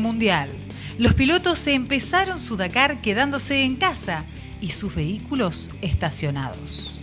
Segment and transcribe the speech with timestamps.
[0.00, 0.50] Mundial.
[0.98, 4.24] Los pilotos se empezaron su Dakar quedándose en casa
[4.60, 7.00] y sus vehículos estacionados.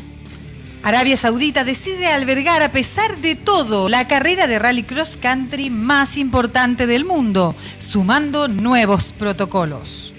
[0.84, 6.18] Arabia Saudita decide albergar, a pesar de todo, la carrera de rally cross country más
[6.18, 10.14] importante del mundo, sumando nuevos protocolos.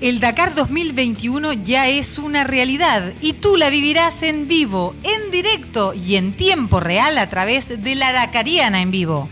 [0.00, 5.92] El Dakar 2021 ya es una realidad y tú la vivirás en vivo, en directo
[5.94, 9.28] y en tiempo real a través de la Dakariana en vivo.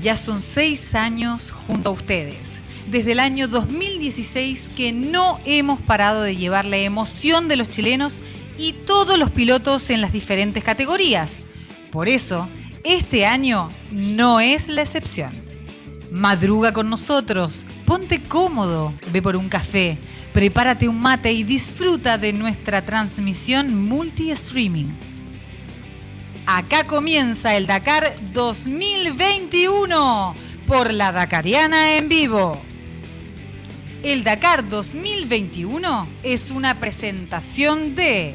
[0.00, 2.58] Ya son seis años junto a ustedes.
[2.90, 8.20] Desde el año 2016 que no hemos parado de llevar la emoción de los chilenos
[8.58, 11.38] y todos los pilotos en las diferentes categorías.
[11.90, 12.48] Por eso,
[12.84, 15.32] este año no es la excepción.
[16.10, 19.98] Madruga con nosotros, ponte cómodo, ve por un café,
[20.32, 24.86] prepárate un mate y disfruta de nuestra transmisión multi-streaming.
[26.48, 30.32] Acá comienza el Dakar 2021
[30.68, 32.62] por la Dakariana en vivo.
[34.04, 38.32] El Dakar 2021 es una presentación de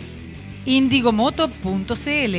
[0.65, 2.35] indigomoto.cl,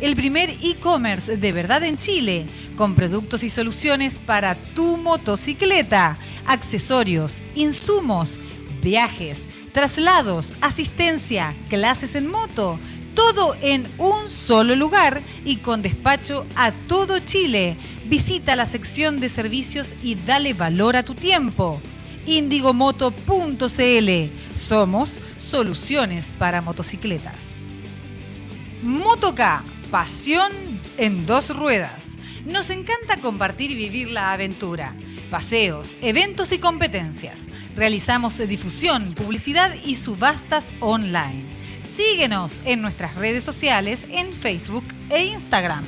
[0.00, 2.46] el primer e-commerce de verdad en Chile
[2.76, 8.38] con productos y soluciones para tu motocicleta, accesorios, insumos,
[8.80, 12.78] viajes, traslados, asistencia, clases en moto,
[13.16, 17.76] todo en un solo lugar y con despacho a todo Chile.
[18.04, 21.80] Visita la sección de servicios y dale valor a tu tiempo.
[22.26, 24.10] Indigomoto.cl
[24.54, 27.56] Somos soluciones para motocicletas.
[28.82, 30.52] Motoca, pasión
[30.98, 32.16] en dos ruedas.
[32.44, 34.94] Nos encanta compartir y vivir la aventura.
[35.30, 37.48] Paseos, eventos y competencias.
[37.74, 41.55] Realizamos difusión, publicidad y subastas online.
[41.86, 45.84] Síguenos en nuestras redes sociales en Facebook e Instagram.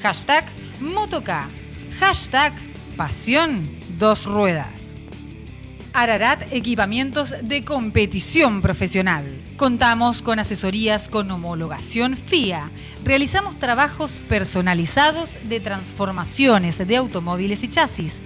[0.00, 0.44] Hashtag
[0.80, 1.48] Motoca.
[1.98, 2.52] Hashtag
[2.96, 4.98] Pasión Dos Ruedas.
[5.92, 9.24] Ararat Equipamientos de Competición Profesional.
[9.56, 12.70] Contamos con asesorías con homologación FIA.
[13.04, 18.20] Realizamos trabajos personalizados de transformaciones de automóviles y chasis.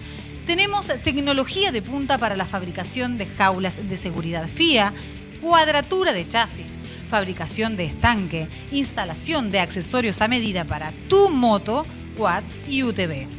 [0.47, 4.93] Tenemos tecnología de punta para la fabricación de jaulas de seguridad FIA,
[5.41, 6.77] cuadratura de chasis,
[7.07, 11.87] fabricación de estanque, instalación de accesorios a medida para tu moto,
[12.17, 13.37] quads y UTV.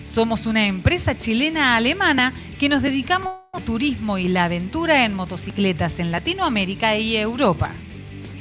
[0.03, 6.11] Somos una empresa chilena-alemana que nos dedicamos al turismo y la aventura en motocicletas en
[6.11, 7.71] Latinoamérica y Europa.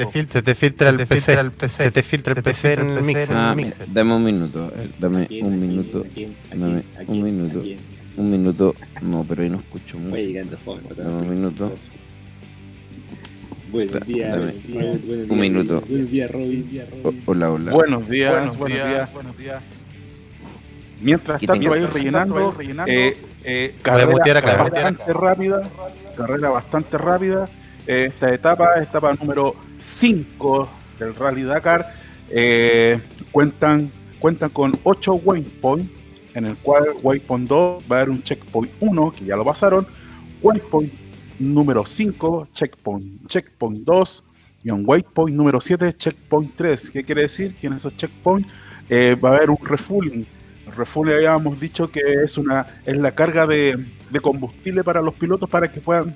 [0.03, 0.12] eco.
[0.14, 1.35] fil- se te filtra el PC.
[1.69, 3.29] Se te filtra el PC en el mixer.
[3.32, 3.87] Ah, el mixer.
[3.93, 6.05] dame un minuto, eh, dame un minuto,
[6.55, 7.62] dame un minuto,
[8.19, 8.75] un minuto.
[9.03, 10.17] No, pero ahí no escucho mucho.
[10.97, 11.73] Dame un minuto.
[13.70, 14.44] Buenos días, Dame.
[14.47, 15.31] buenos días, buenos días.
[15.31, 15.82] Un minuto.
[15.88, 16.82] Buenos días, Robin.
[17.05, 17.73] O- hola, hola.
[17.73, 18.79] Buenos días, buenos
[19.37, 19.62] días.
[21.00, 22.55] Mientras tanto, va a ir rellenando,
[22.87, 24.06] eh, eh, carrera
[24.56, 25.62] bastante rápida,
[26.17, 27.49] carrera bastante rápida.
[27.87, 30.69] Esta etapa, etapa número 5
[30.99, 31.87] del Rally Dakar,
[32.31, 32.99] eh,
[33.31, 35.88] cuentan, cuentan con 8 waypoints,
[36.38, 39.87] en el cual waypoint 2 va a haber un checkpoint 1, que ya lo pasaron,
[40.43, 40.93] waypoint
[41.38, 44.25] número 5, checkpoint, checkpoint 2,
[44.64, 46.90] y un waypoint número 7, checkpoint 3.
[46.90, 47.55] ¿Qué quiere decir?
[47.56, 48.49] Que en esos checkpoints
[48.88, 50.26] eh, va a haber un refueling.
[50.67, 55.14] El refueling habíamos dicho que es una es la carga de, de combustible para los
[55.14, 56.14] pilotos para que puedan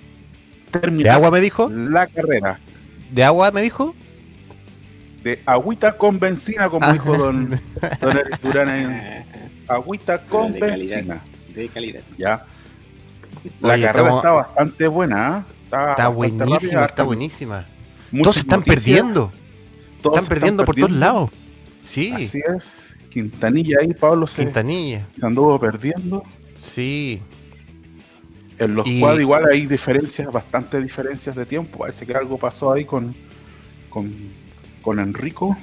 [0.70, 1.68] terminar ¿De agua me dijo?
[1.70, 2.58] la carrera.
[3.10, 3.94] ¿De agua me dijo?
[5.22, 6.92] De agüita con benzina, como Ah.
[6.92, 7.60] dijo don,
[8.00, 8.68] don Eric Durán.
[8.70, 9.24] en-
[9.68, 10.96] Agüita con de calidad.
[10.96, 11.22] benzina.
[11.54, 12.00] De calidad.
[12.18, 12.44] Ya.
[13.60, 15.38] La Oye, carrera estamos- está bastante buena.
[15.48, 15.52] ¿eh?
[15.64, 16.14] Está, Está bastante
[16.44, 17.66] buenísima, rápida, está buenísima.
[18.22, 19.32] Todos se están noticias, perdiendo.
[20.02, 21.06] todos Están se perdiendo por todos perdiendo.
[21.06, 21.30] lados.
[21.84, 22.72] Sí, Así es.
[23.08, 25.06] Quintanilla ahí, Pablo se, Quintanilla.
[25.18, 26.22] se anduvo perdiendo.
[26.54, 27.20] Sí.
[28.58, 31.78] En los Y- cuales igual hay diferencias, bastantes diferencias de tiempo.
[31.78, 33.14] Parece que algo pasó ahí con,
[33.88, 34.12] con,
[34.82, 35.56] con Enrico.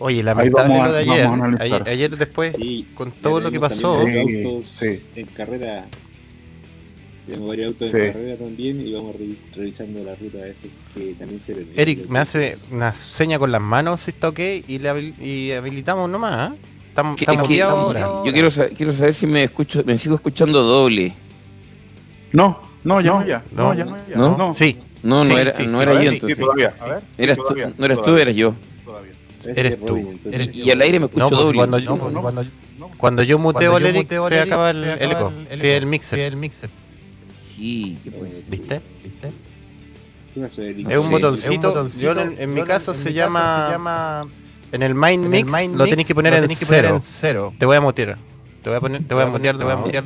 [0.00, 1.28] Oye, lamentable lo de ayer.
[1.60, 1.88] ayer.
[1.88, 3.96] ayer después, Sí, con todo lo que pasó.
[3.96, 5.06] también Sí, autos sí.
[5.16, 5.86] en carrera.
[7.26, 7.96] Tenemos varios autos Sí.
[7.98, 11.40] en carrera también y vamos re- revisando la ruta a ver si es que también
[11.44, 11.68] se ven.
[11.76, 15.52] Eric me hace una seña con las manos si está ok y, le habil- y
[15.52, 16.52] habilitamos nomás.
[16.52, 16.56] ¿eh?
[16.88, 18.00] Estamos, Que- estamos ahora.
[18.24, 21.12] yo quiero, sa- quiero saber si me escucho, me sigo escuchando doble.
[22.32, 23.42] No, no, ya no, ya.
[23.52, 23.62] no.
[23.64, 24.16] No, ya no, ya.
[24.16, 24.36] ¿No?
[24.38, 24.52] no.
[24.52, 26.38] Sí, No, no Sí, era, sí, no sí, era sí, yo sí, entonces.
[26.40, 26.72] todavía.
[26.80, 28.54] A ver, Eras sí, tú, todavía, no eras tú, eras yo.
[29.56, 30.18] Eres tú.
[30.30, 31.56] Eres Y al aire me escucho No, pues doble.
[31.56, 32.88] cuando, No, yo- no, cuando, no.
[32.96, 35.32] cuando yo muteo al Cuando yo Eric, muteo se acaba el, se el eco.
[35.50, 35.76] el Sí, eco.
[35.76, 36.18] el mixer.
[36.18, 36.70] Sí, el mixer.
[37.40, 38.48] Sí, que pues.
[38.50, 38.80] ¿Viste?
[39.02, 39.30] ¿Viste?
[40.34, 40.90] ¿Qué pasó, Eric?
[40.90, 41.10] Es un Sí.
[41.12, 41.50] botoncito.
[41.50, 42.02] Es un botoncito.
[42.14, 43.40] Yo en, en mi caso en se mi llama.
[43.40, 44.28] caso se llama-
[44.70, 46.84] En el Mind En Mix el Mind lo tenéis que poner lo en que poner
[46.84, 46.88] cero.
[46.94, 47.54] en cero.
[47.58, 48.18] Te voy a mutear.
[48.62, 50.04] Te voy a poner, te voy a mutear, te voy a No, mutear.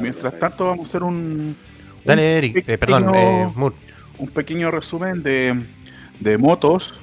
[0.00, 1.56] Mientras tanto, vamos a hacer un,
[2.04, 2.64] Dale, Eric.
[2.68, 3.74] Eh, perdón, eh, Moore.
[4.18, 5.54] Un pequeño resumen de,
[6.20, 6.94] de motos.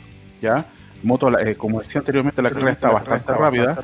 [0.41, 0.65] ¿ya?
[1.03, 3.75] Moto, la- eh, como decía anteriormente, la carrera está bastante rápida.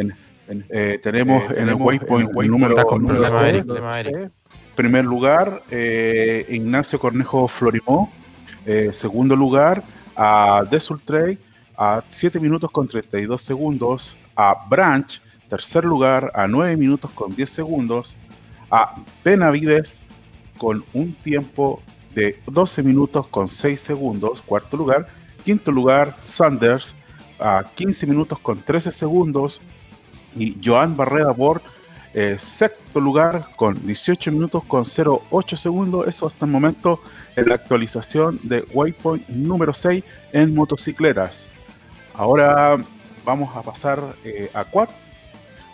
[0.00, 0.14] En-
[0.48, 3.04] en- eh, tenemos Eh, en el waypoint el número, con.
[3.46, 4.30] Eric, problema, Eric.
[4.74, 5.62] Primer lugar,
[6.48, 8.12] Ignacio Cornejo Florimó.
[8.92, 9.82] Segundo lugar,
[10.16, 11.38] a Desultrey
[11.78, 14.16] a 7 minutos con 32 segundos.
[14.34, 18.16] A Branch, tercer lugar, a 9 minutos con 10 segundos.
[18.70, 18.94] A
[19.24, 20.02] Benavides
[20.58, 21.80] con un tiempo
[22.16, 25.06] de 12 minutos con 6 segundos, cuarto lugar.
[25.44, 26.96] Quinto lugar, Sanders
[27.38, 29.60] a 15 minutos con 13 segundos.
[30.34, 31.62] Y Joan Barrera Bord,
[32.14, 36.08] eh, sexto lugar con 18 minutos con 0,8 segundos.
[36.08, 37.00] Eso hasta el momento
[37.36, 40.02] en la actualización de Waypoint número 6
[40.32, 41.48] en motocicletas.
[42.14, 42.78] Ahora
[43.26, 44.88] vamos a pasar eh, a Quad.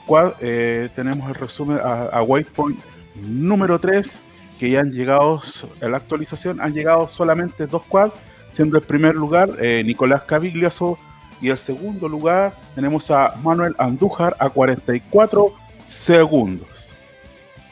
[0.06, 2.80] Quad eh, tenemos el resumen a, a Waypoint
[3.14, 4.20] número 3
[4.62, 5.42] que ya han llegado
[5.80, 8.12] en la actualización han llegado solamente dos quad
[8.52, 11.00] siendo el primer lugar eh, Nicolás Cavigliaso
[11.40, 15.52] y el segundo lugar tenemos a Manuel Andújar a 44
[15.82, 16.94] segundos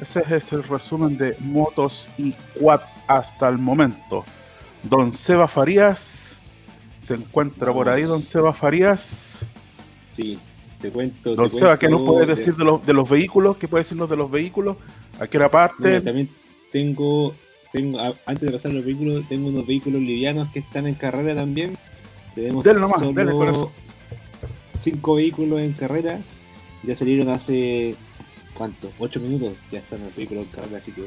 [0.01, 4.25] ese es el resumen de motos y quad hasta el momento
[4.83, 6.37] Don Seba Farías
[7.01, 9.45] se encuentra por ahí Don Seba Farías
[10.11, 10.41] Sí,
[10.81, 11.37] te cuento.
[11.37, 13.59] Don te Seba, ¿qué cuento nos puede de- decir de los, de los vehículos?
[13.59, 14.77] ¿Qué puede decirnos de los vehículos?
[15.21, 15.87] ¿A qué hora parte?
[15.87, 16.40] Mira, también
[16.73, 17.35] tengo,
[17.73, 21.35] tengo a- antes de pasar los vehículos, tengo unos vehículos livianos que están en carrera
[21.35, 21.77] también.
[22.35, 23.33] Tenemos Dele nomás, solo dele
[24.81, 26.21] cinco vehículos en carrera.
[26.83, 27.95] Ya salieron hace,
[28.55, 28.91] ¿cuánto?
[28.99, 29.55] Ocho minutos.
[29.71, 31.03] Ya están los vehículos en carrera, así que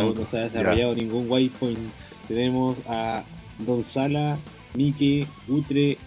[0.00, 1.78] aún no se ha desarrollado ningún waypoint.
[2.26, 3.22] Tenemos a
[3.58, 4.38] Don Sala,
[4.74, 5.98] Mike, Utre,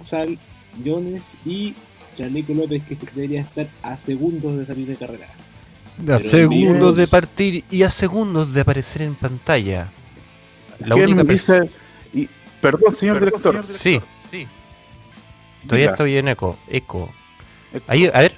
[0.00, 0.38] Sal,
[0.84, 1.74] Jones y
[2.16, 5.28] Chaleco López que debería estar a segundos de salir de carrera.
[6.10, 9.90] A segundos de partir y a segundos de aparecer en pantalla.
[10.80, 11.70] La ¿Quién única dice?
[12.12, 12.28] Y,
[12.60, 13.64] perdón, señor director.
[13.64, 14.46] Sí, Sí.
[15.62, 15.90] todavía Diga.
[15.92, 16.58] estoy en eco.
[16.68, 17.10] Eco.
[17.86, 18.34] Ahí, a ver.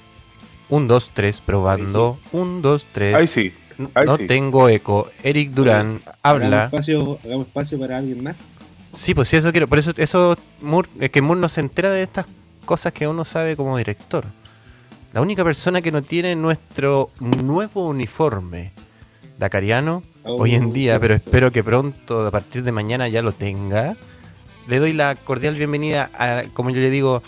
[0.69, 2.19] Un, dos, tres, probando.
[2.31, 3.15] Un, dos, tres.
[3.15, 3.53] Ahí sí.
[3.93, 4.27] Ahí no sí.
[4.27, 5.09] tengo eco.
[5.23, 6.65] Eric Durán Hagamos habla.
[6.65, 8.37] espacio, hagamos espacio para alguien más.
[8.93, 9.67] Sí, pues sí, eso quiero.
[9.67, 12.25] Por eso, eso Moore, es que Moore no se entera de estas
[12.65, 14.25] cosas que uno sabe como director.
[15.11, 18.73] La única persona que no tiene nuestro nuevo uniforme
[19.39, 23.95] Dakariano hoy en día, pero espero que pronto, a partir de mañana, ya lo tenga.
[24.67, 27.23] Le doy la cordial bienvenida, a, como yo le digo,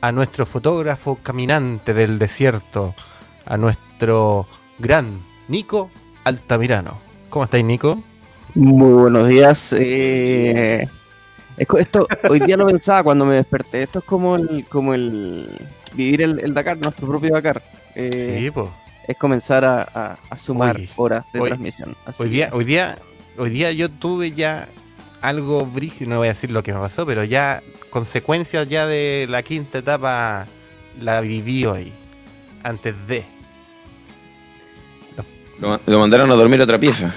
[0.00, 2.96] a nuestro fotógrafo caminante del desierto,
[3.44, 4.48] a nuestro
[4.80, 5.90] gran Nico
[6.24, 6.98] Altamirano.
[7.30, 8.02] ¿Cómo estáis, Nico?
[8.56, 9.72] Muy buenos días.
[9.78, 10.88] eh,
[11.56, 13.84] esto, hoy día lo pensaba cuando me desperté.
[13.84, 15.48] Esto es como el, como el
[15.96, 17.62] vivir el, Dakar, nuestro propio Dakar.
[17.94, 18.68] Eh, sí, pues.
[19.08, 21.96] Es comenzar a, sumar horas de transmisión.
[22.18, 22.96] hoy día, hoy día,
[23.38, 24.68] hoy día yo tuve ya
[25.20, 29.26] algo brígido, no voy a decir lo que me pasó, pero ya consecuencias ya de
[29.28, 30.46] la quinta etapa
[31.00, 31.92] la viví hoy,
[32.62, 33.24] antes de.
[35.58, 37.14] Lo, mandaron a dormir a otra pieza.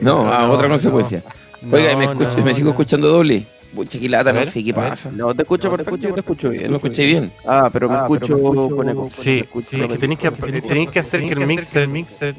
[0.00, 1.22] no, a otra consecuencia.
[1.70, 3.46] Oiga, me, me sigo escuchando doble.
[3.76, 5.10] Mucha quilata, no sé qué pasa.
[5.12, 6.70] No, te escucho perfecto, yo te escucho bien.
[6.70, 7.30] ¿Lo escuché bien?
[7.46, 9.08] Ah, pero me ah, escucho con eco.
[9.10, 12.34] Sí, sí, es que tenéis que, hacer que el mixer, el mixer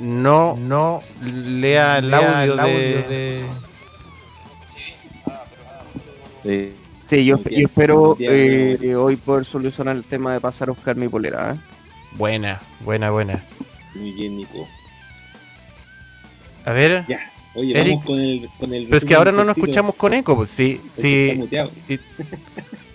[0.00, 3.44] no, no lea el audio, de...
[6.42, 6.72] Sí.
[7.06, 11.08] Sí, yo, yo espero eh, hoy poder solucionar el tema de pasar a buscar mi
[11.08, 11.52] polera.
[11.52, 11.58] ¿eh?
[12.12, 13.44] Buena, buena, buena.
[13.94, 14.66] Muy bien, Nico.
[16.64, 17.04] A ver.
[17.06, 17.31] Ya.
[17.54, 20.36] Oye, vamos con el, con el Pero es que ahora no nos escuchamos con eco.
[20.36, 21.28] Pues, sí, sí.
[21.28, 21.70] Está muteado.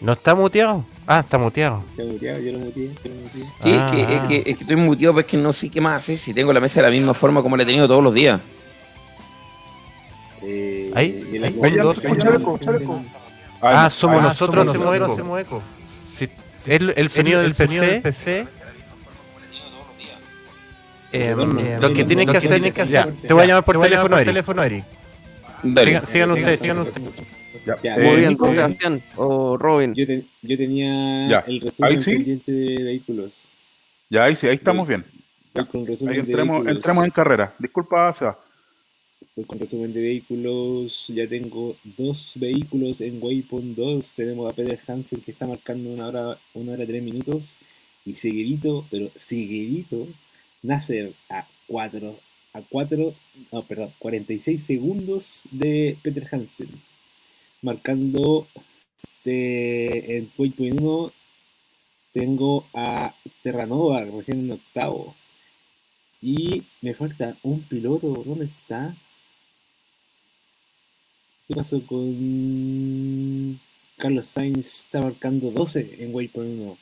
[0.02, 0.86] ¿No está muteado?
[1.06, 1.84] Ah, está muteado.
[1.96, 3.44] Se ha muteado, yo lo muteé, yo lo muteé.
[3.60, 5.80] Sí, es, que, es, que, es que estoy muteado, pero es que no sé qué
[5.80, 8.04] más hacer si tengo la mesa de la misma forma como la he tenido todos
[8.04, 8.42] los días.
[10.44, 11.78] Eh, ahí, ahí,
[13.62, 15.06] Ah, somos nosotros, hacemos eco.
[15.06, 15.64] Hacemos eco.
[15.86, 16.30] Sí,
[16.68, 18.48] el, el, sonido del PC
[21.12, 24.64] eh, lo que tienes que hacer, que hacer te voy a llamar por teléfono, teléfono,
[24.64, 24.86] Eric.
[26.06, 27.12] Sigan, ustedes, sigan ustedes.
[27.98, 29.94] Muy bien, Sebastián o Robin.
[29.96, 30.06] Yo,
[30.42, 33.48] yo tenía el resumen pendiente de vehículos.
[34.10, 35.04] Ya, ahí sí, ahí estamos bien.
[35.56, 37.54] ahí entremos, entremos en carrera.
[37.60, 38.40] Disculpa, Seba.
[39.36, 44.14] Pues con resumen de vehículos, ya tengo dos vehículos en Waypoint 2.
[44.16, 47.56] Tenemos a Peter Hansen que está marcando una hora, una hora tres minutos.
[48.06, 50.08] Y seguidito, pero seguidito,
[50.64, 52.20] Nasser a 4,
[52.54, 53.16] a 4,
[53.52, 56.70] no, perdón, 46 segundos de Peter Hansen,
[57.62, 58.48] marcando
[59.24, 61.14] de, en Waypoint 1
[62.18, 65.16] tengo a Terranova recién en octavo.
[66.20, 68.24] Y me falta un piloto.
[68.26, 68.96] ¿Dónde está?
[71.48, 73.60] ¿Qué pasó con
[73.98, 74.86] Carlos Sainz?
[74.86, 76.78] Está marcando 12 en Waypoint 1.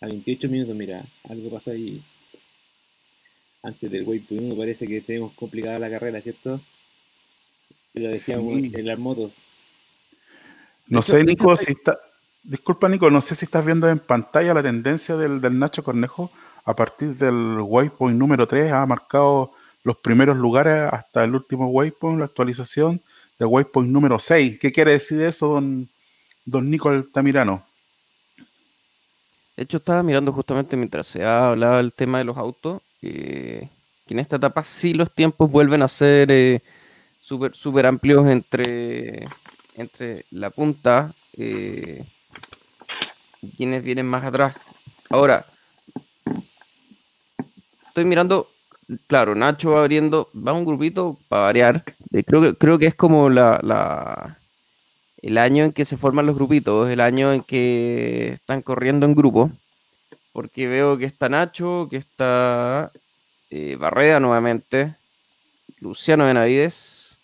[0.00, 2.02] A 28 minutos, mira, algo pasó ahí
[3.62, 6.60] antes del Waypoint 1 parece que tenemos complicada la carrera, ¿cierto?
[7.94, 9.44] Lo decíamos en las motos.
[10.86, 11.98] No sé, Nico, si está...
[12.42, 16.30] Disculpa, Nico, no sé si estás viendo en pantalla la tendencia del, Nacho Cornejo.
[16.64, 19.52] A partir del Waypoint número 3 ha marcado
[19.82, 23.00] los primeros lugares hasta el último Waypoint, la actualización
[23.38, 24.58] del Waypoint número 6.
[24.58, 25.88] ¿Qué quiere decir eso, don,
[26.44, 27.64] don Nico Altamirano?
[29.56, 33.68] De hecho, estaba mirando justamente mientras se hablaba el tema de los autos que,
[34.08, 36.62] en esta etapa sí los tiempos vuelven a ser eh,
[37.20, 39.28] súper super amplios entre,
[39.76, 42.04] entre la punta eh,
[43.40, 44.56] y quienes vienen más atrás.
[45.08, 45.46] Ahora,
[47.86, 48.48] estoy mirando,
[49.06, 51.84] claro, Nacho va abriendo, va un grupito para variar.
[52.26, 54.38] creo, que, creo que es como la, la,
[55.22, 59.14] el año en que se forman los grupitos, el año en que están corriendo en
[59.14, 59.52] grupo
[60.40, 62.90] porque veo que está Nacho, que está
[63.50, 64.96] eh, Barreda nuevamente,
[65.80, 67.18] Luciano Benavides,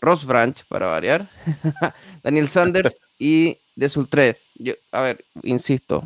[0.00, 1.30] Ross Branch, para variar,
[2.24, 4.38] Daniel Sanders y De Sultré.
[4.56, 6.02] Yo, a ver, insisto,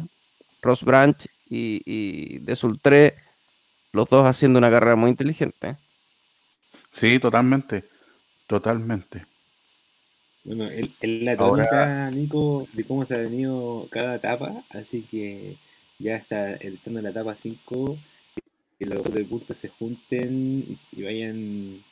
[0.60, 3.14] Ross Branch y, y De Sultré,
[3.92, 5.78] los dos haciendo una carrera muy inteligente.
[6.90, 7.84] Sí, totalmente,
[8.46, 9.24] totalmente.
[10.44, 15.56] Bueno, el, la tónica, Nico, de cómo se ha venido cada etapa, así que
[15.98, 17.98] ya está estando en la etapa 5,
[18.78, 21.82] que los de punta se junten y, vayan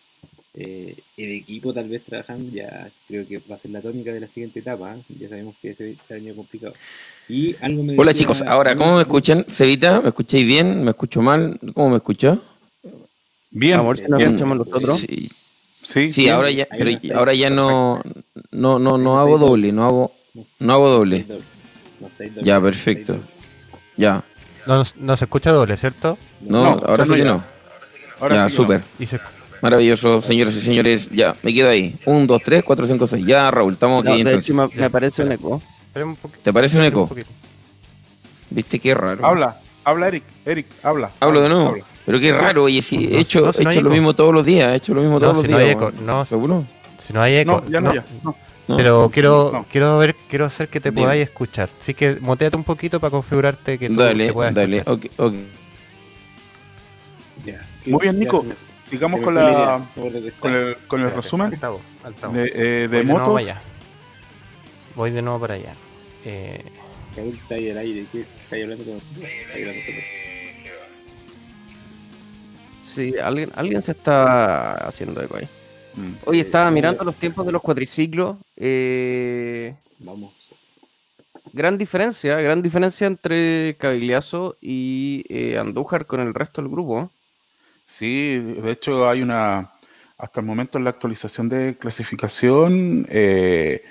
[0.55, 4.21] eh, en equipo tal vez trabajando, ya creo que va a ser la tónica de
[4.21, 5.03] la siguiente etapa, ¿eh?
[5.19, 6.75] ya sabemos que se, se ha venido complicado.
[7.29, 9.45] Y algo me Hola chicos, ahora, ¿cómo me escuchan?
[9.49, 10.85] Cevita, ¿me escucháis bien?
[10.85, 11.59] ¿Me escucho mal?
[11.75, 12.43] ¿Cómo me escucho?
[13.51, 15.01] Bien, si nos escuchamos nosotros.
[15.01, 18.03] Sí, sí, sí ahora ya, pero ahora ya no,
[18.51, 20.13] no, no, no hago doble, no hago,
[20.59, 21.25] no hago doble.
[22.43, 23.21] Ya, perfecto.
[23.97, 24.25] Ya.
[24.67, 26.19] No, se escucha doble, ¿cierto?
[26.41, 27.45] No, ahora sí que no.
[28.21, 28.83] Ahora ya, súper.
[29.61, 31.09] Maravilloso, señores y señores.
[31.11, 31.99] Ya, me quedo ahí.
[32.05, 33.25] Un, dos, tres, cuatro, cinco, seis.
[33.27, 34.21] Ya, Raúl, estamos aquí.
[34.21, 34.55] entonces.
[34.75, 35.63] me, parece un eco.
[36.43, 37.09] ¿Te parece un eco?
[38.51, 39.27] ¿Viste qué raro?
[39.27, 41.11] Habla, habla Eric, Eric, habla.
[41.21, 41.77] Hablo de nuevo.
[42.07, 44.77] Pero qué raro, oye, sí, he hecho, he hecho lo mismo todos los días, he
[44.77, 45.59] hecho lo mismo todos los días.
[45.59, 46.67] No hay eco, no, ¿Seguro?
[46.99, 47.63] Si no hay eco.
[47.63, 48.05] No, ya no, ya.
[48.67, 48.77] No.
[48.79, 51.69] Pero quiero, quiero ver, quiero hacer que te podáis escuchar.
[51.81, 55.49] Así que moteate un poquito para configurarte que tú dale, te puedas dale, okay, okay.
[57.87, 58.45] Muy bien, Nico.
[58.89, 60.33] sigamos con la con el,
[60.89, 62.37] con el Espérate, resumen altavoz, altavoz.
[62.37, 63.33] de, eh, Voy de nuevo moto.
[63.35, 63.63] para allá.
[64.95, 65.75] Voy de nuevo para allá.
[66.25, 66.65] Eh,
[67.17, 68.07] está ahí al aire.
[68.11, 68.21] ¿qué?
[68.21, 69.01] Está ahí hablando con.
[72.83, 75.49] Sí, alguien, alguien se está haciendo eco ahí.
[75.97, 76.13] Mm.
[76.27, 78.37] Oye, estaba Eh, mirando los tiempos de los cuatriciclos.
[78.57, 80.33] eh, Vamos.
[81.53, 87.11] gran diferencia, gran diferencia entre Cavigliazo y eh, Andújar con el resto del grupo.
[87.87, 89.71] Sí, de hecho hay una,
[90.19, 93.83] hasta el momento en la actualización de clasificación, eh,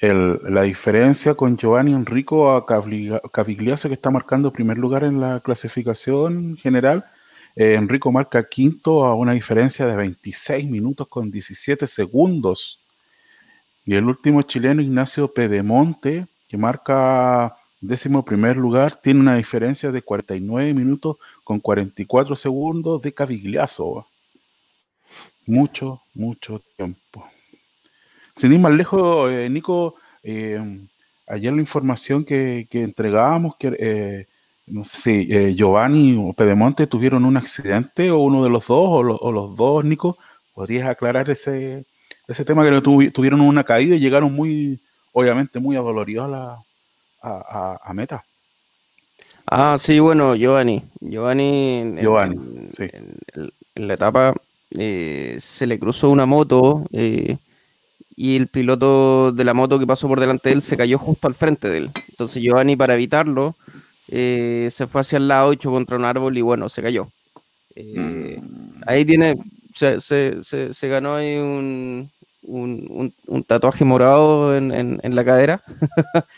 [0.00, 5.40] el- la diferencia con Giovanni Enrico a Cavigliazo que está marcando primer lugar en la
[5.40, 7.04] clasificación general.
[7.56, 12.80] Enrico marca quinto a una diferencia de 26 minutos con 17 segundos.
[13.86, 20.02] Y el último chileno, Ignacio Pedemonte, que marca décimo primer lugar, tiene una diferencia de
[20.02, 24.06] 49 minutos con 44 segundos de Cavigliazo.
[25.46, 27.28] Mucho, mucho tiempo.
[28.36, 30.58] Sin ir más lejos, eh, Nico, eh,
[31.26, 34.26] ayer la información que, que entregábamos, que eh,
[34.66, 38.88] no sé si eh, Giovanni o Pedemonte tuvieron un accidente o uno de los dos,
[38.90, 40.18] o, lo- o los dos, Nico,
[40.54, 41.84] ¿podrías aclarar ese,
[42.28, 44.80] ese tema que tuvieron una caída y llegaron muy,
[45.12, 46.58] obviamente, muy adoloridos a, la,
[47.22, 48.24] a, a- a meta?
[49.46, 50.82] Ah, sí, bueno, Giovanni.
[51.00, 52.84] Giovanni, Giovanni, en- sí.
[53.74, 54.34] en la etapa
[54.70, 57.36] eh, se le cruzó una moto eh,
[58.16, 61.28] y el piloto de la moto que pasó por delante de él se cayó justo
[61.28, 61.90] al frente de él.
[62.08, 63.56] Entonces Giovanni, para evitarlo,
[64.08, 67.08] eh, se fue hacia el lado y chocó contra un árbol y bueno, se cayó.
[67.74, 68.82] Eh, Mm.
[68.86, 69.34] Ahí tiene,
[69.74, 72.10] se, se- se- se ganó ahí un,
[72.42, 75.62] un- un- un tatuaje morado en, en- en la cadera.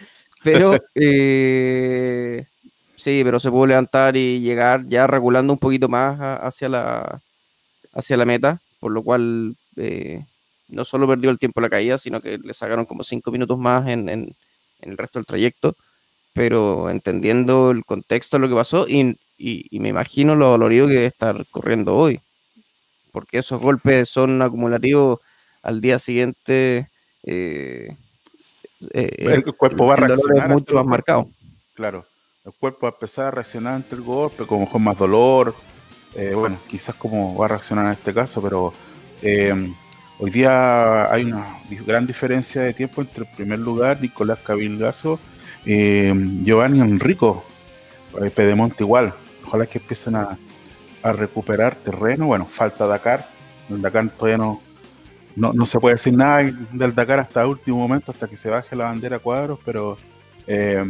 [0.44, 2.46] pero eh,
[2.96, 7.20] sí, pero se pudo levantar y llegar ya regulando un poquito más a- hacia la,
[7.92, 10.24] hacia la meta, por lo cual eh,
[10.68, 13.58] no solo perdió el tiempo en la caída, sino que le sacaron como cinco minutos
[13.58, 14.36] más en- en
[14.82, 15.74] el resto del trayecto.
[16.36, 20.86] Pero entendiendo el contexto de lo que pasó, y, y- y me imagino lo dolorido
[20.86, 22.20] que debe estar corriendo hoy
[23.12, 25.20] porque esos golpes son acumulativos
[25.62, 26.90] al día siguiente.
[27.22, 27.88] eh,
[28.92, 31.30] eh, El cuerpo va a reaccionar mucho más marcado.
[31.72, 32.04] Claro,
[32.44, 35.54] el cuerpo va a empezar a reaccionar ante el golpe, como con más dolor.
[36.14, 38.72] eh, bueno, quizás como va a reaccionar en este caso, pero
[39.22, 39.54] eh,
[40.18, 45.18] hoy día hay una gran diferencia de tiempo entre el primer lugar, Nicolás Cabilgazo,
[45.66, 47.44] eh, Giovanni Enrico,
[48.22, 49.12] eh, Pedemonte igual.
[49.46, 50.38] Ojalá que empiecen a,
[51.02, 52.26] recuperar terreno.
[52.26, 53.28] Bueno, falta Dakar.
[53.70, 54.60] El Dakar todavía no,
[55.36, 58.50] no, no se puede decir nada del Dakar hasta el último momento, hasta que se
[58.50, 59.96] baje la bandera cuadros, pero
[60.48, 60.84] eh,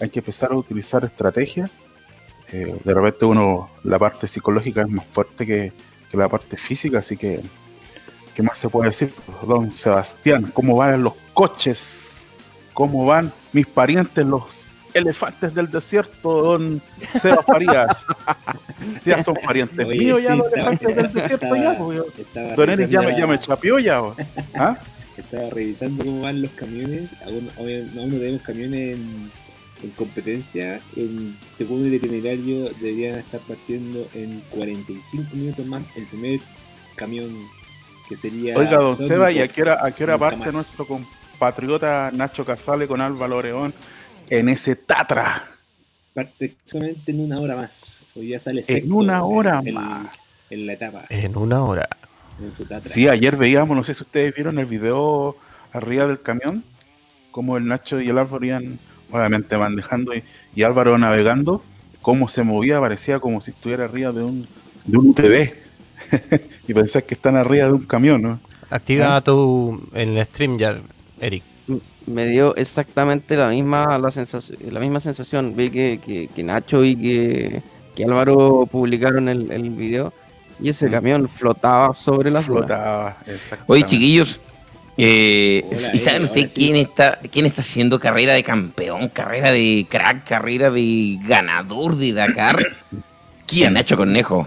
[0.00, 1.70] hay que empezar a utilizar estrategias.
[2.52, 5.72] Eh, de repente uno, la parte psicológica es más fuerte que,
[6.10, 7.40] que la parte física, así que,
[8.34, 9.14] ¿qué más se puede decir?
[9.46, 12.13] Don Sebastián, ¿cómo van los coches?
[12.74, 16.82] ¿Cómo van mis parientes, los elefantes del desierto, don
[17.20, 18.06] Sebas Farías?
[19.04, 22.18] Ya son parientes Oye, míos ya sí, los estaba- elefantes del desierto ya, estaba- pues,
[22.18, 24.02] Estaba Don Eric ya me, ya me chapeó ya.
[24.54, 24.76] ¿Ah?
[25.16, 27.10] Estaba revisando cómo van los camiones.
[27.24, 29.30] Aún, no tenemos camiones en,
[29.82, 30.80] en competencia.
[30.96, 36.40] En segundo el itinerario deberían estar partiendo en 45 minutos más el primer
[36.96, 37.30] camión
[38.08, 38.56] que sería.
[38.58, 38.96] Oiga, don.
[38.96, 40.84] Seba, ¿y a qué hora, a qué hora parte nuestro
[41.38, 43.74] compatriota Nacho Casale con Álvaro Oreón
[44.30, 45.44] en ese Tatra?
[46.14, 48.06] Parte solamente en una hora más.
[48.14, 50.14] Hoy ya sale En una hora en- más.
[50.50, 51.88] En la etapa, en una hora.
[52.40, 52.88] en su Tatra.
[52.90, 55.36] Sí, ayer veíamos, no sé si ustedes vieron el video
[55.72, 56.62] arriba del camión,
[57.32, 58.78] como el Nacho y el Álvaro iban,
[59.10, 60.22] obviamente manejando y,
[60.54, 61.64] y Álvaro navegando,
[62.02, 64.46] cómo se movía, parecía como si estuviera arriba de un,
[64.84, 65.54] de un UTV.
[66.68, 68.40] y pensás que están arriba de un camión, ¿no?
[68.70, 69.20] Activa ¿Ah?
[69.22, 70.78] tu en el stream ya,
[71.20, 71.42] Eric.
[72.06, 75.54] Me dio exactamente la misma, la sensación, la misma sensación.
[75.56, 77.62] Vi que, que- que Nacho y que,
[77.94, 80.12] que Álvaro publicaron el, el video
[80.60, 80.90] y ese Mm.
[80.90, 82.44] camión flotaba sobre las.
[82.44, 83.64] Flotaba, exactamente.
[83.72, 84.40] Oye, chiquillos,
[84.98, 89.86] eh, Hola, ¿y saben ustedes quién está, quién está haciendo carrera de campeón, carrera de
[89.88, 92.58] crack, carrera de ganador de Dakar?
[93.46, 93.72] ¿Quién?
[93.72, 94.46] Nacho Cornejo.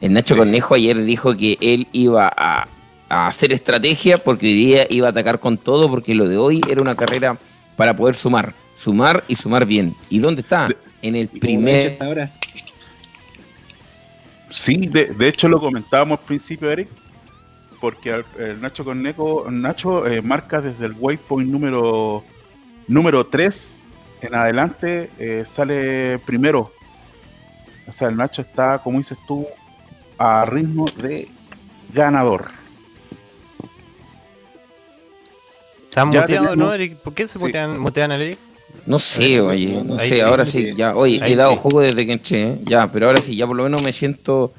[0.00, 0.38] El Nacho Sí.
[0.38, 2.68] Cornejo ayer dijo que él iba a,
[3.08, 6.60] a hacer estrategia porque hoy día iba a atacar con todo porque lo de hoy
[6.68, 7.38] era una carrera
[7.76, 9.94] para poder sumar, sumar y sumar bien.
[10.10, 10.68] ¿Y dónde está?
[11.00, 12.02] En el ¿Y cómo lo ha hecho primer...
[12.02, 12.32] ahora?
[14.50, 16.88] Sí, de, de hecho lo comentábamos al principio, Eric,
[17.80, 22.24] porque al- el Nacho Cornejo, Nacho eh, marca desde el waypoint número
[22.86, 23.74] número 3
[24.22, 26.72] en adelante, eh, sale primero.
[27.86, 29.46] O sea, el Nacho está, como dices tú,
[30.18, 31.28] a ritmo de
[31.92, 32.48] ganador.
[36.06, 36.96] ¿Están muteados, no, Eric?
[36.98, 37.44] ¿Por qué se Sí.
[37.44, 38.38] mutean, mutean al Eric?
[38.86, 41.58] No sé, oye, no Ahí sé, sí, ahora sí, ya, oye, Ahí he dado sí.
[41.62, 42.60] jugo desde que entré, ¿eh?
[42.64, 44.52] ya, pero ahora sí, ya por lo menos me siento,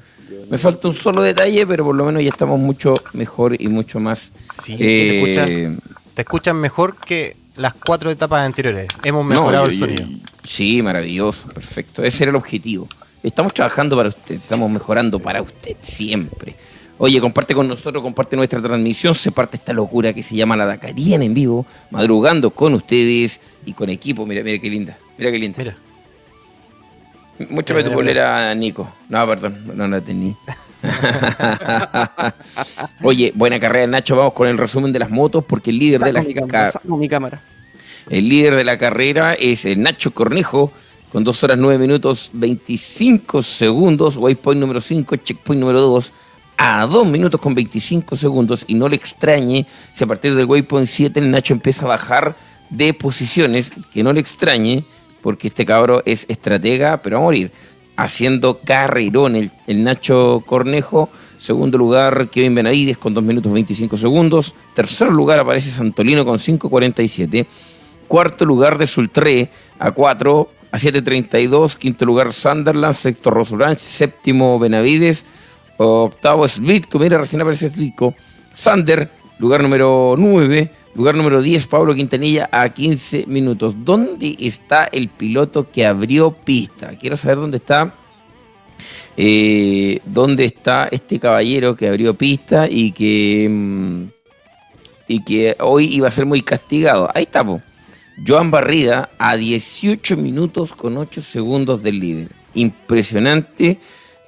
[0.48, 3.98] me falta un solo detalle, pero por lo menos ya estamos mucho mejor y mucho
[4.00, 4.32] más.
[4.62, 5.80] Sí, te, eh, escuchas,
[6.14, 8.86] te escuchan mejor que las cuatro etapas anteriores.
[9.02, 10.08] Hemos no, mejorado yo- el sonido.
[10.42, 12.88] sí, maravilloso, perfecto, ese era el objetivo.
[13.22, 16.56] Estamos trabajando para usted, estamos mejorando para usted siempre.
[17.02, 20.66] Oye, comparte con nosotros, comparte nuestra transmisión, se parte esta locura que se llama la
[20.66, 24.26] Dakariana en vivo, madrugando con ustedes y con equipo.
[24.26, 25.58] Mira, mira qué linda, mira qué linda.
[25.58, 25.78] Mira,
[27.48, 28.92] Muéstrame tu polera, Nico.
[29.08, 30.36] No, perdón, no la tenía.
[33.02, 34.16] Oye, buena carrera, Nacho.
[34.16, 37.40] Vamos con el resumen de las motos, porque el líder de la cámara, mi cámara.
[38.10, 40.70] el líder de la carrera es el Nacho Cornejo,
[41.10, 44.18] con 2 horas 9 minutos 25 segundos.
[44.18, 46.12] Waypoint número 5, checkpoint número 2,
[46.62, 48.64] a 2 minutos con 25 segundos.
[48.68, 52.36] Y no le extrañe si a partir del Waypoint 7 el Nacho empieza a bajar
[52.68, 54.84] de posiciones, que no le extrañe,
[55.22, 57.50] porque este cabro es estratega, pero va a morir.
[57.96, 61.08] Haciendo carrerón el, el Nacho Cornejo.
[61.38, 64.54] Segundo lugar, Kevin Benavides con 2 minutos 25 segundos.
[64.74, 67.46] Tercer lugar aparece Santolino con 5.47.
[68.06, 71.78] Cuarto lugar de Sultré a 4 a 7.32.
[71.78, 72.94] Quinto lugar Sunderland.
[72.94, 73.78] Sexto Rosuranch.
[73.78, 75.24] Séptimo Benavides.
[75.82, 76.98] Octavo Slitko.
[76.98, 77.72] Mira, recién aparece.
[78.52, 80.72] Sander, lugar número 9.
[80.94, 83.74] Lugar número 10, Pablo Quintanilla a 15 minutos.
[83.78, 86.98] ¿Dónde está el piloto que abrió pista?
[86.98, 87.94] Quiero saber dónde está.
[89.16, 93.48] eh, dónde está este caballero que abrió pista y que.
[93.48, 94.04] mm,
[95.08, 97.08] y que hoy iba a ser muy castigado.
[97.14, 97.62] Ahí estamos.
[98.26, 102.28] Joan Barrida a 18 minutos con 8 segundos del líder.
[102.54, 103.78] Impresionante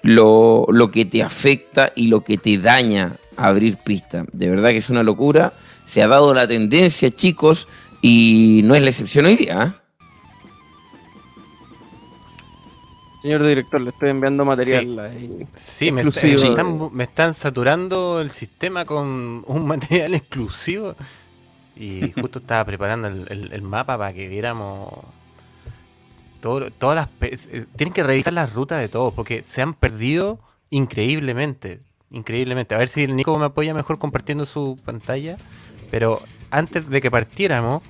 [0.03, 4.25] lo, lo que te afecta y lo que te daña abrir pista.
[4.33, 5.53] De verdad que es una locura.
[5.85, 7.69] Se ha dado la tendencia, chicos,
[8.01, 9.63] y no es la excepción hoy día.
[9.63, 9.75] ¿ah?
[13.23, 14.99] Señor director, le estoy enviando material.
[14.99, 15.47] ahí.
[15.55, 16.43] sí, me, está- Exclusivo.
[16.43, 20.97] me están, me están saturando el sistema con un material exclusivo.
[21.77, 24.89] Y justo estaba preparando el, el- el mapa para que viéramos
[26.43, 27.09] todo- todas las...
[27.23, 31.81] eh, Tienen que revisar las rutas de todos porque se han perdido increíblemente.
[32.11, 32.75] Increíblemente.
[32.75, 35.39] A ver si el Nico me apoya mejor compartiendo su pantalla.
[35.91, 37.83] Pero antes de que partiéramos,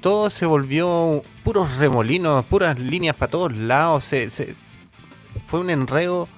[0.00, 4.04] todo se volvió puros remolinos, puras líneas para todos lados.
[4.04, 4.54] Se, se-
[5.48, 6.28] fue un enredo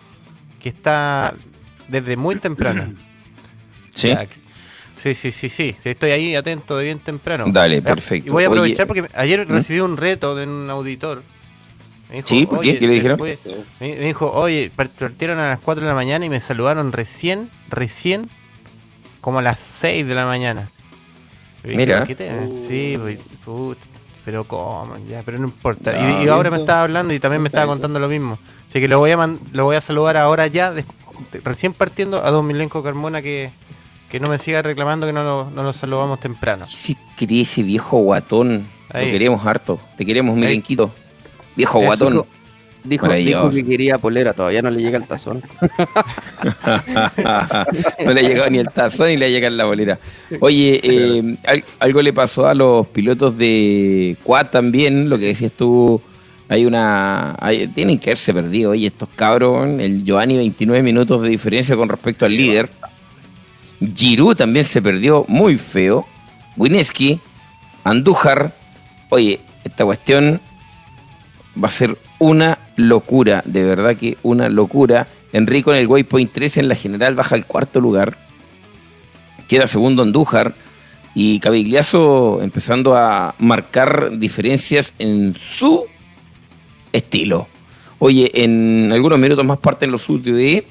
[0.60, 1.34] que está
[1.88, 2.92] desde muy temprano.
[3.90, 4.08] Sí.
[4.98, 7.44] Sí, sí, sí, sí, Estoy ahí atento de bien temprano.
[7.48, 8.28] Dale, perfecto.
[8.28, 9.50] Y voy a aprovechar Oye, porque ayer ¿Mm?
[9.52, 11.22] recibí un reto de un auditor.
[12.10, 12.70] Me dijo, Sí, ¿por qué?
[12.70, 16.24] "Oye, ¿Qué le dijeron?" después- Me, dijo, oye, partieron a las 4 de la mañana
[16.24, 18.28] y me saludaron recién, recién,
[19.20, 20.70] como a las 6 de la mañana.
[21.62, 22.04] Dije, Mira.
[22.04, 22.32] "¿Qué te-?"
[22.66, 23.18] Sí, pues,
[24.24, 25.92] pero cómo, ya, pero no importa.
[25.92, 27.72] No, y, y ahora me estaba hablando y también me estaba eso.
[27.72, 28.38] contando lo mismo.
[28.68, 30.84] Así que lo voy a man- lo voy a saludar ahora ya, de-
[31.32, 33.50] de- recién partiendo a Don Milenco Carmona que,
[34.10, 36.64] que no me siga reclamando que no lo, no lo saludamos temprano.
[36.66, 39.06] Si quería ese viejo guatón, Ahí.
[39.06, 39.78] lo queremos harto.
[39.96, 40.36] Te queremos.
[40.36, 40.92] Milenquito.
[41.56, 41.86] Viejo Eso.
[41.86, 42.24] guatón.
[42.84, 45.42] Dijo, dijo que quería polera, todavía no le llega el tazón.
[48.04, 49.98] no le ha llegado ni el tazón ni le ha llegado la bolera.
[50.40, 55.52] Oye, eh, al- algo le pasó a los pilotos de Quad también, lo que decías
[55.52, 56.00] tú.
[56.48, 57.36] Hay una.
[57.40, 58.70] hay- tienen que haberse perdido.
[58.70, 62.70] Oye, estos cabros, el Giovanni, 29 minutos de diferencia con respecto al líder.
[63.80, 66.06] Giroud también se perdió muy feo.
[66.56, 67.20] Wineski,
[67.84, 68.52] Andújar.
[69.10, 70.40] Oye, esta cuestión
[71.62, 75.06] va a ser una locura, de verdad que una locura.
[75.32, 78.16] Enrico en el waypoint 13 en la general baja al cuarto lugar.
[79.46, 80.54] Queda segundo Andújar.
[81.14, 85.84] Y Cavigliazo empezando a marcar diferencias en su
[86.92, 87.48] estilo.
[87.98, 90.64] Oye, en algunos minutos más parten los UTV.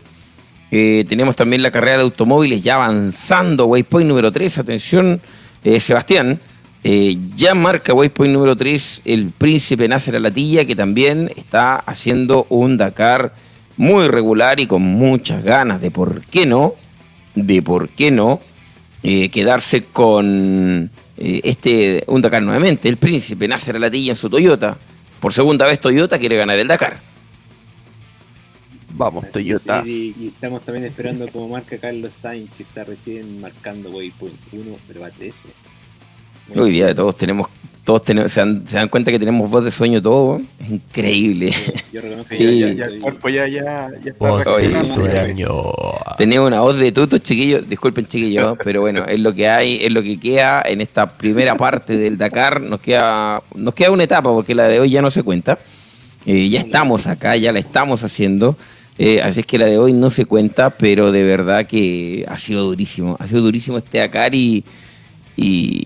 [0.72, 3.66] Eh, tenemos también la carrera de automóviles ya avanzando.
[3.68, 4.58] Waypoint número 3.
[4.60, 5.22] Atención,
[5.64, 6.40] eh, Sebastián.
[6.84, 12.78] Eh, ya marca Waypoint número 3 el príncipe Nasser Alatilla, que también está haciendo un
[12.78, 13.34] Dakar
[13.78, 16.76] muy regular y con muchas ganas de por qué no,
[17.36, 18.40] de por qué no,
[19.04, 22.90] eh, quedarse con este un Dakar nuevamente.
[22.90, 24.78] El príncipe Nasser Alatilla en su Toyota.
[25.20, 27.00] Por segunda vez Toyota quiere ganar el Dakar.
[28.98, 29.80] Vamos, Así Toyota.
[29.82, 34.64] es, Y, estamos también esperando como marca Carlos Sainz, que está recién marcando Waypoint 1,
[34.88, 35.38] pero va 13.
[36.56, 37.48] Hoy día todos tenemos
[37.84, 40.42] todos tenemos, se, dan, se dan cuenta que tenemos voz de sueño todos.
[40.60, 41.54] Es increíble.
[41.94, 42.44] Yo reconozco Sí.
[42.44, 45.24] que Ya, ya- ya, ya- el cuerpo ya, ya, ya está Voz de Oye, reaccionando.
[45.24, 45.52] sueño.
[46.18, 47.70] Tenemos una voz de tutos, chiquillos.
[47.70, 51.56] Disculpen, chiquillos, pero bueno, es lo que hay, es lo que queda en esta primera
[51.56, 52.60] parte del Dakar.
[52.60, 55.58] Nos queda, nos queda una etapa porque la de hoy ya no se cuenta.
[56.26, 58.58] Eh, ya estamos acá, ya la estamos haciendo.
[58.98, 62.38] Eh, así es que la de hoy no se cuenta, pero de verdad que ha
[62.38, 63.16] sido durísimo.
[63.20, 64.64] Ha sido durísimo este Dakar y,
[65.36, 65.86] y,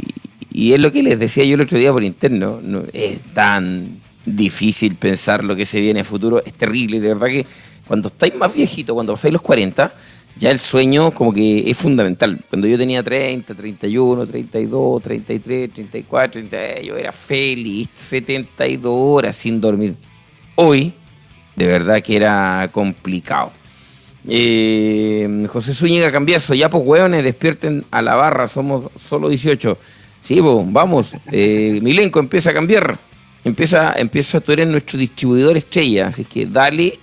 [0.53, 2.59] es lo que les decía yo el otro día por interno.
[2.61, 6.41] No, es tan difícil pensar lo que se viene en futuro.
[6.45, 6.99] Es terrible.
[7.01, 7.45] De verdad que
[7.85, 9.93] cuando estáis más viejitos, cuando pasáis los 40,
[10.37, 12.39] ya el sueño como que es fundamental.
[12.49, 19.59] Cuando yo tenía 30, 31, 32, 33, 34, 30, yo era feliz, 72 horas sin
[19.59, 19.95] dormir.
[20.55, 20.93] Hoy,
[21.55, 23.51] de verdad que era complicado.
[24.27, 29.77] Eh, José Zúñiga Cambiazo, ya pues hueones, despierten a la barra, somos solo 18.
[30.21, 32.97] Sí, pues, vamos, eh, Milenko empieza a cambiar.
[33.43, 36.99] Empieza, empieza, tú eres nuestro distribuidor estrella, así que dale,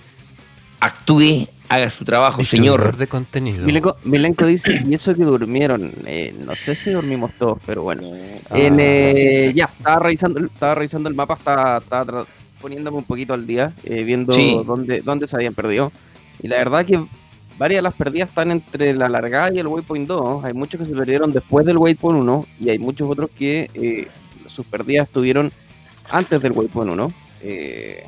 [0.79, 2.97] actúe, haga su trabajo, Distribuidor señor.
[2.97, 3.65] de contenido.
[3.65, 8.03] Milenko, Milenko dice, y eso que durmieron, eh, no sé si dormimos todos, pero bueno.
[8.49, 12.25] Ah, En, eh, ya, estaba revisando, estaba revisando el mapa, estaba, estaba
[12.61, 14.59] poniéndome un poquito al día, eh, viendo Sí.
[14.65, 15.91] dónde, dónde se habían perdido.
[16.41, 17.03] Y la verdad que
[17.57, 20.43] varias de las perdidas están entre la largada y el waypoint 2.
[20.45, 24.07] Hay muchos que se perdieron después del waypoint 1 y hay muchos otros que eh,
[24.47, 25.51] sus perdidas estuvieron
[26.09, 27.11] antes del waypoint 1.
[27.41, 28.03] Eh,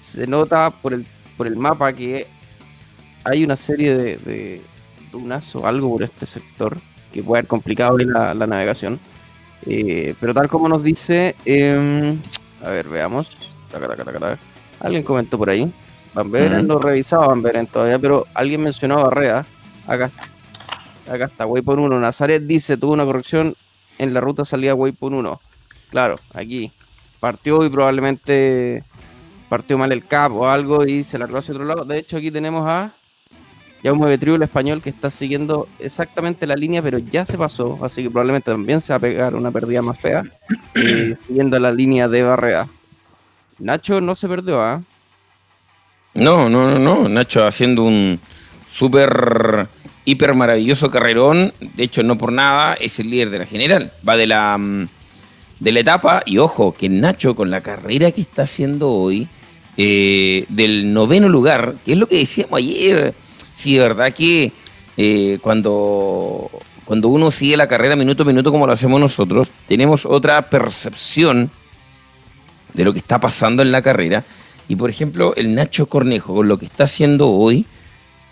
[0.00, 2.26] se nota por el, por el mapa que
[3.24, 4.60] hay una serie de, de
[5.12, 6.78] dunas o algo por este sector
[7.12, 8.98] que puede haber complicado la, la navegación.
[9.66, 12.16] Eh, pero tal como nos dice, em,
[12.64, 13.28] a ver, veamos.
[13.70, 14.38] Taca, taca, taca, taca.
[14.80, 15.70] Alguien comentó por ahí.
[16.14, 16.66] Van Beren, Ujú.
[16.66, 19.46] no revisaba Van Beren todavía, pero alguien mencionó a Barrea.
[19.86, 20.10] Acá,
[21.10, 22.00] acá está, Waypoint 1.
[22.00, 23.54] Nazaret dice, tuvo una corrección
[23.98, 25.40] en la ruta salida Waypoint 1.
[25.90, 26.72] Claro, aquí.
[27.20, 28.82] Partió y probablemente
[29.48, 31.84] partió mal el cap o algo y se largó hacia otro lado.
[31.84, 32.92] De hecho, aquí tenemos a
[33.82, 38.02] Jaume Betriu, el español, que está siguiendo exactamente la línea, pero ya se pasó, así
[38.02, 40.22] que probablemente también se va a pegar una pérdida más fea,
[40.74, 42.68] eh, siguiendo la línea de Barrea.
[43.60, 44.82] Nacho no se perdió, ¿ah?
[46.14, 47.08] No, no, no, no.
[47.08, 48.18] Nacho haciendo un
[48.70, 49.68] súper,
[50.04, 51.52] hiper maravilloso carrerón.
[51.74, 53.92] De hecho, no por nada, es el líder de la general.
[54.06, 54.88] Va de la, mm,
[55.60, 56.22] de la etapa.
[56.26, 59.28] Y ojo, que Nacho, con la carrera que está haciendo hoy,
[59.76, 63.14] eh, del noveno lugar, que es lo que decíamos ayer.
[63.52, 64.52] Sí, de verdad que
[64.96, 66.50] eh, cuando,
[66.84, 71.50] cuando uno sigue la carrera minuto a minuto como lo hacemos nosotros, tenemos otra percepción
[72.74, 74.24] de lo que está pasando en la carrera.
[74.68, 77.66] Y por ejemplo, el Nacho Cornejo, con lo que está haciendo hoy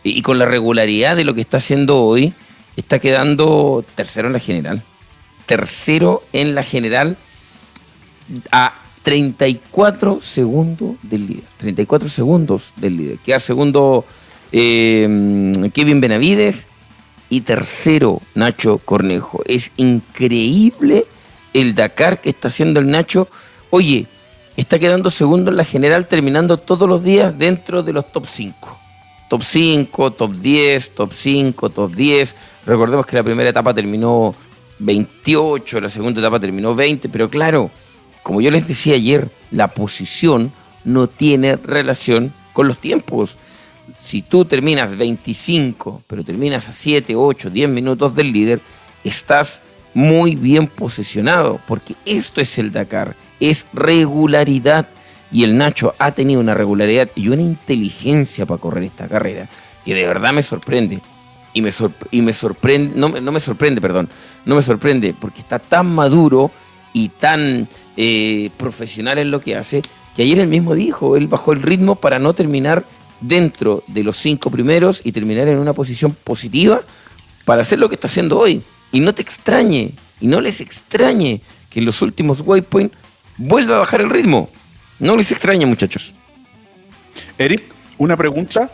[0.03, 2.33] y con la regularidad de lo que está haciendo hoy,
[2.77, 4.85] está quedando tercero en la general.
[5.47, 7.17] Tercero en la general
[8.53, 11.45] a 34 segundos del líder.
[11.57, 13.19] 34 segundos del líder.
[13.19, 14.05] Queda segundo
[14.53, 16.67] eh, Kevin Benavides
[17.29, 19.43] y tercero Nacho Cornejo.
[19.47, 21.07] Es increíble
[21.53, 23.29] el Dakar que está haciendo el Nacho.
[23.71, 24.07] Oye,
[24.61, 28.81] está quedando segundo en la general, terminando todos los días dentro de los top 5.
[29.29, 32.37] Top 5, top 10, top 5, top 10.
[32.67, 34.35] Recordemos que la primera etapa terminó
[34.81, 37.71] 28, la segunda etapa terminó 20, pero claro,
[38.25, 40.53] como yo les decía ayer, la posición
[40.85, 43.39] no tiene relación con los tiempos.
[44.01, 48.61] Si tú terminas 25, pero terminas a 7, 8, 10 minutos del líder,
[49.05, 49.63] estás
[49.95, 54.89] muy bien posicionado, porque esto es el Dakar, es regularidad.
[55.31, 59.49] Y el Nacho ha tenido una regularidad y una inteligencia para correr esta carrera,
[59.85, 61.01] que de verdad me sorprende.
[61.53, 61.71] Y me,
[62.11, 64.09] y me sorprende, no, no me sorprende, perdón,
[64.45, 66.51] no me sorprende, porque está tan maduro
[66.93, 69.83] y tan eh, profesional en lo que hace,
[70.15, 72.87] que ayer él mismo dijo, él bajó el ritmo para no terminar
[73.21, 76.81] dentro de los cinco primeros y terminar en una posición positiva
[77.45, 78.63] para hacer lo que está haciendo hoy.
[78.93, 82.93] Y no te extrañe, y no les extrañe que en los últimos waypoint
[83.39, 84.51] vuelva a bajar el ritmo.
[84.99, 86.15] No les extrañe, muchachos.
[87.39, 87.63] Eric,
[87.99, 88.71] una pregunta.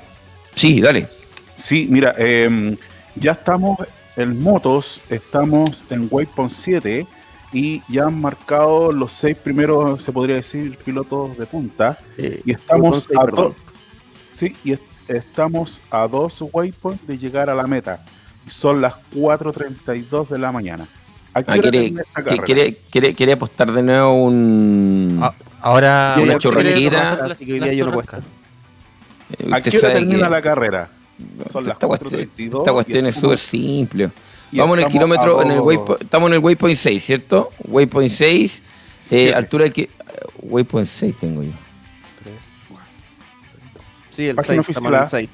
[0.55, 1.09] Sí, dale.
[1.57, 2.77] Sí, mira, em,
[3.15, 3.79] ya estamos
[4.17, 7.07] en motos, estamos en Waypoint 7
[7.53, 11.99] y ya han marcado los seis primeros, se podría decir, pilotos de punta.
[12.19, 13.55] Eh, Y estamos a dos.
[14.33, 18.05] Sí, y est- estamos a dos waypoints de llegar a la meta.
[18.47, 20.89] Y son las 4.32 de la mañana.
[21.35, 25.19] ¿A qué Ah, quiere, que- quiere, quiere, quiere apostar de nuevo un...
[25.21, 26.39] Ah, ahora Yo una
[27.65, 28.07] día yo no puedo.
[29.39, 30.91] eh, ¿A usted qué hora termina que- la carrera?
[31.51, 34.11] Son las esta cuestión, 4.32 esta cuestión es súper simple.
[34.53, 37.51] Vamos en el kilómetro, en el dos- waypo- estamos en el waypoint 6, ¿cierto?
[37.67, 38.63] Waypoint 6,
[38.99, 39.35] Siete.
[39.35, 39.91] altura que.
[40.43, 41.51] Waypoint 6 tengo yo.
[44.11, 45.29] Sí, el Página 6, oficial, estamos en el.
[45.29, 45.31] 6.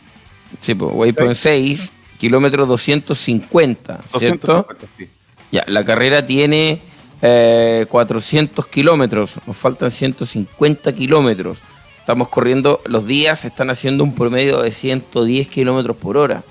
[0.61, 4.47] Sí, pues, Waypoint 6, kilómetro 250, ¿cierto?
[4.47, 5.09] 250, sí.
[5.53, 6.83] Ya, la carrera tiene
[7.23, 11.59] eh, 400 kilómetros, nos faltan 150 kilómetros.
[11.99, 16.43] Estamos corriendo, los días están haciendo un promedio de 110 kilómetros por hora.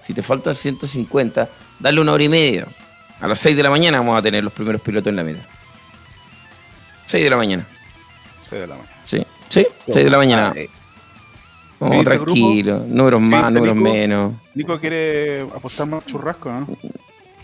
[0.00, 2.66] Si te faltan 150, dale una hora y media.
[3.20, 5.46] A las 6 de la mañana vamos a tener los primeros pilotos en la meta.
[7.06, 7.66] 6 de la mañana.
[8.40, 8.96] Seis de la mañana.
[9.04, 10.52] Sí, sí, 6 de la mañana.
[10.52, 10.68] ¿Qué
[11.80, 13.88] Vamos tranquilo, números más, números Nico?
[13.92, 14.32] menos.
[14.54, 16.66] Nico quiere apostar más churrasco, ¿no?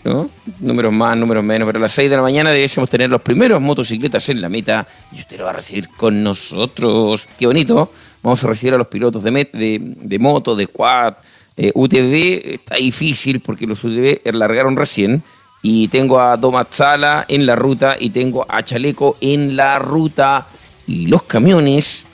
[0.03, 0.29] ¿No?
[0.59, 3.61] Números más, números menos, pero a las 6 de la mañana debiésemos tener los primeros
[3.61, 7.27] motocicletas en la meta y usted lo va a recibir con nosotros.
[7.37, 7.91] Qué bonito.
[8.23, 11.15] Vamos a recibir a los pilotos de, de, de moto, de quad,
[11.57, 12.53] eh, UTV.
[12.53, 15.23] Está difícil porque los UTV largaron recién.
[15.63, 20.47] Y tengo a Domatzala en la ruta y tengo a Chaleco en la ruta.
[20.87, 22.07] Y los camiones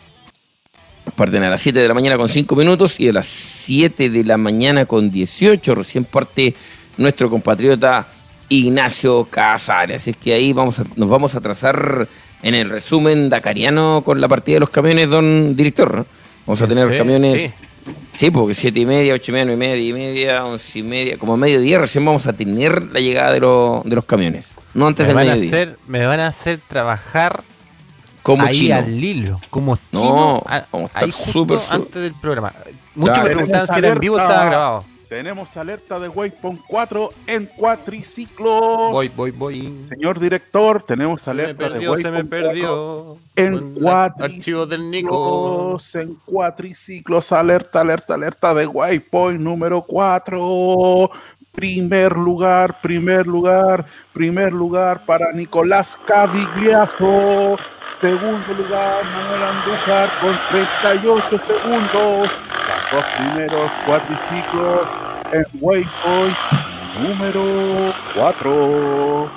[1.15, 4.23] parten a las 7 de la mañana con 5 minutos y a las 7 de
[4.23, 6.55] la mañana con 18 recién parte
[6.97, 8.07] nuestro compatriota
[8.49, 10.01] Ignacio Casares.
[10.01, 12.07] Así es que ahí vamos a- nos vamos a trazar
[12.43, 15.95] en el resumen dacariano con la partida de los camiones, don director.
[15.95, 16.05] ¿no?
[16.45, 17.41] Vamos a tener los camiones...
[17.41, 17.53] sí.
[18.11, 20.79] Sí, porque 7 y media, 8 y media, 9 y media, 10 y media, 11
[20.79, 24.03] y media, como a mediodía recién vamos a tener la llegada de, los- de los
[24.03, 24.49] camiones.
[24.73, 25.49] No antes Me del van, a mediodía.
[25.55, 27.43] hacer, me van a hacer trabajar
[28.23, 28.75] como ahí chino.
[28.75, 32.13] al hilo, como No, chino, a- vamos a estar ahí justo súper, súper- antes del
[32.15, 32.53] programa.
[32.95, 33.29] Muchos Claro.
[33.29, 34.85] me preguntaban si era en vivo o estaba grabado.
[35.09, 38.91] Tenemos alerta de Waypoint 4 en cuatriciclos.
[38.91, 39.85] Voy, voy, voy.
[39.87, 43.17] Señor director, tenemos alerta de perdió, se me Waypoint 4 perdió.
[43.37, 45.09] en la- Archivos del Nico.
[45.79, 51.09] cuatriciclos, en cuatriciclos, alerta, alerta, alerta de Waypoint número 4.
[51.53, 57.57] Primer lugar, primer lugar, primer lugar para Nicolás Cavigliazo.
[58.01, 62.29] Segundo lugar, Manuel Andújar con 38 segundos.
[62.91, 64.87] Los dos primeros cuatriciclos
[65.33, 66.37] en Waypoint
[67.03, 69.29] número 4.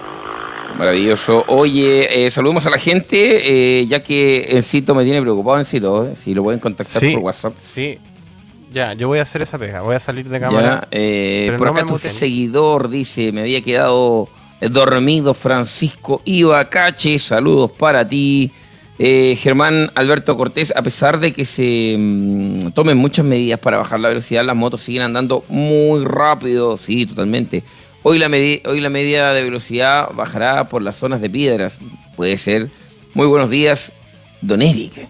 [0.78, 1.44] Maravilloso.
[1.48, 6.16] Oye, eh, saludemos a la gente, eh, ya que Encito me tiene preocupado, Encito, eh,
[6.16, 7.54] si lo pueden contactar Sí, por WhatsApp.
[7.60, 7.98] sí.
[8.72, 9.80] Ya, yo voy a hacer esa pega.
[9.80, 10.82] Voy a salir de cámara.
[10.82, 12.08] Ya, eh, Pero por no acá me tu muten.
[12.10, 14.28] seguidor dice, me había quedado
[14.60, 18.52] eh, dormido Francisco Ibacache, saludos para ti.
[19.02, 23.98] Eh, Germán Alberto Cortés, a pesar de que se mm, tomen muchas medidas para bajar
[23.98, 27.64] la velocidad, las motos siguen andando muy rápido, sí, totalmente.
[28.02, 31.78] Hoy la, hoy la media de velocidad bajará por las zonas de piedras,
[32.14, 32.70] puede ser.
[33.14, 33.90] Muy buenos días,
[34.42, 35.08] don Eric.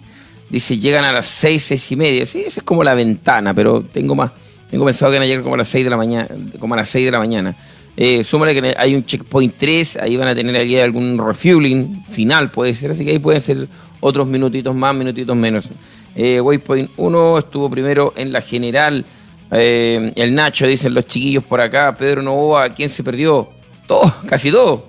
[0.50, 2.24] Dice, llegan a las seis, seis y media.
[2.26, 4.30] Sí, esa es como la ventana, pero tengo más.
[4.70, 6.28] Tengo pensado que van a llegar como a las 6 de la mañana.
[6.60, 7.56] Como a las 6 de la mañana.
[7.96, 12.50] Eh, súmale que hay un checkpoint 3, ahí van a tener aquí algún refueling final,
[12.50, 12.92] puede ser.
[12.92, 13.68] Así que ahí pueden ser
[14.00, 15.68] otros minutitos más, minutitos menos.
[16.14, 19.04] Eh, Waypoint 1 estuvo primero en la general.
[19.52, 21.94] Eh, el Nacho, dicen los chiquillos por acá.
[21.96, 23.48] Pedro Novoa, ¿quién se perdió?
[23.86, 24.86] Todo, casi todo.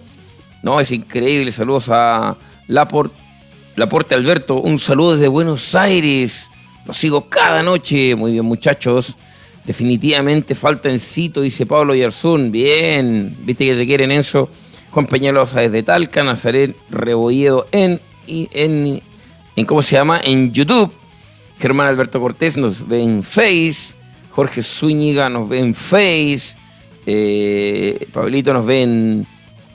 [0.64, 1.52] No, es increíble.
[1.52, 2.38] Saludos a
[2.68, 3.14] Laport,
[3.76, 4.60] Laporte Alberto.
[4.62, 6.52] Un saludo desde Buenos Aires.
[6.86, 8.16] Los sigo cada noche.
[8.16, 9.18] Muy bien, muchachos.
[9.66, 12.52] Definitivamente falta Encito, dice Pablo Yarzún.
[12.52, 13.38] Bien.
[13.42, 14.50] Viste que te quieren Enzo.
[14.90, 16.24] Juan Peñalosa desde Talca.
[16.24, 19.02] Nazaret Rebolledo en, en,
[19.56, 19.66] en.
[19.66, 20.20] ¿Cómo se llama?
[20.24, 20.92] En YouTube.
[21.60, 23.94] Germán Alberto Cortés nos ve en Face.
[24.32, 26.58] Jorge Zúñiga nos ve en Face.
[27.06, 29.28] eh, Pablito nos ve en,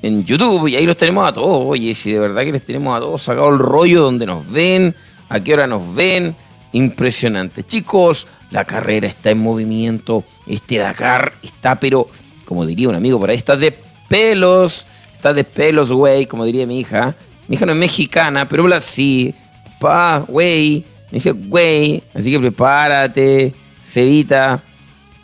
[0.03, 0.67] en YouTube.
[0.69, 1.65] Y ahí los tenemos a todos.
[1.65, 4.97] Oye, si de verdad que les tenemos a todos sacado el rollo donde nos ven,
[5.29, 6.35] a qué hora nos ven.
[6.73, 7.63] Impresionante.
[7.63, 10.25] Chicos, la carrera está en movimiento.
[10.47, 12.09] Este Dakar está, pero,
[12.45, 13.77] como diría un amigo por ahí, está de
[14.09, 14.87] pelos.
[15.13, 17.17] Está de pelos, güey, como diría mi hija.
[17.49, 19.35] Mi hija no es mexicana, pero habla así.
[19.81, 20.85] Pa, güey.
[21.11, 22.03] Me dice, güey.
[22.15, 24.63] Así que prepárate, Cevita.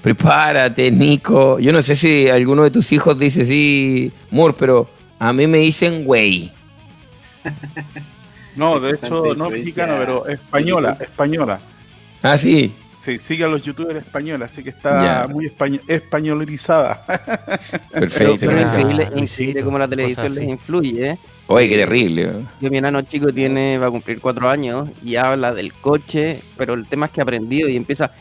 [0.02, 1.60] Prepárate, Nico.
[1.60, 5.58] Yo no sé si alguno de tus hijos dice así, Moore, pero a mí me
[5.58, 6.50] dicen, güey.
[8.56, 11.60] No, de hecho, no mexicana, pero española, española.
[12.22, 12.72] Ah, sí.
[13.02, 17.04] Sí, sigue a los youtubers españoles, así que está muy español, españolizada.
[17.92, 18.36] Perfecto.
[18.38, 18.80] Pero gracias.
[18.80, 21.10] increíble, Luisito, increíble cómo la televisión les influye.
[21.10, 21.18] ¿eh?
[21.48, 22.30] Oye, qué terrible.
[22.60, 26.74] Yo, mi enano chico tiene, va a cumplir cuatro años y habla del coche, pero
[26.74, 28.12] el tema es que ha aprendido y empieza,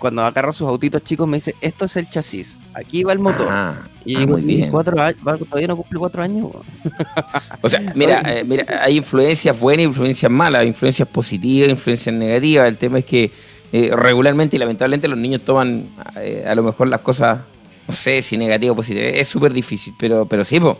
[0.00, 3.46] cuando agarra sus autitos chicos me dice, esto es el chasis, aquí va el motor.
[3.48, 3.74] Ah,
[4.04, 4.70] y ah, digo, muy "¿Y bien.
[4.72, 6.50] cuatro años, todavía no cumple cuatro años.
[6.52, 6.64] weón?".
[7.62, 12.66] O sea, mira, eh, mira, hay influencias buenas, influencias malas, influencias positivas, influencias negativas.
[12.66, 13.30] El tema es que
[13.76, 15.88] eh, regularmente y lamentablemente los niños toman
[16.20, 17.40] eh, a lo mejor las cosas,
[17.88, 20.78] no sé si negativa o positiva, es súper difícil, pero, pero sí, po,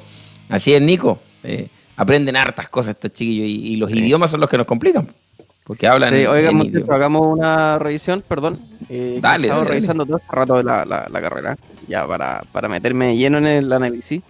[0.49, 1.18] así es Nico.
[1.42, 1.66] Eh,
[1.97, 5.09] aprenden hartas cosas estos chiquillos y, y los idiomas son los que nos complican.
[5.64, 6.11] Porque hablan.
[6.14, 6.95] Sí, oigan, en muchachos, idioma.
[6.95, 8.59] hagamos una revisión, perdón.
[8.90, 9.64] Eh, Dale, he estado dale, dale.
[9.70, 11.57] revisando todo este rato la, la- la carrera,
[11.88, 14.20] ya para, para meterme lleno en el análisis.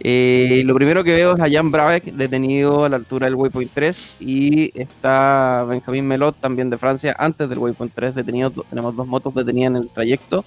[0.00, 3.72] Eh, lo primero que veo es a Jan Brabeck detenido a la altura del Waypoint
[3.72, 8.50] 3 y está Benjamín Melot también de Francia antes del Waypoint 3 detenido.
[8.70, 10.44] Tenemos dos motos detenidas en el trayecto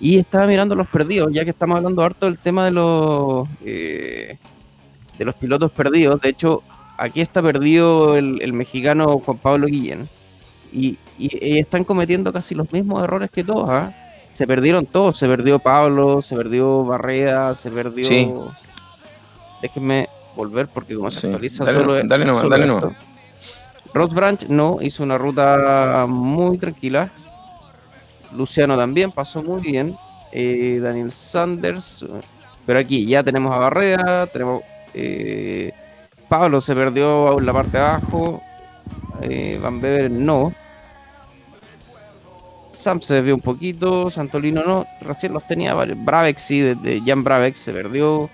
[0.00, 4.38] y estaba mirando los perdidos, ya que estamos hablando harto del tema de los eh,
[5.18, 6.20] de los pilotos perdidos.
[6.20, 6.62] De hecho,
[6.96, 10.08] aquí está perdido el, mexicano Juan Pablo Guillén
[10.72, 13.70] y, están cometiendo casi los mismos errores que todos.
[13.70, 13.92] ¿ah?
[14.34, 18.46] Se perdieron todos, se perdió Pablo, se perdió Barreda, se perdió.
[19.66, 21.26] Déjenme volver porque como se Sí.
[21.26, 21.94] actualiza Dale, solo.
[22.04, 22.84] dale nomás, solo dale nomás.
[23.94, 27.10] Ross Branch no, hizo una ruta muy tranquila.
[28.32, 29.96] Luciano también pasó muy bien.
[30.32, 32.04] Eh, Daniel Sanders.
[32.66, 34.26] Pero aquí ya tenemos a Barrera.
[34.26, 34.62] Tenemos.
[34.94, 35.72] eh,
[36.28, 38.42] Pablo se perdió en la parte de abajo.
[39.22, 40.52] eh, Van Bever no.
[42.76, 44.10] Sam se desvió un poquito.
[44.10, 44.86] Santolino no.
[45.00, 45.96] Recién los tenía varios.
[46.04, 48.28] Bravex sí, desde Jan Bravex se perdió.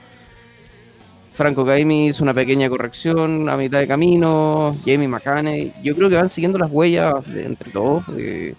[1.35, 4.77] Franco Caimi hizo una pequeña corrección a mitad de camino.
[4.85, 5.73] Jamie McCaney.
[5.83, 8.05] Yo creo que van siguiendo las huellas de entre todos.
[8.17, 8.55] eh,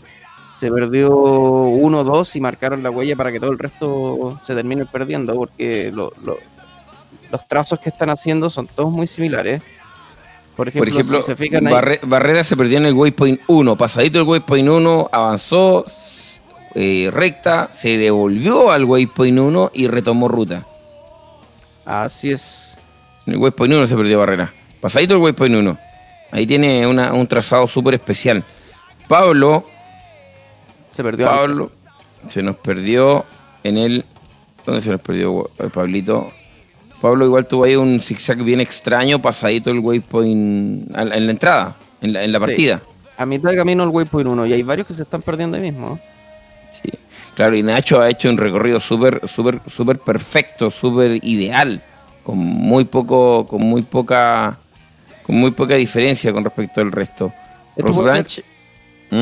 [0.52, 4.56] se perdió uno o dos y marcaron la huella para que todo el resto se
[4.56, 5.36] termine perdiendo.
[5.36, 6.38] Porque lo- lo-
[7.32, 9.62] los trazos que están haciendo son todos muy similares.
[10.56, 13.42] Por ejemplo, Por ejemplo, si se fijan ahí- Barre- Barrera se perdió en el waypoint
[13.48, 13.76] 1.
[13.76, 15.84] Pasadito el waypoint 1, avanzó
[16.76, 20.66] eh, recta, se devolvió al waypoint 1 y retomó ruta.
[21.86, 22.63] Así es.
[23.26, 24.54] En el waypoint 1 se perdió Barrera.
[24.82, 25.78] Pasadito el waypoint 1.
[26.32, 28.44] Ahí tiene una- un trazado súper especial.
[29.08, 29.66] Pablo,
[30.92, 31.26] Se perdió.
[31.26, 31.72] Pablo,
[32.28, 33.26] se nos perdió
[33.64, 34.06] en el...
[34.66, 36.28] ¿Dónde se nos perdió eh, Pablito?
[37.02, 42.14] Pablo igual tuvo ahí un zigzag bien extraño, pasadito el waypoint en la entrada, en
[42.14, 42.46] la, en la Sí.
[42.46, 42.82] partida.
[43.18, 45.64] A mitad de camino el waypoint 1 y hay varios que se están perdiendo ahí
[45.64, 46.00] mismo.
[46.72, 46.92] Sí.
[47.36, 51.82] Claro, y Nacho ha hecho un recorrido súper, súper, súper perfecto, súper ideal,
[52.24, 54.58] con muy poco, con muy poca,
[55.24, 57.34] con muy poca diferencia con respecto al resto.
[57.76, 58.44] Esto Ross Branch,
[59.12, 59.16] ¿Mm?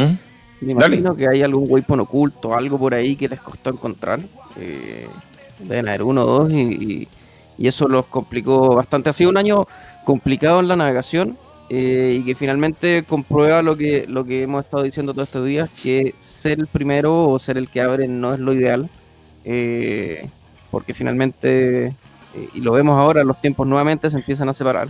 [0.63, 0.95] Me Dale.
[0.97, 4.19] imagino que hay algún waypoint oculto, algo por ahí que les costó encontrar.
[4.57, 5.07] Eh,
[5.59, 7.07] deben haber uno o dos y, y-
[7.57, 9.09] y eso los complicó bastante.
[9.09, 9.67] Ha sido un año
[10.05, 11.37] complicado en la navegación
[11.69, 15.69] eh, y que finalmente comprueba lo que, lo que hemos estado diciendo todos estos días,
[15.81, 18.89] que ser el primero o ser el que abre no es lo ideal,
[19.45, 20.21] eh,
[20.69, 21.95] porque finalmente,
[22.35, 24.89] eh, y lo vemos ahora, los tiempos nuevamente se empiezan a separar.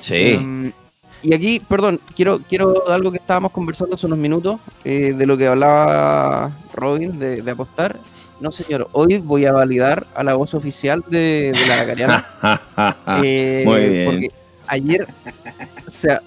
[0.00, 0.32] Sí.
[0.34, 0.72] Em,
[1.22, 5.36] y aquí, perdón, quiero, quiero algo que estábamos conversando hace unos minutos, eh, de lo
[5.36, 7.98] que hablaba Robin, de, de apostar.
[8.38, 12.26] No, señor, hoy voy a validar a la voz oficial de, de la Lacariana.
[13.24, 14.04] eh, Muy bien.
[14.10, 14.28] Porque
[14.66, 15.06] ayer
[15.88, 16.18] se,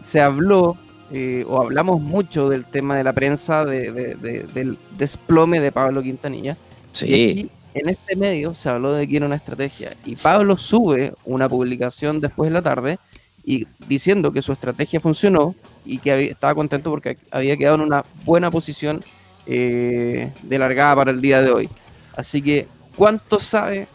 [0.00, 0.78] se habló,
[1.12, 5.70] eh, o hablamos mucho del tema de la prensa, de- de- de- del desplome de
[5.70, 6.52] Pablo Quintanilla.
[6.52, 6.56] Y
[6.96, 7.04] sí.
[7.30, 7.50] aquí,
[7.82, 9.90] en este medio se habló de que era una estrategia.
[10.04, 12.98] Y Pablo sube una publicación después de la tarde
[13.44, 15.54] y diciendo que su estrategia funcionó
[15.84, 19.02] y que había- estaba contento porque había quedado en una buena posición
[19.46, 21.68] eh, de largada para el día de hoy.
[22.16, 23.88] Así que, ¿cuánto sabe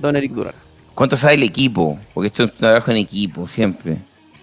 [0.00, 0.54] don Eric Durán?
[0.94, 1.98] ¿Cuánto sabe el equipo?
[2.14, 3.98] Porque esto es un trabajo en equipo, siempre.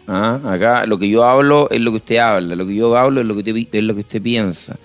[0.07, 0.39] ¿Ah?
[0.45, 3.25] Acá lo que yo hablo es lo que usted habla, lo que yo hablo es
[3.25, 4.77] lo que usted, es lo que usted piensa.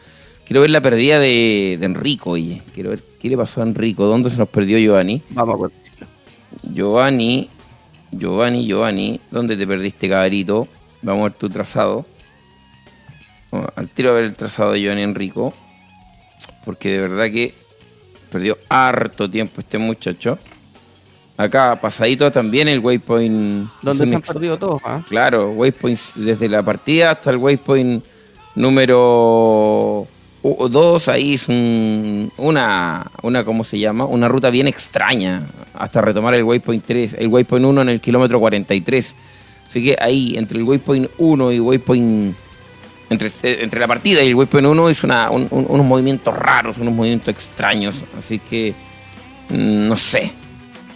[0.46, 2.62] Quiero ver la pérdida de, de Enrico, oye.
[2.72, 4.04] Quiero ver qué le pasó a Enrico.
[4.06, 5.22] ¿Dónde se nos perdió Giovanni?
[5.30, 5.72] Vamos a ver.
[6.74, 7.48] Giovanni,
[8.10, 10.68] Giovanni, Giovanni, ¿dónde te perdiste, cabrito?
[11.02, 12.06] Vamos a ver tu trazado.
[13.50, 15.52] Bueno, al tiro a ver el trazado de Giovanni Enrico.
[16.64, 17.54] Porque de verdad que
[18.30, 20.38] perdió harto tiempo este muchacho.
[21.36, 23.70] Acá, pasadito también el waypoint.
[23.82, 24.80] ¿Dónde es un se han perdido todos?
[24.84, 25.04] ah?
[25.08, 28.04] Claro, waypoints desde la partida hasta el waypoint
[28.56, 30.06] número
[30.42, 34.04] 2, ahí es un- una, una, ¿cómo se llama?
[34.04, 38.38] Una ruta bien extraña hasta retomar el waypoint 3, el waypoint 1 en el kilómetro
[38.40, 39.14] 43.
[39.66, 42.36] Así que ahí, entre el waypoint 1 y waypoint,
[43.10, 43.30] entre,
[43.62, 46.94] entre la partida y el waypoint 1 es una, un- un- unos movimientos raros, unos
[46.94, 48.04] movimientos extraños.
[48.16, 48.74] Así que,
[49.50, 50.32] mm, no sé,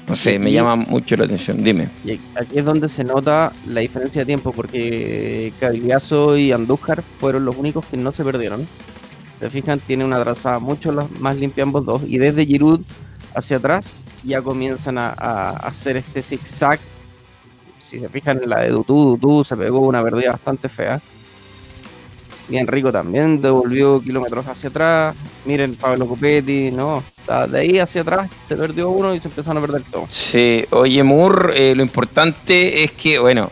[0.08, 1.62] no sé, me llama mucho la atención.
[1.62, 1.88] Dime.
[2.04, 7.44] Y aquí es donde se nota la diferencia de tiempo, porque Cavillazo y Andújar fueron
[7.44, 8.66] los únicos que no se perdieron.
[9.42, 12.02] Se fijan, tiene una trazada mucho más limpia ambos dos.
[12.06, 12.82] Y desde Giroud
[13.34, 16.78] hacia atrás ya comienzan a, hacer este zigzag.
[17.80, 21.02] Si se fijan en la de Dutu, Dutu se pegó una pérdida bastante fea.
[22.46, 25.12] Bien rico también, devolvió kilómetros hacia atrás.
[25.44, 27.02] Miren, Pablo Copetti, no.
[27.48, 30.14] de ahí hacia atrás se perdió uno y se empezaron a perder todos.
[30.14, 33.50] Sí, oye, Moore, eh, lo importante es que, bueno,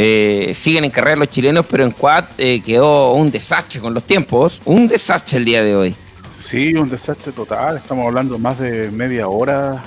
[0.00, 4.04] eh, siguen en carrera los chilenos, pero en quad eh, quedó un desastre con los
[4.04, 4.62] tiempos.
[4.64, 5.94] Un desastre el día de hoy.
[6.38, 7.78] Sí, un desastre total.
[7.78, 9.82] Estamos hablando más de media hora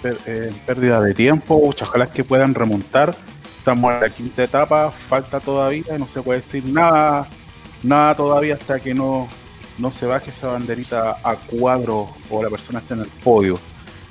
[0.00, 1.60] per- eh, pérdida de tiempo.
[1.80, 3.16] Ojalá que puedan remontar.
[3.58, 7.26] Estamos en la quinta etapa, falta todavía, no se puede decir nada,
[7.82, 9.26] nada todavía hasta que no,
[9.78, 13.58] no se baje esa banderita a cuadro o la persona esté en el podio.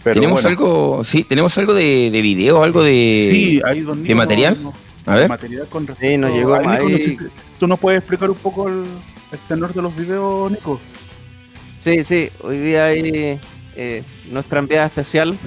[0.03, 3.29] Pero tenemos bueno, algo, sí, tenemos algo de, de video, algo de.
[3.31, 4.57] sí, hay dos ¿de material?
[5.05, 5.29] A ver.
[5.29, 6.91] material con respecto Sí, nos llegó a- Nico, ahí.
[6.91, 7.17] no sé,
[7.59, 8.83] ¿Tú nos puedes explicar un poco el,
[9.31, 10.79] el tenor de los videos, Nico?
[11.79, 13.39] Sí, sí, hoy día hay
[13.75, 15.37] eh, nuestra enviada especial.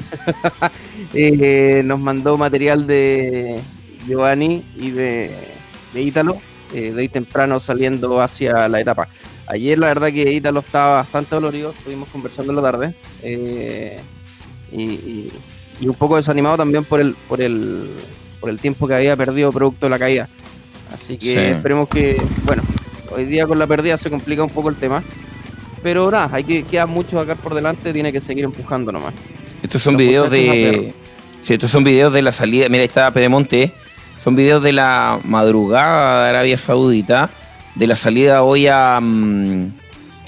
[1.14, 3.61] eh, nos mandó material de
[4.06, 5.34] Giovanni y de,
[5.92, 6.40] de Ítalo,
[6.72, 9.09] eh, de hoy temprano saliendo hacia la etapa.
[9.48, 12.94] Ayer la verdad que Ítalo estaba bastante dolorido, estuvimos conversando en la tarde.
[13.22, 13.98] eh,
[14.70, 15.32] y, y-
[15.80, 17.88] y un poco desanimado también por el, por el
[18.41, 20.28] por el tiempo que había perdido producto de la caída.
[20.93, 21.36] Así que Sí.
[21.39, 22.62] esperemos que, bueno,
[23.14, 25.03] hoy día con la pérdida se complica un poco el tema.
[25.82, 29.14] Pero nada, hay que queda mucho acá por delante, tiene que seguir empujando nomás.
[29.62, 30.93] Estos son Los videos de.
[31.43, 32.68] Sí, estos son videos de la salida.
[32.68, 33.72] Mira, ahí está Pedemonte.
[34.22, 37.30] Son videos de la madrugada de Arabia Saudita.
[37.76, 38.99] De la salida hoy a.
[39.01, 39.72] mm,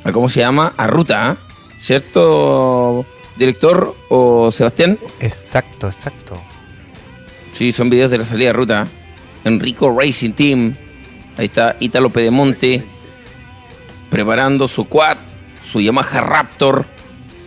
[0.05, 0.73] a ¿Cómo se llama?
[0.77, 1.37] A ruta, ¿ah?
[1.79, 3.05] ¿cierto,
[3.37, 4.99] director o Sebastián?
[5.21, 6.41] Exacto, exacto.
[7.61, 8.89] Sí, son videos de la salida de ruta.
[9.45, 10.75] Enrico Racing Team.
[11.37, 12.83] Ahí está Ítalo Pedemonte.
[14.09, 15.19] Preparando su quad,
[15.71, 16.87] su Yamaha Raptor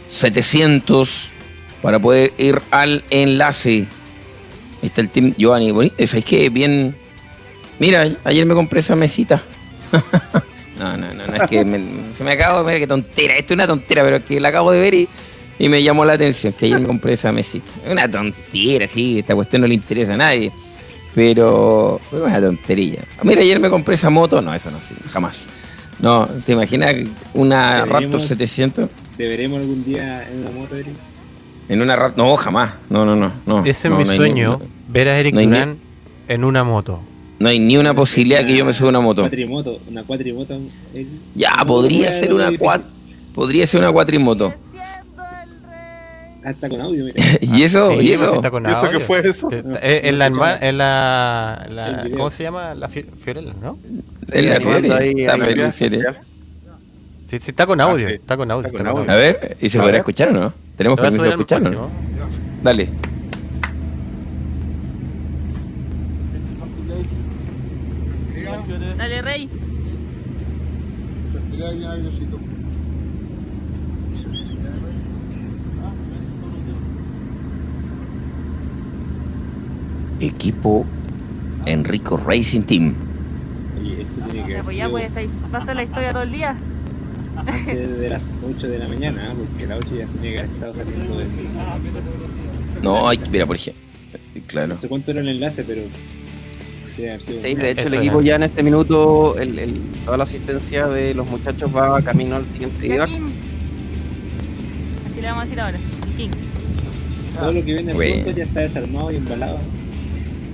[0.05, 1.31] 700
[1.81, 3.87] para poder ir al enlace.
[4.83, 5.71] Ahí está el team Giovanni.
[5.71, 5.95] Bonito.
[6.05, 6.47] ¿Sabes qué?
[6.51, 6.95] Bien.
[7.79, 9.41] Mira, ayer me compré esa mesita.
[10.77, 13.33] no, no, no, no, es que me- se me acabó de ver qué tontera.
[13.33, 15.09] Esto es una tontera, pero es que la acabo de ver y,
[15.59, 16.53] y me llamó la atención.
[16.53, 17.69] Que ayer me compré esa mesita.
[17.85, 20.51] Es una tontera, sí, esta cuestión no le interesa a nadie.
[21.15, 23.03] Pero es una tontería.
[23.23, 24.41] Mira, ayer me compré esa moto.
[24.41, 25.49] No, eso no, sí, jamás.
[25.99, 26.95] No, ¿te imaginas
[27.33, 28.89] una Raptor 700?
[29.17, 30.93] ¿Deberemos algún día en una moto, Eric?
[31.69, 32.25] En una Raptor.
[32.25, 32.73] No, jamás.
[32.89, 33.31] No, no, no.
[33.45, 35.77] no Ese no, es mi no sueño, ni- ver a Eric no hay ni- Durán
[36.27, 36.99] en una moto.
[37.39, 39.21] no hay ni una posibilidad que yo me suba a una moto.
[39.21, 40.59] Cuatrimoto, una cuatrimoto.
[40.95, 41.07] Eric.
[41.35, 42.81] Ya, podría ser una cuat.
[43.35, 44.51] Podría ser una cuatrimoto.
[46.43, 47.15] Hasta con audio, mira.
[47.41, 47.89] ¿Y eso?
[47.89, 48.35] Sí, ¿Y pues, eso?
[48.35, 48.99] está con ¿Y eso audio.
[48.99, 49.49] qué fue eso?
[49.63, 52.07] No, eh, en, la, no en la, la-.
[52.11, 52.75] ¿Cómo se llama?
[52.75, 53.77] La fi- Fiorella, ¿no?
[54.29, 54.93] En la Sí, Fiore.
[54.93, 55.99] ahí, Está feliz, Fiore.
[57.29, 58.07] Sí, sí, está con audio.
[58.07, 58.15] Ah, sí.
[58.15, 58.67] Está con audio.
[58.67, 59.23] Está está con con A audio.
[59.25, 60.53] ver, ¿y se podrá escuchar o no?
[60.75, 61.69] Tenemos permiso de escucharlo.
[61.69, 61.89] próximo.
[62.63, 62.89] Dale.
[68.97, 69.49] Dale, Rey.
[80.19, 80.85] Equipo
[81.65, 82.93] Enrico Racing Team.
[83.79, 85.11] Oye, esto tiene que pues ya pues
[85.53, 86.55] va a ser la historia todo el día.
[87.35, 89.35] antes de las 8 de la mañana, ¿eh?
[89.37, 91.27] porque a las 8 ya tenía que haber estado saliendo del...
[92.83, 93.81] No, hay, mira, por ejemplo.
[94.47, 94.67] Claro.
[94.67, 95.81] No sé cuánto era el enlace, pero...
[96.95, 97.15] Sí, de
[97.71, 101.27] hecho Eso el equipo ya en este minuto, el, el- toda la asistencia de los
[101.27, 103.05] muchachos va camino al siguiente día.
[103.05, 103.11] Así
[105.19, 105.77] le vamos a decir ahora.
[106.15, 106.29] King.
[107.39, 108.29] Todo lo que viene al Bueno.
[108.31, 109.57] ya está desarmado y embalado.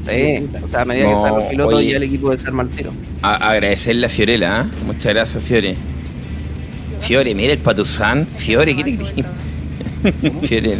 [0.05, 1.89] Sí, o sea, a medida que salen los pilotos oye.
[1.91, 2.91] ya el equipo desarma el tiro.
[3.21, 4.69] A- agradecerle a Fiorella, ¿ah?
[4.85, 5.75] Muchas gracias, Fiore.
[6.99, 8.25] Fiore, mira el patuzán.
[8.27, 9.13] Fiore, ¿qué te crees?
[10.41, 10.77] Fiore,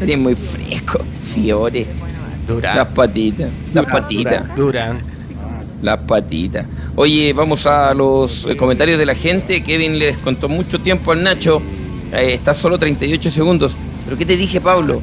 [0.00, 1.00] eres muy fresco.
[1.22, 1.86] Fiore.
[1.86, 2.88] Las Durán.
[2.94, 5.00] patitas, las patitas, Durán.
[5.80, 6.66] las patitas.
[6.96, 9.62] Oye, vamos a los eh, comentarios de la gente.
[9.62, 11.62] Kevin le descontó mucho tiempo al Nacho.
[12.12, 13.76] Eh, está solo 38 segundos.
[14.04, 15.00] ¿Pero qué te dije, Pablo?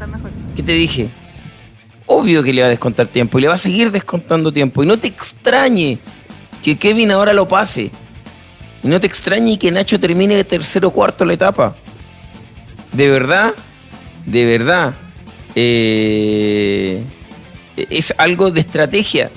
[0.56, 1.10] ¿Qué te dije?
[2.12, 4.84] Obvio que le va a descontar tiempo y le va a seguir descontando tiempo.
[4.84, 6.00] Y no te extrañe
[6.64, 7.92] que Kevin ahora lo pase.
[8.84, 11.76] Y no te extrañe que Nacho termine de tercero o cuarto la etapa.
[12.94, 13.54] De verdad,
[14.26, 14.96] de verdad.
[15.56, 17.04] eh,
[17.90, 19.30] es algo de estrategia.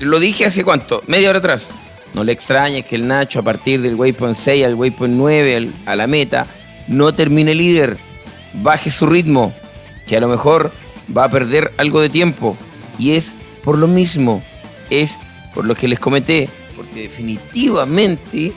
[0.00, 1.70] Lo dije hace cuánto, media hora atrás.
[2.14, 5.74] No le extrañe que el Nacho a partir del waypoint 6 al waypoint 9 al-
[5.86, 6.46] a la meta
[6.88, 7.98] no termine líder.
[8.54, 9.52] Baje su ritmo,
[10.06, 10.72] que a lo mejor
[11.16, 12.56] va a perder algo de tiempo.
[12.98, 14.42] Y es por lo mismo,
[14.90, 15.18] es
[15.54, 18.52] por lo que les comenté, porque definitivamente,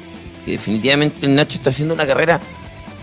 [0.46, 2.40] que definitivamente Nacho está haciendo una carrera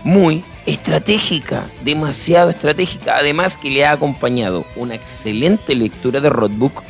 [0.03, 3.17] muy estratégica, demasiado estratégica.
[3.17, 6.83] Además que le ha acompañado una excelente lectura de roadbook,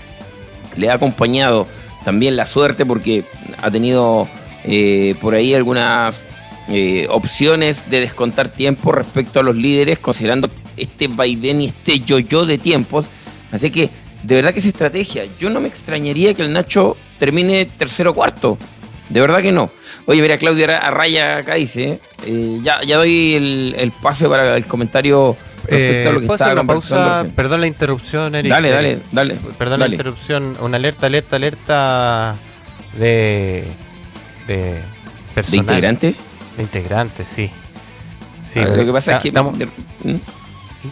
[0.76, 1.68] le ha acompañado
[2.03, 3.26] también la suerte porque
[3.62, 4.28] ha tenido
[4.64, 6.26] eh, por ahí algunas
[6.70, 12.45] eh, opciones de descontar tiempo respecto a los líderes, considerando este vaivén y este yo-yo
[12.45, 13.07] de tiempos.
[13.51, 13.89] Así que,
[14.24, 15.26] de verdad que es estrategia.
[15.39, 18.57] Yo no me extrañaría que el Nacho termine tercero o cuarto.
[19.09, 19.72] De verdad que no.
[20.05, 24.65] Oye, mira, Claudia Arraya acá dice, eh, ya, ya doy el, el pase para el
[24.67, 27.28] comentario respecto a lo que ¿puedo hacer estaba una pausa?
[27.36, 28.51] Perdón la interrupción, Eric.
[28.51, 29.38] Dale, Eh, dale, dale.
[29.57, 30.57] Perdón la interrupción.
[30.61, 32.36] Una alerta, alerta, alerta
[32.97, 33.65] de.
[34.47, 34.55] de.
[34.55, 34.82] ¿De
[35.34, 35.51] personal.
[35.51, 36.15] De integrante,
[37.26, 37.49] sí.
[38.45, 39.28] Sí, A ver, lo que pasa es que...
[39.30, 39.60] estamos- ¿Mm?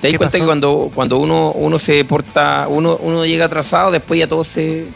[0.01, 3.91] ¿Te das ¿Qué cuenta que cuando, cuando uno, uno se porta, uno, uno llega atrasado,
[3.91, 4.87] después ya todos se...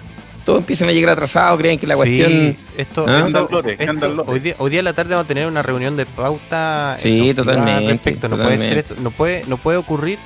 [0.46, 2.58] Todos empiezan a llegar atrasados, creen que la Sí, cuestión...
[2.78, 3.24] esto, ¿Ah?
[3.28, 6.06] esto- esto- hoy, día, hoy día en la tarde vamos a tener una reunión de
[6.08, 6.96] pauta.
[6.98, 8.28] Sí, totalmente, al respecto.
[8.28, 8.80] No puede ser totalmente.
[8.80, 10.18] esto, no puede, no puede ocurrir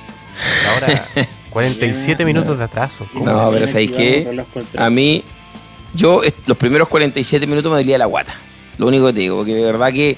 [0.74, 1.06] ahora
[1.50, 3.06] 47 minutos de atraso.
[3.12, 3.24] ¿Cómo?
[3.26, 4.44] No, pero ¿sabéis que qué?
[4.78, 5.22] A mí,
[5.94, 8.34] yo los primeros 47 minutos me dolía la guata.
[8.78, 10.16] Lo único que te digo, porque de verdad que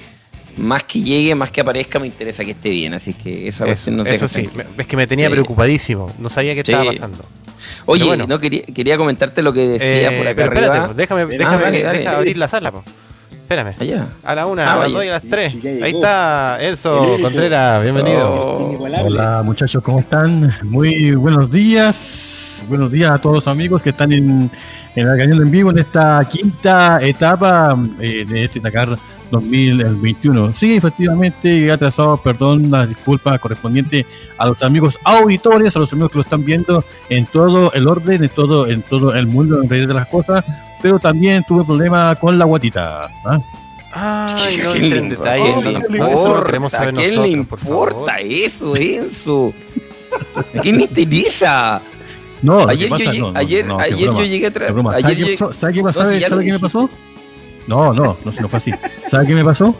[0.58, 2.94] más que llegue, más que aparezca, me interesa que esté bien.
[2.94, 5.32] Así que esa Eso, cuestión no eso sí, es que me tenía Sí.
[5.32, 6.12] preocupadísimo.
[6.18, 6.72] No sabía qué Sí.
[6.72, 7.24] estaba pasando.
[7.86, 8.26] Oye, bueno.
[8.28, 10.84] no quería, quería comentarte lo que decía Eh, por acá pero espérate, arriba.
[10.86, 11.98] pues, déjame, Ah, déjame, dale, dale.
[11.98, 12.70] deja abrir la sala.
[12.72, 12.84] pues.
[13.32, 13.74] Espérame.
[13.80, 14.06] Allá.
[14.24, 15.54] A la una, Ah, a las dos y a las tres.
[15.82, 17.16] Ahí está Enzo.
[17.22, 18.30] Contreras, bienvenido.
[18.30, 18.88] Oh.
[19.04, 20.54] Hola muchachos, ¿cómo están?
[20.64, 22.60] Muy buenos días.
[22.68, 24.50] Buenos días a todos los amigos que están en,
[24.94, 28.96] en la cañón en vivo en esta quinta etapa eh, de este Dakar
[29.30, 30.54] 2021.
[30.54, 34.06] Sí, efectivamente, he atrasado, perdón, las disculpas correspondientes
[34.38, 38.24] a los amigos auditores, a los amigos que lo están viendo en todo el orden,
[38.24, 40.44] en todo, en todo el mundo, en realidad de las cosas,
[40.82, 43.06] pero también tuve problema con la guatita.
[43.26, 43.38] ¿ah?
[43.92, 45.48] Ay, no ¿Qué entré le en detalle.
[45.48, 45.70] importa?
[45.70, 49.52] no, ¿A quién nosotros, le importa eso, Enzo?
[50.36, 51.80] ¿A quién le interesa?
[52.40, 54.24] No, Ayer, yo, pasa- llegué- no, no, ayer, no, qué ayer yo broma.
[54.24, 54.68] llegué atrás.
[54.68, 54.92] Es broma.
[54.94, 55.82] Ayer ¿Sabe qué
[56.52, 56.88] llegué- pasó?
[57.68, 57.92] No.
[57.94, 58.72] No, no, no, fue así.
[59.08, 59.74] ¿Sabe qué me pasó?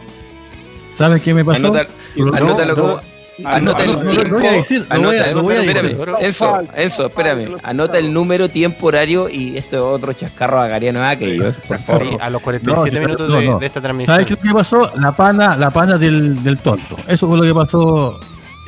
[0.95, 1.57] ¿Sabe qué me pasó?
[1.67, 2.99] Anota- No, anótalo no, como-
[3.45, 4.29] Anota el no, no, no, tiempo.
[4.31, 6.09] lo voy a decir, lo voy a- anota- lo voy a espérame, decir.
[6.19, 7.55] Enzo, Enzo, espérame.
[7.63, 12.07] Anota el número, tiempo, horario y esto es otro chascarro agariano aquellos, por Sí, favor.
[12.19, 13.59] a los 47 No, sí, minutos no, de, no.
[13.59, 14.13] de esta transmisión.
[14.13, 14.91] ¿Sabe qué es lo que pasó?
[14.99, 16.97] La pana, la pana del, del tonto.
[17.07, 18.19] Eso fue lo que pasó.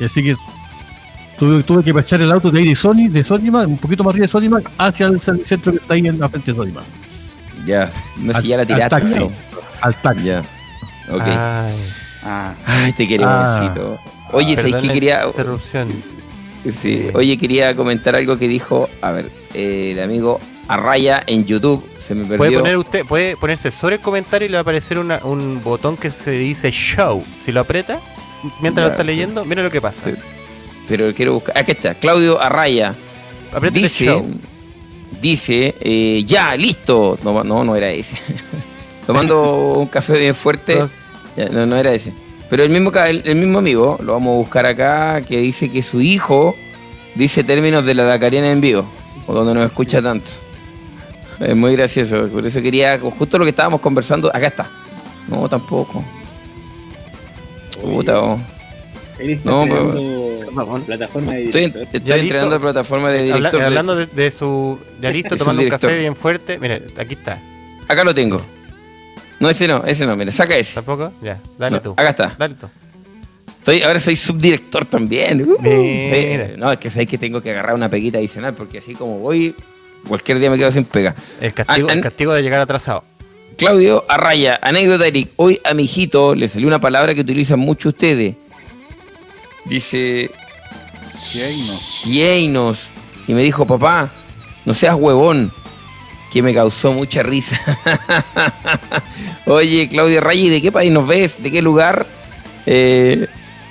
[0.02, 0.36] Así que
[1.38, 4.12] tuve, tuve que echar el auto de ahí de Sony, de Sonyma, un poquito más
[4.14, 6.80] arriba de Sonyma, hacia el centro que está ahí en la frente de Sonyma.
[7.66, 8.88] Ya, no sé Al- si ya la al tiraste.
[9.00, 9.18] taxi.
[9.18, 9.32] ¿no?
[9.80, 10.24] Al taxi.
[10.26, 10.40] Ya.
[11.10, 11.22] Ok.
[11.24, 11.74] Ay,
[12.24, 13.74] Ah, Ay, te queremos, Ah.
[14.32, 15.24] Oye, ¿sabes perdón qué la quería?
[15.26, 16.02] Interrupción.
[16.70, 20.38] Sí, oye, quería comentar algo que dijo, a ver, eh, el amigo
[20.68, 21.84] Arraya en YouTube.
[21.98, 22.60] Se me Puede perdió.
[22.60, 25.96] poner usted, puede ponerse sobre el comentario y le va a aparecer una- un botón
[25.96, 27.24] que se dice show.
[27.44, 27.98] Si lo aprieta,
[28.60, 30.04] mientras Ya, lo está leyendo, mira lo que pasa.
[30.86, 31.58] Pero quiero buscar.
[31.58, 32.94] Aquí está, Claudio Arraya.
[33.52, 34.24] Aprieta dice, show.
[35.22, 37.18] Dice, eh, ya, listo.
[37.22, 38.16] No, no, no era ese.
[39.06, 40.84] Tomando un café bien fuerte.
[41.50, 42.12] No, no era ese.
[42.50, 45.82] Pero el mismo, el, el mismo amigo, lo vamos a buscar acá, que dice que
[45.82, 46.54] su hijo
[47.14, 48.86] dice términos de la Dakariana en vivo,
[49.26, 50.28] o donde nos escucha tanto.
[51.40, 54.70] Es muy gracioso, por eso quería, justo lo que estábamos conversando, acá está.
[55.28, 56.04] No, tampoco.
[57.80, 58.38] Puta, oh.
[59.18, 59.50] Él está
[60.86, 61.96] Plataforma de Estoy, director.
[61.96, 63.62] estoy entrenando plataforma de director.
[63.62, 64.78] hablando de, de su.
[65.00, 66.58] Ya listo, tomando un café bien fuerte.
[66.58, 67.40] Mire, aquí está.
[67.88, 68.44] Acá lo tengo.
[69.40, 70.74] No, ese no, ese no, mira, saca ese.
[70.76, 71.12] ¿Tampoco?
[71.22, 71.90] Ya, dale No, tú.
[71.92, 72.34] acá está.
[72.38, 72.68] Dale tú.
[73.58, 75.42] Estoy, ahora soy subdirector también.
[75.42, 75.74] Uh, Mira.
[75.76, 79.18] eh, no, es que sabéis que tengo que agarrar una peguita adicional, porque así como
[79.18, 79.54] voy,
[80.08, 81.14] cualquier día me quedo sin pega.
[81.40, 83.04] El castigo, Ah, el castigo de llegar atrasado.
[83.56, 85.30] Claudio Arraya, anécdota Eric.
[85.36, 88.34] Hoy a mi hijito le salió una palabra que utilizan mucho ustedes.
[89.64, 90.30] Dice.
[91.22, 92.02] Chieinos.
[92.02, 92.90] Chieinos.
[93.26, 94.10] Y me dijo, papá,
[94.64, 95.52] no seas huevón.
[96.32, 97.60] Que me causó mucha risa.
[99.46, 101.42] Oye, Claudio ¿y de qué país nos ves?
[101.42, 102.06] ¿De qué lugar?
[102.64, 103.26] Eh,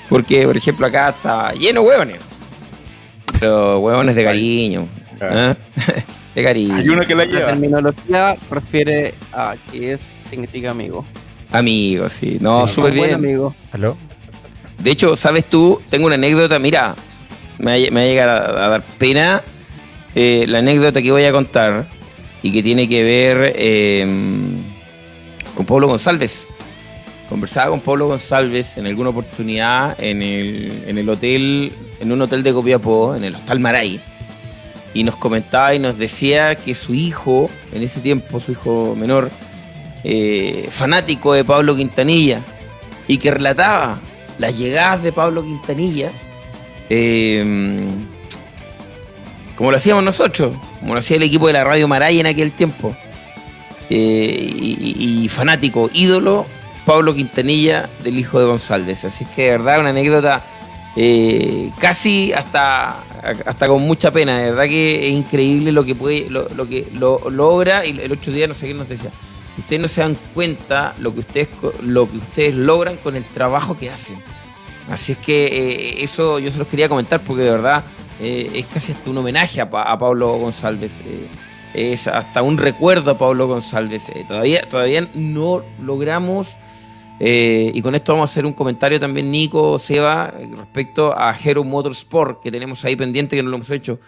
[0.10, 2.20] porque, por ejemplo, acá está lleno de huevones.
[3.40, 4.88] Pero huevones de cariño.
[5.22, 5.56] ¿ah?
[6.36, 6.76] De cariño.
[6.78, 11.06] Hay uno que la terminología refiere a que es significa amigo.
[11.52, 12.38] Amigos, sí.
[12.40, 12.76] No, Sí.
[12.76, 13.16] súper Un buen bien.
[13.20, 13.56] amigo.
[13.74, 13.98] ¿Aló?
[14.80, 15.82] De hecho, ¿sabes tú?
[15.90, 16.96] Tengo una anécdota, mira,
[17.62, 19.42] me va, me va a dar pena
[20.16, 21.88] eh, la anécdota que voy a contar
[22.42, 24.06] y que tiene que ver eh,
[25.56, 26.48] con Pablo González.
[27.30, 32.44] Conversaba con Pablo González en alguna oportunidad en el, en el hotel, en un hotel
[32.44, 34.02] de Copiapó, en el Hostal Maray,
[34.94, 39.32] y nos comentaba y nos decía que su hijo, en ese tiempo, su hijo menor,
[40.04, 42.42] eh, fanático de Pablo Quintanilla,
[43.08, 44.02] y que relataba
[44.38, 46.12] las llegadas de Pablo Quintanilla,
[46.94, 47.86] eh,
[49.56, 52.52] como lo hacíamos nosotros, como lo hacía el equipo de la Radio Maray en aquel
[52.52, 52.94] tiempo.
[53.90, 56.46] eh, y, fanático, ídolo,
[56.86, 59.06] Pablo Quintanilla del hijo de González.
[59.06, 60.44] Así es que de verdad una anécdota
[60.98, 63.04] eh, casi hasta,
[63.46, 64.38] hasta con mucha pena.
[64.38, 67.86] De verdad que es increíble lo que puede, lo, lo que lo, logra.
[67.86, 69.12] Y el otro día no sé qué nos decía.
[69.58, 71.50] Ustedes no se dan cuenta lo que ustedes
[71.84, 74.18] lo que ustedes logran con el trabajo que hacen.
[74.92, 77.84] Así es que eh, eso yo se los quería comentar porque de verdad
[78.20, 81.02] eh, es casi hasta un homenaje a, Pa- Pablo González.
[81.06, 81.28] eh,
[81.74, 84.12] es hasta un recuerdo a Pablo González.
[84.28, 86.58] Todavía, todavía no logramos,
[87.18, 92.42] y con esto vamos a hacer un comentario también, Nico, Seba, respecto a Hero Motorsport,
[92.44, 94.00] que tenemos ahí pendiente, que no lo hemos hecho.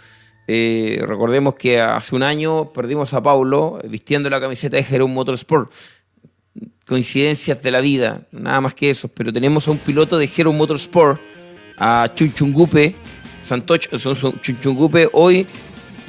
[0.45, 5.71] Recordemos que hace un año perdimos a Pablo vistiendo la camiseta de Hero Motorsport.
[6.85, 9.07] Coincidencias de la vida, nada más que eso.
[9.07, 11.19] Pero tenemos a un piloto de Hero Motorsport,
[11.77, 12.95] a Chunchungupe,
[13.41, 15.47] Santoch, son- Chunchungupe, hoy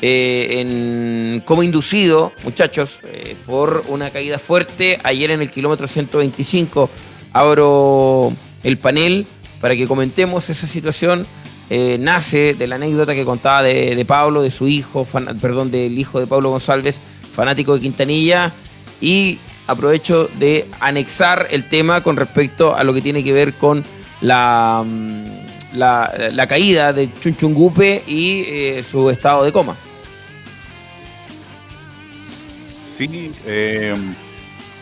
[0.02, 6.90] eh, en, como inducido, muchachos, eh, por una caída fuerte ayer en el kilómetro 125.
[7.32, 9.26] Abro el panel
[9.60, 11.26] para que comentemos esa situación.
[11.70, 15.06] Eh, nace de la anécdota que contaba de, Pablo, de su hijo,
[15.40, 17.00] perdón, del hijo de Pablo González,
[17.32, 18.52] fanático de Quintanilla.
[19.00, 23.84] Y aprovecho de anexar el tema con respecto a lo que tiene que ver con
[24.20, 29.76] la, mm, la, la caída de Chunchungupe y eh, su estado de coma.
[32.96, 33.96] Sí, eh,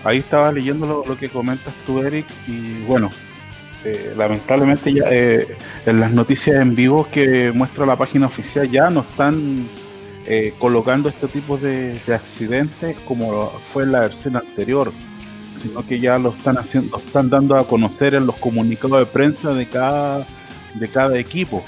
[0.04, 3.10] ahí estaba leyendo lo, que comentas tú, Eric, y bueno,
[3.84, 5.56] eh, lamentablemente ya eh,
[5.86, 9.66] en las noticias en vivo que muestra la página oficial ya no están
[10.26, 14.92] eh, colocando este tipo de, de accidentes como fue la versión anterior,
[15.56, 19.06] sino que ya lo están haciendo, lo están dando a conocer en los comunicados de
[19.06, 20.26] prensa de cada
[20.74, 21.62] de cada equipo.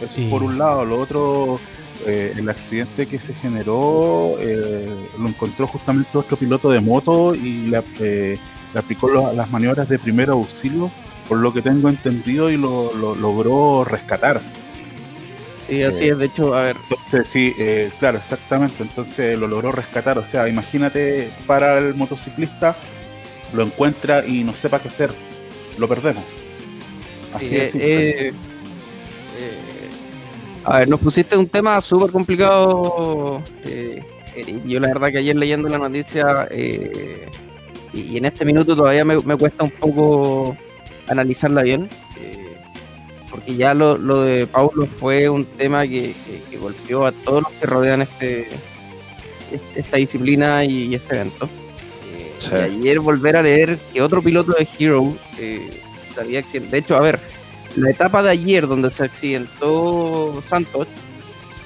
[0.00, 0.28] Eso Sí.
[0.30, 1.58] por un lado, lo otro
[2.06, 7.66] eh, el accidente que se generó eh, lo encontró justamente otro piloto de moto y
[7.66, 8.38] le, eh,
[8.72, 10.90] le aplicó lo- las maniobras de primer auxilio,
[11.28, 14.40] por lo que tengo entendido, y lo, lo logró rescatar.
[15.70, 16.18] Sí, así Eh, es.
[16.18, 18.82] De hecho, a ver, Entonces, sí, eh, claro, exactamente.
[18.82, 20.18] Entonces lo logró rescatar.
[20.18, 22.76] O sea, imagínate para el motociclista,
[23.52, 25.10] lo encuentra y no sepa qué hacer.
[25.78, 26.24] Lo perdemos.
[27.32, 27.74] Así Sí, es.
[27.76, 28.32] eh,
[30.64, 33.42] a ver, nos pusiste un tema súper complicado.
[34.66, 37.30] yo la verdad que ayer leyendo la noticia y,
[37.92, 40.56] y en este minuto todavía me, me cuesta un poco
[41.08, 41.88] analizarla bien.
[43.50, 47.42] Porque ya lo, lo de Paulo fue un tema que, que- que golpeó a todos
[47.42, 48.48] los que rodean este,
[49.52, 51.46] este- esta disciplina y, y este evento.
[52.14, 52.54] Eh, Sí.
[52.54, 55.82] Y ayer volver a leer que otro piloto de Hero eh,
[56.14, 56.72] se había accidentado.
[56.72, 57.20] De hecho, a ver,
[57.76, 60.88] la etapa de ayer donde se accidentó Santos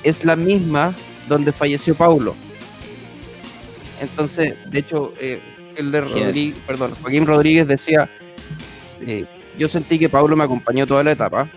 [0.03, 0.95] es la misma
[1.29, 2.35] donde falleció Paulo.
[4.01, 5.41] Entonces, de hecho, eh,
[5.77, 6.27] Helder Genial.
[6.27, 8.09] Rodríguez, perdón, Joaquín Rodríguez decía,
[9.07, 9.25] eh,
[9.59, 11.49] yo sentí que Pablo me acompañó toda la etapa.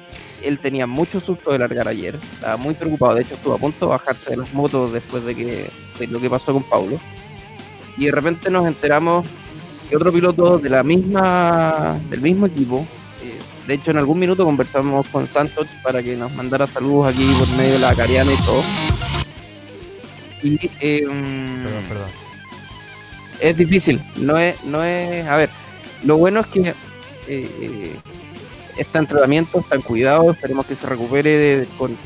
[0.41, 3.85] Él tenía mucho susto de largar ayer, estaba muy preocupado, de hecho estuvo a punto
[3.85, 5.69] de bajarse de las motos después de, que,
[5.99, 6.99] de lo que pasó con Paulo.
[7.97, 9.25] Y de repente nos enteramos
[9.89, 12.85] que otro piloto de la misma, del mismo equipo,
[13.23, 17.25] eh, de hecho en algún minuto conversamos con Santos para que nos mandara saludos aquí
[17.39, 18.61] por medio de la Cariana y todo.
[20.43, 22.09] Y em, Perdón, perdón.
[23.39, 25.49] es difícil, no es, no es, a ver,
[26.03, 26.73] lo bueno es que
[27.27, 27.95] eh,
[28.77, 31.97] está en tratamiento, está en cuidado, esperemos que se recupere de- con,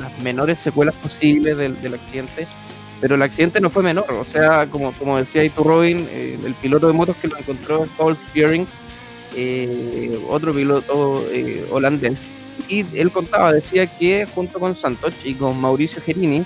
[0.00, 2.46] las menores secuelas posibles del, del accidente,
[3.00, 6.38] pero el accidente no fue menor, o sea, como, como decía ahí tú Robin, eh,
[6.44, 8.68] el piloto de motos que lo encontró es Paul Spearings,
[9.36, 12.20] eh, otro piloto eh, holandés,
[12.68, 16.44] y él contaba, decía que junto con Santos y con Mauricio Gerini,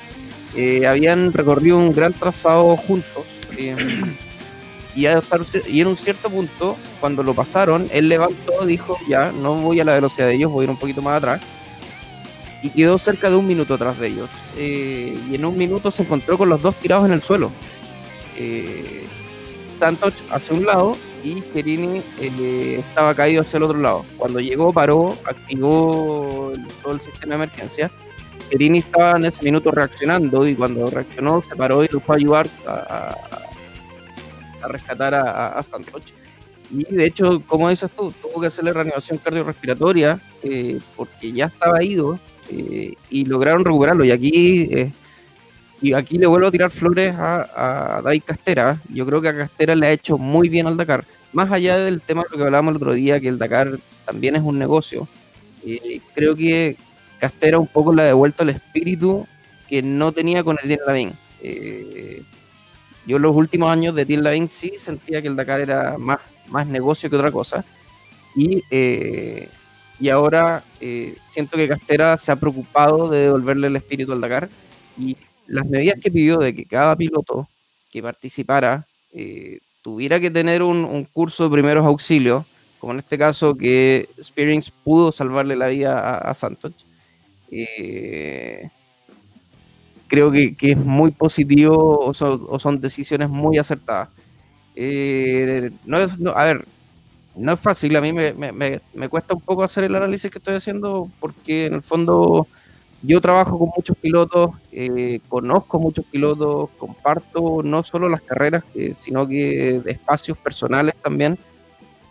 [0.56, 3.24] eh, habían recorrido un gran trazado juntos.
[4.94, 5.38] Y, hasta
[5.68, 9.84] y en un cierto punto, cuando lo pasaron, él levantó, dijo, ya, no voy a
[9.84, 11.40] la velocidad de ellos, voy a ir un poquito más atrás.
[12.62, 14.30] Y quedó cerca de un minuto atrás de ellos.
[14.56, 17.50] Eh, y en un minuto se encontró con los dos tirados en el suelo.
[18.36, 19.04] Eh,
[19.78, 24.04] Santos hacia un lado y Gerini eh, estaba caído hacia el otro lado.
[24.16, 27.90] Cuando llegó, paró, activó todo el sistema de emergencia.
[28.50, 32.18] Gerini estaba en ese minuto reaccionando y cuando reaccionó se paró y lo fue a
[32.18, 33.43] ayudar a, a-
[34.64, 36.02] a rescatar a, a- Santos.
[36.70, 41.82] Y de hecho, como dices tú, tuvo que hacerle reanimación cardiorrespiratoria eh, porque ya estaba
[41.84, 42.18] ido
[42.50, 44.04] eh, y lograron recuperarlo.
[44.04, 44.90] Y aquí, eh,
[45.80, 48.80] y aquí le vuelvo a tirar flores a, a David Castera.
[48.88, 51.04] Yo creo que a Castera le ha hecho muy bien al Dakar.
[51.32, 54.36] Más allá del tema de lo que hablábamos el otro día, que el Dakar también
[54.36, 55.06] es un negocio,
[55.66, 56.76] eh, creo que
[57.18, 59.26] Castera un poco le ha devuelto el espíritu
[59.68, 61.12] que no tenía con el Dien Lavín.
[63.06, 66.18] Yo en los últimos años de Tim Lavín sí sentía que el Dakar era más,
[66.48, 67.64] más negocio que otra cosa.
[68.34, 69.48] Y, eh,
[70.00, 74.48] y ahora eh, siento que Castera se ha preocupado de devolverle el espíritu al Dakar.
[74.98, 77.48] Y las medidas que pidió de que cada piloto
[77.90, 82.44] que participara eh, tuviera que tener un, un curso de primeros auxilios,
[82.78, 86.72] como en este caso que Spearings pudo salvarle la vida a, a Santos,
[87.50, 88.70] eh,
[90.14, 94.10] creo que, que es muy positivo o son, o son decisiones muy acertadas.
[94.76, 96.66] Eh, no es, no, a ver,
[97.36, 100.30] no es fácil, a mí me, me- me- me cuesta un poco hacer el análisis
[100.30, 102.46] que estoy haciendo porque en el fondo
[103.02, 108.94] yo trabajo con muchos pilotos, eh, conozco muchos pilotos, comparto no solo las carreras, eh,
[108.94, 111.38] sino que espacios personales también.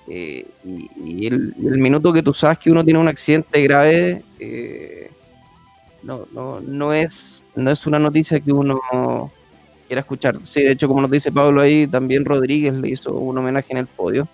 [0.07, 0.89] Eh, y
[1.23, 5.09] y el, el minuto que tú sabes que uno tiene un accidente grave, eh,
[6.03, 8.79] no, no, no, es, no es una noticia que uno
[9.87, 10.39] quiera escuchar.
[10.43, 13.77] Sí, de hecho, como nos dice Pablo ahí, también Rodríguez le hizo un homenaje en
[13.77, 14.27] el podio.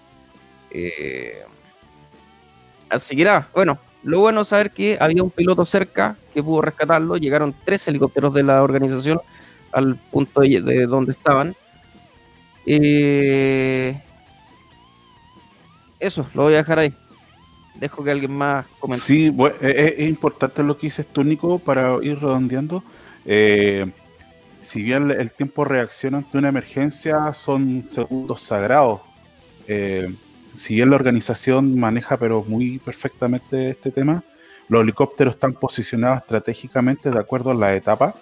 [0.72, 1.42] Eh,
[2.90, 6.62] así que nada, bueno, lo bueno es saber que había un piloto cerca que pudo
[6.62, 7.18] rescatarlo.
[7.18, 9.22] Llegaron tres helicópteros de la organización
[9.72, 11.56] al punto de, de donde estaban.
[12.66, 14.02] Eh,
[16.00, 16.94] eso, lo voy a dejar ahí.
[17.80, 19.04] Dejo que alguien más comente.
[19.04, 22.84] Sí, bue- eh, eh, es, importante lo que dices tú, Nico, para ir redondeando.
[23.26, 23.90] Eh,
[24.62, 29.02] si bien el tiempo de reacción ante una emergencia son segundos sagrados,
[30.56, 34.24] si bien la organización maneja pero muy perfectamente este tema,
[34.68, 38.16] los helicópteros están posicionados estratégicamente de acuerdo a la etapa,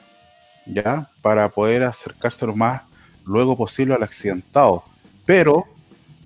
[0.66, 2.84] ya, para poder acercarse lo más
[3.26, 4.84] luego posible al accidentado.
[5.26, 5.66] Pero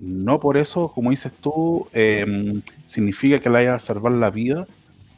[0.01, 4.65] no por eso, como dices tú, eh, significa que le vaya a salvar la vida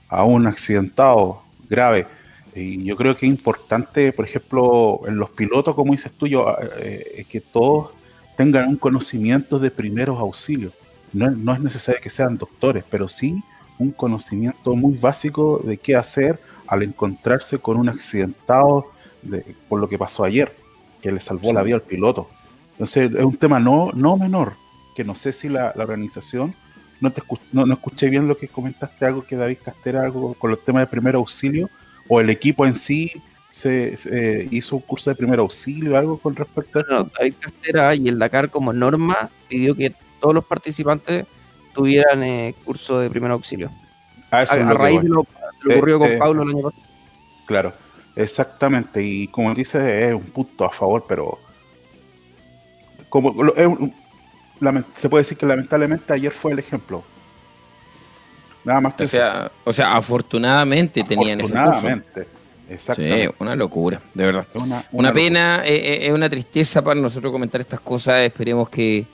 [0.10, 2.06] a un accidentado grave.
[2.54, 6.56] Y yo creo que es importante, por ejemplo, en los pilotos, como dices tú, yo,
[6.78, 7.92] eh, que todos
[8.38, 10.74] tengan un conocimiento de primeros auxilios.
[11.14, 13.42] No, no es necesario que sean doctores, pero sí
[13.80, 18.86] un conocimiento muy básico de qué hacer al encontrarse con un accidentado
[19.22, 20.56] de, por lo que pasó ayer,
[21.02, 21.54] que le salvó Sí.
[21.54, 22.28] la vida al piloto.
[22.74, 24.54] Entonces es un tema no, no menor,
[24.94, 26.54] que no sé si la, la organización,
[27.02, 27.22] no, te
[27.52, 30.80] no, no escuché bien lo que comentaste, algo que David Castera, algo con el tema
[30.80, 31.70] de primer auxilio,
[32.08, 33.12] o el equipo en sí
[33.50, 36.94] se, se, eh, hizo un curso de primer auxilio, algo con respecto a esto.
[36.94, 41.26] No, David Castera y el Dakar como norma pidió que todos los participantes
[41.74, 43.70] tuvieran eh, curso de primer auxilio.
[44.32, 46.84] A A, raíz de lo que Eh, ocurrió con eh, Pablo el año pasado.
[47.46, 47.74] Claro,
[48.16, 49.04] exactamente.
[49.04, 51.40] Y como dice, es un punto a favor, pero
[53.10, 53.68] como es
[54.96, 57.04] se puede decir que lamentablemente ayer fue el ejemplo.
[58.64, 61.60] Nada más que O sea, o sea, afortunadamente tenían ese curso.
[61.70, 62.24] afortunadamente.
[62.24, 63.36] Sí, Exactamente.
[63.40, 64.48] una locura, de verdad.
[64.54, 68.22] Una, Una pena, eh, eh, es una tristeza para nosotros comentar estas cosas.
[68.22, 69.06] Esperemos que,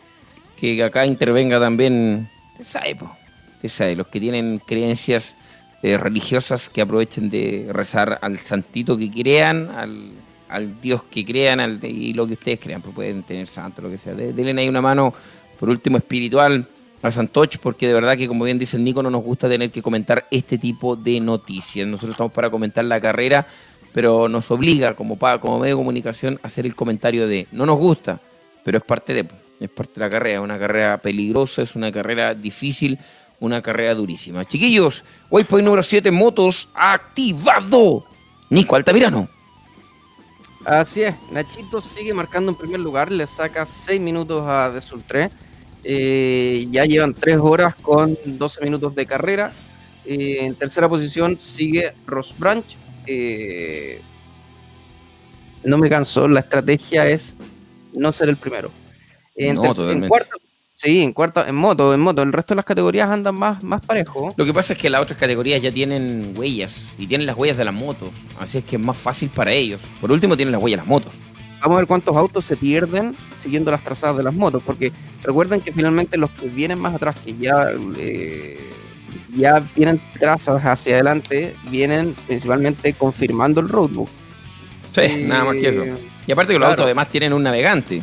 [0.56, 3.18] que acá intervenga también, te sabe, po,
[3.60, 5.36] te sabe, los que tienen creencias
[5.82, 10.12] eh, religiosas que aprovechen de rezar al santito que crean, al,
[10.48, 13.90] al Dios que crean al, y lo que ustedes crean, pues pueden tener santo, lo
[13.90, 14.14] que sea.
[14.14, 15.14] De- Denle ahí una mano,
[15.60, 16.68] por último, espiritual
[17.02, 19.72] a Santoch, porque de verdad que, como bien dice el Nico, no nos gusta tener
[19.72, 21.88] que comentar este tipo de noticias.
[21.88, 23.46] Nosotros estamos para comentar la carrera,
[23.94, 27.78] pero nos obliga como, como medio de comunicación a hacer el comentario de no nos
[27.78, 28.22] gusta,
[28.64, 29.28] pero es parte de,
[29.60, 33.00] es parte de la carrera, es una carrera peligrosa, es una carrera difícil,
[33.40, 34.46] una carrera durísima.
[34.46, 38.06] Chiquillos, waypoint número 7, motos activado.
[38.50, 39.30] Nico Altamirano.
[40.66, 45.30] Así es, Nachito sigue marcando en primer lugar, le saca 6 minutos a De Sultré.
[45.84, 49.54] Eh, ya llevan 3 horas con 12 minutos de carrera.
[50.06, 52.66] Eh, en tercera posición sigue Ross Branch.
[53.06, 54.02] Eh,
[55.64, 57.36] no me canso, la estrategia es
[57.94, 58.72] no ser el primero.
[59.36, 60.32] En, No, en cuarta,
[60.74, 62.22] sí, en cuarta, en moto, en moto.
[62.22, 64.34] El resto de las categorías andan más, más parejo.
[64.36, 67.58] Lo que pasa es que las otras categorías ya tienen huellas y tienen las huellas
[67.58, 68.10] de las motos,
[68.40, 69.82] así es que es más fácil para ellos.
[70.02, 71.14] Por último tienen las huellas de las motos.
[71.62, 74.92] Vamos a ver cuántos autos se pierden siguiendo las trazadas de las motos, porque
[75.24, 78.58] recuerden que finalmente los que vienen más atrás, que ya, eh,
[79.36, 84.08] ya tienen trazas hacia adelante, vienen principalmente confirmando el roadbook.
[84.94, 85.84] Sí, Eh, nada más que eso.
[86.28, 86.72] Y aparte que los claro.
[86.72, 88.02] autos además tienen un navegante.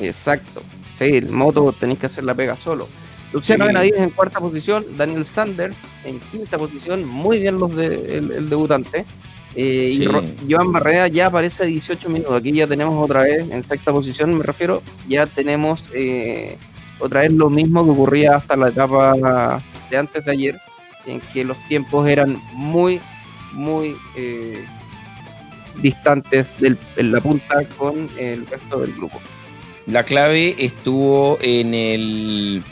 [0.00, 0.62] Exacto.
[0.98, 2.88] Sí, el moto tenéis que hacer la pega solo.
[3.32, 3.68] Luciano Sí.
[3.68, 8.48] Benavides en cuarta posición, Daniel Sanders en quinta posición, muy bien los de el, el
[8.48, 9.04] debutante.
[9.56, 10.04] Eh, Sí.
[10.46, 12.38] Y Joan Barrea ya aparece a 18 minutos.
[12.38, 16.56] Aquí ya tenemos otra vez, en sexta posición me refiero, ya tenemos eh,
[16.98, 20.60] otra vez lo mismo que ocurría hasta la etapa de antes de ayer,
[21.06, 23.00] en que los tiempos eran muy,
[23.52, 24.64] muy, eh,
[25.82, 29.20] distantes del, en la punta con el resto del grupo.
[29.86, 32.62] La clave estuvo en el.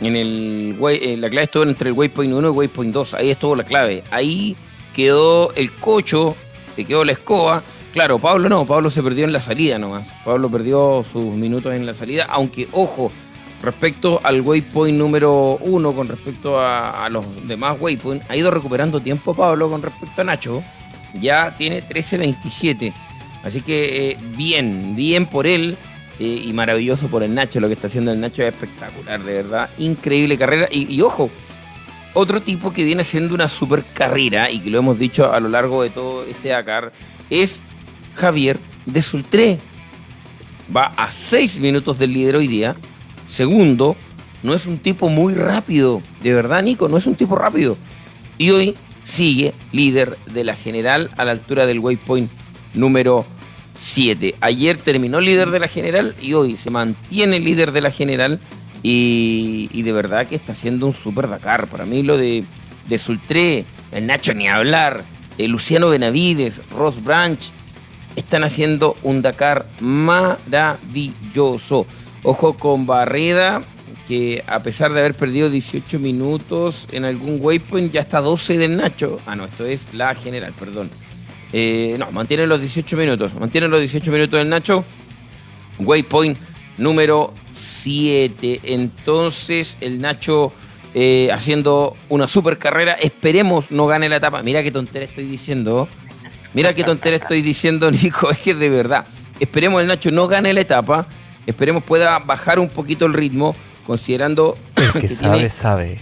[0.00, 3.14] En el la clave estuvo entre el waypoint 1 y el waypoint 2.
[3.14, 4.04] Ahí estuvo la clave.
[4.10, 4.56] Ahí
[4.98, 6.34] quedó el cocho,
[6.74, 7.62] que quedó la escoba.
[7.92, 10.12] Claro, Pablo no, Pablo se perdió en la salida nomás.
[10.24, 13.12] Pablo perdió sus minutos en la salida, aunque ojo,
[13.62, 19.34] respecto al waypoint número 1, con respecto a, los demás waypoints, ha ido recuperando tiempo
[19.34, 20.64] Pablo con respecto a Nacho.
[21.14, 22.92] Ya tiene 13.27.
[23.44, 25.78] Así que eh, bien, bien por él.
[26.18, 27.60] eh, y maravilloso por el Nacho.
[27.60, 29.70] Lo que está haciendo el Nacho es espectacular, de verdad.
[29.78, 30.66] Increíble carrera.
[30.72, 31.30] Y ojo,
[32.14, 35.48] otro tipo que viene haciendo una super carrera y que lo hemos dicho a lo
[35.48, 36.92] largo de todo este Dakar
[37.30, 37.62] es
[38.14, 39.58] Javier de Sultré.
[40.74, 42.76] Va a 6 minutos del líder hoy día.
[43.26, 43.96] Segundo,
[44.42, 46.02] no es un tipo muy rápido.
[46.22, 47.76] De verdad, Nico, no es un tipo rápido.
[48.36, 52.30] Y hoy sigue líder de la general a la altura del waypoint
[52.74, 53.24] número
[53.78, 54.34] 7.
[54.40, 58.40] Ayer terminó líder de la general y hoy se mantiene líder de la general.
[58.82, 61.66] Y, de verdad que está haciendo un super Dakar.
[61.66, 62.44] Para mí lo de,
[62.88, 65.04] de Sultré, el Nacho ni hablar,
[65.36, 67.40] el Luciano Benavides, Ross Branch,
[68.16, 70.76] están haciendo un Dakar maravilloso.
[72.22, 73.62] Ojo con Barreda,
[74.08, 78.76] que a pesar de haber perdido 18 minutos en algún waypoint, ya está 12 del
[78.76, 79.18] Nacho.
[79.26, 80.90] Ah, no, esto es la general, perdón.
[81.52, 83.34] Eh, no, mantiene los 18 minutos.
[83.34, 84.84] Mantiene los 18 minutos del Nacho.
[85.78, 86.36] Waypoint
[86.78, 88.60] número 7.
[88.64, 90.52] Entonces, el Nacho
[90.94, 92.92] eh, haciendo una super carrera.
[92.94, 94.42] Esperemos no gane la etapa.
[94.42, 95.88] Mira qué tontera estoy diciendo.
[96.54, 98.30] Mira qué tontera estoy diciendo, Nico.
[98.30, 99.06] Es que de verdad.
[99.38, 101.06] Esperemos el Nacho no gane la etapa.
[101.46, 103.54] Esperemos pueda bajar un poquito el ritmo.
[103.86, 106.00] Considerando El que que sabe, tiene sabe.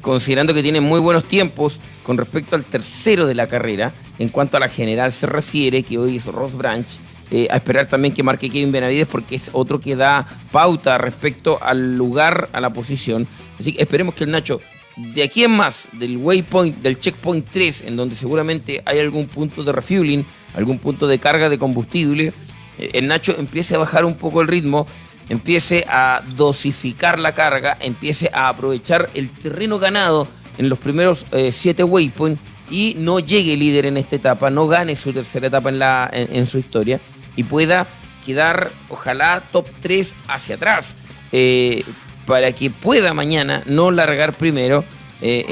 [0.00, 4.56] considerando que tiene muy buenos tiempos con respecto al tercero de la carrera, en cuanto
[4.56, 6.86] a la general se refiere, que hoy es Ross Branch,
[7.28, 11.58] eh, a esperar también que marque Kevin Benavides porque es otro que da pauta respecto
[11.60, 13.26] al lugar, a la posición.
[13.58, 14.60] Así que esperemos que el Nacho,
[14.96, 19.64] de aquí en más, del waypoint, del checkpoint 3, en donde seguramente hay algún punto
[19.64, 20.24] de refueling,
[20.54, 22.32] algún punto de carga de combustible,
[22.78, 24.86] eh, el Nacho empiece a bajar un poco el ritmo,
[25.28, 31.82] empiece a dosificar la carga, empiece a aprovechar el terreno ganado en los primeros 7
[31.82, 36.08] waypoints y no llegue líder en esta etapa, no gane su tercera etapa en, la,
[36.12, 37.00] en su historia
[37.36, 37.86] y pueda
[38.24, 40.96] quedar, ojalá, top 3 hacia atrás,
[41.32, 41.84] eh,
[42.26, 44.84] para que pueda mañana no largar primero
[45.22, 45.46] eh,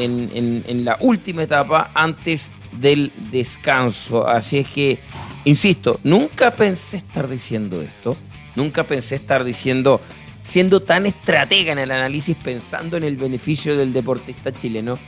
[0.66, 4.26] en, la última etapa antes del descanso.
[4.26, 4.98] Así es que,
[5.44, 8.16] insisto, nunca pensé estar diciendo esto,
[8.56, 10.00] nunca pensé estar diciendo,
[10.42, 14.98] siendo tan estratega en el análisis, pensando en el beneficio del deportista chileno.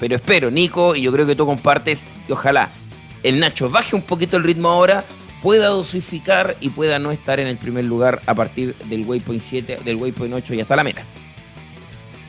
[0.00, 2.70] Pero espero, Nico, y yo creo que tú compartes, que ojalá
[3.22, 5.04] el Nacho baje un poquito el ritmo ahora,
[5.44, 9.78] pueda dosificar y pueda no estar en el primer lugar a partir del waypoint 7,
[9.84, 11.02] del waypoint 8 y hasta la meta.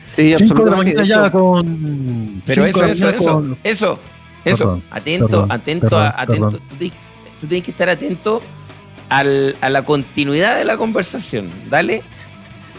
[0.04, 1.00] Sí, 5 de la absolutamente.
[1.02, 2.42] De ya con.
[2.46, 3.98] Pero eso, eso, eso, con- eso,
[4.44, 6.50] eso, Perdón, atento, perdón, atento, perdón, a- atento.
[6.50, 6.68] perdón.
[6.68, 6.98] Tú, tienes,
[7.40, 8.42] tú tienes que estar atento
[9.08, 11.48] al- a la continuidad de la conversación.
[11.70, 12.02] Dale.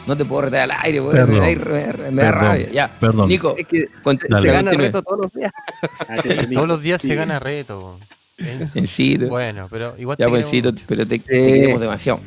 [0.05, 1.63] No te puedo retar al aire, porque me, da,
[1.97, 2.69] me- me da rabia.
[2.71, 3.27] Ya, perdón.
[3.27, 3.89] Nico, es que
[4.39, 5.51] se gana reto todos los días.
[6.07, 7.07] Atento, Todos los días Sí.
[7.09, 7.99] se gana reto.
[8.37, 9.27] Encito.
[9.29, 12.19] Bueno, pero igual Ya, queremos- pero te, te Eh, queremos demasiado.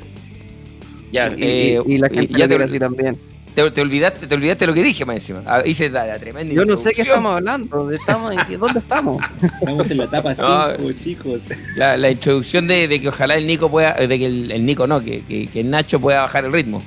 [1.13, 3.17] Ya, y, eh, y- y la eh, gente ya te, así también.
[3.55, 5.43] te- te olvidaste, te olvidaste lo que dije más encima.
[5.47, 7.91] Ah, hice la, la tremenda Yo no sé qué estamos hablando.
[7.91, 9.23] Estamos en qué- ¿Dónde estamos?
[9.61, 10.77] Estamos en la etapa No.
[10.77, 11.41] 5, chicos.
[11.77, 14.87] La, la introducción de, de que ojalá el Nico pueda, de que el, el Nico
[14.87, 16.81] no, que, que, que el Nacho pueda bajar el ritmo.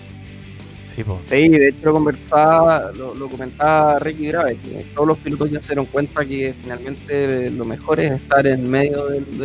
[1.25, 5.69] Sí, de hecho lo conversaba, lo, comentaba Ricky Grave, que todos los pilotos ya se
[5.69, 9.37] dieron cuenta que finalmente lo mejor es estar en medio del,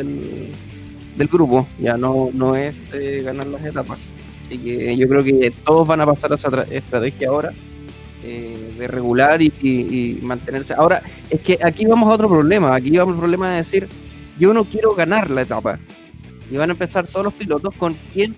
[1.16, 3.99] del, grupo, ya no, no es eh, ganar las etapas.
[4.46, 7.53] Así que yo creo que todos van a pasar a esa tra- estrategia ahora
[8.24, 10.74] eh, de regular y, y- y mantenerse.
[10.74, 13.88] Ahora, es que aquí vamos a otro problema, aquí vamos al problema de decir,
[14.38, 15.78] yo no quiero ganar la etapa.
[16.51, 18.34] Y van a empezar todos los pilotos con quién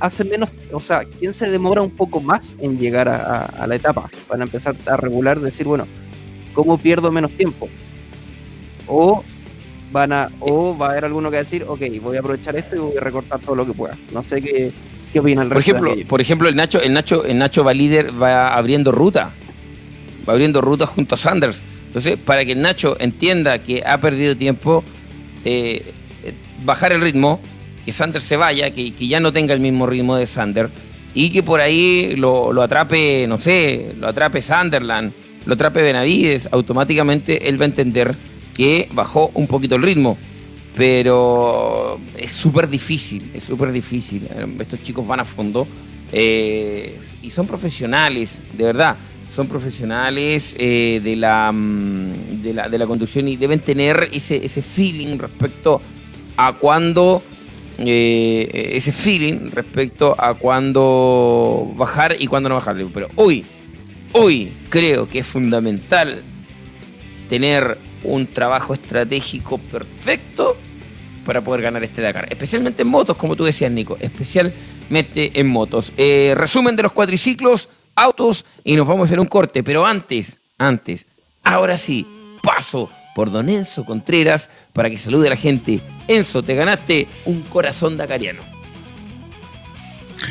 [0.00, 3.66] hace menos, o sea, quién se demora un poco más en llegar a, a- a
[3.66, 4.10] la etapa.
[4.28, 5.86] Van a empezar a regular, decir, bueno,
[6.54, 7.68] ¿cómo pierdo menos tiempo?
[8.86, 9.22] O
[9.92, 12.56] van a, o va a haber alguno que va a decir, ok, voy a aprovechar
[12.56, 13.96] esto y voy a recortar todo lo que pueda.
[14.12, 14.70] No sé qué,
[15.12, 16.08] qué opina el Por resto de ejemplo, aquello.
[16.08, 19.30] por ejemplo, el Nacho, el Nacho, el Nacho va líder, va abriendo ruta.
[20.28, 21.62] Va abriendo ruta junto a Sanders.
[21.86, 24.84] Entonces, para que el Nacho entienda que ha perdido tiempo,
[25.44, 25.82] eh,
[26.22, 26.34] eh,
[26.64, 27.40] bajar el ritmo,
[27.88, 30.70] que Sanders se vaya, que, que ya no tenga el mismo ritmo de Sanders,
[31.14, 35.10] y que por ahí lo, lo atrape, no sé, lo atrape Sunderland,
[35.46, 38.10] lo atrape Benavides, automáticamente él va a entender
[38.54, 40.18] que bajó un poquito el ritmo.
[40.76, 44.28] pero es súper difícil, es súper difícil.
[44.60, 45.66] Estos chicos van a fondo
[46.12, 48.96] eh, y son profesionales, de verdad,
[49.34, 54.44] son profesionales eh, de, la, mm, de, la, de la conducción y deben tener ese,
[54.44, 55.80] ese feeling respecto
[56.36, 57.22] a cuando
[57.78, 62.76] eh, ese feeling respecto a cuándo bajar y cuándo no bajar.
[62.92, 63.44] Pero hoy,
[64.12, 66.22] hoy creo que es fundamental
[67.28, 70.56] tener un trabajo estratégico perfecto
[71.24, 72.26] para poder ganar este Dakar.
[72.30, 73.96] Especialmente en motos, como tú decías, Nico.
[74.00, 75.92] Especialmente en motos.
[75.96, 79.62] Eh, resumen de los cuadriciclos, autos y nos vamos a hacer un corte.
[79.62, 81.06] Pero antes, antes,
[81.44, 82.06] ahora sí,
[82.42, 85.80] paso por Don Enzo Contreras para que salude a la gente.
[86.06, 88.57] Enzo, te ganaste un corazón dacariano.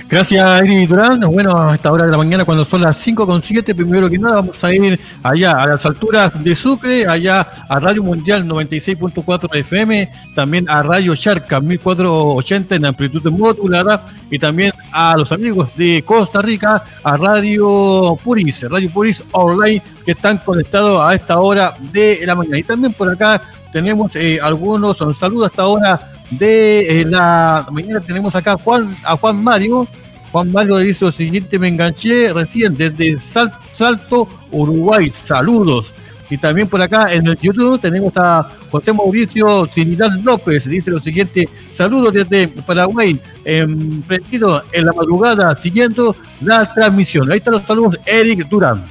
[0.09, 1.19] Gracias, Eri Durán.
[1.21, 4.63] Bueno, a esta hora de la mañana, cuando son las 5.7, primero que nada, vamos
[4.63, 10.69] a ir allá a las alturas de Sucre, allá a Radio Mundial 96.4 FM, también
[10.69, 16.83] a Radio Charca 1480 en amplitud modulada, y también a los amigos de Costa Rica,
[17.03, 22.57] a Radio Puris, Radio Puris Online, que están conectados a esta hora de la mañana.
[22.57, 28.35] Y también por acá tenemos eh, algunos saludos hasta ahora de eh, la mañana tenemos
[28.35, 29.87] acá a Juan, a Juan Mario.
[30.31, 35.11] Juan Mario dice lo siguiente, me enganché recién desde Sal- Salto, Uruguay.
[35.13, 35.93] Saludos.
[36.29, 40.67] Y también por acá en el YouTube tenemos a José Mauricio Trinidad López.
[40.67, 47.31] Dice lo siguiente, saludos desde Paraguay, em, prendido en la madrugada, siguiendo la transmisión.
[47.31, 48.83] Ahí están los saludos, Eric Durán.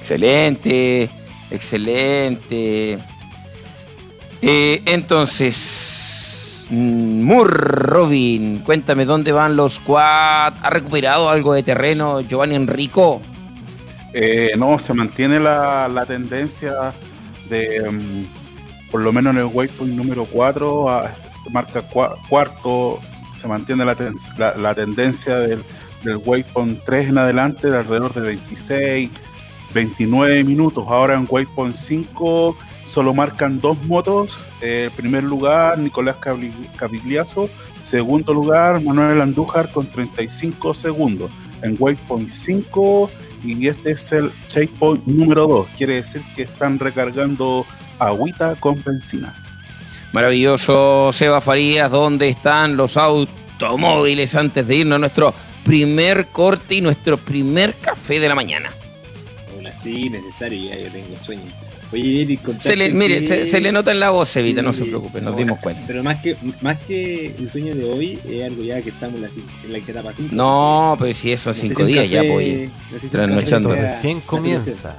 [0.00, 1.08] Excelente,
[1.52, 2.98] excelente.
[4.42, 5.54] Eh, entonces,
[6.70, 10.54] mm, Mur Robin, cuéntame dónde van los quad.
[10.62, 13.20] ¿Ha recuperado algo de terreno Giovanni Enrico?
[14.12, 16.72] Eh, no, se mantiene la, la tendencia
[17.50, 21.14] de, mm, por lo menos en el waypoint número 4, a-
[21.50, 22.98] marca cua- cuarto,
[23.40, 25.62] se mantiene la- la tendencia del,
[26.02, 29.10] del waypoint 3 en adelante de alrededor de 26,
[29.74, 30.84] 29 minutos.
[30.88, 32.56] Ahora en waypoint 5
[32.86, 34.38] solo marcan dos motos.
[34.62, 36.16] Eh, primer lugar, Nicolás
[36.76, 37.50] Cavigliazo.
[37.82, 41.30] Segundo lugar, Manuel Andújar con 35 segundos.
[41.62, 43.10] En waypoint 5
[43.44, 45.68] y este es el checkpoint número 2.
[45.76, 47.66] Quiere decir que están recargando
[47.98, 49.34] agüita con benzina.
[50.12, 55.34] Maravilloso, Seba Farías, ¿dónde están los automóviles antes de irnos a nuestro
[55.64, 58.70] primer corte y nuestro primer café de la mañana?
[59.52, 61.65] Aún así, necesario, ya yo tengo sueño.
[61.92, 64.60] Oye, Eric, contaste Se le, mire, que- se, se le nota en la voz, Evita,
[64.60, 65.82] no Sí, se preocupe, nos no, dimos cuenta.
[65.86, 69.22] Pero más que, más que el sueño de hoy, es algo ya que estamos en
[69.22, 70.34] la, ci- en la etapa 5.
[70.34, 72.70] No, pero si eso son cinco días ya, pues.
[73.10, 73.72] trasnochando.
[73.72, 73.88] Esto Ya.
[73.94, 74.96] recién comienza.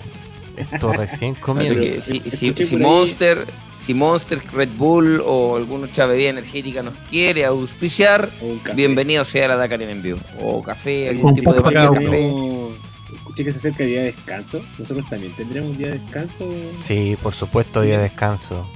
[0.56, 1.76] Esto recién Así comienza.
[1.80, 6.96] que si, si- si Monster, si Monster, Red Bull o alguna otra bebida energética nos
[7.12, 8.30] quiere auspiciar,
[8.76, 10.20] bienvenido sea la Dakar en vivo.
[10.42, 12.32] O café, algún tipo de cualquier cada café.
[13.38, 14.66] Escuché que se acerca el día de descanso.
[14.80, 16.50] Nosotros también tendremos un día de descanso.
[16.80, 18.68] Sí, por supuesto, día de descanso.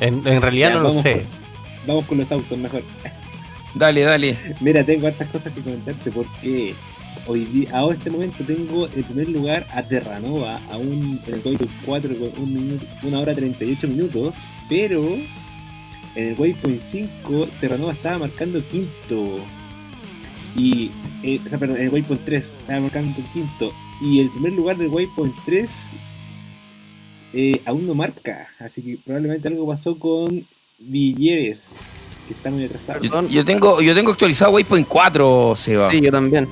[0.00, 1.12] En, en realidad Ya, no lo sé.
[1.12, 2.82] con- vamos con los autos mejor.
[3.74, 4.38] Dale, dale.
[4.62, 6.74] Mira, tengo hartas cosas que comentarte porque
[7.26, 11.34] hoy día, ahora en este momento tengo el primer lugar a Terranova, a un en
[11.34, 14.34] el Waypoint 4 con un minuto, una hora 38 minutos,
[14.66, 15.04] pero
[16.14, 19.36] en el Waypoint 5 Terranova estaba marcando quinto.
[20.56, 20.90] Y,
[21.22, 23.72] eh, o sea, perdón, en el Waypoint 3 estaba marcando quinto.
[24.00, 25.70] Y el primer lugar del Waypoint 3
[27.32, 28.48] eh, aún no marca.
[28.58, 30.46] Así que probablemente algo pasó con
[30.78, 31.76] Villeres,
[32.28, 33.00] que está muy atrasado.
[33.02, 35.90] Yo, yo tengo, yo tengo actualizado Waypoint 4, Seba.
[35.90, 36.48] Sí, yo también.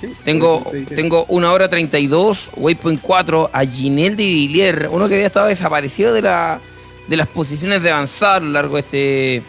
[0.00, 0.64] Sí, Tengo,
[0.94, 6.14] tengo una hora 32, Waypoint 4, a Ginel de Villiers, uno que había estado desaparecido
[6.14, 6.58] de, la,
[7.06, 9.42] de las posiciones de avanzar a lo largo de este,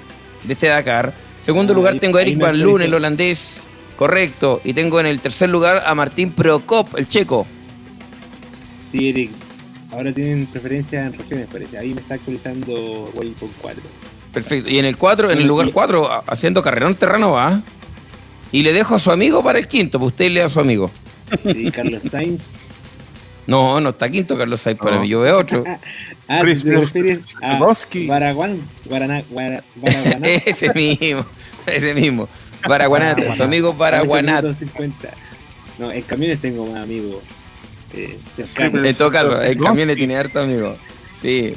[0.43, 1.13] de este Dakar.
[1.39, 3.63] Segundo Ah, lugar ahí- tengo a Eric Van Loon, el holandés,
[4.01, 4.61] correcto.
[4.63, 7.45] Y tengo en el tercer lugar a Martín Prokop, el checo.
[8.91, 9.29] Sí, Eric.
[9.91, 11.77] Ahora tienen preferencia en regiones, parece.
[11.77, 12.73] Ahí me está actualizando
[13.13, 13.83] Waypoint 4.
[14.33, 14.71] Perfecto.
[14.71, 17.61] Y en el 4, en el lugar 4, haciendo carrerón terreno va.
[18.51, 20.59] Y le dejo a su amigo para el quinto, pues usted le da a su
[20.59, 20.89] amigo.
[21.45, 22.41] Sí, Carlos Sainz.
[23.45, 25.63] No, no está quinto Carlos Sainz para mí, yo veo otro.
[26.27, 27.59] Ah, Chris te refieres a.
[28.07, 28.61] Baraguán.
[28.85, 30.27] Guaraná, Guara- Baraguaná.
[30.45, 31.25] ese mismo,
[31.67, 32.29] ese mismo.
[32.67, 34.41] Baraguanata, su amigo Baraguanata.
[34.41, 35.13] 250.
[35.79, 37.23] No, en camiones tengo más amigos.
[37.93, 38.17] Eh.
[38.57, 40.75] En todo caso, el camión le tiene harto amigo.
[41.21, 41.55] Sí,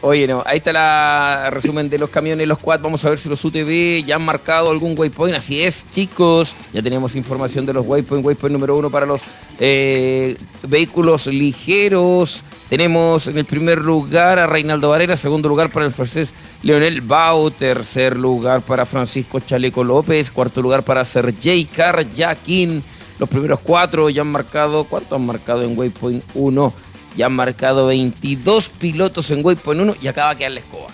[0.00, 2.80] oye, no, ahí está la resumen de los camiones, los quad.
[2.80, 5.36] Vamos a ver si los UTV ya han marcado algún waypoint.
[5.36, 6.56] Así es, chicos.
[6.72, 8.26] Ya tenemos información de los waypoint.
[8.26, 9.22] Waypoint número uno para los
[9.60, 12.42] eh, vehículos ligeros.
[12.68, 17.52] Tenemos en el primer lugar a Reinaldo Varela, segundo lugar para el francés Leonel Bau,
[17.52, 22.82] tercer lugar para Francisco Chaleco López, cuarto lugar para Sergei Karjakin.
[23.20, 26.74] Los primeros cuatro ya han marcado, ¿cuánto han marcado en Waypoint 1?
[27.16, 30.88] Ya han marcado 22 pilotos en Waypoint 1 y acaba de quedar la escoba.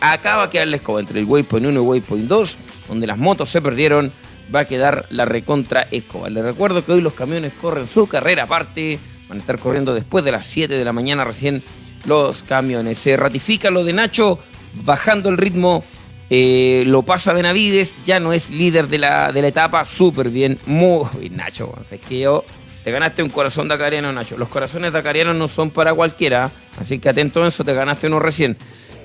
[0.00, 2.58] Acaba de quedar la escoba entre el Waypoint 1 y Waypoint 2,
[2.88, 4.12] donde las motos se perdieron,
[4.54, 6.28] va a quedar la recontra escoba.
[6.28, 10.24] Les recuerdo que hoy los camiones corren su carrera aparte, van a estar corriendo después
[10.24, 11.62] de las 7 de la mañana recién
[12.04, 12.98] los camiones.
[12.98, 14.38] Se ratifica lo de Nacho,
[14.84, 15.84] bajando el ritmo,
[16.30, 20.58] eh, lo pasa Benavides, ya no es líder de la, de la etapa, súper bien,
[20.66, 21.74] muy bien, Nacho.
[22.10, 22.44] Yo,
[22.84, 24.36] te ganaste un corazón dacariano, Nacho.
[24.36, 28.18] Los corazones dacarianos no son para cualquiera, así que atento a eso, te ganaste uno
[28.18, 28.56] recién.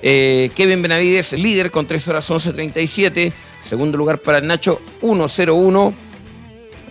[0.02, 3.32] Eh, Kevin Benavides, líder con 3 horas 11.37.
[3.62, 5.94] Segundo lugar para Nacho, 1.01.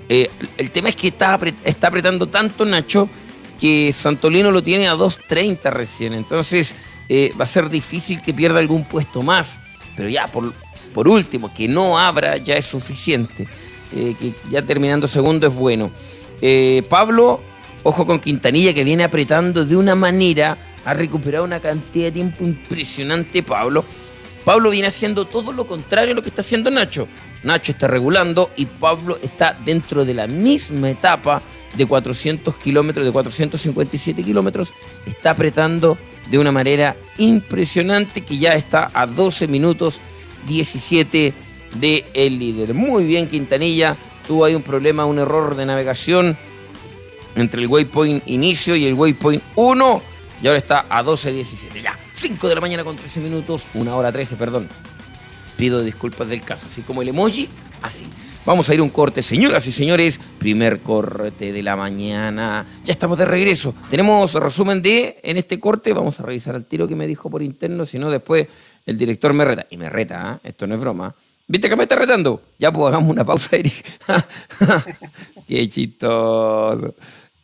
[0.10, 3.10] Eh, el tema es que está, está apretando tanto Nacho
[3.60, 6.14] que Santolino lo tiene a 2.30 recién.
[6.14, 6.76] Entonces
[7.10, 9.60] eh, va a ser difícil que pierda algún puesto más.
[9.96, 10.54] Pero ya, por,
[10.94, 13.48] por último, que no abra ya es suficiente.
[13.96, 15.92] Eh, que ya terminando segundo es bueno.
[16.42, 17.42] Eh, Pablo,
[17.84, 20.58] ojo con Quintanilla que viene apretando de una manera.
[20.86, 23.84] Ha recuperado una cantidad de tiempo impresionante, Pablo.
[24.46, 27.08] Pablo viene haciendo todo lo contrario a lo que está haciendo Nacho.
[27.44, 31.42] Nacho está regulando y Pablo está dentro de la misma etapa
[31.76, 34.74] de 400 kilómetros, de 457 kilómetros.
[35.06, 35.98] Está apretando
[36.32, 40.00] de una manera impresionante que ya está a 12 minutos
[40.48, 41.34] 17
[41.76, 42.74] de líder.
[42.74, 43.96] Muy bien, Quintanilla.
[44.28, 46.38] Tuvo ahí un problema, un error de navegación
[47.36, 50.02] entre el waypoint inicio y el waypoint 1.
[50.42, 51.82] Y ahora está a 12.17.
[51.82, 54.70] Ya, 5 de la mañana con 13 minutos, 1 hora 13, perdón.
[55.56, 57.50] Pido disculpas del caso, así como el emoji,
[57.82, 58.06] así.
[58.46, 60.20] Vamos a ir a un corte, señoras y señores.
[60.40, 62.66] Primer corte de la mañana.
[62.86, 63.76] Ya estamos de regreso.
[63.90, 65.92] Tenemos resumen de en este corte.
[65.92, 68.48] Vamos a revisar el tiro que me dijo por interno, si no, después
[68.86, 69.66] el director me reta.
[69.70, 70.40] Y me reta, ¿ah?
[70.44, 71.14] esto no es broma.
[71.48, 72.42] ¿Viste que me está retando?
[72.60, 73.74] Ya, pues hagamos una pausa, Eric.
[75.48, 76.94] Qué chistoso.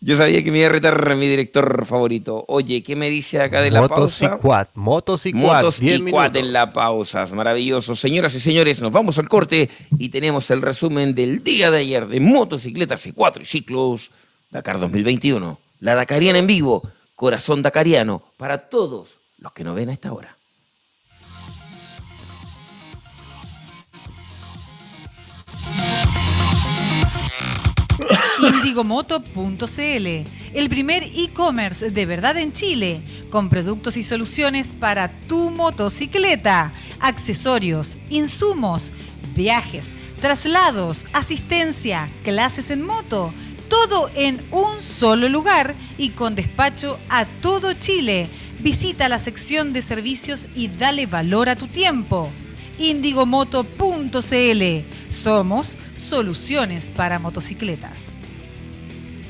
[0.01, 2.43] Yo sabía que me iba a retar mi director favorito.
[2.49, 4.37] Oye, ¿qué me dice acá de la Motos y pausa?
[4.41, 6.41] quad, motos y quad, Motos 10 y quad minutos.
[6.41, 7.25] en la pausa.
[7.33, 7.95] Maravilloso.
[7.95, 12.07] Señoras y señores, nos vamos al corte y tenemos el resumen del día de ayer
[12.07, 14.11] de motocicletas C4 y ciclos
[14.51, 15.57] Dakar 2021.
[15.79, 16.83] La Dakariana en vivo,
[17.15, 20.37] corazón dakariano, para todos los que nos ven a esta hora.
[28.47, 30.07] Indigomoto.cl,
[30.53, 37.97] el primer e-commerce de verdad en Chile, con productos y soluciones para tu motocicleta, accesorios,
[38.09, 38.91] insumos,
[39.33, 43.33] viajes, traslados, asistencia, clases en moto,
[43.69, 48.27] todo en un solo lugar y con despacho a todo Chile.
[48.59, 52.29] Visita la sección de servicios y dale valor a tu tiempo.
[52.77, 54.63] Indigomoto.cl.
[55.09, 58.22] Somos soluciones para motocicletas.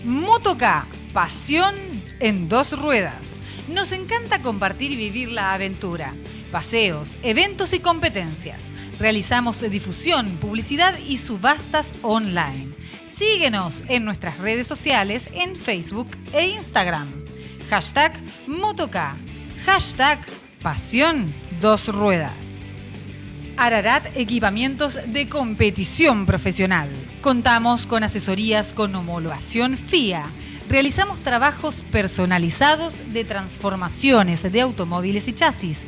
[0.04, 1.76] Motoca, pasión
[2.20, 3.38] en dos ruedas.
[3.70, 6.14] Nos encanta compartir y vivir la aventura.
[6.52, 8.70] Paseos, eventos y competencias.
[9.00, 12.76] Realizamos difusión, publicidad y subastas online.
[13.06, 17.08] Síguenos en nuestras redes sociales en Facebook e Instagram.
[17.70, 18.14] Hashtag
[18.46, 19.16] Motoca.
[19.66, 20.20] Hashtag
[20.62, 22.60] Pasión Dos Ruedas.
[23.56, 26.90] Ararat Equipamientos de Competición Profesional.
[27.24, 30.26] Contamos con asesorías con homologación FIA.
[30.68, 35.86] Realizamos trabajos personalizados de transformaciones de automóviles y chasis.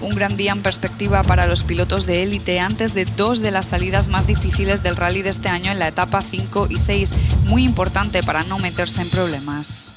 [0.00, 3.66] Un gran día en perspectiva para los pilotos de élite antes de dos de las
[3.66, 7.14] salidas más difíciles del rally de este año en la etapa 5 y 6,
[7.44, 9.94] muy importante para no meterse en problemas.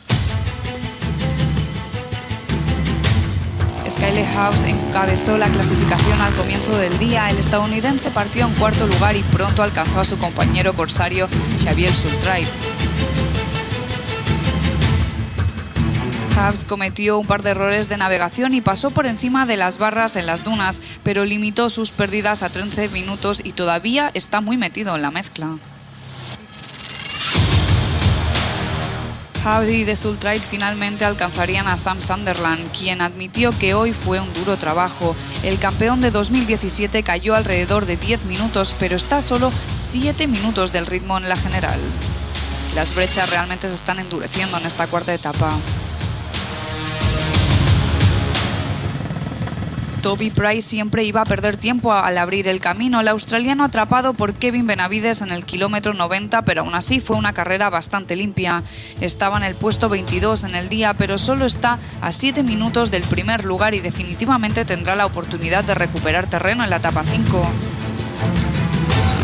[3.92, 7.30] Skyler House encabezó la clasificación al comienzo del día.
[7.30, 11.28] El estadounidense partió en cuarto lugar y pronto alcanzó a su compañero corsario
[11.62, 12.48] Xavier Sultrait.
[16.36, 20.16] House cometió un par de errores de navegación y pasó por encima de las barras
[20.16, 24.96] en las dunas, pero limitó sus pérdidas a 13 minutos y todavía está muy metido
[24.96, 25.58] en la mezcla.
[29.44, 29.96] House y The
[30.40, 35.16] finalmente alcanzarían a Sam Sunderland, quien admitió que hoy fue un duro trabajo.
[35.42, 40.86] El campeón de 2017 cayó alrededor de 10 minutos, pero está solo 7 minutos del
[40.86, 41.80] ritmo en la general.
[42.76, 45.52] Las brechas realmente se están endureciendo en esta cuarta etapa.
[50.02, 53.02] Toby Price siempre iba a perder tiempo al abrir el camino.
[53.02, 57.34] El australiano atrapado por Kevin Benavides en el kilómetro 90, pero aún así fue una
[57.34, 58.64] carrera bastante limpia.
[59.00, 63.04] Estaba en el puesto 22 en el día, pero solo está a 7 minutos del
[63.04, 67.48] primer lugar y definitivamente tendrá la oportunidad de recuperar terreno en la etapa 5.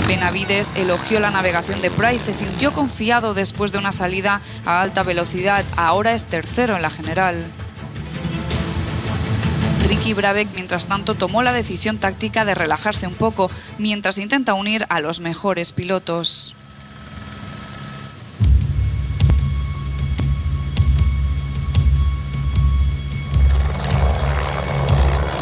[0.07, 5.01] Benavides elogió la navegación de Price, se sintió confiado después de una salida a alta
[5.01, 7.47] velocidad, ahora es tercero en la general.
[9.87, 14.85] Ricky Brabeck, mientras tanto, tomó la decisión táctica de relajarse un poco mientras intenta unir
[14.89, 16.57] a los mejores pilotos.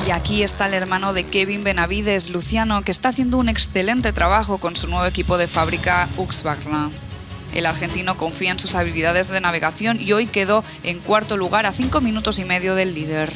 [0.07, 4.59] Y aquí está el hermano de Kevin Benavides, Luciano, que está haciendo un excelente trabajo
[4.59, 6.91] con su nuevo equipo de fábrica Uxbachna.
[7.55, 11.73] El argentino confía en sus habilidades de navegación y hoy quedó en cuarto lugar a
[11.73, 13.31] cinco minutos y medio del líder.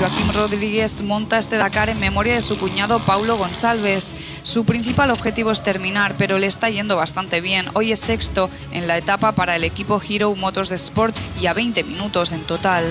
[0.00, 4.14] Joaquín Rodríguez monta este Dakar en memoria de su cuñado Paulo González.
[4.40, 7.66] Su principal objetivo es terminar, pero le está yendo bastante bien.
[7.74, 11.84] Hoy es sexto en la etapa para el equipo Hero Motos Sport y a 20
[11.84, 12.84] minutos en total.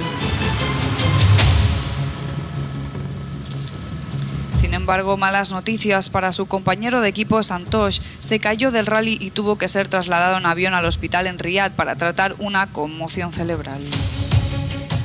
[4.53, 8.01] Sin embargo, malas noticias para su compañero de equipo Santosh.
[8.19, 11.71] Se cayó del rally y tuvo que ser trasladado en avión al hospital en Riyadh
[11.71, 13.81] para tratar una conmoción cerebral.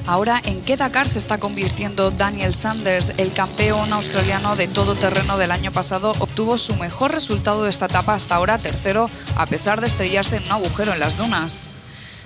[0.07, 3.15] Ahora, ¿en qué Dakar se está convirtiendo Daniel Sanders?
[3.17, 7.87] El campeón australiano de todo terreno del año pasado obtuvo su mejor resultado de esta
[7.87, 11.79] etapa hasta ahora, tercero, a pesar de estrellarse en un agujero en las dunas.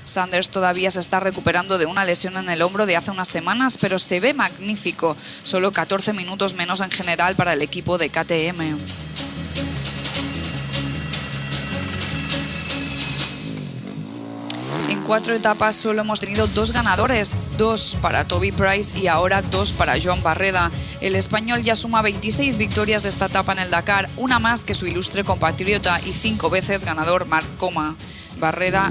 [0.03, 3.79] Sanders todavía se está recuperando de una lesión en el hombro de hace unas semanas,
[3.81, 5.17] pero se ve magnífico.
[5.45, 8.77] Solo 14 minutos menos en general para el equipo de KTM.
[14.89, 19.71] En cuatro etapas solo hemos tenido dos ganadores, dos para Toby Price y ahora dos
[19.71, 20.71] para Joan Barreda.
[21.03, 24.73] El español ya suma 26 victorias de esta etapa en el Dakar, una más que
[24.73, 27.97] su ilustre compatriota y cinco veces ganador Marc Coma.
[28.41, 28.91] Barreda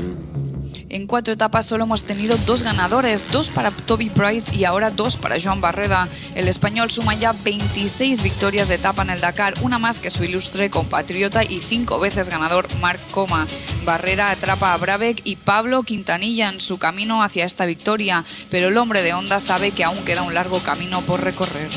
[0.89, 5.17] en cuatro etapas solo hemos tenido dos ganadores, dos para Toby Price y ahora dos
[5.17, 6.07] para Joan Barreda.
[6.35, 10.23] El español suma ya 26 victorias de etapa en el Dakar, una más que su
[10.23, 13.47] ilustre compatriota y cinco veces ganador Marc Coma.
[13.85, 18.77] Barrera atrapa a Brabeck y Pablo Quintanilla en su camino hacia esta victoria, pero el
[18.77, 21.69] hombre de Honda sabe que aún queda un largo camino por recorrer.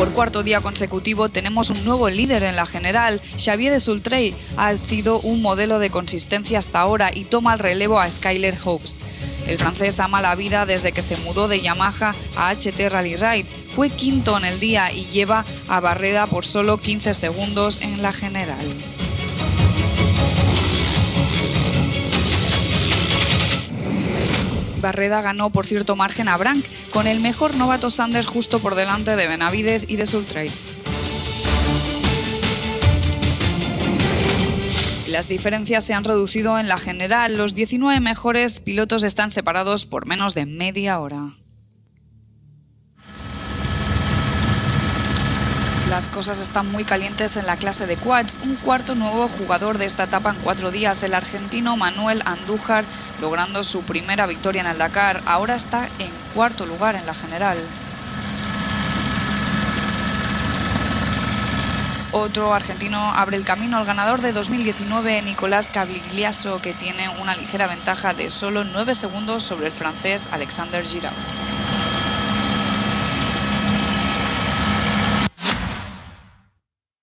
[0.00, 3.20] Por cuarto día consecutivo tenemos un nuevo líder en la general.
[3.36, 8.00] Xavier de Sultrey ha sido un modelo de consistencia hasta ahora y toma el relevo
[8.00, 9.02] a Skyler Hopes.
[9.46, 13.46] El francés ama la vida desde que se mudó de Yamaha a HT Rally Ride.
[13.76, 18.14] Fue quinto en el día y lleva a Barrera por solo 15 segundos en la
[18.14, 18.56] general.
[24.80, 29.16] Barreda ganó por cierto margen a Brank, con el mejor novato Sanders justo por delante
[29.16, 30.50] de Benavides y de Sultray.
[35.10, 37.36] Las diferencias se han reducido en la general.
[37.36, 41.39] Los 19 mejores pilotos están separados por menos de media hora.
[45.90, 48.38] Las cosas están muy calientes en la clase de quads.
[48.44, 52.84] Un cuarto nuevo jugador de esta etapa en cuatro días, el argentino Manuel Andújar,
[53.20, 55.20] logrando su primera victoria en el Dakar.
[55.26, 57.58] Ahora está en cuarto lugar en la general.
[62.12, 67.66] Otro argentino abre el camino al ganador de 2019, Nicolás Cabligliaso, que tiene una ligera
[67.66, 71.79] ventaja de solo 9 segundos sobre el francés Alexander Giraud.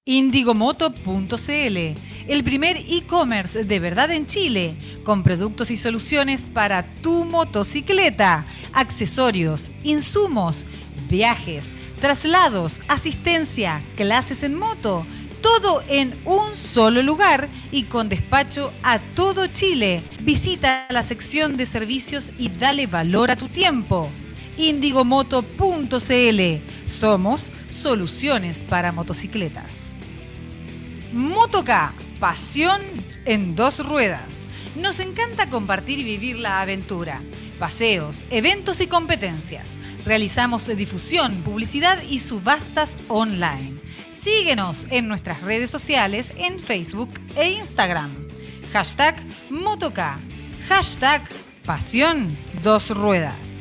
[0.08, 1.78] Indigomoto.cl,
[2.30, 4.74] el primer e-commerce de verdad en Chile,
[5.04, 10.66] con productos y soluciones para tu motocicleta, accesorios, insumos,
[11.10, 15.06] viajes, traslados, asistencia, clases en moto,
[15.42, 20.02] todo en un solo lugar y con despacho a todo Chile.
[20.22, 24.10] Visita la sección de servicios y dale valor a tu tiempo.
[24.56, 26.42] Indigomoto.cl
[26.86, 29.87] Somos soluciones para motocicletas.
[31.18, 32.80] Motoca, pasión
[33.26, 34.45] en dos ruedas.
[34.76, 37.23] Nos encanta compartir y vivir la aventura.
[37.57, 39.77] Paseos, eventos y competencias.
[40.06, 43.81] Realizamos difusión, publicidad y subastas online.
[44.11, 48.11] Síguenos en nuestras redes sociales en Facebook e Instagram.
[48.72, 49.15] Hashtag
[49.49, 50.19] Motoca.
[50.69, 51.27] Hashtag
[51.65, 53.57] Pasión Dos Ruedas.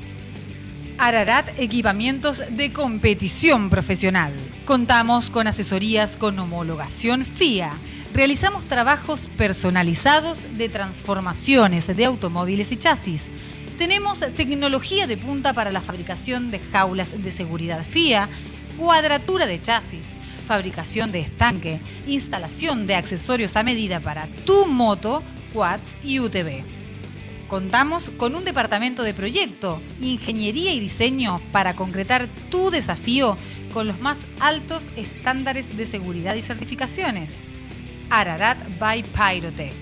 [0.99, 4.33] Ararat Equipamientos de Competición Profesional.
[4.65, 7.71] Contamos con asesorías con homologación FIA.
[8.15, 13.29] Realizamos trabajos personalizados de transformaciones de automóviles y chasis.
[13.77, 18.31] Tenemos tecnología de punta para la fabricación de jaulas de seguridad FIA,
[18.79, 20.07] cuadratura de chasis,
[20.49, 26.86] fabricación de estanque, instalación de accesorios a medida para tu moto, quads y UTV.
[27.49, 33.39] Contamos con un departamento de proyecto, ingeniería y diseño para concretar tu desafío
[33.73, 37.37] con los más altos estándares de seguridad y certificaciones.
[38.11, 39.73] Ararat by Pyrotech.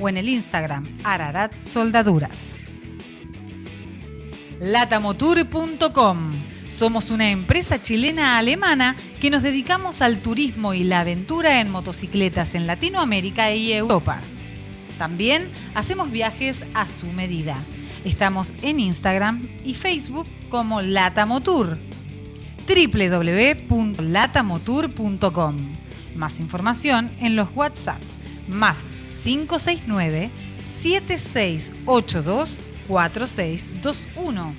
[0.00, 2.67] o en el Instagram Ararat Soldaduras.
[4.60, 6.32] Latamotour.com
[6.68, 12.66] Somos una empresa chilena-alemana que nos dedicamos al turismo y la aventura en motocicletas en
[12.66, 14.20] Latinoamérica y Europa.
[14.98, 17.56] También hacemos viajes a su medida.
[18.04, 21.78] Estamos en Instagram y Facebook como Latamotour.
[22.66, 25.56] www.latamotour.com
[26.16, 28.00] Más información en los WhatsApp
[28.48, 30.30] más 569
[30.64, 32.58] 7682
[32.88, 34.54] 4621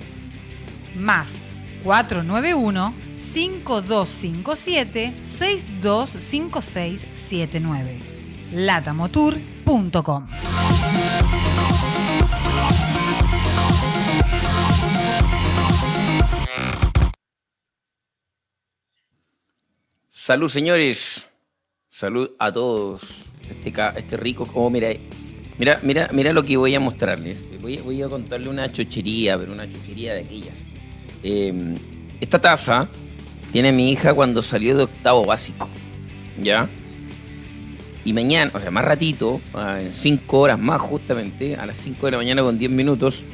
[0.96, 1.38] más
[1.84, 7.98] 491 5257 625679
[8.52, 10.26] latamotour.com
[20.08, 21.26] Salud, señores.
[21.88, 23.26] Salud a todos.
[23.48, 24.92] Este, este rico, como mira,
[25.60, 27.44] mira, mira, mira lo que voy a mostrarles.
[27.60, 30.56] Voy, a- contarle una chochería, pero una chochería de aquellas.
[31.22, 31.74] Eh,
[32.20, 32.88] esta taza
[33.52, 35.68] tiene mi hija cuando salió de octavo básico.
[36.42, 36.68] ¿Ya?
[38.04, 42.06] Y mañana, o sea, más ratito, ah, en 5 horas más justamente, a las 5
[42.06, 43.26] de la mañana con 10 minutos,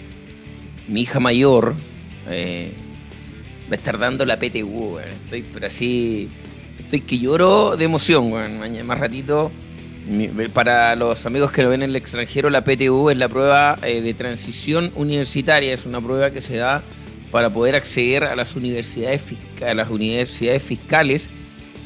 [0.88, 1.74] mi hija mayor
[2.28, 2.72] eh,
[3.70, 4.98] va a estar dando la PTU.
[4.98, 6.28] Estoy, pero así,
[6.80, 8.30] estoy que lloro de emoción.
[8.32, 9.52] Mañana, más ratito,
[10.52, 14.00] para los amigos que lo ven en el extranjero, la PTU es la prueba eh,
[14.00, 16.82] de transición universitaria, es una prueba que se da
[17.32, 21.28] para poder acceder a las universidades, fisca- a las universidades fiscales,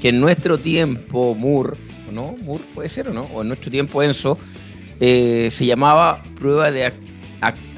[0.03, 2.37] que en nuestro tiempo, ¿o ¿no?
[2.43, 4.39] MUR puede ser o no, o en nuestro tiempo ENSO,
[5.01, 6.93] eh, se llamaba prueba de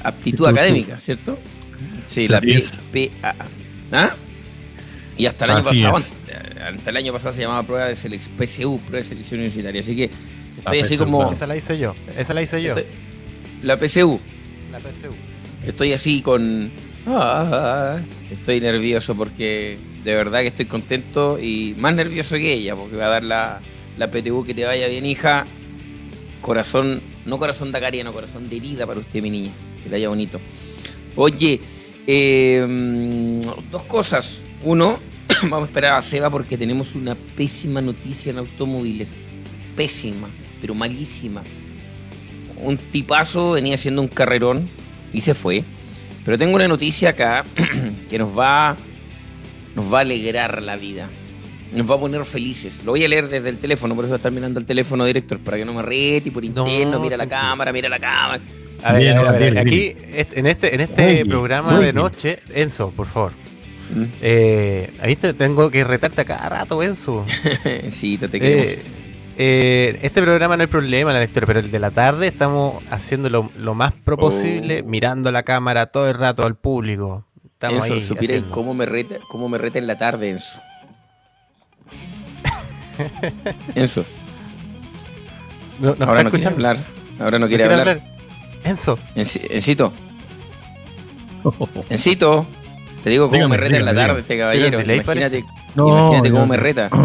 [0.03, 1.39] aptitud académica, ¿cierto?
[2.07, 3.11] Sí, la P- Así es.
[3.23, 3.35] PA.
[3.93, 4.11] ¿Ah?
[5.17, 5.93] Y hasta el año pasado,
[6.69, 9.81] hasta el año pasado se llamaba prueba de selec- PSU, prueba de selección universitaria.
[9.81, 11.33] Así que estoy La así PSU, como claro.
[11.35, 11.95] Esa la hice yo.
[12.17, 12.75] Esa la hice yo.
[12.75, 12.87] Estoy-
[13.63, 14.21] la PSU.
[14.71, 15.13] La PSU.
[15.67, 16.71] Estoy así con.
[17.07, 17.99] Ah,
[18.31, 23.07] estoy nervioso porque de verdad que estoy contento y más nervioso que ella porque va
[23.07, 23.61] a dar la,
[23.99, 25.45] la PTU que te vaya bien, hija.
[26.41, 29.51] Corazón, no corazón dacariano, corazón de vida para usted, mi niña.
[29.83, 30.41] Que le haya bonito.
[31.17, 31.61] Oye,
[32.07, 33.41] eh, mm,
[33.71, 34.45] dos cosas.
[34.65, 34.99] Uno,
[35.43, 39.11] vamos a esperar a Seba porque tenemos una pésima noticia en automóviles.
[39.77, 40.29] Pésima,
[40.61, 41.43] pero malísima.
[42.63, 44.69] Un tipazo venía haciendo un carrerón
[45.13, 45.65] y se fue.
[46.25, 47.45] Pero tengo una noticia acá
[48.11, 48.77] que nos va,
[49.75, 51.09] nos va a alegrar la vida.
[51.73, 52.83] nos va a poner felices.
[52.85, 55.57] Lo voy a leer desde el teléfono, por eso está mirando el teléfono, director, para
[55.57, 58.43] que no me rete por interno, mira la cámara, mira la cámara.
[58.85, 59.97] A ver, Bien, a ver, a ver, bien, aquí,
[60.35, 63.42] en este, en este programa de noche, Enzo, por favor.
[63.95, 64.05] ¿Mm?
[64.23, 67.25] Eh, ahí te- tengo que retarte a cada rato, Enzo.
[67.91, 68.65] sí, te, te queremos.
[68.67, 68.83] Eh,
[69.39, 73.29] eh, este programa no hay problema, la lectura, pero el de la tarde estamos haciendo
[73.31, 74.89] lo, lo más pro posible, Oh.
[74.89, 77.25] mirando la cámara todo el rato al público.
[77.45, 78.51] Estamos Enzo, ahí haciendo.
[78.53, 80.61] cómo me reta, cómo me reta en la tarde, Enzo.
[83.75, 84.05] Enzo,
[85.81, 86.77] No, no ahora no quiere hablar.
[87.19, 87.97] Ahora no No quiere quiere hablar.
[88.01, 88.13] hablar.
[88.65, 89.93] Enzo, Enci- Encito,
[91.91, 92.47] Encito,
[93.03, 94.79] te digo cómo Dígame, me reta en la dígame, tarde este caballero.
[94.79, 96.89] Delay, Imagínate, No, imagínate cómo no, me reta.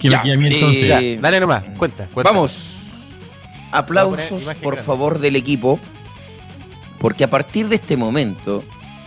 [0.00, 0.88] Que Ya, me a mí eh, entonces.
[0.88, 2.30] ya, dale nomás, cuenta, cuenta.
[2.32, 2.78] Vamos.
[3.70, 4.82] Aplausos, por grande.
[4.82, 5.78] favor, del equipo.
[6.98, 8.64] Porque a partir de este momento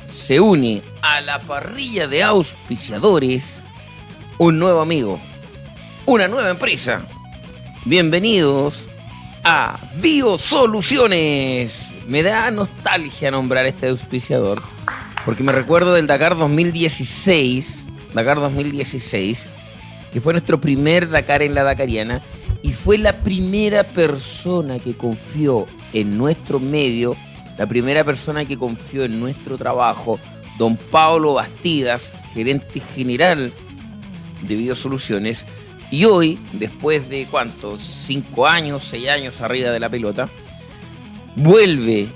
[0.08, 3.64] se une a la parrilla de auspiciadores
[4.38, 5.20] un nuevo amigo,
[6.06, 7.02] una nueva empresa.
[7.86, 8.88] Bienvenidos
[9.44, 11.98] a Biosoluciones.
[12.08, 14.62] Me da nostalgia nombrar este auspiciador
[15.26, 19.48] porque me recuerdo del Dakar 2016, Dakar 2016,
[20.12, 22.22] que fue nuestro primer Dakar en la Dakariana
[22.62, 27.16] y fue la primera persona que confió en nuestro medio,
[27.58, 30.20] la primera persona que confió en nuestro trabajo,
[30.58, 33.52] don Pablo Bastidas, gerente general
[34.42, 35.46] de Biosoluciones.
[35.90, 40.30] Y hoy, después de cuántos, cinco años, seis años arriba de la pelota,
[41.36, 42.10] vuelve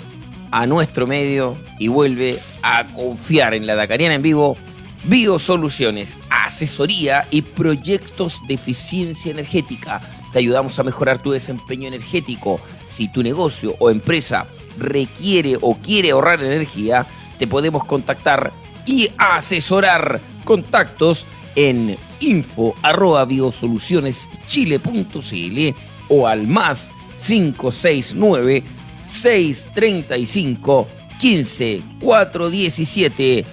[0.51, 4.57] a nuestro medio y vuelve a confiar en la Dakariana en vivo.
[5.05, 10.01] Biosoluciones, asesoría y proyectos de eficiencia energética.
[10.33, 12.59] Te ayudamos a mejorar tu desempeño energético.
[12.83, 14.47] Si tu negocio o empresa
[14.77, 17.07] requiere o quiere ahorrar energía,
[17.39, 18.51] te podemos contactar
[18.85, 20.19] y asesorar.
[20.43, 21.25] Contactos
[21.55, 25.75] en info arroba biosolucioneschile.cl
[26.09, 28.63] o al más 569
[29.07, 33.45] 635 15 417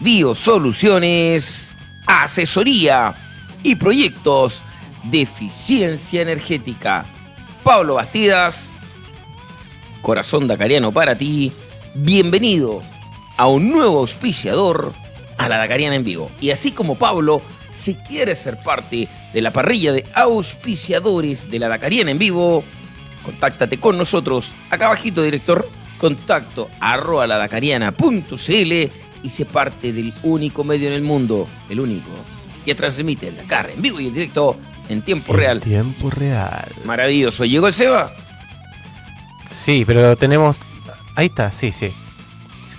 [0.00, 1.74] Biosoluciones,
[2.06, 3.14] asesoría
[3.62, 4.62] y proyectos
[5.04, 7.04] de eficiencia energética.
[7.62, 8.70] Pablo Bastidas,
[10.00, 11.52] corazón dacariano para ti.
[11.94, 12.80] Bienvenido
[13.36, 14.94] a un nuevo auspiciador
[15.36, 16.30] a la Dacariana en vivo.
[16.40, 17.42] Y así como Pablo,
[17.74, 22.64] si quieres ser parte de la parrilla de auspiciadores de la Dacariana en vivo,
[23.22, 24.54] contáctate con nosotros.
[24.70, 25.68] Acá abajito, director,
[25.98, 28.72] contacto arroba ladacariana.cl
[29.22, 32.10] y se parte del único medio en el mundo, el único,
[32.64, 35.58] que transmite el Dakar en vivo y en directo en tiempo real.
[35.58, 36.66] En tiempo real.
[36.84, 37.44] Maravilloso.
[37.44, 38.12] ¿Llegó el Seba?
[39.46, 40.58] Sí, pero tenemos.
[41.14, 41.92] Ahí está, sí, sí.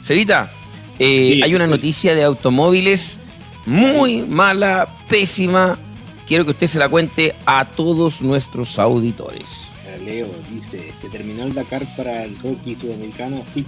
[0.03, 0.51] Cevita,
[0.99, 3.19] eh, Sí, hay una noticia de automóviles
[3.65, 5.77] muy mala, pésima.
[6.25, 9.69] Quiero que usted se la cuente a todos nuestros auditores.
[10.05, 13.67] Leo dice, se terminó el Dakar para el hockey sudamericano FIC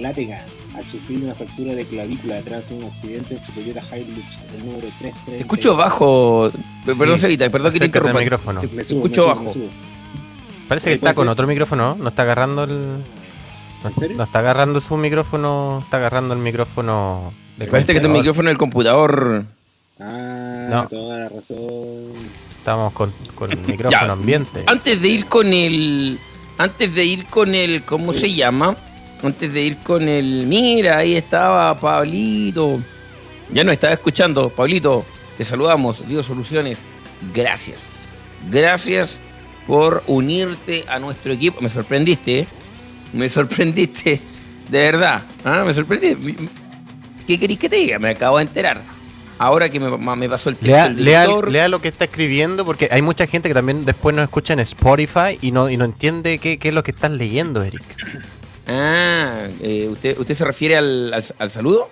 [0.00, 0.44] Latega
[0.76, 4.80] al sufrir una fractura de clavícula tras un accidente en superior a Hilux, el número
[4.98, 5.24] 330.
[5.32, 6.50] Te escucho bajo.
[6.84, 8.18] Perdón, Sí, Cevita, perdón que te interrumpa.
[8.20, 8.62] micrófono.
[8.62, 9.44] Me Te subo, escucho me subo, bajo.
[9.44, 9.70] me subo.
[10.68, 11.32] Parece que está con ser.
[11.32, 12.02] otro micrófono, ¿no?
[12.04, 12.78] No está agarrando el.
[13.82, 14.16] No, ¿En serio?
[14.18, 18.16] no está agarrando su micrófono, está agarrando el micrófono Parece que tu computador.
[18.18, 19.44] micrófono del computador.
[19.98, 20.88] Ah, No.
[20.88, 22.12] toda la razón.
[22.68, 24.12] Estamos con, con el micrófono Ya.
[24.12, 24.64] ambiente.
[24.66, 26.18] Antes de ir con el.
[26.58, 27.82] Antes de ir con el.
[27.84, 28.76] ¿Cómo se llama?
[29.22, 30.44] Antes de ir con el.
[30.46, 32.78] Mira, ahí estaba Pablito.
[33.50, 34.50] Ya nos estaba escuchando.
[34.50, 35.06] Pablito,
[35.38, 36.06] te saludamos.
[36.06, 36.82] Dios Soluciones.
[37.34, 37.90] Gracias.
[38.50, 39.22] Gracias
[39.66, 41.62] por unirte a nuestro equipo.
[41.62, 42.48] Me sorprendiste, ¿eh?
[43.14, 44.20] Me sorprendiste.
[44.70, 45.22] De verdad.
[45.42, 45.64] ¿ah?
[45.66, 46.48] Me sorprendiste.
[47.26, 47.98] ¿Qué queréis que te diga?
[47.98, 48.82] Me acabo de enterar.
[49.38, 52.64] Ahora que me, me pasó el texto Lea, del lea- lea lo que está escribiendo,
[52.64, 55.84] porque hay mucha gente que también después nos escucha en Spotify y no, y no
[55.84, 57.82] entiende qué, qué es lo que estás leyendo, Eric.
[58.66, 61.88] Ah, eh, ¿usted, ¿usted se refiere al, al- al saludo?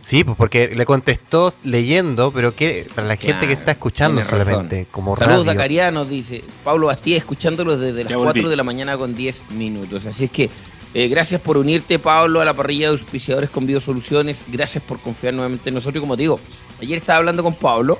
[0.00, 4.30] Sí, pues porque le contestó leyendo, pero que para la gente que está escuchando tiene
[4.30, 4.46] razón.
[4.54, 5.52] solamente, como Saludos radio.
[5.58, 8.32] Zacarianos, dice Pablo Bastía, escuchándolo desde las Ya volví.
[8.40, 10.06] 4 de la mañana con 10 minutos.
[10.06, 10.48] Así es que
[10.94, 14.46] eh, gracias por unirte, Pablo, a la parrilla de auspiciadores con Biosoluciones.
[14.48, 15.98] Gracias por confiar nuevamente en nosotros.
[15.98, 16.40] Y como te digo,
[16.80, 17.98] ayer estaba hablando con Pablo,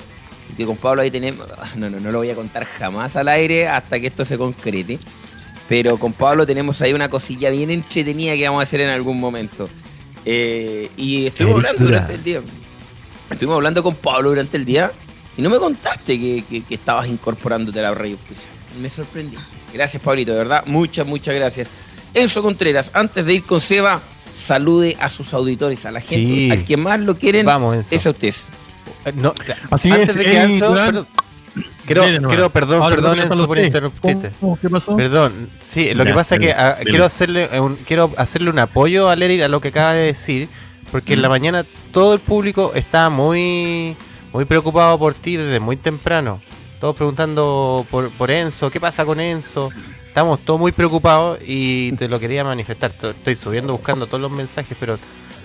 [0.56, 1.46] que con Pablo ahí tenemos.
[1.76, 4.98] No, no, no lo voy a contar jamás al aire hasta que esto se concrete.
[5.68, 9.20] Pero con Pablo tenemos ahí una cosilla bien entretenida que vamos a hacer en algún
[9.20, 9.68] momento.
[10.24, 12.40] Eh, y estuvimos hablando durante el día.
[13.30, 14.90] Estuvimos hablando con Pablo durante el día
[15.36, 18.50] y no me contaste que, que- que estabas incorporándote a la radio auspicial.
[18.82, 19.36] Me sorprendí.
[19.72, 20.64] Gracias, Pablito, de verdad.
[20.66, 21.68] Muchas, muchas gracias.
[22.14, 24.00] Enzo Contreras, antes de ir con Seba,
[24.32, 26.50] salude a sus auditores, a la gente, Sí.
[26.50, 27.94] al que más lo quieren, Vamos, Enzo.
[27.94, 28.34] es a usted.
[29.04, 29.34] Eh, no,
[29.70, 31.06] Así antes es, de que Anso, perdón,
[31.86, 34.30] quiero, quiero, perdón, Ahora, perdón, ¿cómo Enzo, por interrumpirte.
[34.40, 34.58] ¿Cómo?
[34.60, 34.96] ¿Qué pasó?
[34.96, 38.50] Perdón, sí, lo Ya, que pasa es que dele, ah, quiero hacerle un, quiero hacerle
[38.50, 40.48] un apoyo a Lery a lo que acaba de decir,
[40.92, 43.96] porque en la mañana todo el público está muy
[44.32, 46.40] muy preocupado por ti desde muy temprano.
[46.80, 49.70] Todos preguntando por, por Enzo, ¿qué pasa con Enzo?
[50.06, 52.92] Estamos todos muy preocupados y te lo quería manifestar.
[53.02, 54.98] Estoy subiendo buscando todos los mensajes, pero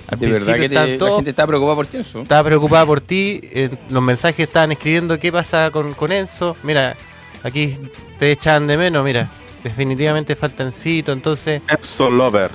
[0.07, 2.21] al De verdad que te- la gente está preocupada por ti, eso.
[2.21, 3.39] estaba preocupada por ti.
[3.43, 6.55] eh, los mensajes estaban escribiendo qué pasa con, con Enzo.
[6.63, 6.95] Mira,
[7.43, 7.77] aquí
[8.19, 9.29] te echan de menos, mira.
[9.63, 12.53] Definitivamente falta Encito, entonces Enzo Lovers.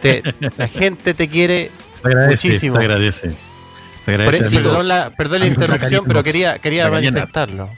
[0.00, 0.22] te-
[0.56, 1.70] la gente te quiere.
[2.00, 2.76] Se agradece, Muchísimo.
[2.76, 3.30] se agradece.
[3.30, 3.36] Se
[4.04, 4.44] Por agradece.
[4.46, 4.70] eso, amigo.
[4.70, 7.68] perdón la, perdón la interrupción, pero quería, quería manifestarlo.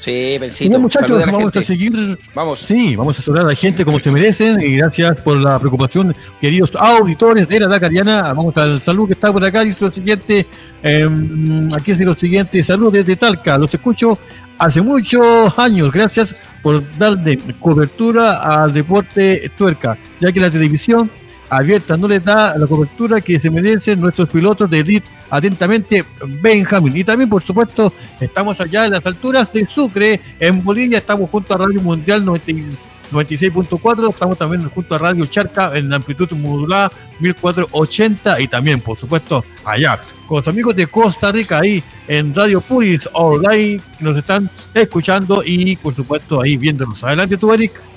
[0.00, 0.70] Sí, Y Pensito.
[0.70, 2.18] bien, muchachos, a vamos a seguir.
[2.34, 2.58] Vamos.
[2.58, 6.14] Sí, vamos a saludar a la gente como se merecen y gracias por la preocupación,
[6.40, 8.32] queridos auditores de la Dakariana.
[8.32, 9.62] Vamos al saludo que está por acá.
[9.62, 10.46] Dice lo siguiente:
[10.82, 13.58] em, aquí dice lo siguiente, saludos desde Talca.
[13.58, 14.18] Los escucho
[14.58, 15.92] hace muchos años.
[15.92, 21.10] Gracias por darle cobertura al deporte tuerca, ya que la televisión
[21.50, 25.08] abierta no le da la cobertura que se merecen nuestros pilotos de elite.
[25.28, 26.04] Atentamente,
[26.40, 26.96] Benjamín.
[26.96, 30.98] Y también, por supuesto, estamos allá en las alturas de Sucre, en Bolivia.
[30.98, 32.64] Estamos junto a Radio Mundial 90 y
[33.12, 34.10] 96.4.
[34.12, 36.90] Estamos también junto a Radio Charca en amplitud modulada
[37.20, 38.40] 1480.
[38.40, 43.08] Y también, por supuesto, allá con los amigos de Costa Rica, ahí en Radio Puris
[43.12, 47.02] Online, que nos están escuchando y, por supuesto, ahí viéndonos.
[47.02, 47.89] Adelante, tú, Eric.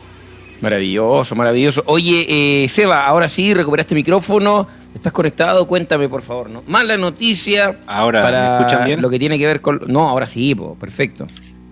[0.64, 1.84] Maravilloso, maravilloso.
[1.88, 2.26] Oye,
[2.64, 4.66] eh, Seba, ahora sí, recuperaste micrófono.
[4.96, 5.68] ¿Estás conectado?
[5.68, 6.50] Cuéntame, por favor.
[6.50, 6.64] ¿no?
[6.68, 9.02] Mala noticia Ahora, para ¿me escuchan bien?
[9.02, 9.82] lo que tiene que ver con...
[9.88, 11.28] No, ahora sí, po, perfecto.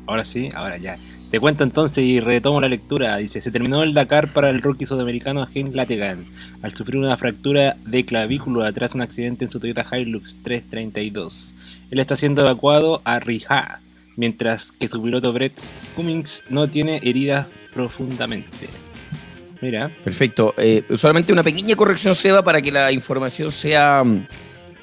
[0.07, 0.97] Ahora sí, ahora ya.
[1.29, 3.15] Te cuento entonces y retomo la lectura.
[3.15, 6.25] Dice, se terminó el Dakar para el rookie sudamericano James Lategan
[6.61, 11.55] al sufrir una fractura de clavícula tras un accidente en su Toyota Hilux 332.
[11.91, 13.79] Él está siendo evacuado a Rija,
[14.25, 15.59] mientras que su piloto Brett
[15.95, 18.69] Cummings no tiene heridas profundamente.
[19.61, 20.53] Mira, Perfecto.
[20.57, 24.27] Eh, solamente una pequeña corrección, Seba, para que la información sea mm,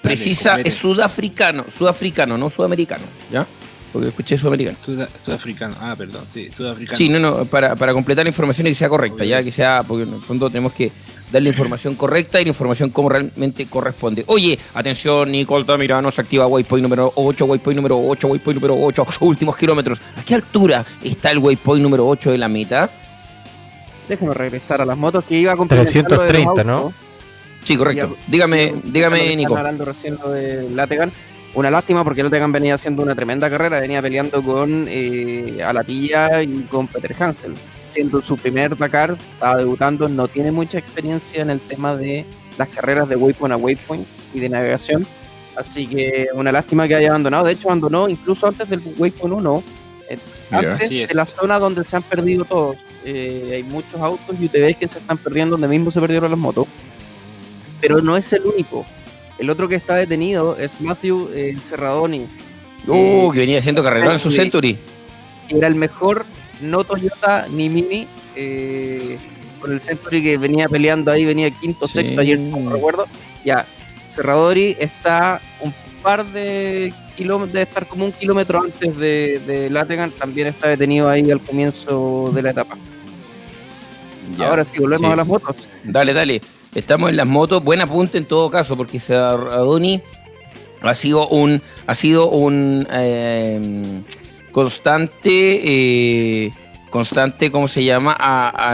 [0.02, 0.59] precisa.
[0.60, 3.47] es sudafricano, sudafricano, no sudamericano, ¿ya?
[3.93, 4.77] Porque escuché sudamericano.
[4.85, 5.77] suda- sudafricano.
[5.81, 6.97] Ah, perdón, sí, sudafricano.
[6.98, 9.85] Sí, no, no, para, para completar la información y que sea correcta, ya que sea,
[9.86, 10.90] porque en el fondo tenemos que
[11.31, 14.25] dar la información correcta y la información como realmente corresponde.
[14.27, 19.07] Oye, atención, Nicole Tamirano se activa waypoint número 8, waypoint número 8, waypoint número 8,
[19.21, 20.01] últimos kilómetros.
[20.17, 22.91] ¿A qué altura está el waypoint número 8 de la meta?
[24.09, 26.93] Déjame regresar a las motos que iba a complementar lo de los 330, ¿no?
[27.63, 28.17] Sí, correcto.
[28.27, 29.57] Dígame, dígame, Nico.
[29.57, 31.13] hablando recién lo de Lategan.
[31.55, 36.63] Una lástima porque Lategan venía haciendo una tremenda carrera, venía peleando con eh, Alatilla y
[36.71, 37.55] con Peter Hansel.
[37.99, 42.25] Siendo su primer Dakar, estaba debutando, no tiene mucha experiencia en el tema de
[42.57, 45.05] las carreras de waypoint a waypoint y de navegación.
[45.57, 47.47] Así que una lástima que haya abandonado.
[47.47, 49.62] De hecho, abandonó incluso antes del waypoint 1,
[50.11, 50.19] eh,
[50.53, 52.77] antes de la zona donde se han perdido todos.
[53.05, 56.39] Eh, hay muchos autos y UTVs que se están perdiendo donde mismo se perdieron las
[56.39, 56.69] motos.
[57.81, 58.87] Pero no es el único.
[59.41, 62.29] El otro que está detenido es Matthew eh, Serradoni,
[62.87, 64.31] Uh, que venía haciendo carrera en su.
[64.31, 64.79] Century.
[65.49, 66.25] era el mejor
[66.60, 68.06] no Toyota ni Mini
[68.36, 69.18] eh,
[69.60, 71.94] con el Century que venía peleando ahí, venía quinto, Sí.
[71.94, 73.06] sexto, ayer no recuerdo.
[73.44, 73.66] Ya,
[74.14, 75.72] Serradori está un
[76.02, 81.09] par de kilómetros, debe estar como un kilómetro antes de, de Lategan, también está detenido
[81.09, 82.76] ahí al comienzo de la etapa.
[84.36, 85.12] Ya, Ahora sí, volvemos sí.
[85.12, 85.68] a las motos.
[85.85, 86.40] Dale, dale.
[86.74, 87.64] Estamos en las motos.
[87.64, 90.02] Buen apunte en todo caso, porque Serradoni
[90.82, 94.02] ha sido un, ha sido un eh,
[94.53, 96.51] constante, eh,
[96.91, 98.16] constante, ¿cómo se llama?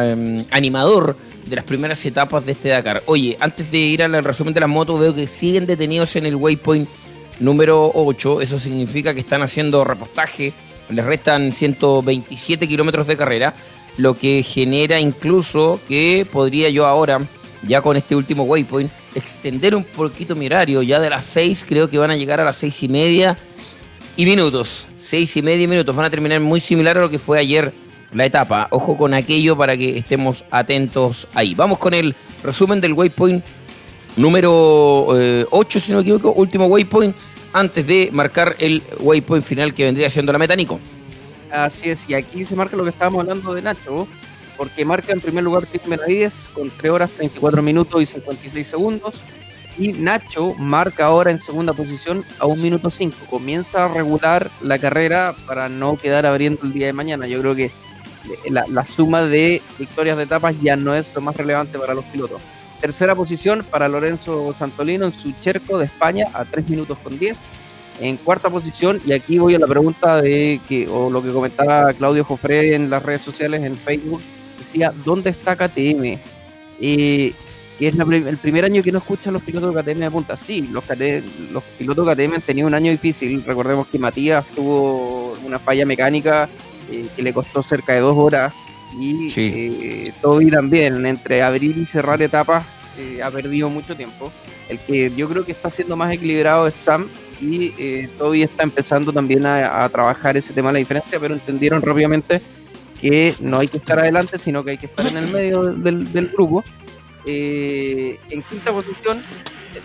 [0.05, 3.03] Em, animador de las primeras etapas de este Dakar.
[3.07, 6.37] Oye, antes de ir al resumen de las motos, veo que siguen detenidos en el
[6.37, 6.89] waypoint
[7.41, 8.41] número 8.
[8.41, 10.55] Eso significa que están haciendo repostaje.
[10.89, 13.55] Les restan 127 kilómetros de carrera,
[13.97, 17.27] lo que genera incluso que podría yo ahora,
[17.67, 20.83] ya con este último waypoint, extender un poquito mi horario.
[20.83, 23.37] Ya de las 6 creo que van a llegar a las 6 y media
[24.17, 24.87] y minutos.
[24.97, 25.95] 6 y media minutos.
[25.95, 27.73] Van a terminar muy similar a lo que fue ayer
[28.13, 28.69] la etapa.
[28.71, 31.55] Ojo con aquello para que estemos atentos ahí.
[31.55, 33.45] Vamos con el resumen del waypoint
[34.17, 35.09] número
[35.51, 37.17] 8, si no me equivoco, último waypoint,
[37.53, 40.79] antes de marcar el waypoint final que vendría siendo la meta, Nico.
[41.51, 44.07] Así es, y aquí se marca lo que estábamos hablando de Nacho,
[44.57, 49.15] porque marca en primer lugar Tim Benavides con 3 horas 34 minutos y 56 segundos.
[49.77, 53.17] Y Nacho marca ahora en segunda posición a 1 minuto 5.
[53.29, 57.27] Comienza a regular la carrera para no quedar abriendo el día de mañana.
[57.27, 57.71] Yo creo que
[58.49, 62.05] la, la suma de victorias de etapas ya no es lo más relevante para los
[62.07, 62.41] pilotos.
[62.81, 67.37] Tercera posición para Lorenzo Santolino en su Cherco de España a 3 minutos con 10.
[68.01, 71.93] En cuarta posición, y aquí voy a la pregunta de que, o lo que comentaba
[71.93, 74.21] Claudio Jofre en las redes sociales, en Facebook,
[74.59, 76.19] decía, ¿dónde está KTM?
[76.81, 77.33] Eh,
[77.79, 80.37] que es la el primer año que no escuchan los pilotos de KTM de punta.
[80.37, 80.85] Sí, los,
[81.53, 83.43] los pilotos de KTM han tenido un año difícil.
[83.45, 86.49] Recordemos que Matías tuvo una falla mecánica
[86.91, 88.53] eh, que le costó cerca de dos horas.
[88.99, 89.51] Y Sí.
[89.83, 92.65] eh, Toby también, entre abrir y cerrar etapas,
[92.97, 94.31] eh, ha perdido mucho tiempo.
[94.69, 97.09] El que yo creo que está siendo más equilibrado es Sam
[97.41, 101.35] y eh, Toby está empezando también a, a trabajar ese tema de la diferencia, pero
[101.35, 102.41] entendieron rápidamente
[103.01, 106.11] que no hay que estar adelante, sino que hay que estar en el medio del,
[106.13, 106.63] del grupo.
[107.27, 109.23] Eh, en quinta posición,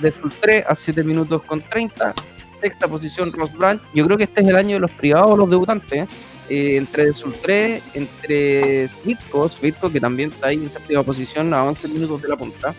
[0.02, 2.14] de Sul 3 a 7 minutos con 30.
[2.60, 3.82] Sexta posición, Ross Branch.
[3.94, 6.04] Yo creo que este es el año de los privados, los debutantes.
[6.04, 6.08] ¿eh?
[6.50, 11.54] Eh, entre De Sul 3, entre Svitko, Svitko que también está ahí en séptima posición
[11.54, 12.74] a 11 minutos de la punta.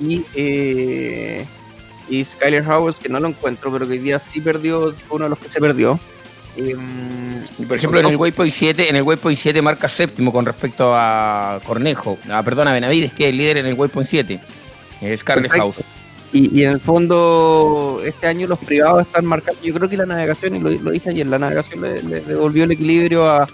[0.00, 0.22] Y,
[2.08, 5.30] y Skyler Howes, que no lo encuentro, pero que hoy día sí perdió, uno de
[5.30, 5.98] los que se perdió.
[6.56, 10.44] Em, Y, Por ejemplo, en el Waypoint 7, en el Waypoint 7 marca séptimo con
[10.46, 14.40] respecto a Cornejo, ah, perdón, a Benavides, que es el líder en el Waypoint 7.
[15.00, 15.56] Es Perfecto.
[15.58, 15.84] House.
[16.32, 19.60] Y, y en el fondo, este año los privados están marcando.
[19.62, 22.64] Yo creo que la navegación, y lo, lo dije ayer, la navegación le, le devolvió
[22.64, 23.46] el equilibrio a,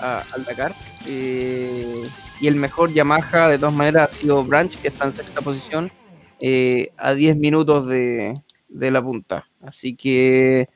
[0.00, 0.74] a- al Dakar.
[1.06, 2.04] Eh,
[2.40, 5.90] y el mejor Yamaha, de todas maneras, ha sido Branch, que está en sexta posición,
[6.40, 8.34] eh, a 10 minutos de,
[8.68, 9.46] de la punta.
[9.64, 10.68] Así que.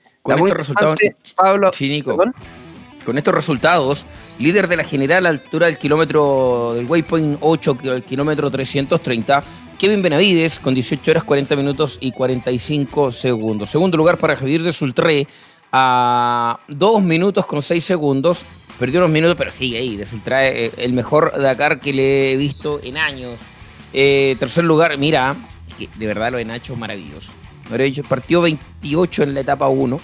[3.04, 4.04] Con estos resultados,
[4.38, 8.50] líder de la general a la altura del kilómetro del Waypoint 8, que- el kilómetro
[8.50, 9.42] 330,
[9.78, 13.70] Kevin Benavides con 18 horas 40 minutos y 45 segundos.
[13.70, 15.26] Segundo lugar para Javier de Sultré
[15.72, 18.44] a 2 minutos con 6 segundos.
[18.78, 19.96] Perdió unos minutos, pero sigue ahí.
[19.96, 23.40] De Sultré, eh, el mejor Dakar que le he visto en años.
[23.92, 25.34] Eh, tercer lugar, mira,
[25.78, 27.32] que de verdad lo de Nacho es maravilloso.
[27.70, 28.08] Maravilloso.
[28.08, 30.00] Partió 28 en la etapa 1.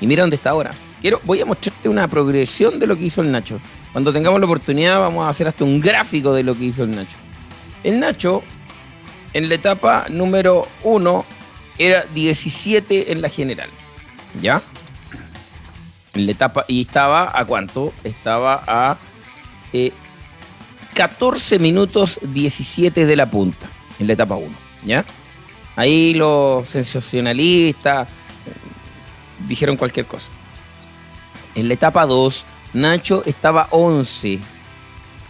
[0.00, 0.72] Y mira dónde está ahora.
[1.00, 3.60] Quiero, voy a mostrarte una progresión de lo que hizo el Nacho.
[3.92, 6.94] Cuando tengamos la oportunidad vamos a hacer hasta un gráfico de lo que hizo el
[6.94, 7.16] Nacho.
[7.82, 8.42] El Nacho,
[9.32, 11.24] en la etapa número 1,
[11.78, 13.68] era 17 en la general.
[14.42, 14.62] ¿Ya?
[16.14, 17.92] En la etapa, y estaba a cuánto?
[18.04, 18.96] Estaba a
[19.72, 19.92] eh,
[20.94, 24.46] 14 minutos 17 de la punta, en la etapa 1.
[24.84, 25.04] ¿Ya?
[25.76, 28.12] Ahí los sensacionalistas eh,
[29.46, 30.30] dijeron cualquier cosa.
[31.54, 34.40] En la etapa 2, Nacho estaba 11,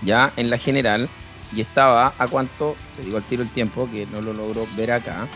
[0.03, 1.09] ya en la general,
[1.55, 4.93] y estaba a cuánto, te digo al tiro el tiempo, que no lo logro ver
[4.93, 5.29] acá.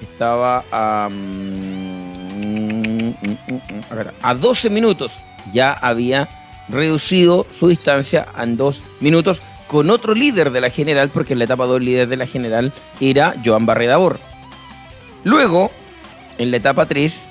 [0.00, 1.14] Estaba a, mm,
[2.42, 5.12] mm, mm, a 12 minutos.
[5.52, 6.28] Ya había
[6.68, 11.44] reducido su distancia en 2 minutos con otro líder de la general, porque en la
[11.46, 14.18] etapa 2 el líder de la general era Joan Barredabor.
[15.24, 15.70] Luego,
[16.38, 17.28] en la etapa 3,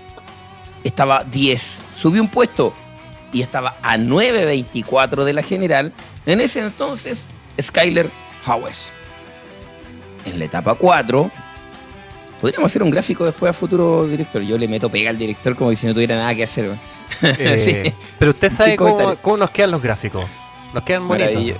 [0.83, 1.81] estaba 10.
[1.95, 2.73] Subió un puesto
[3.31, 5.93] y estaba a 9.24 de la general.
[6.25, 7.27] En ese entonces,
[7.61, 8.09] Skyler
[8.45, 8.91] Howes.
[10.25, 11.31] En la etapa 4,
[12.41, 14.41] podríamos hacer un gráfico después a futuro director.
[14.41, 16.75] Yo le meto pega al director como si no tuviera nada que hacer.
[17.21, 17.93] Eh, Sí.
[18.17, 20.25] Pero usted sabe Sí, cómo, cómo nos quedan los gráficos.
[20.73, 21.55] Nos quedan bonitos.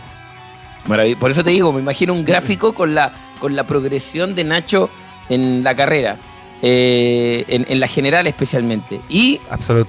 [0.88, 1.20] Maravilloso.
[1.20, 4.90] Por eso te digo, me imagino un gráfico con la, con la progresión de Nacho
[5.30, 6.18] en la carrera.
[6.62, 9.00] eh, en, en la general especialmente.
[9.10, 9.40] Y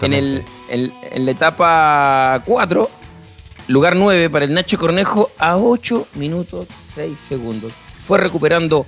[0.07, 2.91] en, el, en, en la etapa 4,
[3.69, 7.73] lugar 9 para el Nacho Cornejo a 8 minutos 6 segundos.
[8.03, 8.85] Fue recuperando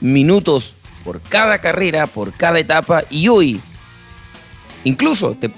[0.00, 3.04] minutos por cada carrera, por cada etapa.
[3.10, 3.60] Y hoy,
[4.84, 5.50] incluso, te-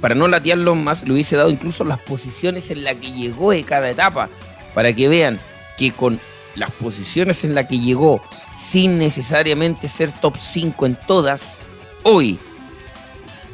[0.00, 3.62] para no latearlo más, le hubiese dado incluso las posiciones en las que llegó de
[3.64, 4.28] cada etapa.
[4.74, 5.40] Para que vean
[5.76, 6.20] que con
[6.54, 8.22] las posiciones en las que llegó,
[8.56, 11.60] sin necesariamente ser top 5 en todas,
[12.02, 12.38] hoy,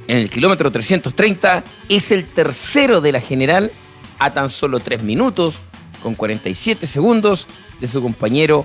[0.09, 3.70] en el kilómetro 330, es el tercero de la general
[4.18, 5.62] a tan solo 3 minutos,
[6.02, 7.47] con 47 segundos,
[7.80, 8.64] de su compañero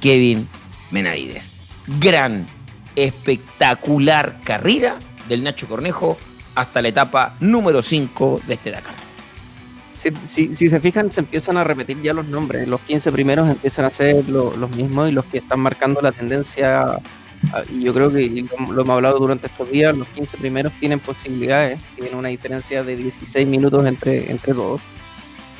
[0.00, 0.48] Kevin
[0.90, 1.50] Menavides.
[2.00, 2.46] Gran,
[2.94, 4.98] espectacular carrera
[5.28, 6.18] del Nacho Cornejo
[6.54, 9.01] hasta la etapa número 5 de este Dakar.
[10.02, 12.66] Si, si- si se fijan, se empiezan a repetir ya los nombres.
[12.66, 16.10] Los 15 primeros empiezan a ser lo- los mismos y los que están marcando la
[16.10, 16.98] tendencia.
[17.52, 19.96] ah, Y yo creo que lo, lo hemos hablado durante estos días.
[19.96, 24.80] Los 15 primeros tienen posibilidades, tienen una diferencia de 16 minutos entre, entre todos.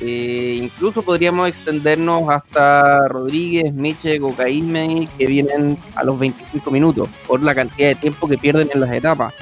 [0.00, 7.40] Eh, incluso podríamos extendernos hasta Rodríguez, Miche, Cocaíme, que vienen a los 25 minutos por
[7.42, 9.32] la cantidad de tiempo que pierden en las etapas.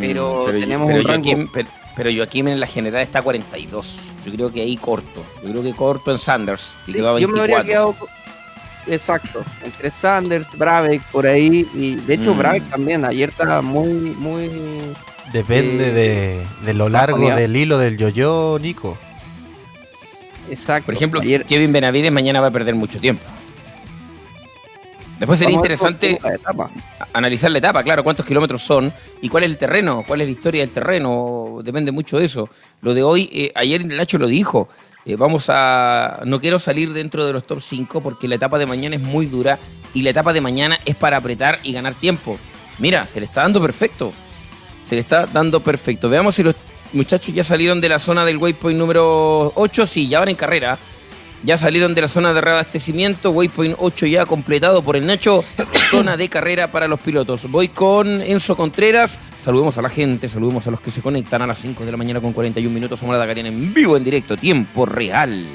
[0.00, 1.50] Pero tenemos pero un rango.
[1.52, 4.12] Pero, pero Joaquín en la general está a 42.
[4.24, 5.24] Yo creo que ahí corto.
[5.42, 6.74] Yo creo que corto en Sanders.
[6.86, 7.94] Y Sí, quedó a yo me habría 24.
[7.94, 8.08] quedado.
[8.86, 12.38] exacto, entre Sanders, Brabeck por ahí, y de hecho Mm.
[12.38, 14.48] Brabeck también, ayer estaba muy, muy...
[15.32, 18.96] Depende Eh, de, de lo largo del hilo del yo-yo, Nico.
[20.48, 20.86] Exacto.
[20.86, 23.24] Por ejemplo, ayer Kevin Benavides mañana va a perder mucho tiempo.
[25.18, 26.70] Después sería Vamos interesante la
[27.12, 30.32] analizar la etapa, claro, cuántos kilómetros son y cuál es el terreno, cuál es la
[30.32, 32.50] historia del terreno, depende mucho de eso.
[32.82, 34.68] Lo de hoy, eh, ayer Nacho lo dijo,
[35.06, 38.66] eh, vamos a, no quiero salir dentro de los top 5 porque la etapa de
[38.66, 39.58] mañana es muy dura
[39.94, 42.38] y la etapa de mañana es para apretar y ganar tiempo.
[42.78, 44.12] Mira, se le está dando perfecto,
[44.82, 46.10] se le está dando perfecto.
[46.10, 46.54] Veamos si los
[46.92, 50.76] muchachos ya salieron de la zona del waypoint número 8, sí, ya van en carrera.
[51.44, 55.44] Ya salieron de la zona de reabastecimiento, Waypoint 8 ya completado por el Nacho,
[55.90, 57.50] zona de carrera para los pilotos.
[57.50, 61.46] Voy con Enzo Contreras, saludemos a la gente, saludemos a los que se conectan a
[61.46, 64.36] las 5 de la mañana con 41 minutos, somos la Dakariana en vivo, en directo,
[64.36, 65.46] tiempo real.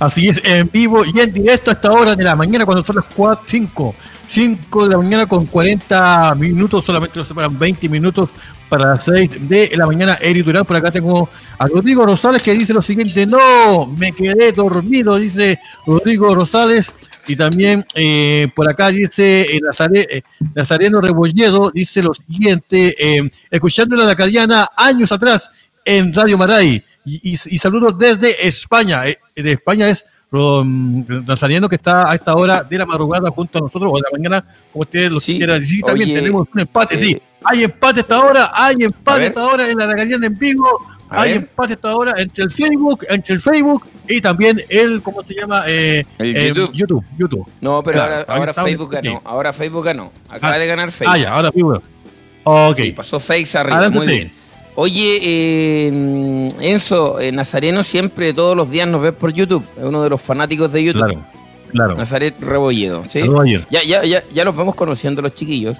[0.00, 2.96] Así es, en vivo y en directo a esta hora de la mañana, cuando son
[2.96, 3.94] las 4, 5,
[4.26, 8.30] 5 de la mañana con 40 minutos, solamente nos separan 20 minutos
[8.78, 10.18] para las 6 de la mañana.
[10.44, 11.28] Durán, por acá tengo
[11.58, 16.92] a Rodrigo Rosales que dice lo siguiente: No, me quedé dormido, dice Rodrigo Rosales.
[17.26, 20.22] Y también eh, por acá dice eh, Nazare- eh,
[20.54, 25.48] Nazareno Rebolledo, dice lo siguiente: eh, Escuchando la Dacariana años atrás
[25.84, 26.82] en Radio Maray.
[27.04, 29.06] Y, y- y saludos desde España.
[29.06, 33.62] Eh, de España es Nazareno que está a esta hora de la madrugada junto a
[33.62, 35.36] nosotros, o de la mañana, como ustedes lo Sí.
[35.36, 35.82] quieran decir.
[35.84, 37.22] También Oye, tenemos un empate, eh, sí.
[37.44, 39.28] Hay empate a esta hora, hay empate a, ver.
[39.28, 40.66] esta hora en la Dacariana en vivo.
[41.10, 41.42] A hay ver.
[41.42, 45.34] empate a esta hora entre el Facebook, entre el Facebook y también el, ¿cómo se
[45.34, 45.64] llama?
[45.66, 46.72] Eh, El eh, YouTube.
[46.72, 47.04] YouTube.
[47.18, 47.46] YouTube.
[47.60, 51.14] No, pero Claro, ahora, ahora Facebook ganó, ahora Facebook ganó, acaba Ah, de ganar Facebook.
[51.14, 51.82] Ah, ya, ahora Facebook.
[52.44, 52.76] Ok.
[52.76, 54.32] Sí, pasó Face arriba, Adelante muy bien.
[54.76, 60.02] Oye, eh, Enzo, eh, Nazareno siempre, todos los días nos ves por YouTube, es uno
[60.02, 61.04] de los fanáticos de YouTube.
[61.04, 61.24] Claro,
[61.70, 61.94] claro.
[61.96, 63.22] Nazaret Rebolledo, ¿sí?
[63.70, 65.76] Ya, ya, ya, ya los vamos conociendo los chiquillos.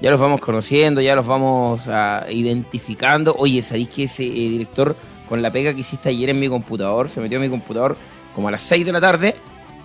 [0.00, 3.34] Ya los vamos conociendo, ya los vamos ah, identificando.
[3.38, 4.96] Oye, ¿sabéis que ese eh, director,
[5.28, 7.96] con la pega que hiciste ayer en mi computador, se metió en mi computador
[8.34, 9.36] como a las 6 de la tarde?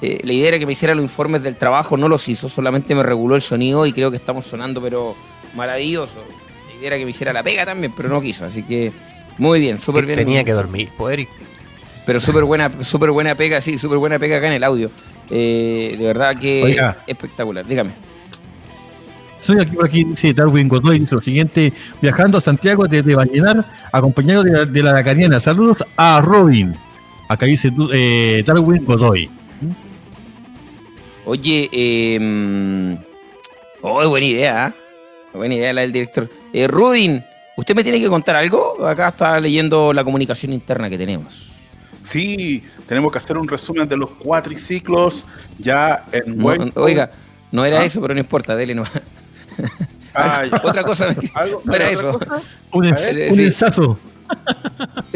[0.01, 2.95] eh, la idea era que me hiciera los informes del trabajo, no los hizo, solamente
[2.95, 5.15] me reguló el sonido y creo que estamos sonando, pero
[5.55, 6.23] maravilloso.
[6.67, 8.91] La idea era que me hiciera la pega también, pero no quiso, así que
[9.37, 10.19] muy bien, súper bien.
[10.19, 11.29] Tenía que dormir, pues, Eric.
[12.05, 14.89] Pero súper buena, súper buena pega, sí, súper buena pega acá en el audio.
[15.29, 17.03] Eh, de verdad que Oiga.
[17.05, 17.67] espectacular.
[17.67, 17.91] Dígame.
[19.39, 23.65] Soy aquí por aquí, dice Darwin Godoy, dice lo siguiente, viajando a Santiago desde Vallenar,
[23.91, 25.39] acompañado de la, de la Dacariana.
[25.39, 26.75] Saludos a Robin.
[27.29, 29.29] Acá dice eh, Darwin Godoy.
[31.25, 32.97] Oye, eh,
[33.81, 35.37] oh, buena idea, ¿eh?
[35.37, 36.29] buena idea la del director.
[36.51, 37.23] Eh, Rubin,
[37.55, 38.85] ¿usted me tiene que contar algo?
[38.85, 41.53] Acá está leyendo la comunicación interna que tenemos.
[42.01, 45.25] Sí, tenemos que hacer un resumen de los cuatriciclos
[45.59, 47.11] ya en No, oiga,
[47.51, 47.85] no era ¿Ah?
[47.85, 48.85] eso, pero no importa, dele no.
[50.13, 52.19] Ah, otra cosa, ¿Algo- no era otra eso.
[52.19, 52.41] cosa?
[52.71, 53.43] Un, A ens- ver, un sí.
[53.45, 53.99] ensazo.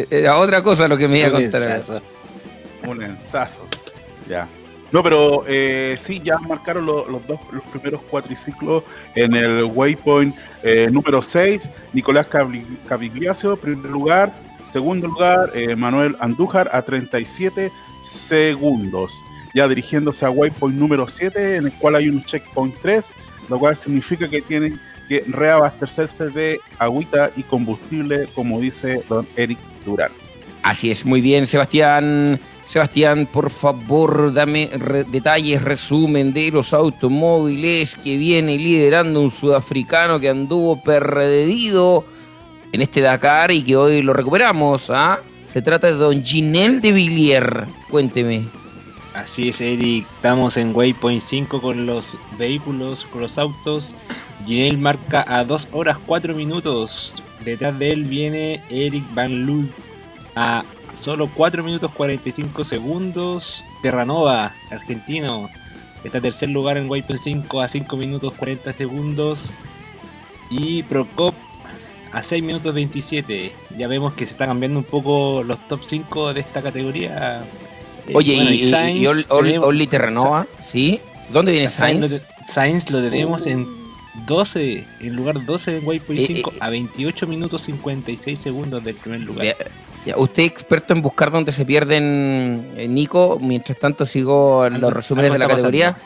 [0.09, 1.61] Era otra cosa lo que me iba a contar.
[1.63, 2.01] ensazo.
[2.87, 3.61] Un ensazo.
[4.27, 4.47] Ya.
[4.91, 8.83] No, pero eh, sí, ya marcaron lo- los dos los primeros cuatriciclos
[9.15, 11.69] en el waypoint eh, número 6.
[11.93, 12.27] Nicolás
[12.87, 14.33] Cavigliacio, primer lugar.
[14.65, 17.71] Segundo lugar, eh, Manuel Andújar a 37
[18.01, 19.23] segundos.
[19.53, 23.13] Ya dirigiéndose a waypoint número 7, en el cual hay un checkpoint 3,
[23.49, 29.59] lo cual significa que tienen que reabastecerse de agüita y combustible, como dice don Eric
[29.85, 30.11] Durán.
[30.63, 32.39] Así es, muy bien, Sebastián.
[32.63, 34.69] Sebastián, por favor, dame
[35.11, 42.05] detalles, resumen de los automóviles que viene liderando un sudafricano que anduvo perdido
[42.71, 44.89] en este Dakar y que hoy lo recuperamos.
[44.89, 45.19] ¿ah?
[45.45, 47.67] Se trata de don Ginel de Villiers.
[47.89, 48.62] Cuénteme.
[49.13, 50.07] Así es, Eric.
[50.15, 53.95] Estamos en Waypoint 5 con los vehículos, con los autos.
[54.47, 57.13] Ginel marca a 2 horas 4 minutos.
[57.45, 59.71] Detrás de él viene Eric Van Lul
[60.35, 60.63] a
[60.93, 63.63] solo 4 minutos 45 segundos.
[63.83, 65.47] Terranova, argentino,
[66.03, 69.57] está en tercer lugar en Waypoint 5 a 5 minutos 40 segundos.
[70.49, 71.35] Y Procop
[72.13, 73.53] a 6 minutos 27.
[73.77, 77.45] Ya vemos que se está cambiando un poco los top 5 de esta categoría.
[78.07, 79.01] Eh, Oye, bueno, y, Sainz y
[80.61, 80.99] ¿sí?
[81.31, 82.21] ¿Dónde viene Sainz lo, Sainz?
[82.23, 83.67] te- Sainz lo tenemos en
[84.27, 88.95] 12, en lugar 12 en Waypoint Eh, 5 eh, a 28 minutos 56 segundos del
[88.95, 89.45] primer lugar.
[89.45, 89.55] Ya,
[90.05, 93.39] ya, usted experto en buscar dónde se pierden, eh, Nico.
[93.41, 95.97] Mientras tanto sigo Algo- los resúmenes de la categoría.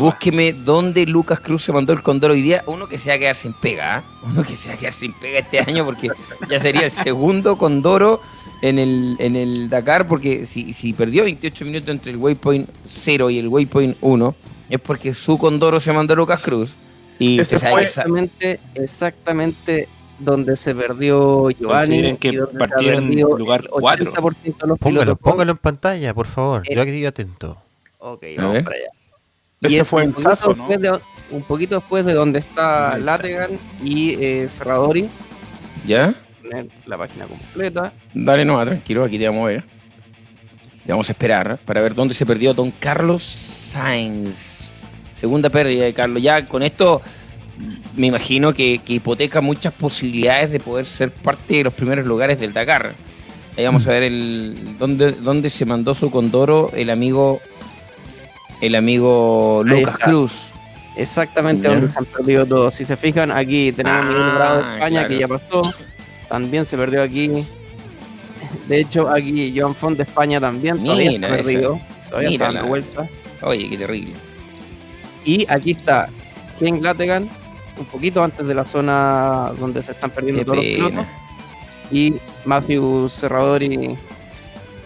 [0.00, 2.62] Búsqueme dónde Lucas Cruz se mandó el condor hoy día.
[2.66, 4.04] Uno que se va a quedar sin pega, ¿ah?
[4.22, 6.08] Uno que se va a quedar sin pega este año porque
[6.50, 8.20] ya sería el segundo condoro
[8.62, 13.30] en el, en el Dakar, porque si, si perdió 28 minutos entre el waypoint 0
[13.30, 14.34] y el waypoint 1,
[14.70, 16.74] es porque su Condoro se mandó a Lucas Cruz.
[17.18, 19.88] Y Ese fue Exactamente, exactamente
[20.18, 21.86] donde se perdió Giovanni.
[22.02, 24.12] Consideren que y partieron en lugar el cuatro.
[24.12, 25.18] 80% de los Póngalo, pilotos.
[25.18, 26.62] póngalo en pantalla, por favor.
[26.66, 27.56] Eh, Yo aquí atento.
[27.98, 28.64] Ok, A vamos ver.
[28.64, 28.86] para allá.
[29.62, 30.54] Ese es fue un poquito ¿no?
[30.54, 31.00] después de-
[31.30, 32.98] un poquito después de donde está.
[32.98, 33.50] Lategan
[33.82, 35.08] y eh, Serradori.
[35.86, 36.14] ¿Ya?
[36.86, 37.92] La página completa.
[38.14, 39.64] Dale, no, tranquilo, aquí te vamos a ver.
[40.84, 44.70] Te vamos a esperar para ver dónde se perdió Don Carlos Sainz.
[45.14, 46.22] Segunda pérdida de Carlos.
[46.22, 47.02] Ya con esto
[47.96, 52.38] me imagino que, que hipoteca muchas posibilidades de poder ser parte de los primeros lugares
[52.38, 52.92] del Dakar.
[53.56, 57.40] Ahí vamos a ver el dónde, dónde se mandó su condoro el amigo
[58.60, 59.98] el amigo Lucas.
[59.98, 60.52] Cruz.
[60.96, 61.74] Exactamente Ya.
[61.74, 62.74] donde se han perdido todos.
[62.74, 65.08] Si se fijan, aquí tenemos Ah, Miguel Bravo de España, claro.
[65.08, 65.74] que ya pasó.
[66.28, 67.30] También se perdió aquí.
[68.68, 70.82] De hecho, aquí Joan Font de España también.
[70.82, 71.48] Todavía Mira está esa.
[71.50, 71.80] perdido.
[72.10, 73.08] Todavía está dando vueltas.
[73.42, 74.12] Oye, qué terrible.
[75.24, 76.08] Y aquí está
[76.58, 77.28] Ken Lategan,
[77.78, 80.86] un poquito antes de la zona donde se están perdiendo Qué todos los pena.
[80.88, 81.06] pilotos.
[81.90, 83.96] Y Matthew Serradori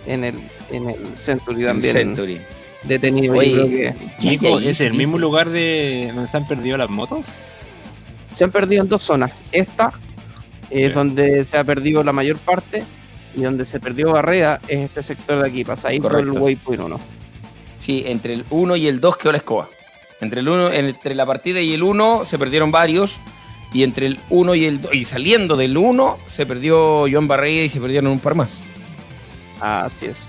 [0.06, 0.40] en el,
[0.70, 2.40] en el Century El también Century.
[2.84, 3.34] detenido.
[3.34, 6.46] Yo Oye, creo que ¿qué hay Nico, ¿Es el mismo lugar de donde se han
[6.46, 7.28] perdido las motos?
[8.34, 9.32] se han perdido en dos zonas.
[9.52, 9.90] Esta
[10.70, 12.82] es donde se ha perdido la mayor parte
[13.36, 16.40] y donde se perdió Barreda es este sector de aquí, pasadito el Correcto.
[16.40, 17.00] waypoint 1.
[17.78, 19.68] Sí, entre el 1 y el 2 quedó la escoba.
[20.20, 23.20] Entre el 1, entre la partida y el 1 se perdieron varios.
[23.72, 27.64] Y entre el 1 y el 2, y saliendo del 1, se perdió Joan Barreira
[27.64, 28.60] y se perdieron un par más.
[29.60, 30.26] Así es.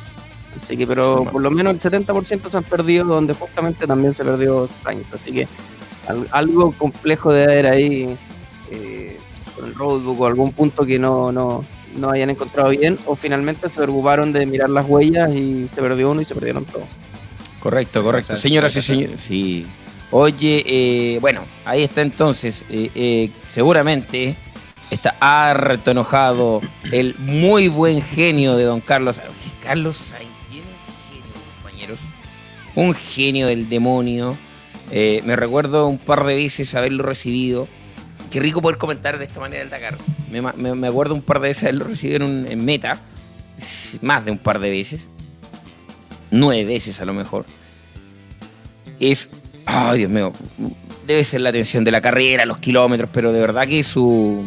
[0.56, 4.24] Así que, pero por lo menos el 70% se han perdido, donde justamente también se
[4.24, 5.08] perdió Sainz.
[5.14, 5.48] Así que
[6.08, 8.18] al- algo complejo de haber ahí
[8.70, 9.18] eh,
[9.72, 11.66] el roadbook o algún punto que no, no,
[11.96, 16.12] no hayan encontrado bien, o finalmente se preocuparon de mirar las huellas y se perdió
[16.12, 16.88] uno y se perdieron todos.
[17.60, 18.38] Correcto, correcto.
[18.38, 19.66] Señoras y señores, sí.
[20.12, 22.66] Oye, eh, bueno, ahí está entonces.
[22.70, 24.36] eh, eh, seguramente
[24.90, 26.62] está harto enojado
[26.92, 29.22] el muy buen genio de don Carlos.
[29.64, 31.34] Carlos Sainz tiene un genio,
[31.64, 32.00] compañeros.
[32.76, 34.36] Un genio del demonio.
[34.92, 37.68] Eh, me recuerdo un par de veces haberlo recibido.
[38.32, 39.98] Qué rico poder comentar de esta manera el Dakar.
[40.32, 42.98] Me, me- acuerdo un par de veces haberlo recibido en, un- meta.
[44.02, 45.10] Más de un par de veces.
[46.32, 47.46] Nueve veces a lo mejor.
[49.00, 49.30] Es.
[49.66, 50.34] Ay, Dios mío.
[51.06, 54.44] Debe ser la atención de la carrera, los kilómetros, pero de verdad que su,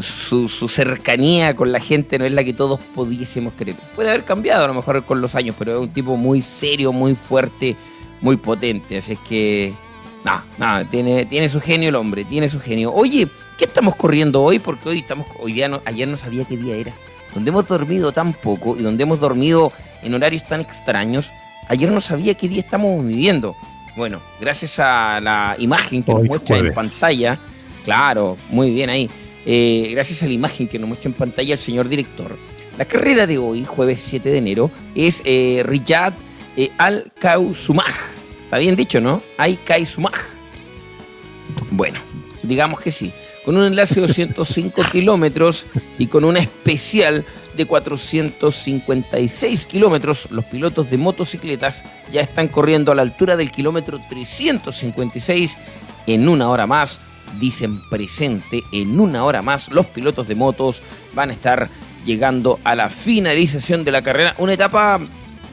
[0.00, 3.74] su, su cercanía con la gente no es la que todos pudiésemos querer.
[3.94, 6.92] Puede haber cambiado a lo mejor con los años, pero es un tipo muy serio,
[6.92, 7.76] muy fuerte,
[8.22, 8.96] muy potente.
[8.96, 9.74] Así es que.
[10.26, 12.92] Nada, nada, tiene, tiene su genio el hombre, tiene su genio.
[12.92, 14.58] Oye, ¿qué estamos corriendo hoy?
[14.58, 15.28] Porque hoy estamos.
[15.38, 16.96] Hoy día no, ayer no sabía qué día era.
[17.32, 19.72] Donde hemos dormido tan poco y donde hemos dormido
[20.02, 21.30] en horarios tan extraños.
[21.68, 23.54] Ayer no sabía qué día estamos viviendo.
[23.96, 26.74] Bueno, gracias a la imagen que nos Hoy muestra en jueves.
[26.74, 27.38] pantalla,
[27.84, 29.08] claro, muy bien ahí.
[29.46, 32.36] Eh, gracias a la imagen que nos muestra en pantalla el señor director.
[32.76, 36.14] La carrera de hoy, jueves 7 de enero, es eh, Riyad
[36.56, 37.84] eh, Al Kausumah.
[38.58, 39.22] Bien dicho, ¿no?
[39.36, 40.12] Al Kausumah.
[41.70, 42.00] Bueno,
[42.42, 43.12] digamos que sí.
[43.44, 45.66] Con un enlace de 205 kilómetros
[45.98, 47.24] y con una especial
[47.56, 54.00] de 456 kilómetros, los pilotos de motocicletas ya están corriendo a la altura del kilómetro
[54.08, 55.56] 356
[56.06, 57.00] en una hora más.
[57.40, 61.68] Dicen presente, en una hora más los pilotos de motos van a estar
[62.04, 64.34] llegando a la finalización de la carrera.
[64.38, 65.00] Una etapa,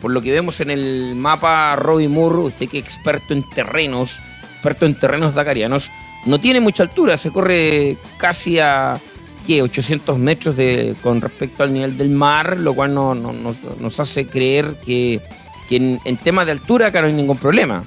[0.04, 4.20] por lo que vemos en el mapa, Robbie Moore, usted que es experto en terrenos,
[4.54, 5.90] experto en terrenos dakarianos,
[6.26, 9.00] no tiene mucha altura, se corre casi a
[9.48, 9.62] ¿qué?
[9.62, 13.98] 800 metros de, con respecto al nivel del mar, lo cual no, no- nos, nos
[14.02, 15.22] hace creer que,
[15.70, 17.86] que en, en tema de altura acá no hay ningún problema.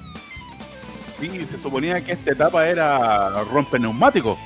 [1.21, 4.39] Sí, se suponía que esta etapa era rompe neumático.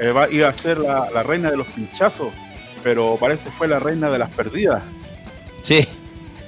[0.00, 2.28] Eh, iba a ser la, la reina de los pinchazos,
[2.84, 4.84] pero parece fue la reina de las perdidas.
[5.62, 5.86] Sí,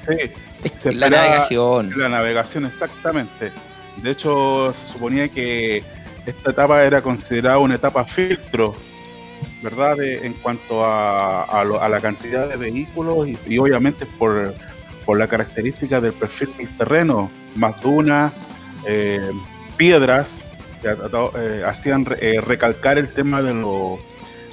[0.09, 0.31] Sí,
[0.63, 1.93] la esperaba- navegación.
[1.97, 3.53] La navegación, exactamente.
[4.03, 5.83] De hecho, se suponía que
[6.27, 8.75] esta etapa era considerada una etapa filtro,
[9.63, 9.97] ¿verdad?
[9.97, 14.55] De- en cuanto a, a lo- a la cantidad de vehículos y, y obviamente por,
[15.05, 18.33] por la característica del perfil del terreno, más dunas,
[18.87, 19.21] eh,
[19.77, 20.29] piedras,
[20.81, 23.99] que eh, hacían re- eh, recalcar el tema de, lo-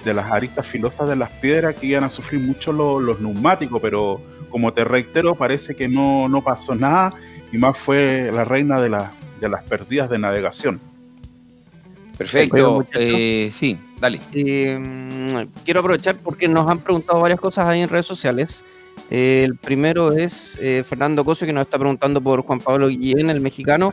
[0.06, 3.82] de las aristas filosas de las piedras que iban a sufrir mucho lo- los neumáticos,
[3.82, 7.10] pero como te reitero, parece que no, no pasó nada
[7.52, 9.12] y más fue la reina de, la-
[9.42, 10.80] de las perdidas de navegación.
[12.18, 12.86] Perfecto.
[12.94, 14.22] Eh, sí, dale.
[14.32, 18.64] Eh, quiero aprovechar porque nos han preguntado varias cosas ahí en redes sociales.
[19.12, 23.30] Eh, el primero es eh, Fernando Cosio que nos está preguntando por Juan Pablo Guillén,
[23.30, 23.92] el mexicano.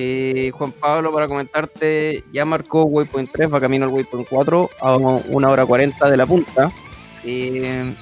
[0.00, 4.96] Eh, Juan Pablo, para comentarte, ya marcó Waypoint 3, va camino al Waypoint 4 a
[4.96, 6.70] una hora 40 de la punta.
[7.24, 7.92] Eh,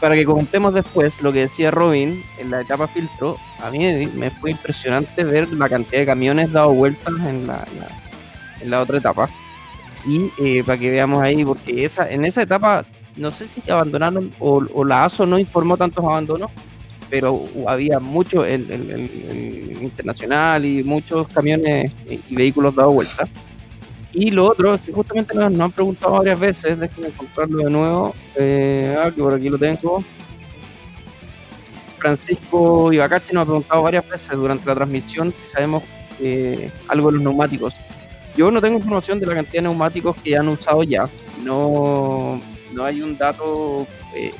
[0.00, 3.78] para que comentemos después lo que decía Robin en la etapa filtro, a mí
[4.16, 8.80] me- fue impresionante ver la cantidad de camiones dado vueltas en la, la- en la
[8.80, 9.28] otra etapa.
[10.04, 12.84] Y eh, para que veamos ahí, porque esa, en esa etapa,
[13.14, 16.50] no sé si abandonaron o, o la ASO no informó tantos abandonos,
[17.20, 23.24] pero había mucho el, el- internacional y muchos camiones y, vehículos dado vuelta.
[24.12, 28.14] Y lo otro, que justamente nos, nos han preguntado varias veces, déjenme encontrarlo de nuevo,
[28.34, 30.02] eh, ah, que por aquí lo tengo.
[31.98, 35.84] Francisco Ibacache nos ha preguntado varias veces durante la transmisión si sabemos
[36.20, 37.74] eh, algo de los neumáticos.
[38.36, 41.04] Yo no tengo información de la cantidad de neumáticos que han usado ya.
[41.44, 42.40] No,
[42.72, 44.32] no hay un dato eh,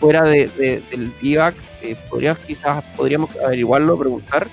[0.00, 1.54] fuera de, de- del IVAC.
[1.82, 4.48] Eh, podrías, quizás podríamos averiguarlo, preguntar.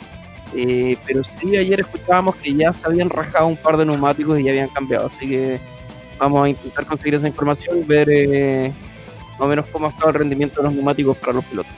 [0.56, 4.44] Eh, pero sí, ayer escuchábamos que ya se habían rajado un par de neumáticos y
[4.44, 5.07] ya habían cambiado.
[5.07, 5.60] Así que
[6.19, 8.72] vamos a intentar conseguir esa información y ver eh,
[9.32, 11.74] más o menos cómo ha estado el rendimiento de los neumáticos para los pilotos.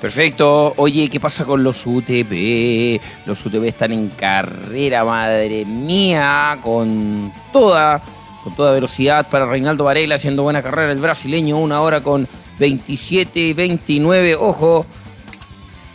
[0.00, 0.74] Perfecto.
[0.76, 3.00] Oye, ¿qué pasa con los UTP?
[3.26, 8.00] Los UTP están en carrera, madre mía, con toda,
[8.48, 12.26] con toda velocidad para Reinaldo Varela haciendo buena carrera el brasileño, una hora con
[12.58, 14.36] 27 y 29.
[14.36, 14.86] Ojo.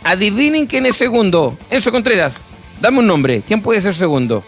[0.04, 1.58] Adivinen quién es segundo.
[1.70, 2.42] Enzo Contreras,
[2.80, 3.42] dame un nombre.
[3.46, 4.44] ¿Quién puede ser segundo?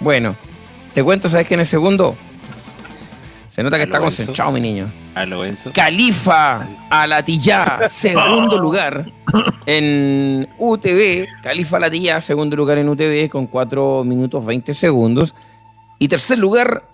[0.00, 0.36] Bueno,
[0.94, 2.16] te cuento, ¿sabes quién es segundo?
[3.50, 4.18] Se nota que está Alonso.
[4.18, 4.90] concentrado, mi niño.
[5.14, 5.72] A lo Enzo.
[5.74, 9.10] Califa Alatillá, segundo lugar
[9.66, 11.26] en UTV.
[11.42, 15.34] Califa Alatillá, segundo lugar en UTV con 4 minutos 20 segundos.
[15.98, 16.88] Y tercer lugar,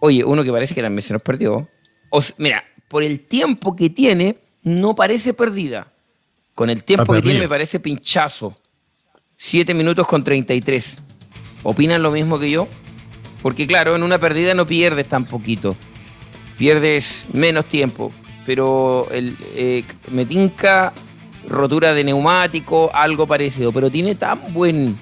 [0.00, 1.68] oye, uno que parece que también se nos perdió.
[2.10, 5.92] O mira, por el tiempo que tiene, no parece perdida.
[6.54, 8.54] Con el tiempo que tiene, me parece pinchazo.
[9.36, 11.02] 7 minutos con 33.
[11.64, 12.68] ¿Opinan lo mismo que yo?
[13.42, 15.76] Porque claro, en una perdida no pierdes tan poquito
[16.56, 18.12] pierdes menos tiempo.
[18.46, 20.92] Pero el, eh, me tinca
[21.48, 23.72] rotura de neumático, algo parecido.
[23.72, 24.96] Pero tiene tan buen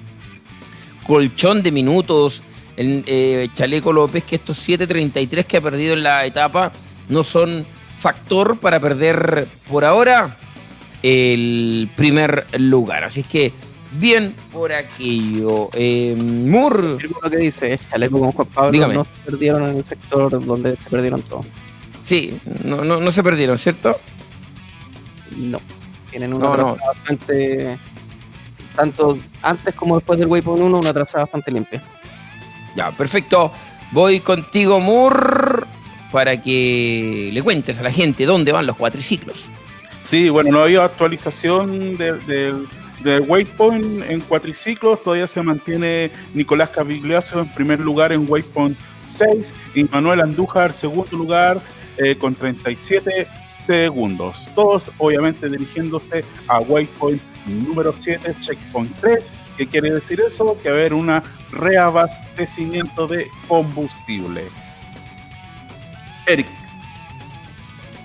[1.05, 2.43] colchón de minutos
[2.77, 6.71] el eh, Chaleco López que estos 7.33 que ha perdido en la etapa
[7.09, 7.65] no son
[7.97, 10.35] factor para perder por ahora
[11.01, 13.03] el primer lugar.
[13.03, 13.53] Así es que
[13.99, 15.69] bien por aquello.
[15.73, 16.97] Eh, Moore.
[17.21, 18.93] Lo que dice Chaleco con Juan Pablo, Dígame.
[18.95, 21.45] no se perdieron en el sector donde se perdieron todos.
[22.03, 23.97] Sí, no, no, no se perdieron, ¿cierto?
[25.37, 25.59] No.
[26.09, 27.77] Tienen una No, bastante.
[28.75, 31.83] Tanto antes como después del Waypoint 1, una trazada bastante limpia.
[32.75, 33.51] Ya, perfecto.
[33.91, 35.65] Voy contigo, Moore,
[36.11, 39.51] para que le cuentes a la gente dónde van los cuatriciclos.
[40.03, 42.67] Sí, bueno, no había actualización de- del
[43.03, 45.03] del Waypoint en cuatriciclos.
[45.03, 51.17] Todavía se mantiene Nicolás Cavigliazo en primer lugar en Waypoint 6 y Manuel Andújar segundo
[51.17, 51.59] lugar
[51.97, 54.47] eh, con 37 segundos.
[54.55, 59.31] Todos obviamente dirigiéndose a Waypoint número 7, Checkpoint 3.
[59.57, 60.57] ¿Qué quiere decir eso?
[60.61, 61.21] Que va a haber un
[61.51, 64.45] reabastecimiento de combustible.
[66.25, 66.47] Eric.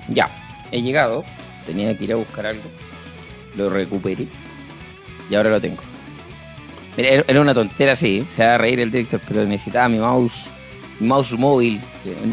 [0.09, 0.29] Ya,
[0.71, 1.25] he llegado.
[1.67, 2.63] Tenía que ir a buscar algo.
[3.57, 4.27] Lo recuperé.
[5.31, 5.83] Y ahora lo tengo.
[6.97, 8.27] Mira, era- una tontera, sí.
[8.31, 10.51] Se va a reír el director, pero necesitaba mi mouse.
[11.01, 11.81] Mi mouse móvil.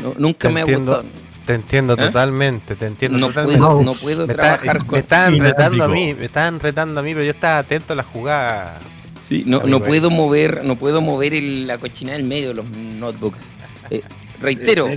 [0.01, 0.91] no- nunca Te me ha entiendo.
[0.93, 1.25] gustado.
[1.45, 1.97] Te entiendo ¿Eh?
[1.97, 3.59] totalmente, te entiendo No totalmente.
[3.59, 4.99] puedo, no puedo me, está- trabajar me con.
[4.99, 8.03] estaban retando a mí, me estaban retando a mí, pero yo estaba atento a la
[8.03, 8.79] jugada.
[9.27, 12.69] Sí, no, no puedo mover, no puedo mover el- la cochina del medio de los
[12.69, 13.37] notebooks.
[13.89, 14.01] Eh,
[14.39, 14.87] reitero,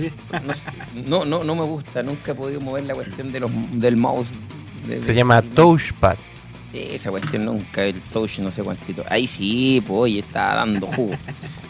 [1.07, 4.29] no, no, no, me gusta, nunca he podido mover la cuestión de los, del mouse.
[4.87, 6.15] de- Se de- llama touchpad.
[6.71, 9.03] Esa cuestión nunca, el touch no sé cuántito.
[9.09, 11.15] Ahí sí, pues oye, está dando jugo.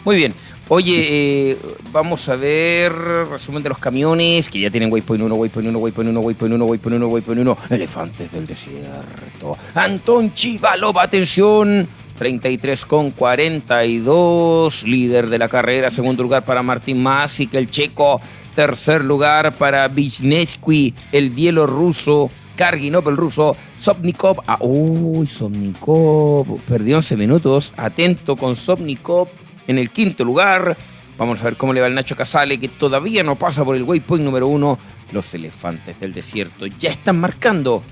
[0.04, 0.34] Muy bien.
[0.68, 1.06] Oye,
[1.52, 1.56] eh,
[1.90, 2.92] vamos a ver
[3.30, 6.64] resumen de los camiones que ya tienen Waypoint 1, Waypoint 1, Waypoint 1, Waypoint 1,
[6.66, 7.58] Waypoint 1, Waypoint 1.
[7.70, 9.56] Elefantes del desierto.
[9.74, 11.88] Antón Chivalova, atención.
[12.20, 14.84] 33 con 42.
[14.84, 15.90] Líder de la carrera.
[15.90, 18.20] Segundo lugar para Martín Masic, el checo.
[18.54, 22.28] Tercer lugar para Wisniewski, el bielorruso.
[22.56, 23.56] Karginov, el ruso.
[23.78, 24.42] Sobnikov.
[24.46, 26.60] Ah, uy, Sobnikov.
[26.68, 27.72] Perdió 11 minutos.
[27.78, 29.28] Atento con Sobnikov
[29.66, 30.76] en el quinto lugar.
[31.16, 33.84] Vamos a ver cómo le va el Nacho Casale, que todavía no pasa por el
[33.84, 34.78] waypoint número uno.
[35.12, 37.82] Los elefantes del desierto ya están marcando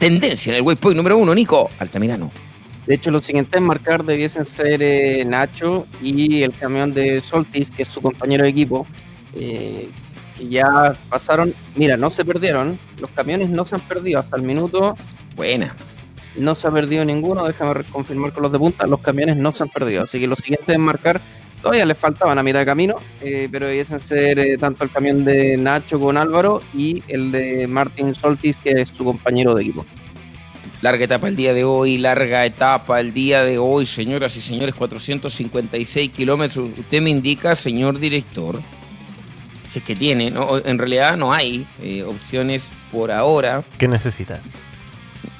[0.00, 2.47] tendencia en el waypoint número uno, Nico Altamirano.
[2.88, 7.70] De hecho, los siguientes en marcar debiesen ser eh, Nacho y el camión de Soltis,
[7.70, 8.86] que es su compañero de equipo.
[9.34, 9.90] eh,
[10.36, 11.52] que ya pasaron.
[11.76, 12.78] Mira, no se perdieron.
[13.00, 14.96] Los camiones no se han perdido hasta el minuto.
[15.36, 15.74] Buena.
[16.36, 17.46] No se ha perdido ninguno.
[17.46, 18.86] Déjame confirmar con los de punta.
[18.86, 20.04] Los camiones no se han perdido.
[20.04, 21.20] Así que los siguientes en marcar
[21.60, 22.96] todavía les faltaban a mitad de camino.
[23.20, 27.66] eh, pero debiesen ser eh, tanto el camión de Nacho con Álvaro y el de
[27.66, 29.86] Martin Soltis, que es su compañero de equipo.
[30.80, 34.76] Larga etapa el día de hoy, larga etapa el día de hoy, señoras y señores,
[34.76, 36.70] 456 kilómetros.
[36.78, 38.60] Usted me indica, señor director,
[39.68, 40.58] si es que tiene, ¿no?
[40.58, 43.64] en realidad no hay eh, opciones por ahora.
[43.76, 44.40] ¿Qué necesitas?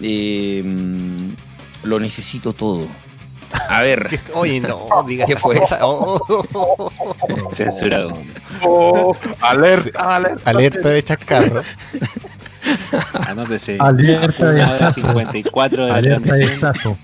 [0.00, 0.64] Eh,
[1.84, 2.86] lo necesito todo.
[3.68, 4.08] A ver.
[4.34, 5.76] Oye, no, diga ¿Qué fue eso?
[5.80, 6.90] Oh.
[7.54, 8.12] Censurado.
[8.62, 10.50] Oh, alerta, alerta.
[10.50, 11.62] Alerta de chascarro.
[13.26, 13.76] Anótese.
[13.80, 15.00] Alerta de Una hora exazo.
[15.00, 16.96] 54 de Alerta de.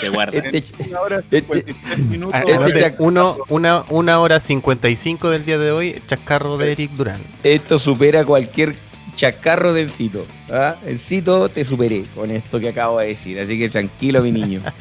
[0.00, 0.38] Se guarda.
[0.38, 2.34] Este, Una hora Este- 53 minutos.
[2.34, 7.20] Ah, Este uno, una, una hora 55 del día de hoy, chascarro de Eric Durán.
[7.44, 8.74] esto supera cualquier
[9.14, 10.26] chacarro de Encito.
[10.50, 10.74] ¿ah?
[10.86, 13.38] Encito te superé con esto que acabo de decir.
[13.38, 14.60] Así que tranquilo, mi niño.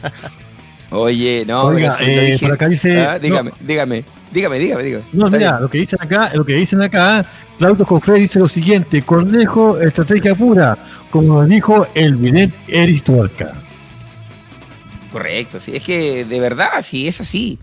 [0.91, 5.03] Oye, no, Oiga, si eh, dije- por acá dice- Ah, dígame, dígame, dígame, dígame, dígame.
[5.13, 7.26] No, mira, lo que dicen acá, lo que dicen acá,
[7.57, 10.77] Claudio Cofre dice lo siguiente, Cornejo, estrategia pura,
[11.09, 13.53] como dijo el vidente Eric Tuerca.
[15.11, 17.59] Correcto, sí, es que de verdad, sí, es así.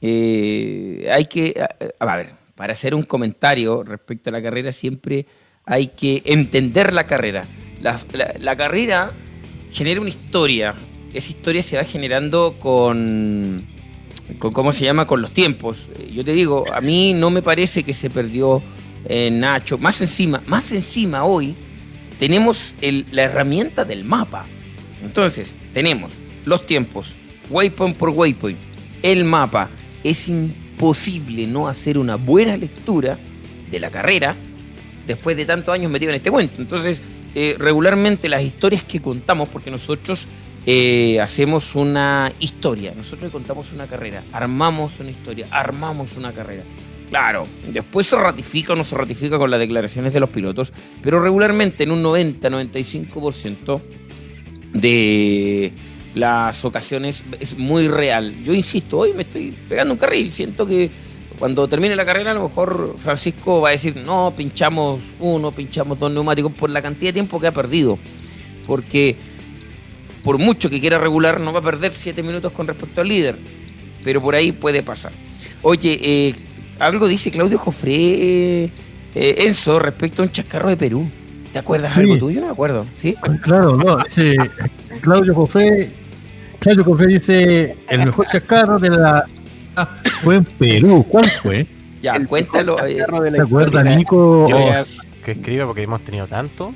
[0.00, 1.54] Eh, hay que,
[2.00, 5.26] a, a ver, para hacer un comentario respecto a la carrera siempre
[5.64, 7.44] hay que entender la carrera.
[7.80, 9.10] Las- la, la carrera
[9.70, 10.74] genera una historia,
[11.14, 13.62] esa historia se va generando con,
[14.38, 15.06] con, ¿cómo se llama?
[15.06, 15.90] Con los tiempos.
[15.98, 18.62] Eh, Yo te digo, a mí no me parece que se perdió
[19.06, 19.78] eh, Nacho.
[19.78, 21.54] Más encima, más encima hoy
[22.18, 22.76] tenemos
[23.10, 24.46] la herramienta del mapa.
[25.02, 26.12] Entonces, tenemos
[26.44, 27.14] los tiempos,
[27.50, 28.58] waypoint por waypoint,
[29.02, 29.68] el mapa.
[30.04, 33.18] Es imposible no hacer una buena lectura
[33.70, 34.36] de la carrera
[35.06, 36.60] después de tantos años metido en este cuento.
[36.62, 37.02] Entonces,
[37.34, 40.28] eh, regularmente las historias que contamos, porque nosotros
[40.64, 46.62] eh, hacemos una historia, nosotros contamos una carrera, armamos una historia, armamos una carrera.
[47.10, 50.72] Claro, después se ratifica o no se ratifica con las declaraciones de los pilotos,
[51.02, 53.80] pero regularmente en un 90-95%
[54.72, 55.72] de
[56.14, 58.34] las ocasiones es muy real.
[58.44, 60.90] Yo insisto, hoy me estoy pegando un carril, siento que
[61.38, 65.98] cuando termine la carrera a lo mejor Francisco va a decir, no, pinchamos uno, pinchamos
[65.98, 67.98] dos neumáticos por la cantidad de tiempo que ha perdido.
[68.66, 69.16] Porque
[70.22, 73.36] por mucho que quiera regular, no va a perder siete minutos con respecto al líder.
[74.04, 75.12] Pero por ahí puede pasar.
[75.62, 76.34] Oye, eh,
[76.78, 78.70] algo dice Claudio Jofré, eh,
[79.14, 81.08] Enzo, respecto a un chascarro de Perú.
[81.52, 82.00] ¿Te acuerdas Sí.
[82.00, 82.40] algo tuyo?
[82.40, 82.86] No me acuerdo.
[82.96, 83.14] ¿Sí?
[83.42, 84.36] Claro, no, dice
[85.02, 85.90] Claudio Cofre,
[86.58, 89.24] Claudio Cofre dice, el mejor chascarro de la...
[89.76, 89.88] Ah,
[90.22, 91.66] fue en Perú, ¿cuál fue?
[92.02, 92.84] Ya, El cuéntalo.
[92.84, 93.82] eh, ¿Se acuerda.
[93.84, 94.46] Nico?
[94.48, 94.84] Yo había,
[95.24, 96.72] Que escriba porque hemos tenido tanto.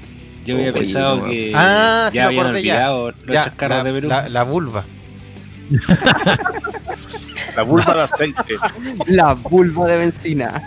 [0.46, 1.24] Yo había Oye, pensado no.
[1.30, 2.72] que Ah, sí ya me habían acordé ya.
[2.90, 4.08] olvidado los Ya, chascarros la, de Perú.
[4.08, 4.84] la- la vulva.
[7.56, 8.54] La vulva de aceite.
[9.06, 10.62] La vulva de benzina.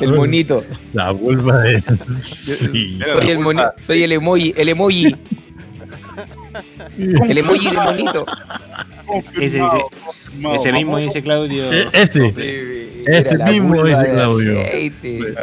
[0.00, 0.62] el monito.
[0.92, 1.82] La vulva de...
[2.22, 2.98] Sí.
[3.00, 5.16] Soy el, moni- soy el emoji, el emoji,
[6.98, 8.26] el emoji de monito.
[9.40, 9.60] Ese, ese,
[10.54, 11.72] Ese mismo Vamos- dice Claudio.
[11.72, 12.34] Eh, Ese.
[13.06, 14.54] Ese mismo dice Claudio.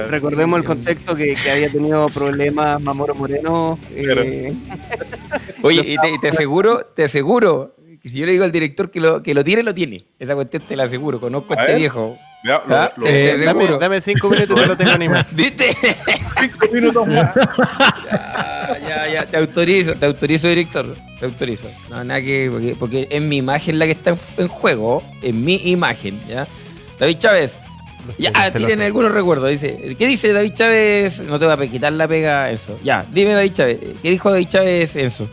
[0.10, 3.78] Recordemos el contexto que, que había tenido problemas Mamoro Moreno.
[3.96, 4.54] eh,
[5.62, 9.00] Oye, y te, te aseguro, te aseguro, que si yo le digo al director que
[9.00, 10.04] lo, que lo tiene, lo tiene.
[10.20, 11.80] Esa cuestión te la aseguro, conozco a A este ver.
[11.82, 12.18] viejo.
[12.46, 15.26] Ya, lo- Ah, lo- eh, Eh, dame, cinco minutos y te lo tengo animado.
[15.32, 15.66] ¿Viste?
[16.40, 17.36] cinco minutos más.
[17.36, 20.96] Ya, ya, ya, te autorizo, te autorizo, director.
[21.20, 21.70] Te autorizo.
[21.90, 22.50] No, nada que.
[22.52, 25.04] Porque, porque es mi imagen la que está en, en juego.
[25.22, 26.48] Es mi imagen, ¿ya?
[26.98, 27.60] David Chávez.
[28.16, 29.50] Sé, Ya, ah, tienen algunos recuerdos.
[29.50, 31.22] Dice, ¿qué dice David Chávez?
[31.24, 32.80] No te voy a quitar la pega, Enzo.
[32.84, 33.78] Ya, dime David Chávez.
[34.02, 35.30] ¿Qué dijo David Chávez, Enzo?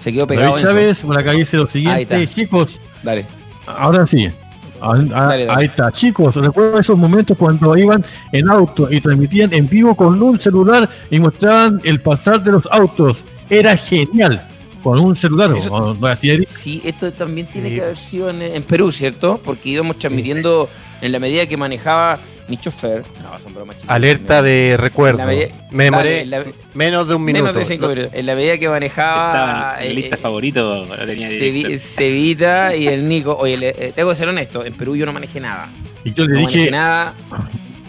[0.00, 0.52] Se quedó pegado.
[0.56, 0.62] David.
[0.66, 3.26] Chávez, por acá dice lo siguiente, chicos, Dale.
[3.66, 4.26] ahora sí.
[4.82, 5.48] Ah, ah, Dale, dale.
[5.50, 8.02] Ahí está, chicos, recuerdo esos momentos cuando iban
[8.32, 12.66] en auto y transmitían en vivo con un celular y mostraban el pasar de los
[12.70, 13.18] autos.
[13.50, 14.42] Era genial.
[14.82, 16.46] Con un celular, Eso- ¿o no así, Eric?
[16.48, 17.74] Sí, esto también tiene Sí.
[17.74, 19.38] que haber sido en, en Perú, ¿cierto?
[19.44, 20.70] Porque íbamos transmitiendo
[21.02, 22.18] en la medida que manejaba
[22.50, 23.02] mi chofer.
[23.22, 23.90] No, son bromas chicas.
[23.94, 25.24] Alerta de recuerdo.
[25.24, 26.44] Medida- Me demoré Dale, la-
[26.74, 27.44] menos de un minuto.
[27.44, 28.10] Menos de cinco minutos.
[28.12, 29.26] En la medida que manejaba.
[29.28, 30.84] Estaba en eh, lista eh, favorito.
[31.06, 31.78] tenía.
[31.78, 33.36] Cevita y el Nico.
[33.38, 34.64] Oye, le- eh, tengo que ser honesto.
[34.64, 35.68] En Perú yo no manejé nada.
[36.04, 37.14] Y yo le No manejé dije, nada.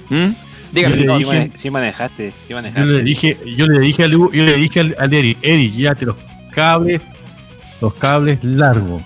[0.10, 0.30] ¿Mm?
[0.72, 0.96] Dígame.
[0.98, 2.86] Yo le Sí, dije- mane- sí manejaste, sí yo manejaste.
[2.90, 6.06] le dije, yo le dije al, yo le dije al, al Eric, Eric, ya te
[6.06, 6.16] lo,
[6.52, 7.02] cables,
[7.82, 9.02] los cables largos.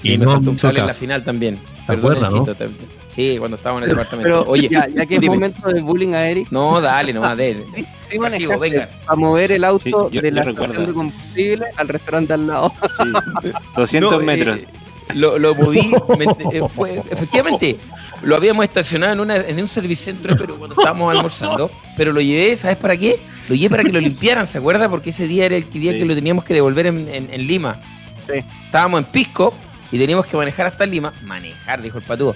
[0.00, 1.56] Sí, Y me no faltó un cable en la final también.
[1.56, 2.42] ¿Te Perdón, acuerdas, no?
[2.44, 2.76] También.
[3.14, 4.24] Sí, cuando estábamos en el departamento.
[4.24, 7.64] Pero, Oye, ya, ya que es momento de bullying a Eric, No, dale, nomás, de
[7.98, 8.88] sí Pasivo, manejaste venga.
[9.06, 10.64] a mover el auto Sí, yo- de yo la recuerdo.
[10.72, 12.72] estación de combustible al restaurante al lado.
[12.96, 13.50] Sí.
[13.76, 14.66] 200 No, eh, metros.
[15.14, 16.24] lo, lo moví, me-
[16.58, 17.76] eh, fue, efectivamente,
[18.22, 22.56] lo habíamos estacionado en, una, en un servicentro, pero cuando estábamos almorzando, pero lo llevé,
[22.56, 23.20] ¿sabes para qué?
[23.48, 24.88] Lo llevé para que lo limpiaran, ¿se acuerda?
[24.88, 25.98] Porque ese día era el día Sí.
[25.98, 27.80] que lo teníamos que devolver en, en- en Lima.
[28.26, 28.40] Sí.
[28.64, 29.54] Estábamos en Pisco
[29.92, 32.34] y teníamos que manejar hasta Lima, manejar, dijo el patúo,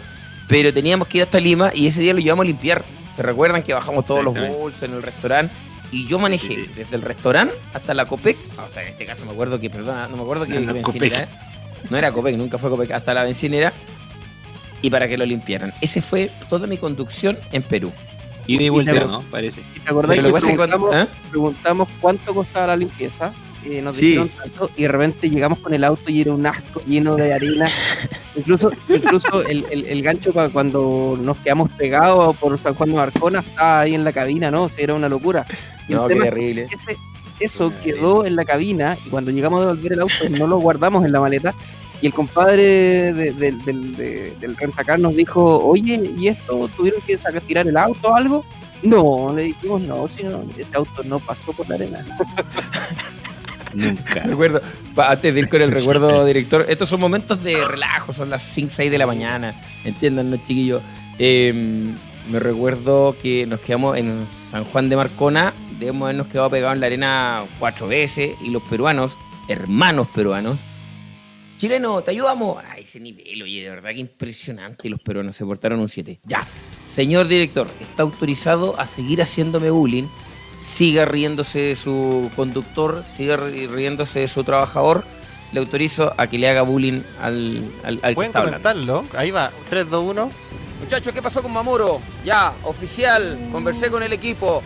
[0.48, 2.84] pero teníamos que ir hasta Lima y ese día lo llevamos a limpiar.
[3.14, 5.52] ¿Se recuerdan que bajamos todos los bolsos en el restaurante?
[5.90, 6.70] Y yo manejé Sí, sí.
[6.74, 10.16] desde el restaurante hasta la Copec, hasta en este caso me acuerdo que, perdona, no
[10.16, 11.28] me acuerdo que La bencinera era.
[11.90, 13.72] No era Copec, nunca fue Copec, hasta la bencinera.
[14.82, 15.72] Y para que lo limpiaran.
[15.80, 17.92] Ese fue toda mi conducción en Perú.
[18.46, 19.22] Y de vuelta, ¿no?
[19.22, 19.62] Parece.
[19.74, 21.08] ¿Y ¿Te acordás que lo que preguntamos, cuando- ¿eh?
[21.30, 23.32] preguntamos cuánto costaba la limpieza?
[23.64, 24.06] Eh, nos Sí.
[24.06, 27.32] dijeron tanto y de repente llegamos con el auto y era un asco lleno de
[27.34, 27.68] arena.
[28.36, 32.96] incluso incluso el, el- el gancho para cuando nos quedamos pegados por San Juan de
[32.96, 34.64] Marcona estaba ahí en la cabina, ¿no?
[34.64, 35.44] O sea, era una locura.
[35.88, 36.68] Y No, qué tema es que terrible.
[36.72, 36.96] ese-
[37.40, 41.04] eso quedó en la cabina y cuando llegamos a devolver el auto no lo guardamos
[41.04, 41.54] en la maleta
[42.00, 47.00] y el compadre de- del- del- de- del rentacar nos dijo, oye, ¿y esto tuvieron
[47.02, 48.44] que sacar, tirar el auto o algo?
[48.84, 52.04] No, le dijimos no, si no, este auto no pasó por la arena.
[53.74, 54.22] Nunca.
[54.24, 54.60] Recuerdo,
[54.96, 58.70] antes de ir con el recuerdo, director, estos son momentos de relajo, son las 5,
[58.72, 59.54] 6 de la mañana,
[59.84, 60.82] entiendan, los chiquillos.
[61.18, 61.94] Eh,
[62.30, 66.80] me recuerdo que nos quedamos en San Juan de Marcona, debemos habernos quedado pegados en
[66.80, 69.16] la arena cuatro veces, y los peruanos,
[69.48, 70.58] hermanos peruanos,
[71.56, 72.62] chileno, te ayudamos.
[72.62, 76.20] A ese nivel, oye, de verdad que impresionante, los peruanos se portaron un 7.
[76.24, 76.46] Ya,
[76.84, 80.08] señor director, está autorizado a seguir haciéndome bullying
[80.58, 85.04] siga riéndose de su conductor, siga ri- riéndose de su trabajador,
[85.52, 88.62] le autorizo a que le haga bullying al, al, al que Pueden está hablando.
[88.62, 89.04] comentarlo.
[89.18, 89.50] Ahí va.
[89.70, 90.30] 3, 2, 1.
[90.80, 92.00] Muchachos, ¿qué pasó con Mamuro?
[92.24, 94.62] Ya, oficial, conversé con el equipo.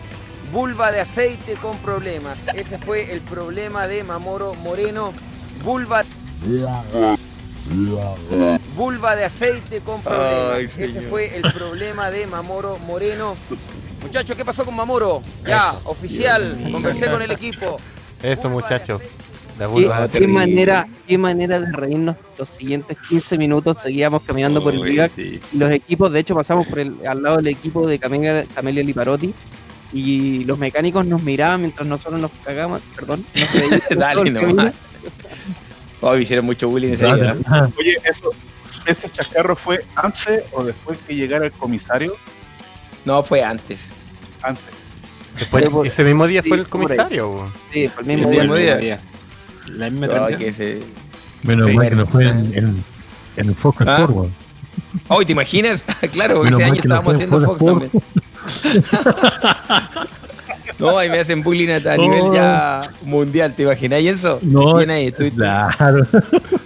[0.51, 2.37] Vulva de aceite con problemas.
[2.53, 5.11] Ese fue el problema de Mamoro Moreno.
[5.63, 6.03] Vulva.
[8.75, 10.77] Vulva de aceite con problemas.
[10.77, 13.35] Ese fue el problema de Mamoro Moreno.
[14.03, 15.23] Muchachos, ¿qué pasó con Mamoro?
[15.45, 17.79] Ya, oficial, conversé con el equipo.
[18.21, 19.01] Eso, muchachos.
[20.11, 23.79] ¿Qué, manera, qué manera de reírnos los siguientes 15 minutos.
[23.81, 25.39] Seguíamos caminando por el Vivac sí.
[25.51, 28.83] y los equipos, de hecho, pasamos por el, al lado del equipo de Camelia, Camelia
[28.83, 29.33] Liparotti
[29.93, 34.73] y los mecánicos nos miraban mientras nosotros nos cagamos, perdón, nos Dale nomás.
[36.05, 37.37] Oh, hicieron mucho bullying ese día.
[37.79, 38.31] Oye, eso,
[38.85, 42.17] ¿ese chascarro fue antes o después que llegara el comisario?
[43.05, 43.91] No, fue antes.
[44.41, 44.63] Antes.
[45.39, 47.51] Después, por- ese mismo día sí, fue el comisario.
[47.71, 48.41] Sí, fue el mismo el día.
[48.41, 48.77] mismo mismo día.
[48.77, 48.99] día.
[49.67, 50.07] La misma
[51.43, 51.95] Menos Sí, mal que bueno.
[51.95, 52.83] no fue en, en,
[53.37, 53.97] en Fox Ah.
[53.97, 54.29] Forward.
[55.07, 55.83] Hoy, ¿te imaginas?
[56.11, 57.91] claro, porque ese año no estábamos haciendo Fox Fox también.
[60.79, 64.01] no, ahí me hacen bullying a, a nivel ya mundial, ¿te imaginas?
[64.01, 64.39] ¿Y eso?
[64.41, 66.05] No, Bien ahí, estuviste, claro.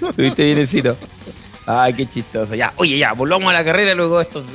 [0.09, 0.97] estuviste biencito.
[1.65, 2.55] Ay, qué chistoso.
[2.55, 4.45] Ya, oye, ya, volvamos a la carrera luego de estos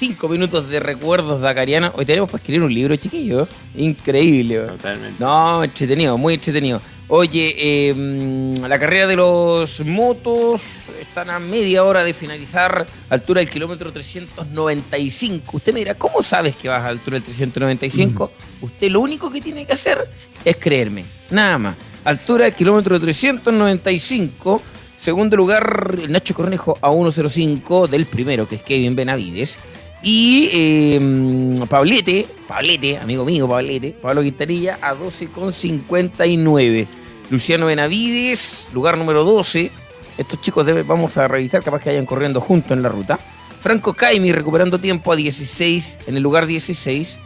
[0.00, 1.92] cinco minutos de recuerdos dakarianos.
[1.94, 3.50] Hoy tenemos para escribir un libro, chiquillos.
[3.76, 4.60] Increíble.
[4.60, 5.16] Totalmente.
[5.18, 6.80] No, entretenido, muy entretenido.
[7.08, 13.40] Oye, eh, mm, la carrera de los motos están a media hora de finalizar, altura
[13.40, 15.58] del kilómetro 395.
[15.58, 18.32] Usted me dirá, ¿cómo sabes que vas a altura del 395?
[18.62, 20.08] Usted lo único que tiene que hacer
[20.42, 21.76] es creerme, nada más.
[22.04, 24.62] Altura del kilómetro 395.
[24.96, 29.58] Segundo lugar, Nacho Cornejo a 1.05 del primero, que es Kevin Benavides.
[30.02, 36.86] Y eh, Pablete, Pablete, amigo mío Pablete, Pablo Quintanilla a 12,59.
[37.28, 39.70] Luciano Benavides, lugar número 12.
[40.16, 43.18] Estos chicos vamos a revisar, capaz que vayan corriendo juntos en la ruta.
[43.60, 47.20] Franco Caimi recuperando tiempo a 16, en el lugar 16.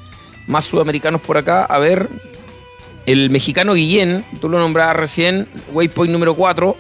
[0.48, 1.64] Más sudamericanos por acá.
[1.64, 2.08] A ver,
[3.06, 6.76] el mexicano Guillén, tú lo nombrabas recién, waypoint número 4,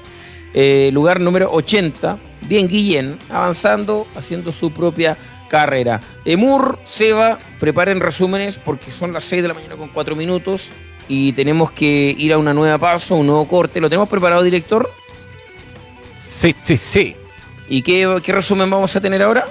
[0.54, 2.18] eh, lugar número 80.
[2.42, 5.16] Bien, Guillén, avanzando, haciendo su propia
[5.58, 6.00] carrera.
[6.24, 10.70] Emur, Seba, preparen resúmenes porque son las 6 de la mañana con 4 minutos
[11.08, 13.80] y tenemos que ir a una nueva paso, un nuevo corte.
[13.80, 14.90] ¿Lo tenemos preparado, director?
[16.16, 17.16] Sí, sí, sí.
[17.68, 19.46] ¿Y qué, qué resumen vamos a tener ahora?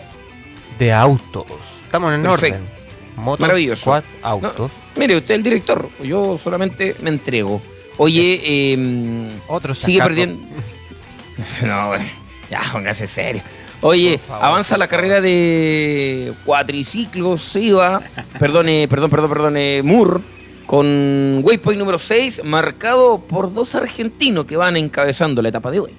[0.78, 1.46] De autos.
[1.86, 2.58] Estamos en Perfecto.
[2.58, 2.74] orden.
[3.16, 3.86] Motos, Maravilloso.
[3.86, 4.72] quad, autos.
[4.96, 7.62] Mire, usted es el director, yo solamente me entrego.
[7.98, 10.44] Oye, eh, Otro sigue perdiendo.
[11.64, 12.06] No, bueno,
[12.50, 13.42] ya, póngase serio.
[13.84, 18.02] Oye, favor, avanza la carrera de cuatriciclos, Siva,
[18.40, 20.22] perdone, perdón, perdón, perdón, eh, Moore,
[20.66, 25.92] con waypoint número 6, marcado por dos argentinos que van encabezando la etapa de hoy.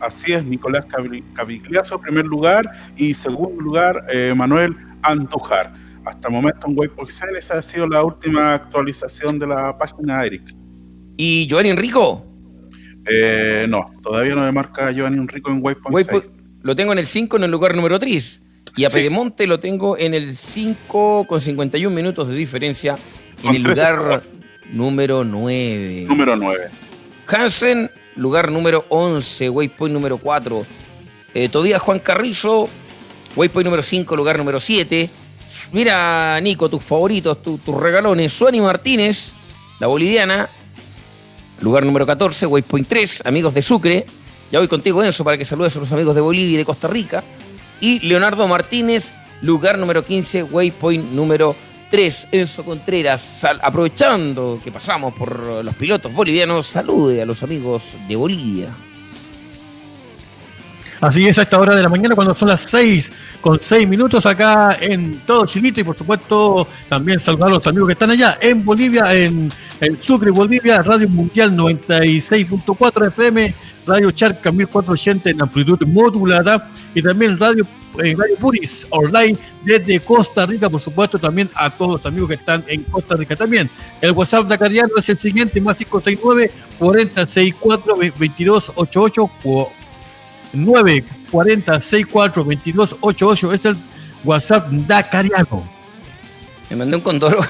[0.00, 5.72] Así es, Nicolás Cavi- Cavigliazo, primer lugar, y segundo lugar, eh, Manuel Andujar.
[6.04, 10.20] Hasta el momento en Waypoint 6, esa ha sido la última actualización de la página
[10.20, 10.54] de Eric.
[11.16, 12.24] ¿Y Giovanni Enrico?
[13.08, 16.30] Eh, no, todavía no me marca Giovanni Enrico en Waypoint, Waypoint- 6.
[16.66, 18.42] Lo tengo en el 5 en el lugar número 3.
[18.76, 18.96] Y a Sí.
[18.98, 22.98] Pedemonte lo tengo en el 5 con 51 minutos de diferencia
[23.38, 24.22] en Con el 13 lugar
[24.72, 26.04] número 9.
[26.08, 26.68] Número 9.
[27.28, 30.66] Hansen, lugar número 11, waypoint número 4.
[31.34, 32.68] Eh, Todavía Juan Carrillo,
[33.36, 35.08] waypoint número 5, lugar número 7.
[35.72, 38.32] Mira, Nico, tus favoritos, tu- tus regalones.
[38.32, 39.32] Suani Martínez,
[39.78, 40.48] la boliviana,
[41.60, 44.06] lugar número 14, waypoint 3, amigos de Sucre.
[44.50, 46.88] Ya voy contigo, Enzo, para que saludes a los amigos de Bolivia y de Costa
[46.88, 47.24] Rica.
[47.80, 49.12] Y Leonardo Martínez,
[49.42, 51.56] lugar número 15, waypoint número
[51.90, 52.28] 3.
[52.32, 58.68] Enzo Contreras, aprovechando que pasamos por los pilotos bolivianos, salude a los amigos de Bolivia.
[61.00, 64.24] Así es a esta hora de la mañana cuando son las 6 con 6 minutos
[64.24, 68.38] acá en todo Chilito y por supuesto también saludar a los amigos que están allá
[68.40, 73.54] en Bolivia, en el Sucre, Bolivia, Radio Mundial 96.4 FM,
[73.86, 77.66] Radio Charca 1480 en amplitud modulada y también Radio,
[78.02, 82.36] eh, Radio Puris online desde Costa Rica, por supuesto también a todos los amigos que
[82.36, 83.68] están en Costa Rica también.
[84.00, 89.30] El WhatsApp Dacariano es el siguiente, más 569 4064 2288
[90.54, 93.76] 940642288 es el
[94.24, 95.68] WhatsApp Dakariano.
[96.70, 97.40] Me mandé un condoro.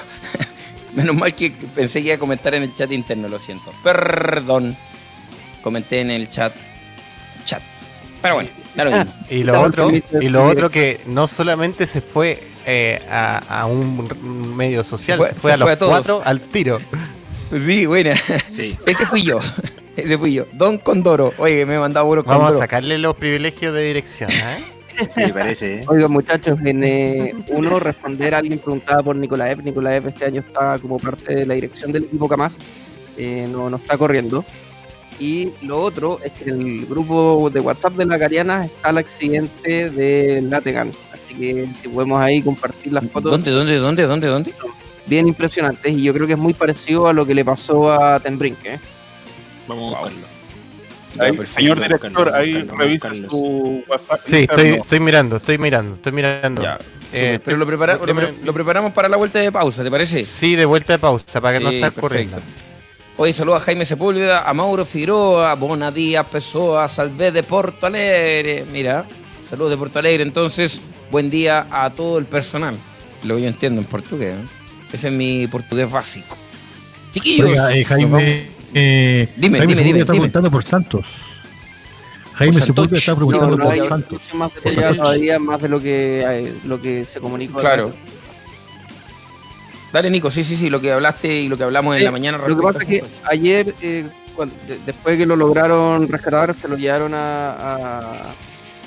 [0.95, 3.73] Menos mal que pensé que iba a comentar en el chat interno, lo siento.
[3.83, 4.77] Perdón.
[5.63, 6.55] Comenté en el chat.
[7.45, 7.63] Chat.
[8.23, 9.05] Pero bueno, mismo.
[9.31, 9.91] Y lo otro,
[10.21, 15.25] y lo otro que no solamente se fue eh, a, a un medio social, Se
[15.25, 15.93] fue- se fue, se a los fue a todos.
[15.93, 16.79] cuatro al tiro.
[17.65, 18.15] Sí, buena.
[18.49, 18.77] Sí.
[18.87, 19.39] Ese fui yo.
[20.05, 20.47] Ese fui yo.
[20.53, 21.33] Don Condoro.
[21.39, 24.31] Oye, me he mandado puro Vamos a sacarle los privilegios de dirección.
[24.31, 24.63] ¿eh?
[25.11, 25.81] Sí, parece.
[25.81, 25.85] ¿eh?
[25.89, 29.63] Oigan, muchachos, en eh, uno, responder a alguien preguntaba por Nicolaev.
[29.63, 32.59] Nicolaev este año está como parte de la dirección del equipo Camas.
[33.19, 34.43] eh, no, no está corriendo.
[35.19, 38.99] Y lo otro es que en el grupo de WhatsApp de la Cariana está el
[38.99, 40.93] accidente de Lategan.
[41.13, 44.55] Así que si podemos ahí compartir las fotos ¿Dónde, dónde, dónde, dónde, dónde?
[45.07, 45.93] bien impresionantes.
[45.97, 48.75] Y yo creo que es muy parecido a lo que le pasó a Tenbrinke.
[48.75, 48.81] ¿eh?
[49.69, 50.27] Vamos a buscarlo.
[51.19, 54.19] Ahí, señor director, ahí revisa su WhatsApp.
[54.23, 56.63] Sí, estoy, estoy mirando, estoy mirando, estoy mirando.
[56.63, 56.79] Ya.
[57.13, 59.91] Eh, Pero lo, prepara- lo, deme- pre- lo preparamos para la vuelta de pausa, ¿te
[59.91, 60.25] parece?
[60.25, 62.37] Sí, de vuelta de pausa, para que no Sí, estar corriendo.
[63.17, 68.67] Hoy saluda a Jaime Sepúlveda, a Mauro Figueroa, a Bonadía Pessoa, Salvé de Porto Alegre.
[68.71, 69.07] Mira,
[69.49, 70.23] saludos de Porto Alegre.
[70.23, 72.77] Entonces, buen día a todo el personal.
[73.25, 74.35] Lo que yo entiendo en portugués.
[74.35, 74.47] ¿eh?
[74.93, 76.37] Ese es mi portugués básico.
[77.13, 77.49] Chiquillos.
[77.49, 77.85] Oiga, eh.
[77.85, 80.23] Jaime, eh, Dime, Jaime dime, dime, está dime.
[80.23, 81.07] preguntando por Santos.
[82.35, 84.23] Jaime Por Sepúlveda está preguntando no por hay Santos.
[84.35, 84.97] más Santos.
[84.99, 87.59] todavía, más de lo que, eh, lo que se comunicó.
[87.59, 87.95] Claro.
[89.93, 92.39] Dale, Nico, sí, sí, sí, lo que hablaste y lo que hablamos en la mañana.
[92.47, 96.55] Lo que pasa es que ayer, eh, cuando- de- después de que lo lograron rescatar,
[96.55, 98.23] se lo llevaron a, a-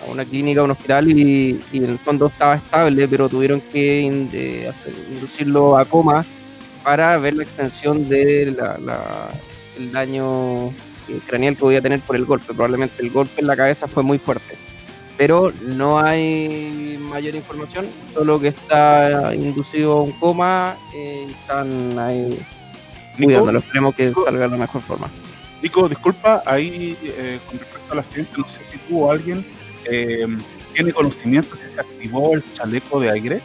[0.04, 3.62] a una clínica, a un hospital y, y en el fondo estaba estable, pero tuvieron
[3.62, 6.24] que in- eh, hacer- inducirlo a coma
[6.84, 8.08] para ver la extensión
[9.80, 10.74] del daño
[11.26, 12.48] craneal que podía tener por el golpe.
[12.48, 14.56] Probablemente el golpe en la cabeza fue muy fuerte.
[15.18, 22.40] Pero no hay mayor información, solo que está inducido a un coma eh, están ahí
[23.18, 23.60] Nico, cuidándolo.
[23.60, 25.10] Esperemos que salga de la mejor forma.
[25.62, 29.46] Nico, disculpa, ahí eh, con respecto al accidente, no sé si tú o alguien
[29.84, 30.26] eh,
[30.74, 33.42] tiene conocimiento si se activó el chaleco de aire.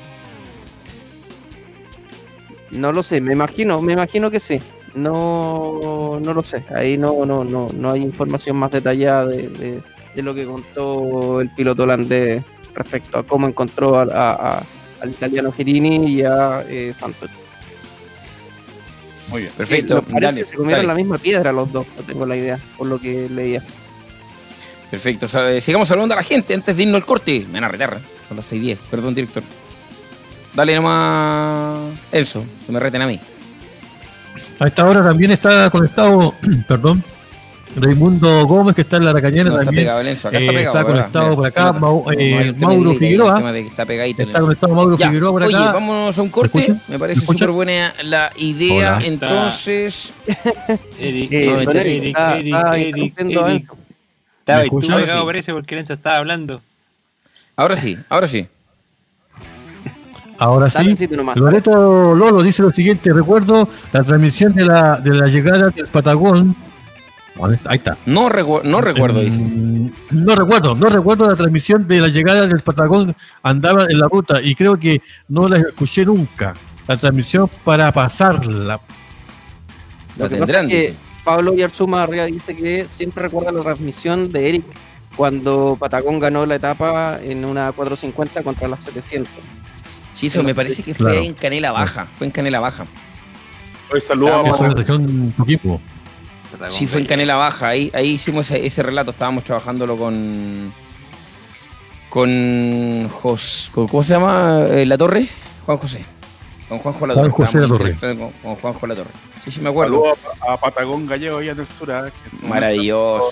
[2.70, 4.60] No lo sé, me imagino, me imagino que sí.
[4.94, 6.64] No, no lo sé.
[6.74, 9.82] Ahí no, no, no, no hay información más detallada de, de-
[10.14, 12.44] de lo que contó el piloto holandés
[12.74, 14.62] respecto a cómo encontró a- a- a-
[15.00, 17.28] al italiano Girini y a eh, Santos.
[19.30, 19.52] Muy bien.
[19.56, 20.88] Perfecto, Eh, parece dale, que se comieron dale.
[20.88, 23.64] la misma piedra los dos, no tengo la idea, por lo que leía.
[24.90, 25.26] Perfecto.
[25.26, 27.40] O sea, eh, sigamos saludando a la gente antes de irnos al corte.
[27.48, 28.00] Me van a retar.
[28.28, 28.78] Son las 6.10.
[28.90, 29.42] Perdón, director.
[30.54, 31.98] Dale nomás.
[32.12, 33.18] Eso, que me reten a mí.
[34.58, 36.34] A esta hora también está conectado,
[36.68, 37.02] perdón,
[37.76, 39.88] Raimundo Gómez, que está en la Aracañana No, está también.
[39.88, 40.52] Acá eh, está pegado.
[40.54, 40.86] está ¿verdad?
[40.86, 41.72] conectado por acá.
[41.72, 43.58] Mau- eh, Mauro Figueroa.
[43.58, 44.22] está pegadito.
[44.22, 44.44] Está Lenzo.
[44.46, 45.72] conectado Mauro Ya, Figueroa por oye, acá.
[45.72, 46.74] vámonos a un ¿Me corte.
[46.86, 48.96] Me parece súper buena la idea.
[48.98, 49.06] Hola.
[49.06, 50.14] Entonces,
[51.00, 52.16] Eric, Eh, no, Eric, Eric,
[52.76, 53.72] Eric, Eric.
[54.46, 56.62] Estaba parece porque Lenzo estaba hablando.
[57.56, 58.46] ahora sí, ahora sí.
[60.38, 60.96] Ahora sí.
[61.34, 66.56] Loreto Lolo dice lo siguiente, recuerdo la transmisión de la, de la llegada del Patagón.
[67.36, 67.96] Bueno, Ahí está.
[68.06, 69.40] No, recu- no recuerdo, dice.
[70.10, 73.14] No recuerdo, no recuerdo la transmisión de la llegada del Patagón.
[73.42, 76.54] Andaba en la ruta y creo que no la escuché nunca.
[76.86, 78.78] La transmisión para pasarla.
[80.16, 80.94] Lo que pasa tendrán, es que.
[81.24, 84.64] Pablo Yarzuma arriba dice que siempre recuerda la transmisión de Eric
[85.16, 89.32] cuando Patagón ganó la etapa en una 450 contra las 700.
[90.14, 91.26] Sí, eso me parece que fue Claro.
[91.26, 92.06] en Canela Baja.
[92.16, 92.86] Fue en Canela Baja.
[93.92, 95.80] Hoy saludos Eso a Coquimbo.
[96.70, 97.68] Sí, fue en Canela Baja.
[97.68, 99.10] Ahí, ahí hicimos ese, ese relato.
[99.10, 100.72] Estábamos trabajándolo con.
[102.08, 104.66] Con, Jos- con- ¿Cómo se llama?
[104.70, 105.28] Eh, ¿La Torre?
[105.66, 106.04] Juan José.
[106.68, 107.36] Con Juanjo La Juan Torre.
[107.36, 107.90] José La Estábamos Torre.
[107.90, 109.10] interactuando Con, con Juanjo La Torre.
[109.44, 110.14] Sí, sí, me acuerdo.
[110.14, 110.18] saludos
[110.48, 113.30] a, Patagón Gallego y a ah, su Maravilloso.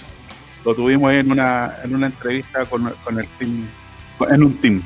[0.65, 3.67] Lo tuvimos en una, en una entrevista con, con el team,
[4.31, 4.83] en un team.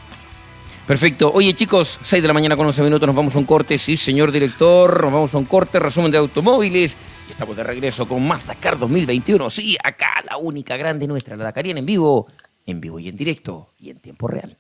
[0.86, 1.32] Perfecto.
[1.32, 3.06] Oye, chicos, 6 de la mañana con 11 minutos.
[3.08, 3.76] Nos vamos a un corte.
[3.76, 5.02] Sí, señor director.
[5.02, 5.80] Nos vamos a un corte.
[5.80, 6.96] Resumen de automóviles.
[7.28, 9.50] Y estamos de regreso con más Dakar 2021.
[9.50, 12.28] Sí, acá la única grande nuestra, la Dakariana en vivo.
[12.64, 13.72] En vivo y en directo.
[13.78, 14.56] Y en tiempo real.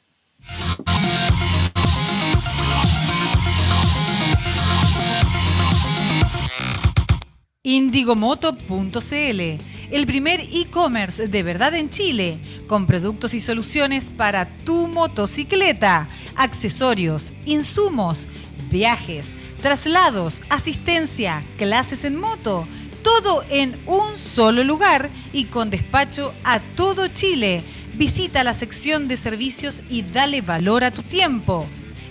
[7.62, 16.08] Indigomoto.cl, el primer e-commerce de verdad en Chile, con productos y soluciones para tu motocicleta,
[16.34, 18.28] accesorios, insumos,
[18.70, 19.32] viajes,
[19.62, 22.66] traslados, asistencia, clases en moto,
[23.02, 27.62] todo en un solo lugar y con despacho a todo Chile.
[27.94, 31.66] Visita la sección de servicios y dale valor a tu tiempo.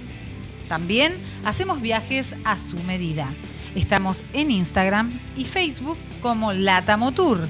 [0.68, 3.32] También hacemos viajes a su medida.
[3.74, 7.47] Estamos en Instagram y Facebook como Latamotour.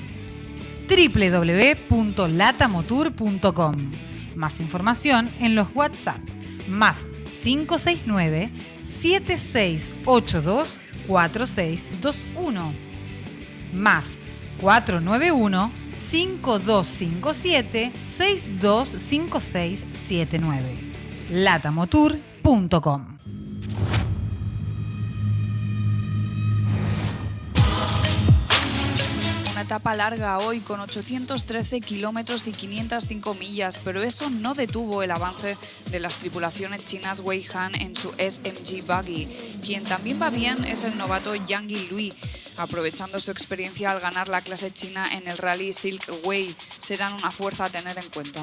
[0.88, 3.74] www.latamotour.com.
[4.34, 6.18] Más información en los WhatsApp
[6.68, 8.50] más 569
[8.82, 12.72] 7682 4621
[13.72, 14.16] más
[14.60, 20.96] 491 5257 625679
[29.50, 35.10] Una etapa larga hoy con 813 kilómetros y 505 millas, pero eso no detuvo el
[35.10, 35.56] avance
[35.90, 39.26] de las tripulaciones chinas Wei Han en su SMG Buggy.
[39.64, 42.14] Quien también va bien es el novato Yang Lui,
[42.58, 46.54] aprovechando su experiencia al ganar la clase china en el rally Silk Way.
[46.78, 48.42] Serán una fuerza a tener en cuenta.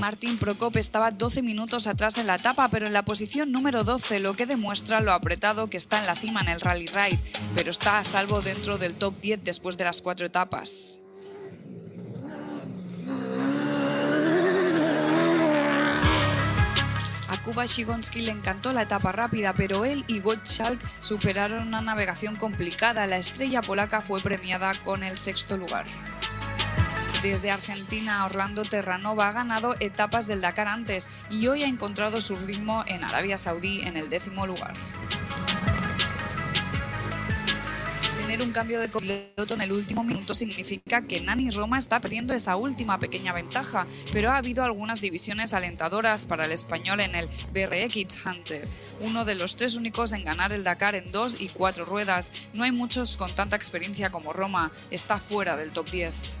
[0.00, 4.18] Martín Procop estaba 12 minutos atrás en la etapa, pero en la posición número 12,
[4.20, 7.18] lo que demuestra lo apretado que está en la cima en el Rally Ride,
[7.54, 11.00] pero está a salvo dentro del top 10 después de las cuatro etapas.
[17.28, 22.36] A Kuba Shigonski le encantó la etapa rápida, pero él y Gottschalk superaron una navegación
[22.36, 23.06] complicada.
[23.06, 25.84] La estrella polaca fue premiada con el sexto lugar.
[27.22, 32.34] Desde Argentina, Orlando Terranova ha ganado etapas del Dakar antes y hoy ha encontrado su
[32.34, 34.72] ritmo en Arabia Saudí en el décimo lugar.
[38.22, 42.32] Tener un cambio de copiloto en el último minuto significa que Nani Roma está perdiendo
[42.32, 47.28] esa última pequeña ventaja, pero ha habido algunas divisiones alentadoras para el español en el
[47.52, 48.66] BRX Hunter,
[49.00, 52.32] uno de los tres únicos en ganar el Dakar en dos y cuatro ruedas.
[52.54, 56.40] No hay muchos con tanta experiencia como Roma, está fuera del top 10.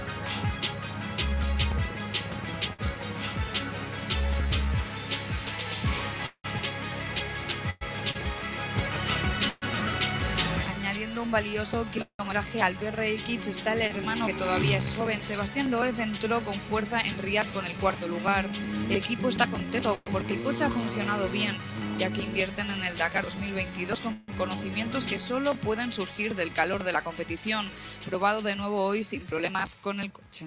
[11.31, 15.23] valioso kilometraje al BRX está el hermano que todavía es joven.
[15.23, 18.45] Sebastián Loeb entró con fuerza en Riyadh con el cuarto lugar.
[18.89, 21.55] El equipo está contento porque el coche ha funcionado bien,
[21.97, 26.83] ya que invierten en el Dakar 2022 con conocimientos que solo pueden surgir del calor
[26.83, 27.69] de la competición,
[28.05, 30.45] probado de nuevo hoy sin problemas con el coche.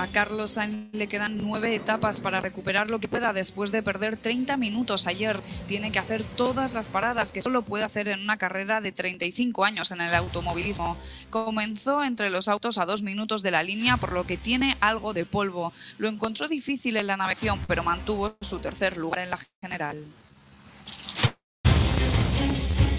[0.00, 4.16] A Carlos Sainz le quedan nueve etapas para recuperar lo que pueda después de perder
[4.16, 5.42] 30 minutos ayer.
[5.68, 9.62] Tiene que hacer todas las paradas que solo puede hacer en una carrera de 35
[9.62, 10.96] años en el automovilismo.
[11.28, 15.12] Comenzó entre los autos a dos minutos de la línea, por lo que tiene algo
[15.12, 15.70] de polvo.
[15.98, 20.02] Lo encontró difícil en la navegación, pero mantuvo su tercer lugar en la general.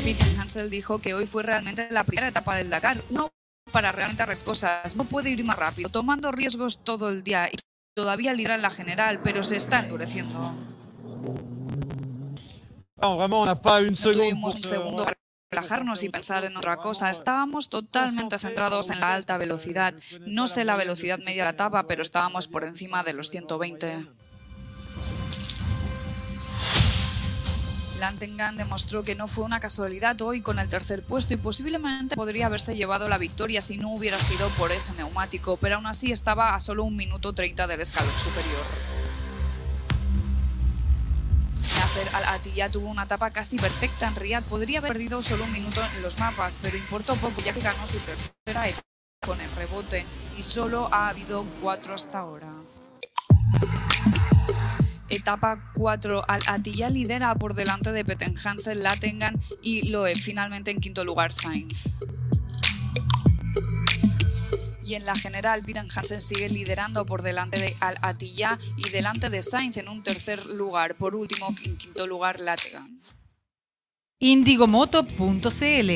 [0.03, 3.01] Peter Hansel dijo que hoy fue realmente la primera etapa del Dakar,
[3.71, 7.57] para realmente las cosas, no puede ir más rápido, tomando riesgos todo el día y
[7.95, 10.53] todavía lidera en la general, pero se está endureciendo.
[13.01, 15.17] Non, vraiment, on n'a pas une No seconde tuvimos pour un se- segundo para
[15.51, 17.09] relajarnos y pensar en otra cosa.
[17.09, 19.95] Estábamos totalmente centrados en la alta velocidad.
[20.27, 24.05] No sé la velocidad media de la etapa, pero estábamos por encima de los 120.
[28.01, 32.47] Lantingan demostró que no fue una casualidad hoy con el tercer puesto y posiblemente podría
[32.47, 36.55] haberse llevado la victoria si no hubiera sido por ese neumático, pero aún así estaba
[36.55, 38.65] a solo un minuto 30 del escalón superior.
[41.77, 44.45] Nasser Al-Attiyah tuvo una etapa casi perfecta en Riyadh.
[44.45, 47.85] Podría haber perdido solo un minuto en los mapas, pero importó poco ya que ganó
[47.85, 48.81] su tercera etapa
[49.23, 52.47] con el rebote y solo ha habido cuatro hasta ahora.
[55.11, 61.03] Etapa 4, Al-Attiyah lidera por delante de Petten Hansen, Lattengan y Loeb, finalmente en quinto
[61.03, 61.83] lugar Sainz.
[64.83, 69.41] Y en la general, Peter Hansen sigue liderando por delante de Al-Attiyah y delante de
[69.41, 70.95] Sainz en un tercer lugar.
[70.95, 72.99] Por último, en quinto lugar, Lattegan.
[74.19, 75.89] Indigomoto.cl,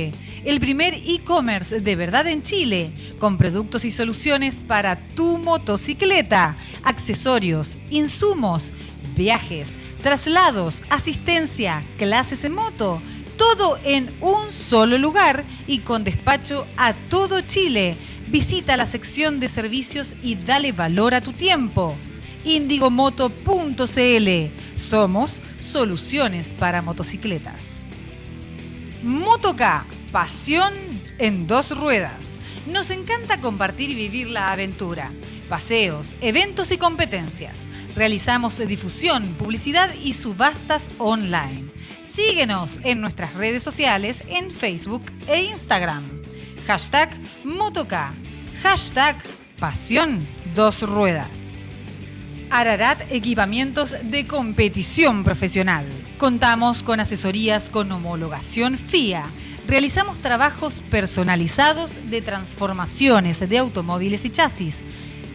[0.46, 7.78] el primer e-commerce de verdad en Chile, con productos y soluciones para tu motocicleta, accesorios,
[7.92, 8.74] insumos,
[9.16, 13.02] viajes, traslados, asistencia, clases en moto,
[13.38, 17.96] todo en un solo lugar y con despacho a todo Chile.
[18.28, 21.96] Visita la sección de servicios y dale valor a tu tiempo.
[22.44, 24.30] Indigomoto.cl,
[24.76, 27.78] somos soluciones para motocicletas.
[29.04, 30.74] Motoca, pasión
[31.18, 32.38] en dos ruedas.
[32.68, 35.12] Nos encanta compartir y vivir la aventura.
[35.50, 37.66] Paseos, eventos y competencias.
[37.96, 41.70] Realizamos difusión, publicidad y subastas online.
[42.04, 46.04] Síguenos en nuestras redes sociales en Facebook e Instagram.
[46.66, 47.10] Hashtag
[47.44, 48.14] Motoca.
[48.64, 49.18] Hashtag
[49.60, 50.26] Pasión
[50.56, 51.54] Dos Ruedas.
[52.50, 55.86] Ararat Equipamientos de Competición Profesional.
[56.18, 59.26] Contamos con asesorías con homologación FIA.
[59.68, 64.84] Realizamos trabajos personalizados de transformaciones de automóviles y chasis.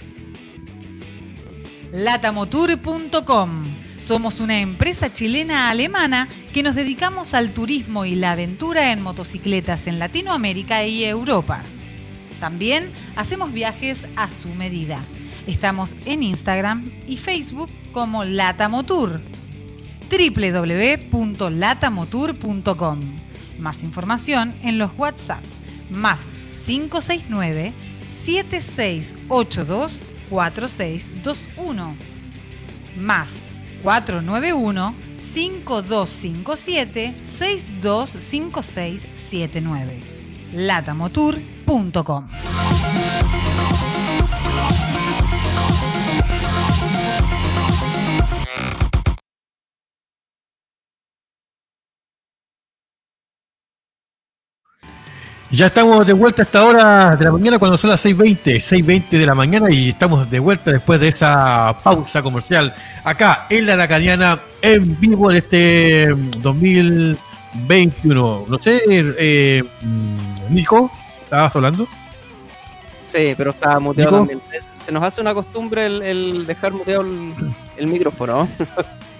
[1.93, 3.65] Latamotour.com.
[3.97, 9.99] Somos una empresa chilena-alemana que nos dedicamos al turismo y la aventura en motocicletas en
[9.99, 11.63] Latinoamérica y Europa.
[12.41, 14.99] También hacemos viajes a su medida.
[15.47, 19.23] Estamos en Instagram y Facebook como Latamotour.
[20.11, 23.01] www.latamotour.com.
[23.59, 25.43] Más información en los WhatsApp
[25.91, 27.73] más 569
[28.07, 30.01] 7682
[30.31, 31.97] 4621
[32.99, 33.39] más
[33.83, 40.01] 491 5257 625679
[40.55, 41.37] Latamotour
[55.51, 59.11] Ya estamos de vuelta a esta hora de la mañana cuando son las 6.20, 6.20
[59.11, 63.77] de la mañana y estamos de vuelta después de esa pausa comercial acá en la
[63.77, 68.45] Lacaniana en vivo en este mm, 2021.
[68.49, 70.91] No sé, eh, mm, Nico,
[71.23, 71.87] ¿estabas hablando?
[73.07, 74.27] Sí, pero estaba muteado Nico.
[74.27, 74.41] también.
[74.85, 77.33] Se- nos hace una costumbre el, el dejar muteado el,
[77.77, 78.49] el micrófono.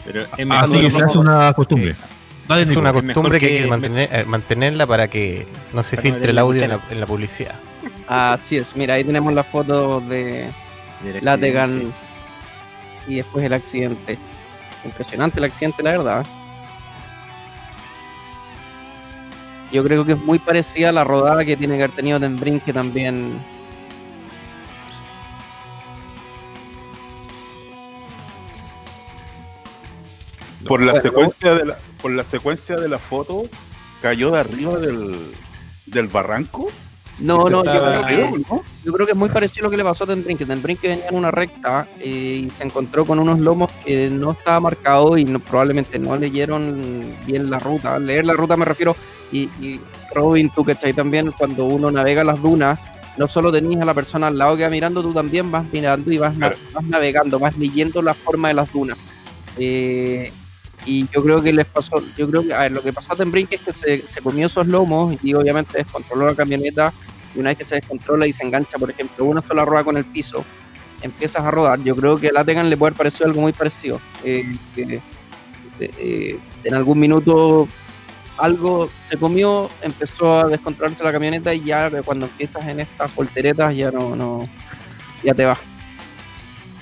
[0.05, 1.95] Pero es Así mejor- que se hace una costumbre.
[2.49, 2.81] Dale, Es Nico.
[2.81, 6.31] una costumbre que hay que- que mantener- eh, mantenerla para que no se Para filtre
[6.31, 7.55] el audio en la, en la publicidad.
[8.07, 10.49] Así es, mira, ahí tenemos la foto de
[11.23, 11.93] Lategan
[13.09, 14.17] y después el accidente.
[14.85, 16.27] Impresionante el accidente, la verdad.
[19.73, 22.39] Yo creo que es muy parecida a la rodada que tiene que haber tenido Den
[22.39, 23.41] Brink, que también.
[30.67, 33.47] Por la Bueno, secuencia de la, por la secuencia de la foto,
[34.01, 35.17] cayó de arriba del,
[35.87, 36.69] del barranco.
[37.19, 38.43] No, no, yo creo, que,
[38.85, 40.07] yo creo que es muy parecido a lo que le pasó a.
[40.07, 40.23] Den
[40.63, 44.61] Brink venía en una recta eh, y se encontró con unos lomos que no estaba
[44.61, 47.99] marcado y no- probablemente no leyeron bien la ruta.
[47.99, 48.95] Leer la ruta me refiero,
[49.33, 49.81] y, y
[50.15, 52.79] Robin, tú que también, cuando uno navega las dunas,
[53.17, 56.13] no solo tenías a la persona al lado que va mirando, tú también vas mirando
[56.13, 56.63] y vas, na- Claro.
[56.73, 58.97] vas navegando, vas leyendo la forma de las dunas.
[59.59, 60.31] Eh,
[60.87, 63.17] y yo creo que les pasó, yo creo que, a ver, lo que pasó a
[63.17, 66.93] Den Brink es que se, se comió esos lomos y obviamente descontroló la camioneta
[67.35, 69.97] y una vez que se descontrola y se engancha, por ejemplo, una sola rueda con
[69.97, 70.45] el piso,
[71.03, 71.83] empiezas a rodar.
[71.83, 74.01] Yo creo que a Lategan le puede haber parecido algo muy parecido.
[74.25, 75.01] eh, que,
[75.79, 77.69] eh, en algún minuto
[78.39, 83.75] algo se comió, empezó a descontrolarse la camioneta y ya cuando empiezas en estas volteretas
[83.75, 84.45] ya no, no
[85.23, 85.59] ya te vas.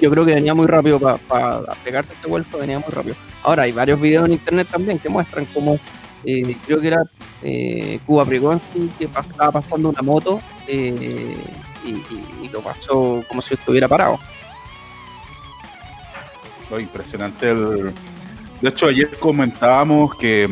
[0.00, 3.16] Yo creo que venía muy rápido para pegarse este vuelto, venía muy rápido.
[3.42, 5.78] Ahora hay varios videos en internet también que muestran cómo
[6.24, 7.02] eh, creo que era
[7.42, 11.36] eh, Cuba Prigonski que pas- estaba pasando una moto eh,
[11.84, 14.18] y, lo pasó como si estuviera parado.
[16.78, 17.50] Impresionante.
[17.50, 17.92] el-
[18.60, 20.48] De hecho, ayer comentábamos que,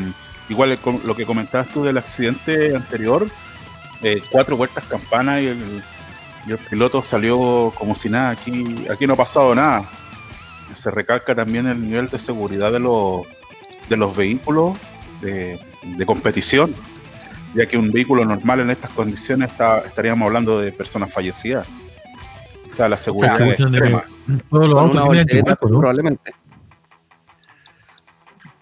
[0.48, 3.26] igual lo que comentabas tú del accidente anterior,
[4.02, 5.82] eh, cuatro vueltas campana y el,
[6.46, 8.30] y el piloto salió como si nada.
[8.30, 9.84] Aquí, aquí no ha pasado nada.
[10.74, 13.22] Se recalca también el nivel de seguridad de los,
[13.88, 14.76] de los vehículos
[15.20, 16.74] de, de competición,
[17.54, 21.68] ya que un vehículo normal en estas condiciones está, estaríamos hablando de personas fallecidas.
[22.70, 23.52] O sea, la seguridad Claro.
[23.52, 24.02] es extrema.
[24.48, 25.78] Todos los autos tienen voltereta, anticuerpos, ¿no?
[25.80, 26.34] probablemente.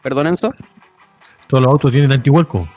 [0.02, 0.52] ¿Perdón, Enzo?
[1.46, 2.68] Todos los autos tienen antihuelco.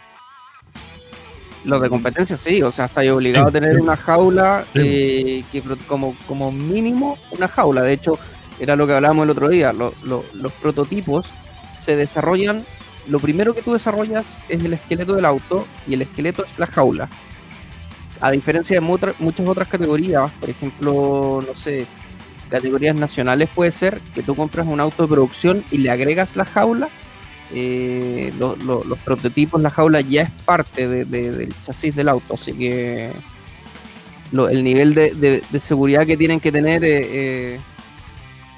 [1.65, 3.81] Los de competencia sí, o sea, estáis obligado Sí, a tener sí.
[3.81, 7.81] una jaula, eh, que como, como mínimo una jaula.
[7.81, 8.19] De hecho,
[8.59, 11.25] era lo que hablábamos el otro día, lo- lo- los prototipos
[11.79, 12.65] se desarrollan,
[13.07, 16.67] lo primero que tú desarrollas es el esqueleto del auto y el esqueleto es la
[16.67, 17.09] jaula.
[18.21, 21.85] A diferencia de muchas otras categorías, por ejemplo, no sé,
[22.49, 26.45] categorías nacionales puede ser que tú compras un auto de producción y le agregas la
[26.45, 26.87] jaula
[27.51, 32.09] eh, lo- lo- los prototipos, la jaula ya es parte de- de- del chasis del
[32.09, 33.11] auto, así que
[34.31, 37.07] lo- el nivel de, de- de seguridad que tienen que tener eh,
[37.55, 37.59] eh,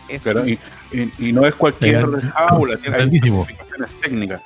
[0.10, 0.58] es Pero y,
[0.92, 2.32] y- y no es cualquier Legal.
[2.32, 4.42] jaula, tiene, especificaciones técnicas.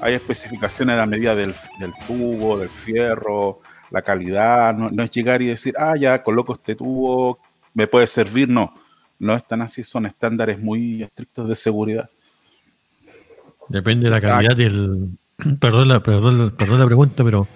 [0.00, 3.60] Hay especificaciones a la medida del, del tubo, del fierro,
[3.90, 4.74] la calidad.
[4.74, 7.38] No, no es llegar y decir, ah, ya coloco este tubo,
[7.74, 8.48] me puede servir.
[8.48, 8.72] No,
[9.18, 12.08] no es tan así, son estándares muy estrictos de seguridad.
[13.70, 15.08] Depende de la calidad del.
[15.58, 17.48] Perdón la, perdón, perdón la pregunta, pero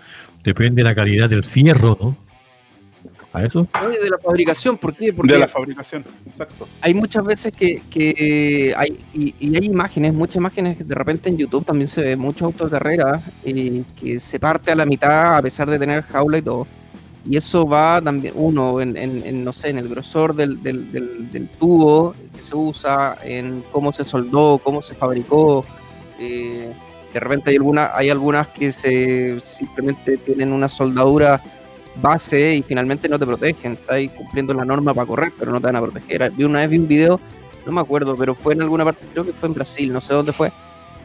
[0.42, 2.16] depende de la calidad del fierro, ¿no?
[3.34, 3.66] ¿A eso?
[4.00, 5.12] De la fabricación, ¿por qué?
[5.12, 6.68] Porque De la fabricación, exacto.
[6.80, 11.28] hay muchas veces que, que hay, y, y hay imágenes, muchas imágenes que de repente
[11.30, 14.86] en YouTube también se ve muchos autos de carrera eh, que se parte a la
[14.86, 16.66] mitad a pesar de tener jaula y todo.
[17.26, 20.92] Y eso va también, uno, en, en- en, no sé, en el grosor del, del-
[20.92, 25.64] del- del tubo que se usa, en cómo se soldó, cómo se fabricó.
[26.18, 26.72] Eh,
[27.12, 28.72] de repente hay, alguna, hay algunas que
[29.42, 31.40] simplemente tienen una soldadura
[32.00, 33.72] base y finalmente no te protegen.
[33.74, 36.30] Estás cumpliendo la norma para correr, pero no te van a proteger.
[36.32, 37.20] Vi una vez vi un video,
[37.64, 40.14] no me acuerdo, pero fue en alguna parte, creo que fue en Brasil, no sé
[40.14, 40.50] dónde fue.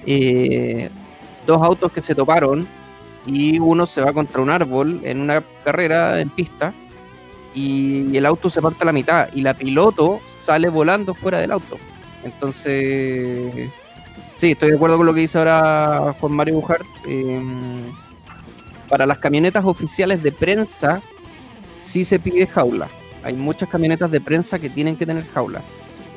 [0.05, 0.89] eh,
[1.45, 2.67] dos autos que se toparon
[3.25, 6.73] y uno se va contra un árbol en una carrera en pista
[7.53, 11.51] y el auto se parte a la mitad y la piloto sale volando fuera del
[11.51, 11.77] auto.
[12.23, 13.69] Entonces,
[14.39, 16.81] sí, estoy de acuerdo con lo que dice ahora Juan Mario Bujar.
[17.07, 17.41] eh,
[18.89, 20.99] para las camionetas oficiales de prensa,
[21.83, 22.87] sí se pide jaula.
[23.23, 25.61] Hay muchas camionetas de prensa que tienen que tener jaula.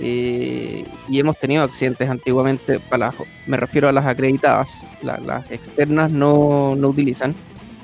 [0.00, 3.12] Eh, y hemos tenido accidentes antiguamente, para
[3.46, 7.34] me refiero a las acreditadas, la- las externas no, no utilizan.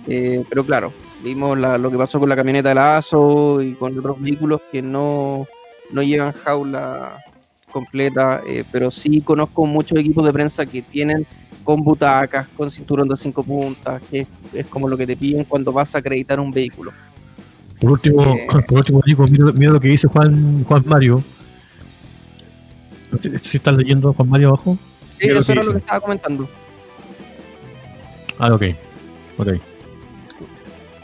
[0.07, 0.91] Eh, pero claro,
[1.23, 4.63] vimos la- lo que pasó con la camioneta de la ASO y con otros vehículos
[4.73, 5.47] que no,
[5.91, 7.19] no llevan jaula
[7.79, 11.27] completa, eh, pero sí conozco muchos equipos de prensa que tienen
[11.65, 15.45] con butacas, con cinturón de cinco puntas, que es, es como lo que te piden
[15.45, 16.93] cuando vas a acreditar un vehículo.
[17.81, 18.47] Por último, Eh.
[18.67, 21.23] por último Nico, mira, mira lo que dice Juan, Juan Mario.
[23.43, 24.77] Si estás leyendo Juan Mario abajo.
[25.19, 26.49] Sí, eso era lo que estaba comentando.
[28.39, 28.63] Ah, ok.
[29.39, 29.49] Ok.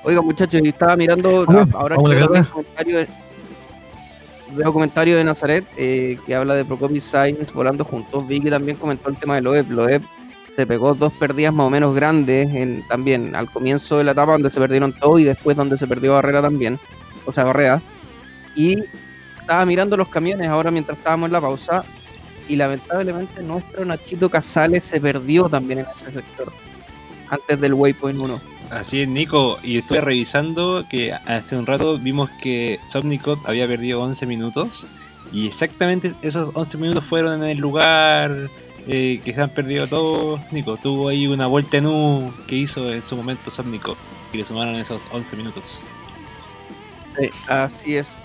[0.05, 3.07] Oiga, muchachos, estaba mirando ahora que a la
[4.55, 4.73] veo carrera.
[4.73, 8.27] comentario de, Nazaret eh, que habla de Procopio y Sainz volando juntos.
[8.27, 9.71] Vi que también comentó el tema de Loeb.
[9.71, 10.03] Loeb
[10.55, 12.49] se pegó dos pérdidas más o menos grandes
[12.89, 16.15] también al comienzo de la etapa donde se perdieron todo y después donde se perdió
[16.15, 16.79] Barrera también.
[17.27, 17.83] O sea, Barrera.
[18.55, 18.85] Y
[19.41, 21.85] estaba mirando los camiones ahora mientras estábamos en la pausa
[22.49, 26.53] y lamentablemente nuestro Nachito Casales se perdió también en ese sector
[27.29, 28.54] antes del Waypoint 1.
[28.75, 29.59] Así es, Nico.
[29.63, 34.87] Y estuve revisando que hace un rato vimos que Somnicop había perdido 11 minutos.
[35.33, 38.51] Y exactamente esos 11 minutos fueron en el lugar
[38.89, 40.41] eh, que se han perdido todos.
[40.53, 43.97] Nico, tuvo ahí una vuelta en U que hizo en su momento Somnicop.
[44.33, 45.63] Y le sumaron esos 11 minutos.
[47.17, 48.19] Sí, así es.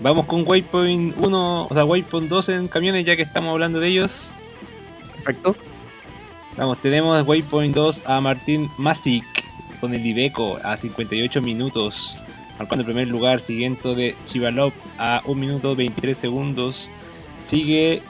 [0.00, 3.86] Vamos con Waypoint 1, o sea, Waypoint 2 en camiones, ya que estamos hablando de
[3.86, 4.34] ellos.
[5.14, 5.54] Perfecto.
[6.56, 9.37] Vamos, tenemos Waypoint 2 a Martín Masic
[9.80, 12.18] con el Ibeco a 58 minutos,
[12.58, 16.90] marcando el primer lugar, siguiente de Chivalov a 1 minuto 23 segundos.
[17.42, 18.02] Sigue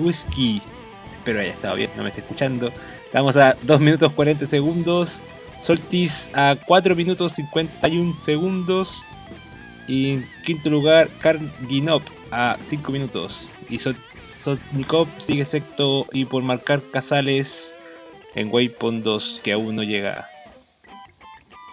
[0.00, 0.62] Whisky,
[1.18, 2.72] espero haya estado bien, no me esté escuchando.
[3.04, 5.22] Estamos a 2 minutos 40 segundos.
[5.60, 9.04] Soltis a 4 minutos 51 segundos.
[9.86, 13.54] Y en quinto lugar, Karginop a 5 minutos.
[13.68, 17.76] Y Sotnikov sigue sexto y por marcar Casales
[18.34, 20.28] en Waypoint 2 que aún no llega.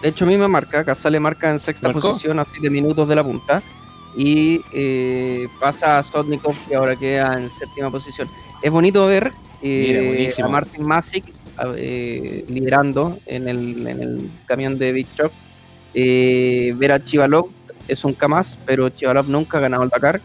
[0.02, 2.10] De hecho, a mí me marca, Casale marca en sexta ¿Marcó?
[2.12, 3.62] posición a 7 minutos de la punta.
[4.16, 8.28] Y eh, pasa a Sotnikov, que ahora queda en séptima posición.
[8.62, 9.32] Es bonito ver
[9.62, 11.26] eh, Mira, a Martin Masic
[11.58, 15.32] a- eh, liderando en el, en el camión de Big Shock.
[15.94, 17.50] Eh, ver a Chivalov
[17.88, 20.22] es un Kamaz, pero Chivalov nunca ha ganado el Dakar.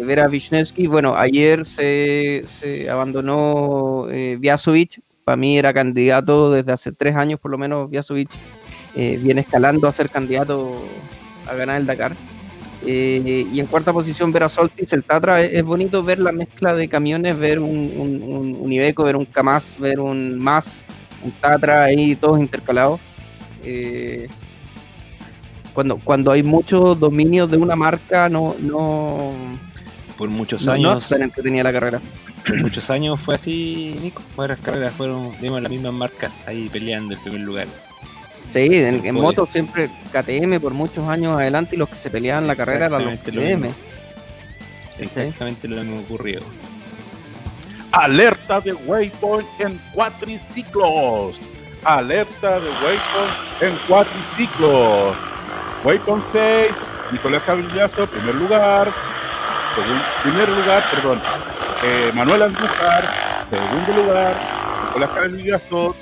[0.00, 4.06] Ver a Wisniewski, bueno, ayer se, se abandonó
[4.38, 8.30] Vjasovic, para mí era candidato desde hace tres años por lo menos Vjasovic
[8.96, 10.76] eh, viene escalando a ser candidato
[11.46, 12.16] a ganar el Dakar.
[12.86, 16.74] Eh, y en cuarta posición ver a Soltis, el Tatra, es, bonito ver la mezcla
[16.74, 20.82] de camiones, ver un, un, Iveco, ver un Kamaz, ver un MAS,
[21.22, 22.98] un Tatra ahí todos intercalados.
[23.64, 24.28] Eh,
[25.74, 29.30] cuando, cuando hay mucho dominio de una marca, no, no,
[30.18, 32.00] Por muchos no, no años, es tan entretenida la carrera.
[32.46, 34.20] por muchos años fue así, Nico.
[34.36, 37.66] Varias carreras fueron, vimos las mismas marcas ahí peleando el primer lugar.
[38.50, 39.12] Sí, en, en Podio.
[39.14, 43.04] moto siempre KTM por muchos años adelante y los que se peleaban la carrera eran
[43.04, 43.62] los Exactamente lo KTM.
[43.66, 43.74] mismo.
[44.98, 46.40] Exactamente lo mismo ocurrió.
[47.92, 51.38] Alerta de Waypoint en cuatriciclos.
[51.84, 55.16] Alerta de Waypoint en cuatriciclos.
[55.84, 56.68] Waypoint 6,
[57.12, 58.88] Nicolás Cavillazo, primer lugar.
[59.78, 61.20] Segun- primer lugar, perdón.
[61.84, 63.04] eh, Manuel Andújar,
[63.50, 64.34] segundo lugar.
[64.88, 65.96] Nicolás Cavillazo,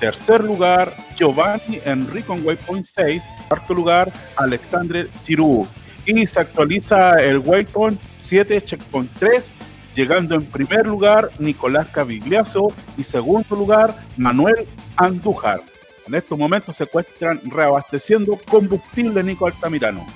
[0.00, 0.94] tercer lugar.
[1.16, 4.10] Giovanni Enrico en Waypoint 6, cuarto lugar.
[4.36, 5.68] Alexandre Giroux.
[6.06, 9.50] Y se actualiza el Waypoint 7, Checkpoint 3,
[9.94, 14.66] llegando en primer lugar Nicolás Cavigliazo y segundo lugar Manuel
[14.96, 15.60] Andújar.
[16.06, 20.06] En estos momentos se encuentran reabasteciendo combustible Nico Altamirano.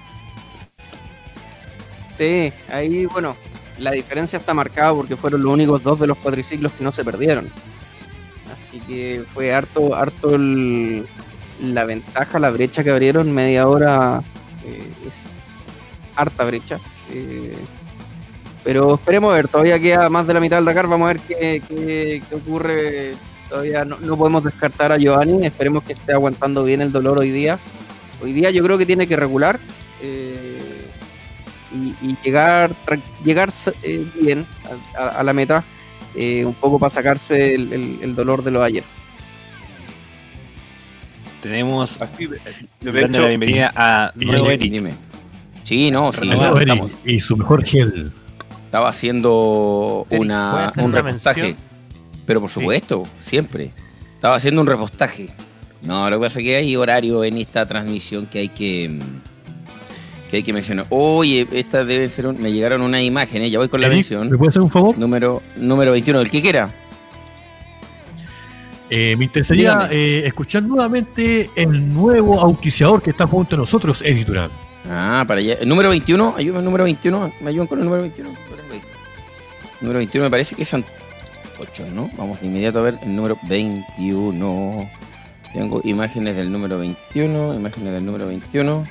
[2.16, 3.36] Sí, ahí, bueno,
[3.78, 7.04] la diferencia está marcada porque fueron los únicos dos de los cuatriciclos que no se
[7.04, 7.46] perdieron.
[8.54, 14.22] Así que fue harto, harto la ventaja, la brecha que abrieron, media hora
[14.64, 15.24] eh, es
[16.16, 16.78] harta brecha.
[17.10, 17.54] eh,
[18.62, 21.60] pero esperemos ver, todavía queda más de la mitad del Dakar, vamos a ver qué,
[21.68, 23.12] qué- qué ocurre.
[23.48, 27.30] Todavía no, no podemos descartar a Giovanni, esperemos que esté aguantando bien el dolor hoy
[27.30, 27.58] día.
[28.22, 29.60] Hoy día yo creo que tiene que regular.
[30.00, 30.53] eh,
[31.74, 32.74] y, y llegar
[33.24, 33.50] llegar
[33.82, 34.46] eh, bien
[34.96, 35.64] a, a- a la meta
[36.14, 38.84] eh, un poco para sacarse el, el- el dolor de lo de ayer.
[41.40, 41.98] Tenemos
[42.80, 44.72] dando la bienvenida a nuevo y- Eric.
[44.72, 44.92] Dime.
[45.64, 48.10] Sí, no, sí, Eric, y su mejor gel.
[48.66, 51.42] estaba haciendo una, ¿puede hacer un una repostaje.
[51.42, 51.64] mención?
[52.26, 52.54] Pero por Sí.
[52.60, 53.70] supuesto, siempre.
[54.14, 55.28] Estaba haciendo un repostaje
[55.82, 59.00] No, lo que pasa es que hay horario en esta transmisión que hay que mm,
[60.34, 60.86] que hay que mencionar.
[60.88, 64.28] Oye, esta debe ser un- me llegaron unas imágenes, ya voy con la mención.
[64.28, 64.98] ¿Me puede hacer un favor?
[64.98, 66.68] Número número 21, el que quiera.
[68.90, 74.50] Eh, me interesaría eh, escuchar nuevamente el nuevo auspiciador que está junto a nosotros, Durán.
[74.90, 75.54] Ah, para allá.
[75.54, 78.30] El número 21, ayúdame el número 21, me ayudan con el número 21.
[78.30, 78.82] Lo tengo ahí.
[79.80, 82.10] Número 21 me parece que es Santocho, ¿no?
[82.18, 84.90] Vamos de inmediato a ver el número 21.
[85.54, 88.86] Tengo imágenes del número 21, imágenes del número 21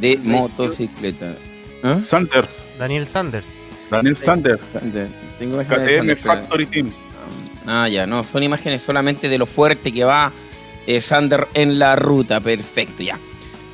[0.00, 1.36] de motocicleta.
[1.82, 2.00] ¿Ah?
[2.02, 3.46] Sanders, Daniel Sanders.
[3.90, 5.08] Daniel Sanders, Sander.
[5.38, 6.34] Tengo imágenes de KTM Sander, espera.
[6.36, 6.92] Factory Team.
[7.66, 10.32] Ah, ya, no, son imágenes solamente de lo fuerte que va
[10.86, 12.40] eh, Sander en la ruta.
[12.40, 13.18] Perfecto, ya.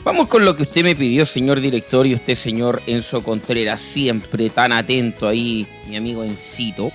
[0.05, 4.49] Vamos con lo que usted me pidió, señor director, y usted, señor Enzo Contreras, siempre
[4.49, 6.93] tan atento ahí, mi amigo Encito,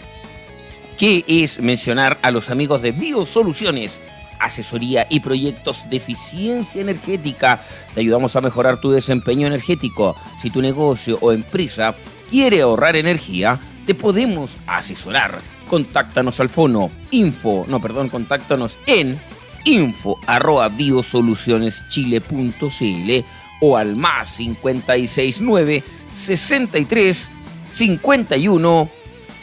[0.97, 4.01] que es mencionar a los amigos de Biosoluciones,
[4.43, 7.61] asesoría y proyectos de eficiencia energética.
[7.93, 10.15] Te ayudamos a mejorar tu desempeño energético.
[10.41, 11.95] Si tu negocio o empresa
[12.29, 15.41] quiere ahorrar energía, te podemos asesorar.
[15.67, 19.19] Contáctanos al fono info, no, perdón, contáctanos en
[19.65, 23.25] info arroba biosolucioneschile.cl
[23.61, 27.31] o al más 569 63
[27.69, 28.89] 51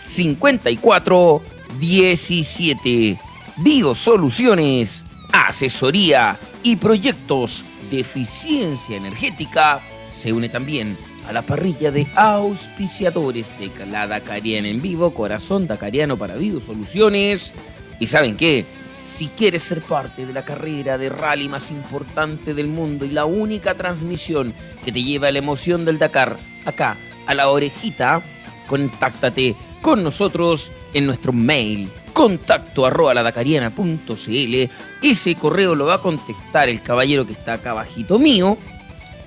[0.04, 1.42] 54
[1.78, 3.29] 17.
[3.62, 10.96] Biosoluciones, asesoría y proyectos de eficiencia energética se une también
[11.28, 17.52] a la parrilla de auspiciadores de la Dakariana en vivo, Corazón Dakariano para Biosoluciones.
[17.98, 18.64] ¿Y saben qué?
[19.02, 23.26] Si quieres ser parte de la carrera de rally más importante del mundo y la
[23.26, 28.22] única transmisión que te lleva a la emoción del Dakar, acá, a la orejita,
[28.66, 34.70] contáctate con nosotros en nuestro mail contacto arroba ladacariana.cl
[35.02, 38.58] ese correo lo va a contestar el caballero que está acá abajito mío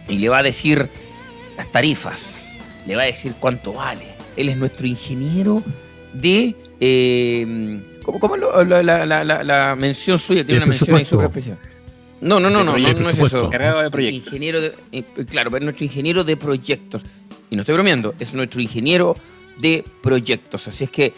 [0.07, 0.89] y le va a decir
[1.57, 4.05] las tarifas le va a decir cuánto vale.
[4.35, 5.63] Él es nuestro ingeniero
[6.13, 10.97] de eh, ¿cómo, cómo lo- la, la- la- la- la mención suya tiene una mención
[10.97, 11.57] ahí súper especial
[12.19, 13.45] no no no no no, no es eso.
[13.45, 14.27] Encargado de proyectos.
[14.27, 17.01] ingeniero de, eh, claro, pero es nuestro ingeniero de proyectos.
[17.49, 19.13] Y no estoy bromeando, es nuestro ingeniero
[19.57, 20.67] de proyectos.
[20.67, 21.13] Así es que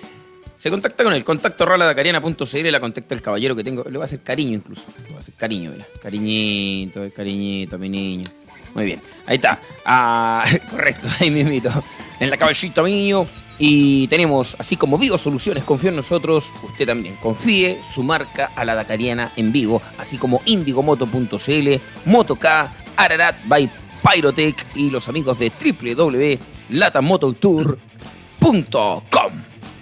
[0.56, 3.84] se contacta con el contacto roladacariana.cl, la contacta el caballero que tengo.
[3.84, 4.86] Le va a hacer cariño incluso.
[5.04, 5.86] Le va a hacer cariño, mira.
[6.02, 8.30] Cariñito, cariñito, mi niño.
[8.74, 9.60] Muy bien, ahí está.
[9.86, 11.72] Ah, correcto, ahí mismito.
[12.20, 13.28] En la cabecita mío.
[13.58, 18.66] Y tenemos, así como Vivo Soluciones confía en nosotros, usted también confíe su marca a
[18.66, 22.46] la Dakariana en vivo, así como indigomoto.cl, Motok,
[22.98, 23.72] Ararat by
[24.04, 25.52] Pyrotech y los amigos de
[28.40, 29.34] www.latamototour.com.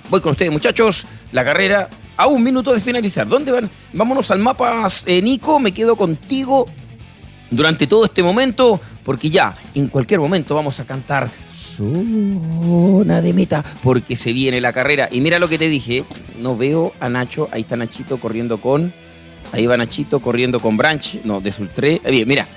[0.09, 1.05] Voy con ustedes, muchachos.
[1.31, 3.27] La carrera a un minuto de finalizar.
[3.27, 3.69] ¿Dónde van?
[3.93, 5.59] Vámonos al mapa, eh, Nico.
[5.59, 6.65] Me quedo contigo
[7.49, 13.63] durante todo este momento, porque ya en cualquier momento vamos a cantar zona de meta,
[13.83, 15.09] porque se viene la carrera.
[15.11, 16.03] Y mira lo que te dije,
[16.39, 18.93] no veo a Nacho, ahí está Nachito corriendo con,
[19.51, 22.01] ahí va Nachito corriendo con Branch, no, de Sultré.
[22.03, 22.47] Eh, Bien, mira,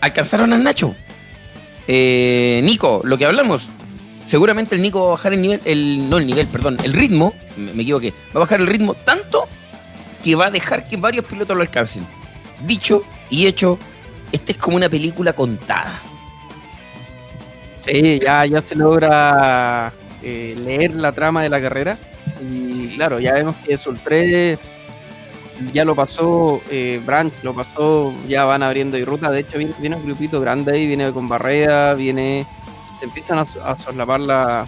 [0.00, 0.94] alcanzaron al Nacho.
[1.88, 3.70] Eh, Nico, lo que hablamos,
[4.32, 7.34] seguramente el Nico va a bajar el nivel, el, no el nivel, perdón, el ritmo,
[7.58, 9.46] me, me equivoqué, va a bajar el ritmo tanto
[10.24, 12.06] que va a dejar que varios pilotos lo alcancen.
[12.64, 13.78] Dicho y hecho,
[14.32, 16.00] esta es como una película contada.
[17.82, 21.98] Sí, ya, ya se logra eh, leer la trama de la carrera.
[22.50, 24.58] Y claro, ya vemos que Sultré
[25.74, 29.30] ya lo pasó, eh, Branch lo pasó, ya van abriendo y ruta.
[29.30, 32.46] De hecho, viene, viene un grupito grande ahí, viene con barrera, viene.
[33.02, 34.66] Empiezan a, a solapar la-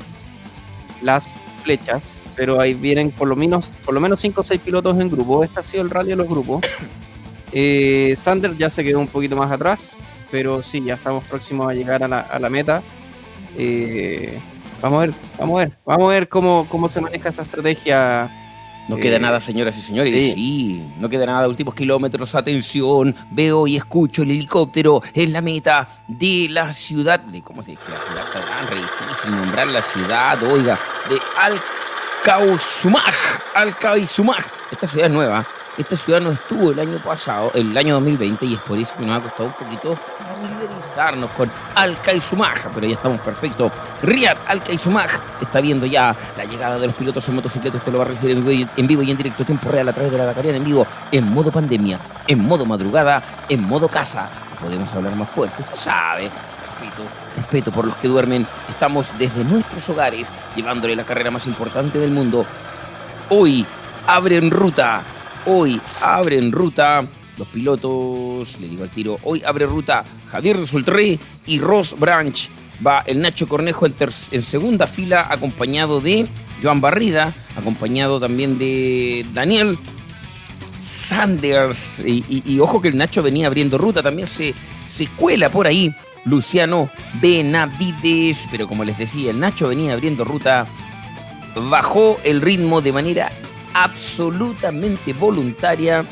[1.02, 1.32] las
[1.62, 5.08] flechas, pero ahí vienen por lo menos por lo menos 5 o 6 pilotos en
[5.08, 5.44] grupo.
[5.44, 6.60] Este ha sido el rally de los grupos.
[7.56, 9.96] Eh, Sander ya se quedó un poquito más atrás,
[10.32, 12.82] pero sí, ya estamos próximos a llegar a la, a la meta.
[13.56, 14.40] Eh,
[14.82, 18.28] vamos a ver, vamos a ver, vamos a ver cómo, cómo se maneja esa estrategia.
[18.88, 20.12] No Eh, queda nada, señoras y señores.
[20.22, 20.32] sí.
[20.34, 20.92] Sí.
[20.98, 21.48] no queda nada.
[21.48, 23.14] Últimos kilómetros, atención.
[23.30, 27.20] Veo y escucho el helicóptero en la meta de la ciudad.
[27.20, 28.24] De, ¿Cómo se dice la ciudad?
[28.26, 30.78] Está tan re difícil nombrar la ciudad, oiga.
[31.08, 31.18] De
[32.24, 33.14] Alcausumaj.
[33.54, 34.44] Alcausumaj.
[34.72, 35.44] Esta ciudad es nueva.
[35.76, 39.04] Esta ciudad no estuvo el año pasado, el año 2020, y es por eso que
[39.04, 39.98] nos ha costado un poquito
[40.84, 43.72] familiarizarnos con Alcaizumaj, pero ya estamos perfectos.
[44.02, 47.76] Riyad Alcaizumaj está viendo ya la llegada de los pilotos en motocicleta.
[47.78, 50.18] Usted lo va a recibir en vivo, y- en directo, tiempo real, a través de
[50.18, 54.28] la Dakariana en vivo, en modo pandemia, en modo madrugada, en modo casa.
[54.60, 56.30] Podemos hablar más fuerte, usted sabe.
[56.80, 57.02] Respeto,
[57.36, 58.46] respeto por los que duermen.
[58.68, 62.44] Estamos desde nuestros hogares llevándole la carrera más importante del mundo.
[63.30, 63.64] Hoy
[64.06, 65.02] abre en ruta
[65.46, 67.02] Hoy abren ruta
[67.38, 72.48] los pilotos, le digo al tiro, hoy abre ruta Javier Sultré y Ross Branch.
[72.84, 76.26] Va el Nacho Cornejo en, en segunda fila, acompañado de
[76.62, 79.78] Joan Barrida, acompañado también de Daniel
[80.78, 82.00] Sanders.
[82.04, 84.54] Y, y- y ojo que el Nacho venía abriendo ruta, también se,
[84.84, 86.90] se cuela por ahí Luciano
[87.22, 88.46] Benavides.
[88.50, 90.66] Pero como les decía, el Nacho venía abriendo ruta,
[91.70, 93.30] bajó el ritmo de manera
[93.72, 96.04] absolutamente voluntaria.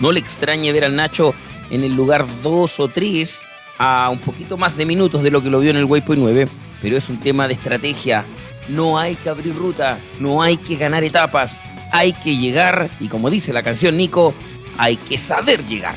[0.00, 1.34] No le extrañe ver al Nacho
[1.70, 3.42] en el lugar 2 o 3
[3.78, 6.48] a un poquito más de minutos de lo que lo vio en el Waypoint 9,
[6.82, 8.24] pero es un tema de estrategia.
[8.68, 11.60] No hay que abrir ruta, no hay que ganar etapas,
[11.92, 14.34] hay que llegar y como dice la canción Nico,
[14.76, 15.94] hay que saber llegar.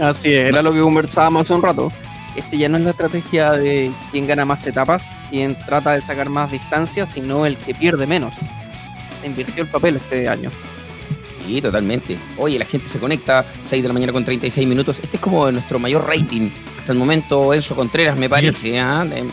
[0.00, 1.92] Así es, era lo que conversábamos hace un rato.
[2.36, 6.30] Este ya no es la estrategia de quien gana más etapas, quien trata de sacar
[6.30, 8.32] más distancia, sino el que pierde menos.
[9.20, 10.50] Se invirtió el papel este año.
[11.48, 12.18] Sí, totalmente.
[12.36, 15.00] Oye, la gente se conecta, 6 de la mañana con 36 minutos.
[15.02, 16.50] Este es como nuestro mayor rating.
[16.78, 18.78] Hasta el momento, Enzo Contreras, me parece.
[18.78, 19.06] ¿ah?
[19.10, 19.24] Eh,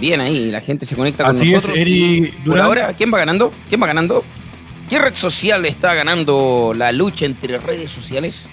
[0.00, 1.78] Bien ahí, la gente se conecta con Así es, nosotros.
[1.78, 3.52] Eri por ahora, ¿quién va ganando?
[3.68, 4.24] ¿Quién va ganando?
[4.88, 8.48] ¿Qué red social está ganando la lucha entre redes sociales?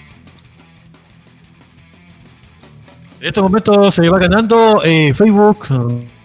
[3.20, 5.66] En estos momentos se va ganando eh, Facebook,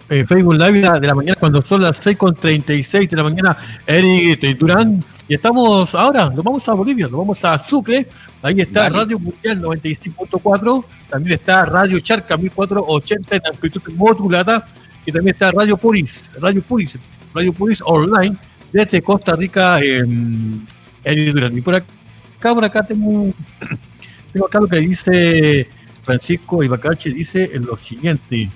[0.08, 5.04] eh, Facebook Live de la mañana cuando son las 6.36 de la mañana, Eric Durán.
[5.28, 8.08] Y estamos ahora, nos vamos a Bolivia, nos vamos a Sucre.
[8.40, 8.96] Ahí está Dale.
[8.96, 14.66] Radio Mundial 95.4, también está Radio Charca 1480 en amplitud modulada.
[15.04, 16.96] Y también está Radio Puris, Radio Puris,
[17.34, 18.36] Radio Puris Online
[18.72, 20.66] desde Costa Rica, en
[21.04, 21.56] Durán.
[21.56, 23.30] Y por acá, por acá tengo,
[24.32, 25.68] tengo acá lo que dice
[26.02, 28.48] Francisco Ibacache dice en lo siguiente.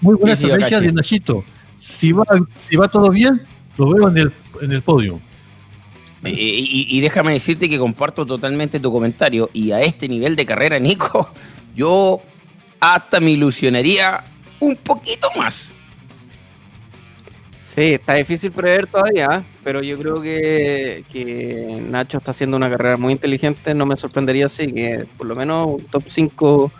[0.00, 0.86] Muy buena ¿Qué dice estrategia Ibacache?
[0.86, 1.44] de Nachito.
[1.76, 2.24] Si va,
[2.68, 3.40] si va todo bien,
[3.78, 5.20] lo veo en el, en el podio.
[6.24, 9.50] Eh, y, y déjame decirte que comparto totalmente tu comentario.
[9.52, 11.30] Y a este nivel de carrera, Nico,
[11.74, 12.20] yo
[12.80, 14.22] hasta me ilusionaría
[14.60, 15.74] un poquito más.
[17.62, 22.96] Sí, está difícil prever todavía, pero yo creo que, que Nacho está haciendo una carrera
[22.96, 23.74] muy inteligente.
[23.74, 26.72] No me sorprendería si que por lo menos un top 5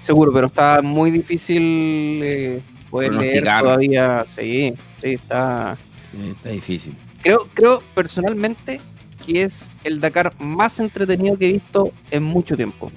[0.00, 4.24] seguro, pero está muy difícil eh, poder leer todavía.
[4.26, 5.76] Sí, sí, está.
[6.16, 6.94] Eh, Está difícil.
[7.22, 8.80] Creo, creo personalmente
[9.26, 12.90] que es el Dakar más entretenido que he visto en mucho tiempo.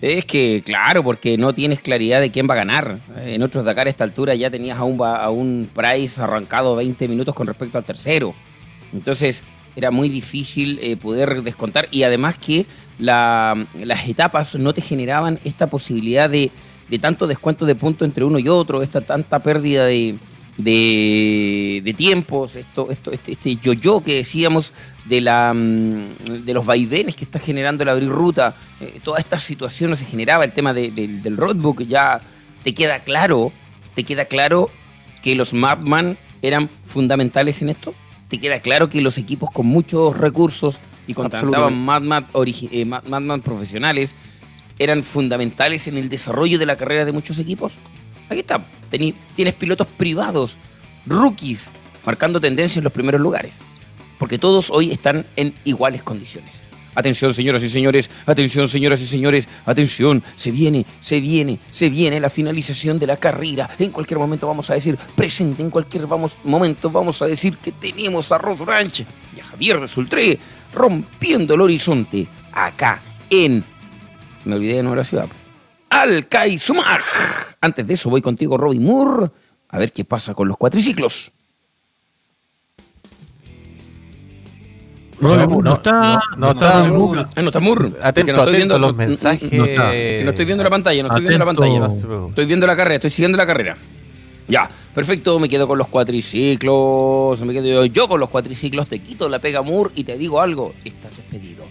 [0.00, 2.98] Es que, claro, porque no tienes claridad de quién va a ganar.
[3.22, 7.06] En otros Dakar a esta altura ya tenías a un, a un Price arrancado 20
[7.06, 8.34] minutos con respecto al tercero.
[8.94, 9.42] Entonces
[9.76, 12.64] era muy difícil eh, poder descontar y además que
[12.98, 16.50] la- las etapas no te generaban esta posibilidad de,
[16.88, 20.16] de tanto descuento de puntos entre uno y otro, esta tanta pérdida de,
[20.64, 24.72] de, de tiempos, esto, esto, este, este yo-yo que decíamos
[25.04, 29.42] de, la, mm, de los vaivenes que está generando el abrir ruta, eh, todas estas
[29.42, 32.20] situaciones se generaba, el tema de- del- del roadbook, ya
[32.62, 33.52] te queda claro,
[33.94, 34.70] te queda claro
[35.22, 37.94] que los Mapman eran fundamentales en esto,
[38.28, 42.26] te queda claro que los equipos con muchos recursos y contrataban Madman,
[42.70, 42.86] eh,
[43.42, 44.14] profesionales
[44.78, 47.74] eran fundamentales en el desarrollo de la carrera de muchos equipos.
[48.30, 50.56] Aquí está, tení- tienes pilotos privados,
[51.04, 51.68] rookies,
[52.06, 53.56] marcando tendencia en los primeros lugares.
[54.18, 56.62] Porque todos hoy están en iguales condiciones.
[56.94, 62.18] Atención, señoras y señores, atención, señoras y señores, atención, se viene, se viene, se viene
[62.18, 63.70] la finalización de la carrera.
[63.78, 67.70] En cualquier momento vamos a decir presente, en cualquier vamos, momento vamos a decir que
[67.72, 69.04] tenemos a Rod Ranch
[69.36, 70.36] y a Javier Resultré
[70.74, 73.00] rompiendo el horizonte acá
[73.30, 73.64] en.
[74.44, 75.28] Me olvidé de nueva ciudad.
[75.90, 77.02] Alcaizumaj.
[77.60, 79.30] Antes de eso voy contigo, Robin Moore,
[79.68, 81.32] a ver qué pasa con los cuatriciclos.
[85.20, 86.14] No, No, no, no, está.
[86.14, 87.26] no, no está- Moore.
[87.36, 87.90] Ah, no está Moore.
[88.02, 89.52] Atento, no estoy atento viendo- a los mensajes.
[89.52, 89.90] no está.
[89.90, 92.26] Que no estoy viendo la pantalla, no estoy viendo la pantalla.
[92.28, 93.76] Estoy viendo la carrera, estoy siguiendo la carrera.
[94.48, 99.28] Ya, perfecto, me quedo con los cuatriciclos, me quedo yo con los cuatriciclos, te quito
[99.28, 101.64] la pega Moore y te digo algo, estás despedido.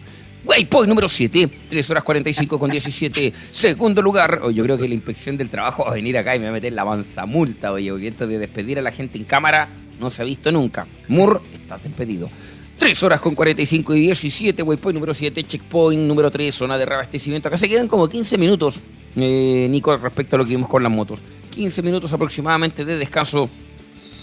[0.45, 3.33] Waypoint número 7, 3 horas 45 con 17.
[3.51, 6.39] Segundo lugar, oh, yo creo que la inspección del trabajo va a venir acá y
[6.39, 6.85] me va a meter la
[7.25, 9.67] multa, oye, porque esto de despedir a la gente en cámara
[9.99, 10.87] no se ha visto nunca.
[11.09, 12.29] Moore, estás despedido.
[12.77, 17.49] 3 horas con 45 y 17, waypoint número 7, checkpoint número 3, zona de reabastecimiento.
[17.49, 18.79] Acá se quedan como 15 minutos,
[19.17, 21.19] eh, Nico, respecto a lo que vimos con las motos.
[21.51, 23.49] 15 minutos aproximadamente de descanso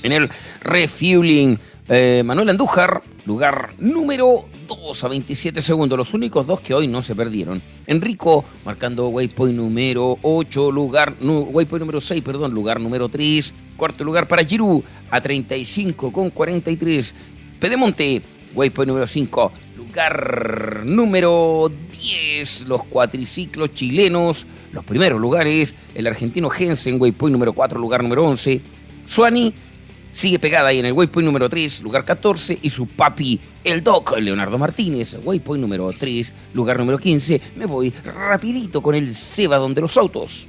[0.03, 0.31] en el
[0.63, 1.59] refueling.
[1.89, 7.01] Eh, Manuel Andújar, lugar número 2 a 27 segundos, los únicos dos que hoy no
[7.01, 7.63] se perdieron.
[7.87, 13.55] Enrico, marcando waypoint número 8, lugar, waypoint número 6, perdón, lugar número 3.
[13.77, 17.15] Cuarto lugar para Giroud, a 35 con 43.
[17.61, 18.21] Pedemonte,
[18.57, 24.45] waypoint número 5, lugar número 10, los cuatriciclos chilenos.
[24.73, 28.61] Los primeros lugares, el argentino Jensen, waypoint número 4, lugar número 11.
[29.07, 29.55] Suani
[30.17, 32.59] sigue pegada ahí en el waypoint número 3, lugar 14.
[32.63, 37.41] Y su papi, el Doc, Leonardo Martínez, waypoint número 3, lugar número 15.
[37.57, 40.49] Me voy rapidito con el Seba donde los autos.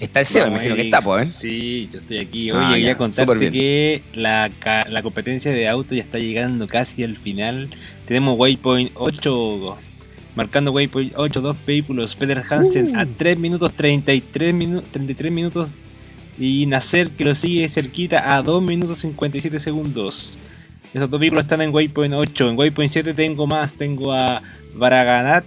[0.00, 1.32] Está el Seba, me imagino que está, pues, ¿eh?
[1.40, 2.50] Sí, yo estoy aquí.
[2.50, 4.50] Oye, Ah, ya, contarte que la,
[4.88, 7.68] la competencia de auto ya está llegando casi al final.
[8.06, 9.76] Tenemos Waypoint 8,
[10.34, 12.16] marcando Waypoint 8, dos vehículos.
[12.16, 13.00] Peter Hansen Uh.
[13.00, 15.74] a 3 minutos 33, minu 33 minutos.
[16.38, 20.38] Y Nacer que lo sigue cerquita a 2 minutos 57 segundos.
[20.94, 22.50] Esos dos vehículos están en Waypoint 8.
[22.50, 23.74] En Waypoint 7 tengo más.
[23.76, 24.42] Tengo a
[24.74, 25.44] Baraganat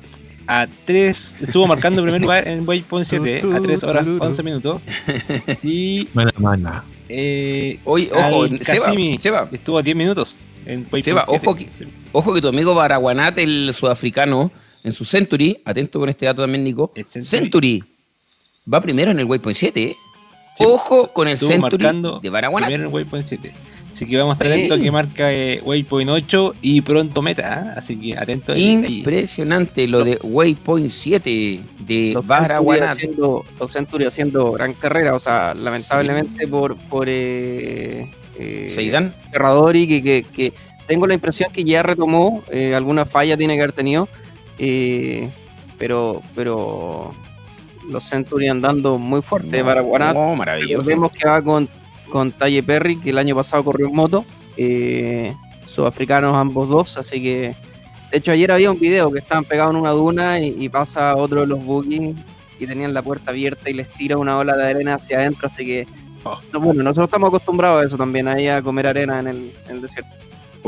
[0.47, 1.37] a 3.
[1.41, 4.81] Estuvo marcando primer lugar en Waypoint 7 a 3 horas 11 minutos.
[5.63, 6.83] Y Mana, mana.
[7.09, 11.41] eh, Oye, ojo, Seba, Seba, estuvo a 10 minutos en Waypoint Seba, 7.
[11.47, 11.69] ojo que-
[12.11, 14.51] ojo que tu amigo Baraguanat, el sudafricano,
[14.83, 17.23] en su Century, atento con este dato también, Nico, Century.
[17.25, 17.83] Century
[18.71, 19.95] va primero en el Waypoint 7, ¿eh?
[20.55, 22.69] Sí, Ojo con el Century marcando de Baraguanat.
[22.69, 23.53] primero en Waypoint 7.
[23.93, 24.53] Así que vamos a estar Sí.
[24.55, 27.53] atentos a que marca eh, Waypoint 8 y pronto meta.
[27.53, 27.73] ¿ah?
[27.79, 28.83] Así que atento ahí.
[28.83, 28.97] ahí.
[28.99, 32.13] Impresionante lo de Waypoint 7 de
[32.91, 39.13] haciendo, los Century haciendo gran carrera, o sea, lamentablemente por, por eh, eh, Seidan.
[39.31, 40.53] Ferradori, que, que, que
[40.87, 44.07] tengo la impresión que ya retomó, eh, alguna falla tiene que haber tenido,
[44.59, 45.29] eh,
[45.77, 47.13] pero, pero
[47.89, 50.15] los Century andando muy fuerte para Guanat.
[50.17, 50.77] Oh, maravilloso.
[50.77, 51.67] Recordemos que va con,
[52.09, 54.25] con Talle Perry, que el año pasado corrió en moto,
[54.57, 55.33] eh,
[55.67, 57.55] sudafricanos ambos dos, así que
[58.11, 61.15] de hecho ayer había un video que estaban pegados en una duna y, y pasa
[61.15, 62.15] otro de los boogies
[62.59, 65.65] y tenían la puerta abierta y les tira una ola de arena hacia adentro, así
[65.65, 65.87] que
[66.25, 66.41] Oh.
[66.51, 69.75] no, bueno, nosotros estamos acostumbrados a eso también, ahí a comer arena en el, en
[69.75, 70.09] el desierto.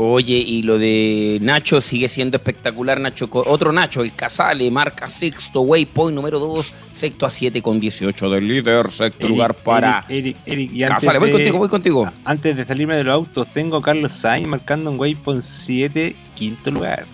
[0.00, 3.00] Oye, y lo de Nacho sigue siendo espectacular.
[3.00, 8.30] Nacho, otro Nacho, el Casale, marca sexto, Waypoint número 2, sexto a 7 con 18
[8.30, 11.18] del líder, sexto Eric, lugar para Eric, Eric, Eric, y antes Casale.
[11.18, 12.12] Voy de- contigo, voy contigo.
[12.24, 16.70] Antes de salirme de los autos, tengo a Carlos Sainz marcando en Waypoint 7, quinto
[16.70, 17.04] lugar.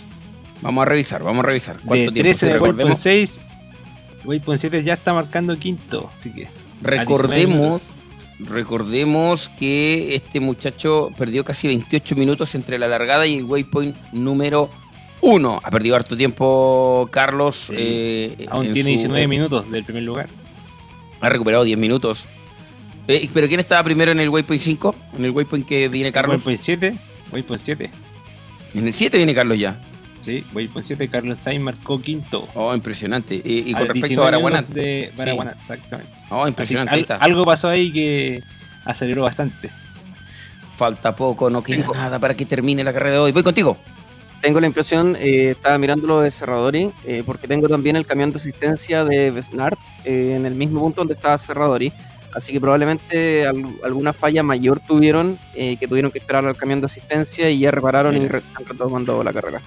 [0.61, 1.77] Vamos a revisar, vamos a revisar.
[1.77, 2.21] De ¿Cuánto tiempo?
[2.21, 3.41] 13 Si de Waypoint recordemos, 6,
[4.27, 6.11] Waypoint 7 ya está marcando quinto.
[6.19, 6.49] Así que.
[6.83, 7.91] recordemos,
[8.41, 14.71] recordemos que este muchacho perdió casi 28 minutos entre la largada y el Waypoint número
[15.21, 15.61] 1.
[15.63, 17.57] Ha perdido harto tiempo Carlos.
[17.69, 17.75] Sí.
[17.77, 20.29] eh, Aún en tiene su- 19 minutos del primer lugar.
[21.21, 22.27] Ha recuperado 10 minutos.
[23.09, 24.95] Eh, ¿Pero quién estaba primero en el Waypoint 5?
[25.19, 26.37] En el Waypoint que viene Carlos.
[26.37, 26.95] Waypoint 7,
[27.33, 27.91] Waypoint 7.
[28.75, 29.79] En el 7 viene Carlos ya.
[30.25, 32.49] Sí, Waypoint 7, Carlos Sainz marcó quinto.
[32.55, 33.35] Oh, impresionante.
[33.45, 34.31] Y, y A con respecto 19 a
[35.17, 36.13] Baraguanat, exactamente.
[36.31, 37.13] Oh, Así impresionante.
[37.13, 38.43] al- algo pasó ahí que
[38.87, 39.71] aceleró bastante.
[40.77, 43.33] Falta poco, no queda nada para que termine la carrera de hoy.
[43.33, 43.77] Voy contigo.
[44.41, 48.31] Tengo la impresión, eh, estaba mirando lo de Serradori, eh, porque tengo también el camión
[48.31, 51.93] de asistencia de Besnard eh, en el mismo punto donde estaba Serradori.
[52.35, 56.81] Así que probablemente al- alguna falla mayor tuvieron, eh, que tuvieron que esperar al camión
[56.81, 58.33] de asistencia y ya repararon y Mira.
[58.33, 59.63] re- están retomando la carrera.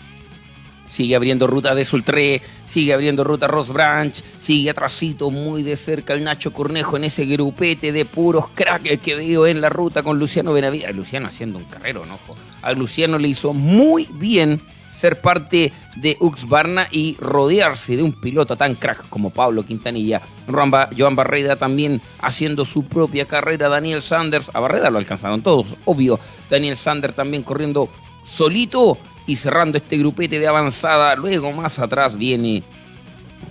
[0.87, 6.13] Sigue abriendo ruta de Sultré, sigue abriendo ruta Ross Branch, sigue atrasito muy de cerca
[6.13, 10.17] el Nacho Cornejo en ese grupete de puros crackers que veo en la luta con
[10.17, 10.95] Luciano Benavides.
[10.95, 12.17] Luciano haciendo un carrero, ¿no?
[12.61, 14.61] A Luciano le hizo muy bien
[14.97, 20.21] ser parte de Uxbarna y rodearse de un piloto tan crack como Pablo Quintanilla.
[20.47, 23.69] Joan Barreda también haciendo su propia carrera.
[23.69, 26.19] Daniel Sanders, a Barreda lo alcanzaron todos, obvio.
[26.49, 27.89] Daniel Sanders también corriendo
[28.25, 28.97] solito
[29.27, 31.15] y cerrando este grupete de avanzada.
[31.15, 32.63] Luego más atrás viene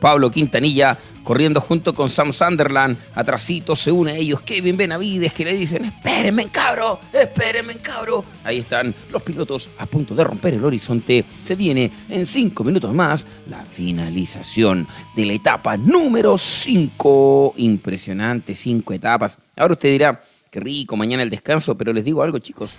[0.00, 2.96] Pablo Quintanilla corriendo junto con Sam Sunderland.
[3.14, 8.24] Atrasito se une a ellos Kevin Benavides que le dicen, espérenme cabro, espérenme cabro.
[8.44, 11.24] Ahí están los pilotos a punto de romper el horizonte.
[11.42, 17.54] Se viene en cinco minutos más la finalización de la etapa número 5.
[17.56, 19.36] Impresionante, cinco etapas.
[19.56, 22.76] Ahora usted dirá, qué rico, mañana el descanso, pero les digo algo chicos,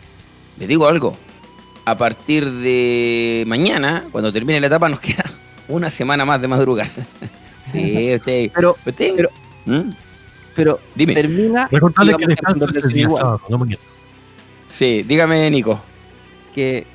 [0.57, 1.17] les digo algo.
[1.87, 5.23] A partir de mañana, cuando termine la etapa, nos queda
[5.69, 6.87] una semana más de madrugar.
[7.71, 8.49] Sí, usted.
[8.55, 9.29] Pero, usted pero-
[9.65, 9.89] ¿Mm?
[10.55, 11.13] pero Dime.
[11.13, 13.57] termina Recordarle que vamos a estar con descanso es el depresión día igual, sábado, no
[13.57, 13.81] mañana.
[14.69, 15.81] Sí, dígame, Nico.
[16.55, 16.85] que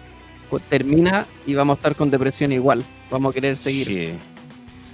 [0.48, 2.84] pues, termina y vamos a estar con depresión igual.
[3.10, 3.86] Vamos a querer seguir.
[3.86, 4.08] Sí.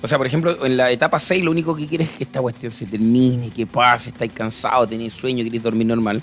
[0.03, 2.41] O sea, por ejemplo, en la etapa 6 lo único que quieres es que esta
[2.41, 6.21] cuestión se termine, que pase, estáis cansado, tenéis sueño, queréis dormir normal.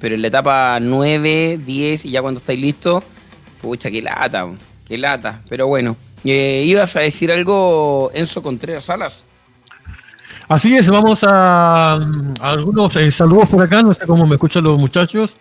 [0.00, 3.02] Pero en la etapa 9, 10 y ya cuando estáis listos,
[3.62, 4.46] pucha, qué lata,
[4.86, 5.40] qué lata.
[5.48, 9.24] Pero bueno, eh, ¿ibas a decir algo, Enzo Contreras Salas?
[10.48, 11.98] Así es, vamos a, a
[12.40, 15.32] algunos eh, saludos por acá, no sé cómo me escuchan los muchachos.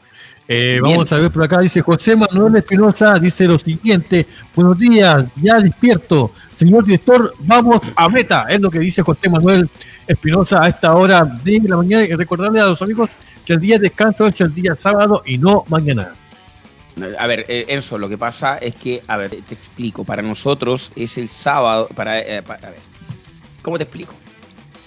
[0.48, 5.26] Eh, vamos a ver por acá, dice José Manuel Espinosa, dice lo siguiente, buenos días,
[5.42, 9.68] ya despierto, señor director, vamos a meta, es lo que dice José Manuel
[10.06, 13.10] Espinosa a esta hora de la mañana y recordarle a los amigos
[13.46, 16.14] que el día de descanso es el día sábado y no mañana.
[17.20, 20.92] A ver, eh, Enzo, lo que pasa es que, a ver, te explico, para nosotros
[20.96, 22.80] es el sábado, para, eh, a ver,
[23.62, 24.14] ¿cómo te explico?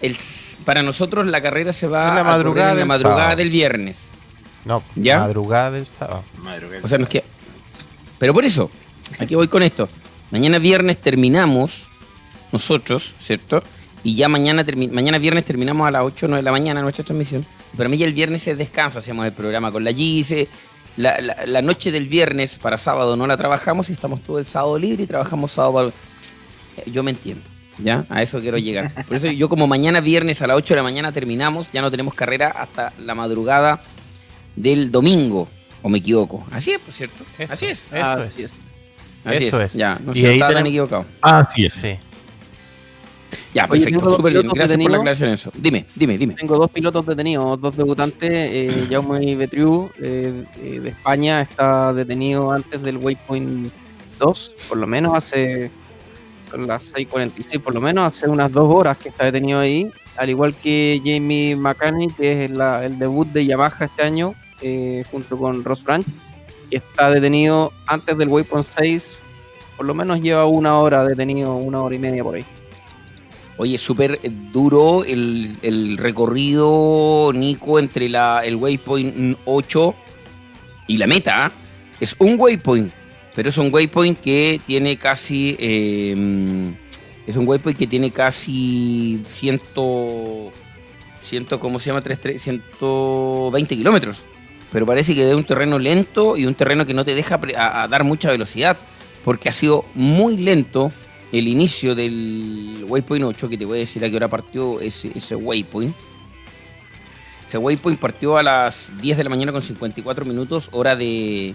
[0.00, 0.16] El,
[0.64, 3.36] para nosotros la carrera se va En la a madrugada en la del madrugada sábado.
[3.36, 4.10] del viernes.
[4.64, 5.18] No, ¿Ya?
[5.20, 6.24] madrugada del sábado.
[6.42, 6.80] Madrugada.
[6.84, 7.24] O sea, no es que.
[8.18, 8.70] Pero por eso,
[9.18, 9.88] aquí voy con esto.
[10.30, 11.90] Mañana viernes terminamos
[12.52, 13.62] nosotros, ¿cierto?
[14.04, 17.04] Y ya mañana, mañana viernes terminamos a las 8 o 9 de la mañana nuestra
[17.04, 17.44] transmisión.
[17.76, 20.48] Para mí ya el viernes es descanso, hacemos el programa con la Gise.
[20.96, 24.46] La, la- la noche del viernes para sábado no la trabajamos y estamos todo el
[24.46, 25.72] sábado libre y trabajamos sábado.
[25.74, 25.88] para-
[26.86, 27.42] Eh, Yo me entiendo,
[27.78, 28.04] ¿ya?
[28.08, 28.92] A eso quiero llegar.
[29.06, 31.90] Por eso yo como mañana viernes a las 8 de la mañana terminamos, ya no
[31.90, 33.80] tenemos carrera hasta la madrugada
[34.56, 35.48] del domingo,
[35.82, 36.46] o me equivoco.
[36.50, 37.24] Así es, por cierto.
[37.38, 37.86] Eso, Así es.
[37.92, 38.50] Eso Así es.
[38.52, 38.58] es.
[39.24, 39.66] Así Eso es.
[39.72, 39.78] es.
[39.78, 41.06] Ya, no se tenemos- equivocados.
[41.20, 41.72] Así es.
[41.74, 41.96] Sí.
[43.54, 44.16] Ya, Oye, perfecto.
[44.16, 44.48] Súper bien.
[44.54, 45.50] Gracias por la aclaración, eso.
[45.54, 46.34] Dime, dime, dime.
[46.34, 48.30] Tengo dos pilotos detenidos, dos debutantes.
[48.32, 53.70] Eh, Jaume Betriu eh, eh, de España está detenido antes del Waypoint
[54.18, 55.70] 2, por lo menos hace
[56.56, 59.90] las 6.46, por lo menos hace unas dos horas que está detenido ahí.
[60.16, 65.04] Al igual que Jamie McCanny, que es la- el debut de Yamaha este año, eh,
[65.10, 66.06] junto con Ross Branch,
[66.70, 69.14] que está detenido antes del Waypoint 6.
[69.76, 72.44] Por lo menos lleva una hora detenido, una hora y media por ahí.
[73.58, 74.20] Oye, súper
[74.52, 79.94] duro el, el recorrido, Nico, entre la, el waypoint 8
[80.86, 81.46] y la meta.
[81.46, 81.52] ¿ah?
[81.98, 82.92] Es un waypoint,
[83.34, 85.56] pero es un waypoint que tiene casi...
[85.58, 86.72] eh,
[87.26, 89.60] es un waypoint que tiene casi 100...
[91.20, 92.00] 100 ¿Cómo se llama?
[92.00, 94.24] 3, 120 kilómetros.
[94.70, 97.88] Pero parece que de un terreno lento y un terreno que no te deja a
[97.88, 98.78] dar mucha velocidad.
[99.24, 100.92] Porque ha sido muy lento
[101.32, 105.36] el inicio del Waypoint 8, que te voy a decir a qué hora partió ese,
[105.36, 105.94] Waypoint.
[107.46, 111.54] Ese Waypoint partió a las 10 de la mañana con 54 minutos, hora de,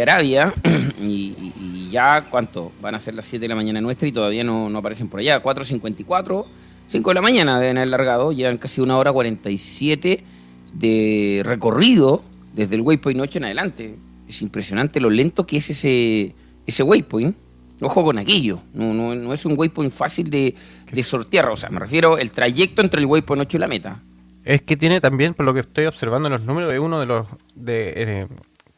[0.00, 0.54] Arabia.
[1.00, 2.72] Y ya, ¿cuánto?
[2.82, 5.20] Van a ser las 7 de la mañana nuestra y todavía no, no aparecen por
[5.20, 5.40] allá.
[5.40, 6.44] 4.54,
[6.88, 8.32] 5 de la mañana deben haber largado.
[8.32, 10.24] Llevan casi una hora 47
[10.74, 12.20] de recorrido
[12.52, 13.96] desde el Waypoint 8 en adelante.
[14.26, 16.34] Es impresionante lo lento que es ese,
[16.66, 17.36] ese Waypoint.
[17.80, 20.54] Ojo con aquello, no, no, no es un waypoint fácil de,
[20.90, 24.02] de sortear, o sea, me refiero el trayecto entre el waypoint 8 y la meta.
[24.44, 27.06] Es que tiene también, por lo que estoy observando en los números, es uno de
[27.06, 28.26] los de eh,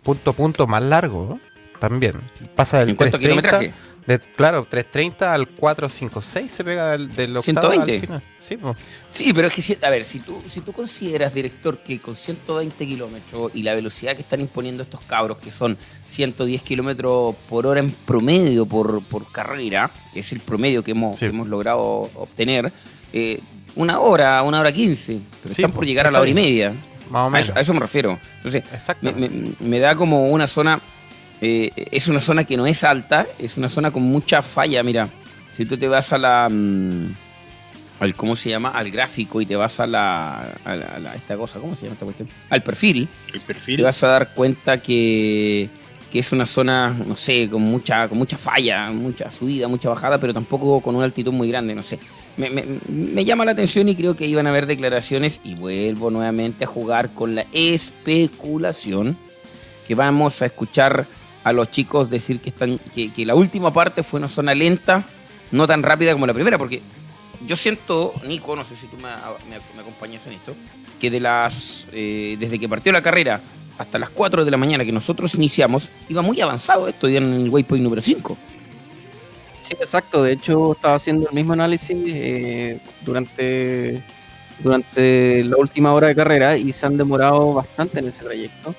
[0.02, 1.30] punto a punto más largos.
[1.30, 1.40] ¿no?
[1.78, 2.14] También.
[2.54, 3.89] Pasa del ¿En cuánto 330, kilometraje?
[4.06, 7.94] De, claro, 330 al 456 se pega del, del octavo 120.
[7.94, 8.22] al final.
[8.46, 8.76] Sí, pues.
[9.12, 12.16] Sí, pero es que, si- a ver, si tú, si tú consideras, director, que con
[12.16, 17.66] 120 kilómetros y la velocidad que están imponiendo estos cabros, que son 110 kilómetros por
[17.66, 21.26] hora en promedio por, por carrera, que es el promedio que hemos, Sí.
[21.26, 21.80] que hemos logrado
[22.14, 22.72] obtener,
[23.12, 23.40] eh,
[23.76, 26.74] una hora, una hora quince, pero Sí, están por llegar a la hora y media.
[27.10, 27.48] Más o A menos.
[27.50, 28.18] eso, a eso me refiero.
[28.38, 28.64] Entonces,
[29.00, 30.80] me, me- me da como una zona,
[31.40, 34.82] eh, es una zona que no es alta, es una zona con mucha falla.
[34.82, 35.08] Mira,
[35.52, 37.14] si tú te vas a la, mm,
[38.00, 41.14] al cómo se llama, al gráfico y te vas a la, a la- a la-
[41.14, 42.28] esta cosa, ¿cómo se llama esta cuestión?
[42.48, 43.82] Al perfil, El te perfil.
[43.82, 45.68] vas a dar cuenta que,
[46.10, 50.18] que es una zona, no sé, con mucha, con mucha falla, mucha subida, mucha bajada,
[50.18, 51.98] pero tampoco con una altitud muy grande, no sé.
[52.38, 56.10] Me, me- me llama la atención y creo que iban a haber declaraciones y vuelvo
[56.10, 59.16] nuevamente a jugar con la especulación
[59.86, 61.06] que vamos a escuchar
[61.44, 65.04] a los chicos decir que, están, que, la última parte fue una zona lenta,
[65.52, 66.82] no tan rápida como la primera, porque
[67.46, 69.08] yo siento, Nico, no sé si tú me,
[69.48, 70.54] me- me acompañas en esto,
[71.00, 73.40] que de las eh, desde que partió la carrera
[73.78, 77.32] hasta las 4 de la mañana que nosotros iniciamos, iba muy avanzado esto ya en
[77.32, 78.36] el waypoint número 5.
[79.62, 80.22] Sí, exacto.
[80.22, 84.02] De hecho, estaba haciendo el mismo análisis eh, durante,
[84.62, 88.74] durante la última hora de carrera y se han demorado bastante en ese trayecto.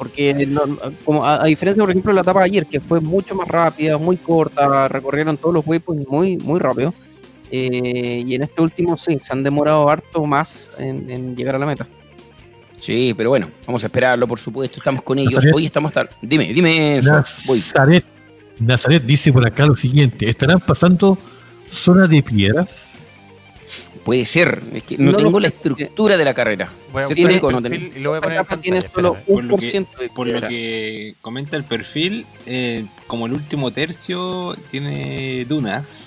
[0.00, 3.00] Porque, no- como a, a diferencia, por ejemplo, de la etapa de ayer, que fue
[3.00, 6.94] mucho más rápida, muy corta, recorrieron todos los waypoints muy, muy rápido.
[7.50, 11.58] eh, y en este último, sí, se han demorado harto más en, en llegar a
[11.58, 11.86] la meta.
[12.78, 14.78] Sí, pero bueno, vamos a esperarlo, por supuesto.
[14.78, 15.34] Estamos con ellos.
[15.34, 15.54] Nazaret.
[15.54, 16.08] Hoy estamos hasta...
[16.22, 17.00] Dime, dime.
[17.02, 18.04] Nazaret,
[18.58, 21.18] Nazaret dice por acá lo siguiente: ¿estarán pasando
[21.70, 22.89] zona de piedras?
[24.04, 24.62] Puede ser.
[24.72, 26.70] Es que no, No, tengo no, la estructura de la carrera.
[26.92, 27.96] Voy a Sí, buscar el Nico, no perfil tenemos.
[27.96, 29.60] y lo voy a poner en Esta etapa tiene pantalla, solo un Por lo por
[29.60, 35.44] que- ciento de Por lo que comenta el perfil, eh, como el último tercio tiene
[35.44, 36.06] dunas.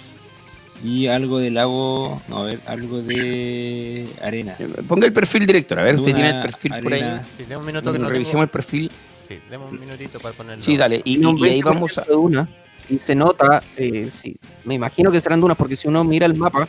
[0.84, 2.22] Y algo de lago.
[2.28, 4.58] No, a ver, algo de arena.
[4.88, 7.20] Ponga el perfil director, a ver, usted Duna, tiene el perfil por ahí.
[7.38, 8.92] deme un minuto que no Revisemos tengo- el perfil.
[9.26, 10.62] Sí, deme un minutito para ponerlo.
[10.62, 10.98] Sí, dale.
[10.98, 12.02] Y, Tiene un y- y ahí 20% vamos a.
[12.02, 12.50] de dunas,
[12.90, 14.36] y se nota, eh, sí,
[14.66, 16.68] me imagino que serán dunas, porque si uno mira el mapa,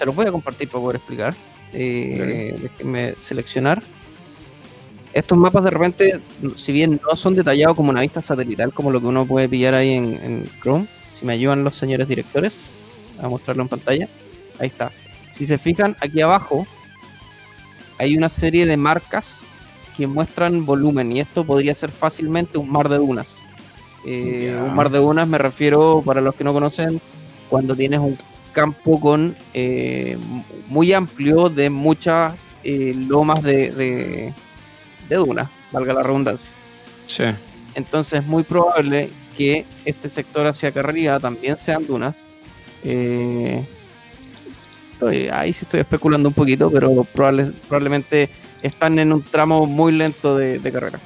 [0.00, 1.34] se los voy a compartir para poder explicar.
[1.74, 3.82] Eh, déjenme seleccionar.
[5.12, 6.20] Estos mapas de repente,
[6.56, 9.74] si bien no son detallados como una vista satelital, como lo que uno puede pillar
[9.74, 12.70] ahí en, en Chrome, si me ayudan los señores directores
[13.20, 14.08] a mostrarlo en pantalla,
[14.58, 14.90] ahí está.
[15.32, 16.66] Si se fijan, aquí abajo
[17.98, 19.42] hay una serie de marcas
[19.98, 23.36] que muestran volumen y esto podría ser fácilmente un mar de dunas.
[24.06, 24.62] Eh, Ya.
[24.64, 27.02] un mar de dunas me refiero, para los que no conocen,
[27.50, 28.16] cuando tienes un
[28.60, 30.18] campo con eh,
[30.68, 34.34] muy amplio de muchas eh, lomas de, de,
[35.08, 36.50] de dunas, valga la redundancia.
[37.06, 37.24] Sí.
[37.74, 42.14] Entonces es muy probable que este sector hacia acá arriba también sean dunas.
[42.84, 43.64] Eh,
[44.92, 48.28] estoy- ahí sí estoy especulando un poquito, pero probable- probablemente
[48.62, 51.00] están en un tramo muy lento de, de carrera.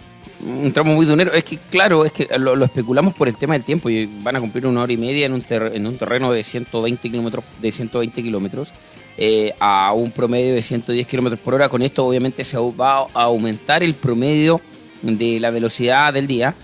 [0.47, 1.32] Un tramo muy dunero.
[1.32, 4.40] Es que, claro, es que lo, especulamos por el tema del tiempo y van a
[4.40, 7.73] cumplir una hora y media en un, ter- en un terreno de 120 kilómetros, de
[7.73, 8.73] 120 kilómetros
[9.16, 11.68] eh, a un promedio de 110 kilómetros por hora.
[11.70, 14.60] Con esto, obviamente, se va a aumentar el promedio
[15.02, 16.55] de la velocidad del día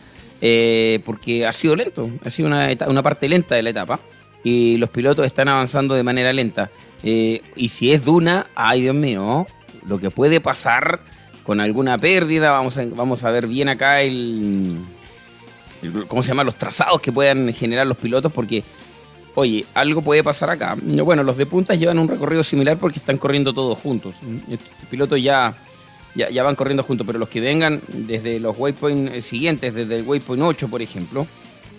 [0.43, 4.01] eh, porque ha sido lento, ha sido una, una parte lenta de la etapa
[4.43, 6.71] y los pilotos están avanzando de manera lenta.
[7.03, 9.47] Eh, y si es duna, ay Dios mío,
[9.87, 11.01] lo que puede pasar
[11.45, 14.79] con alguna pérdida, vamos a, vamos a ver bien acá el,
[16.09, 16.45] ¿cómo se llama?
[16.45, 18.63] Los trazados que puedan generar los pilotos porque,
[19.35, 20.77] oye, algo puede pasar acá.
[20.81, 24.21] Bueno, los de puntas llevan un recorrido similar porque están corriendo todos juntos.
[24.51, 25.57] Estos pilotos ya,
[26.15, 30.07] ya, van corriendo juntos, pero los que vengan desde los waypoint eh, siguientes, desde el
[30.07, 31.27] waypoint 8, por ejemplo,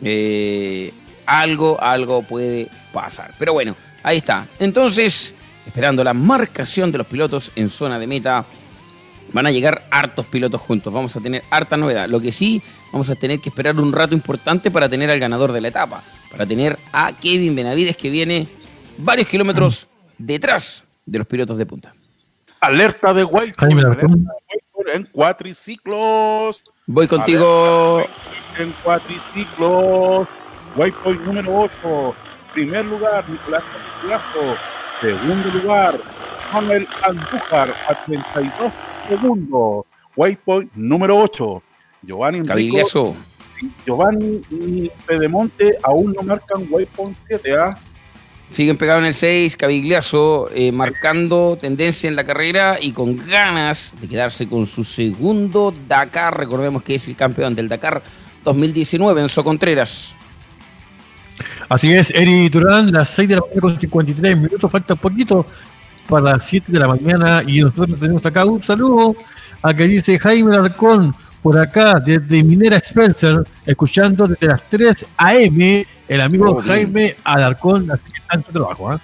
[0.03, 0.91] eh,
[1.25, 3.33] algo, algo puede pasar.
[3.37, 4.47] Pero bueno, ahí está.
[4.59, 8.45] Entonces, esperando la marcación de los pilotos en zona de meta,
[9.33, 10.93] van a llegar hartos pilotos juntos.
[10.93, 12.07] Vamos a tener harta novedad.
[12.07, 12.61] Lo que sí,
[12.91, 16.03] vamos a tener que esperar un rato importante para tener al ganador de la etapa.
[16.31, 18.47] Para tener a Kevin Benavides que viene
[18.97, 19.87] varios kilómetros
[20.17, 21.93] detrás de los pilotos de punta.
[22.59, 24.27] Alerta de White Alarcón.
[24.93, 26.61] en cuatriciclos.
[26.85, 28.05] Voy contigo.
[28.59, 30.27] En cuatriciclos.
[30.75, 32.15] Waypoint número 8.
[32.53, 34.55] Primer lugar, Nicolás Castigazo.
[35.01, 35.99] Segundo lugar,
[36.53, 38.71] Manuel Andújar a 32
[39.11, 39.85] segundos.
[40.15, 41.63] Waypoint número 8.
[42.03, 43.15] Giovanni Enrico, Cabigliazo.
[43.85, 47.55] Giovanni y Pedemonte aún no marcan Waypoint 7.
[47.57, 47.77] ¿ah?
[48.49, 53.93] Siguen pegados en el 6, Cabigliazo eh, marcando tendencia en la carrera y con ganas
[54.01, 56.37] de quedarse con su segundo Dakar.
[56.37, 58.01] Recordemos que es el campeón del Dakar
[58.43, 60.15] 2019, Enzo Contreras.
[61.69, 65.45] Así es, Eri Durán, las 6 de la mañana con 53 minutos, falta un poquito
[66.07, 69.15] para las 7 de la mañana y nosotros tenemos acá un saludo
[69.61, 75.87] a que dice Jaime Alarcón por acá desde Minera Spencer, escuchando desde las 3 a.m.
[76.07, 76.61] el amigo Oh.
[76.61, 77.87] Jaime Alarcón,
[78.45, 78.91] su trabajo.
[78.91, 79.01] ¿ah?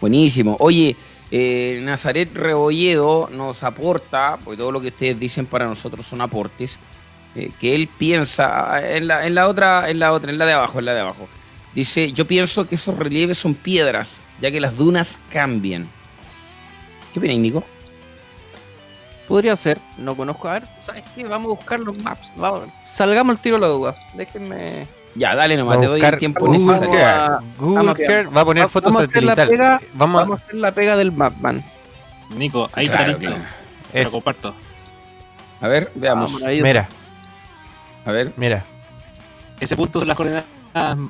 [0.00, 0.56] Buenísimo.
[0.60, 0.94] Oye,
[1.30, 6.78] eh, Nazaret Rebolledo nos aporta, porque todo lo que ustedes dicen para nosotros son aportes,
[7.34, 10.52] eh, que él piensa en la, en la otra, en la otra, en la de
[10.52, 11.28] abajo, en la de abajo.
[11.74, 15.88] Dice, yo pienso que esos relieves son piedras, ya que las dunas cambian.
[17.14, 17.64] ¿Qué opinas, Nico?
[19.28, 20.48] Podría ser, no conozco.
[20.48, 21.24] A ver, ¿sabes qué?
[21.24, 22.30] Vamos a buscar los maps.
[22.36, 23.94] Vamos, salgamos al tiro de la duda.
[24.14, 24.86] Déjenme.
[25.14, 27.06] Ya, dale nomás, a te doy el tiempo Google necesario.
[27.06, 29.78] A- Google a va a poner Va- fotos vamos a hacer la satelital.
[29.78, 31.64] pega- Vamos a- Vamos a hacer la pega del Mapman.
[32.36, 33.36] Nico, ahí Claro, está listo.
[33.94, 34.54] lo comparto.
[35.60, 36.42] A ver, veamos.
[36.42, 36.60] Ahí.
[36.60, 36.88] Mira,
[38.04, 38.32] A ver.
[38.36, 38.64] mira.
[39.60, 40.44] Ese punto son las coordenadas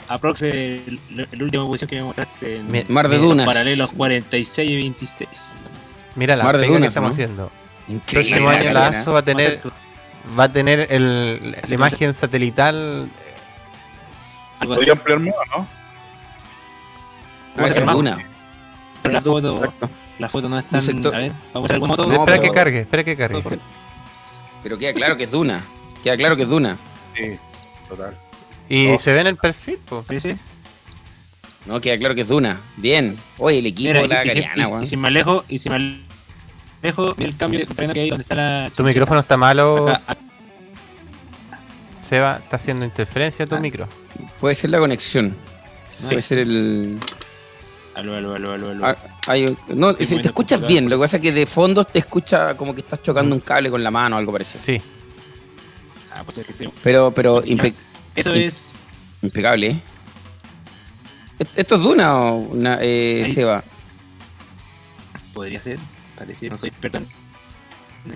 [0.08, 1.00] aprox el,
[1.32, 3.46] el último posición que me mostraste en Mar de en Dunas.
[3.46, 5.28] paralelos 46 y 26.
[6.16, 7.12] Mira la Mar de pega que estamos ¿no?
[7.14, 7.50] haciendo.
[7.88, 8.30] Increíble.
[8.30, 8.86] Próximo año la.
[8.88, 9.60] ASO va a tener
[10.38, 13.08] va a tener el, la Sí, imagen satelital.
[14.60, 15.66] Podría ampliar más, ¿no?
[17.56, 17.76] Ah, es.
[19.12, 19.90] La foto, Exacto.
[20.18, 20.80] la foto no es tan.
[20.82, 21.76] sector- A ver, vamos a.
[21.78, 23.42] No, espera pero- que cargue, espera que cargue.
[24.62, 25.62] Pero queda claro que es duna.
[26.02, 26.78] Queda claro que es duna.
[27.14, 27.38] Sí,
[27.88, 28.16] total.
[28.68, 28.98] Y No.
[28.98, 30.06] se ve en el perfil, pues.
[30.08, 30.36] Sí, sí.
[31.66, 32.60] No, queda claro que es duna.
[32.76, 33.16] Bien.
[33.38, 34.82] Oye, el equipo Mira, de la y, Galeana, y- weón.
[34.82, 35.80] y sin más lejos, y sin más
[36.82, 38.70] lejos, mira el cambio de que hay donde está la.
[38.76, 39.88] Tu micrófono está malo.
[39.88, 40.20] Acá, acá.
[42.00, 43.60] Seba, está haciendo interferencia tu Ah.
[43.60, 43.88] micro.
[44.40, 45.34] Puede ser la conexión.
[46.06, 46.98] Puede ser el.
[47.94, 48.86] Aló, aló, aló, aló, aló.
[48.86, 51.46] Ah, hay- no, Sí, si bueno, te escuchas bien, lo que pasa es que de
[51.46, 54.62] fondo te escucha como que estás chocando un cable con la mano o algo parecido.
[54.62, 54.82] Sí.
[56.12, 57.72] Ah, pues es que estoy- Pero, pero impe-
[58.14, 58.80] Eso es.
[59.22, 59.80] impecable, ¿eh?
[61.56, 63.24] ¿Esto es Duna o una, eh.
[63.32, 63.64] Seba?
[65.32, 65.78] Podría ser,
[66.16, 67.06] pareciera, no soy experto en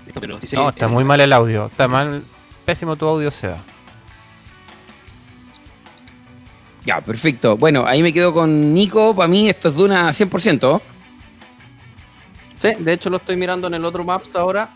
[0.07, 0.55] esto, pero sí sé.
[0.55, 1.65] No, está eh, muy mal el audio.
[1.65, 2.23] Está mal,
[2.65, 3.57] pésimo tu audio, Seba.
[6.85, 7.57] Ya, perfecto.
[7.57, 9.13] Bueno, ahí me quedo con Nico.
[9.15, 10.81] Para mí esto es Duna 100%.
[12.57, 14.69] Sí, de hecho lo estoy mirando en el otro Maps ahora.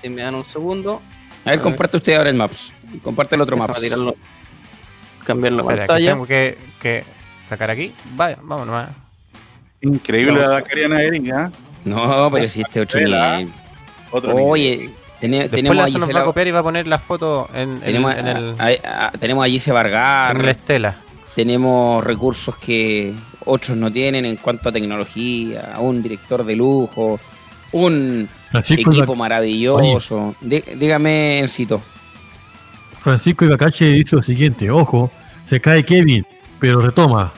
[0.00, 1.00] Si me dan un segundo.
[1.44, 2.74] A ver, A comparte usted ahora el Maps.
[3.02, 3.80] Comparte el otro Maps.
[3.80, 4.16] tirarlo.
[5.24, 6.10] Cambiar la Espera, que pantalla.
[6.12, 7.04] tengo que, que
[7.48, 7.92] sacar aquí.
[8.16, 8.88] Vaya, vamos nomás.
[9.80, 11.52] Increíble la Dakariana Ering, ¿ah?
[11.84, 13.50] No, pero si este otro nivel.
[14.10, 14.34] Otro.
[14.36, 14.90] Oye,
[15.20, 17.80] tenemos la a nos va a copiar y va a poner la foto en, en-
[17.80, 20.36] Tenemos, en el, a, a- tenemos a Gise Vargar.
[20.36, 20.96] en la estela.
[21.34, 23.12] tenemos recursos que
[23.44, 27.20] otros no tienen en cuanto a tecnología, un director de lujo,
[27.72, 30.34] un Francisco, equipo maravilloso.
[30.40, 31.82] Dí- dígame, Encito.
[33.00, 35.10] Francisco Ibacache dice lo siguiente: Ojo,
[35.44, 36.24] se cae Kevin,
[36.64, 37.30] pero retoma.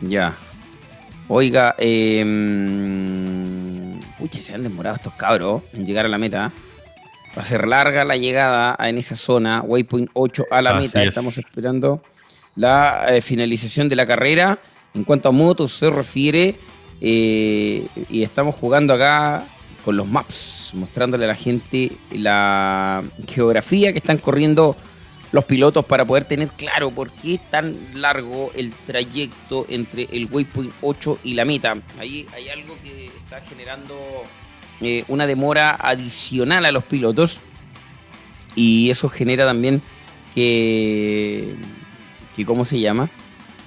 [0.00, 0.34] Ya.
[1.28, 2.24] Oiga, eh,
[4.18, 6.50] pucha, se han demorado estos cabros en llegar a la meta.
[7.36, 11.02] Va a ser larga la llegada en esa zona, Waypoint 8 a la Así meta.
[11.02, 11.08] es.
[11.10, 12.02] Estamos esperando
[12.56, 14.58] la eh, finalización de la carrera.
[14.92, 16.56] En cuanto a motos se refiere,
[17.00, 19.44] eh, y estamos jugando acá
[19.84, 24.74] con los maps, mostrándole a la gente la geografía que están corriendo
[25.32, 30.28] los pilotos para poder tener claro por qué es tan largo el trayecto entre el
[30.30, 31.76] Waypoint 8 y la meta.
[31.98, 33.94] Ahí hay algo que está generando
[34.80, 37.42] eh, una demora adicional a los pilotos
[38.54, 39.82] y eso genera también
[40.34, 41.54] que,
[42.34, 43.10] que ¿cómo se llama?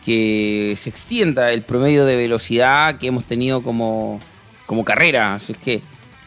[0.06, 4.19] Que se extienda el promedio de velocidad que hemos tenido como,
[4.65, 5.35] como carrera.
[5.35, 5.81] Así es que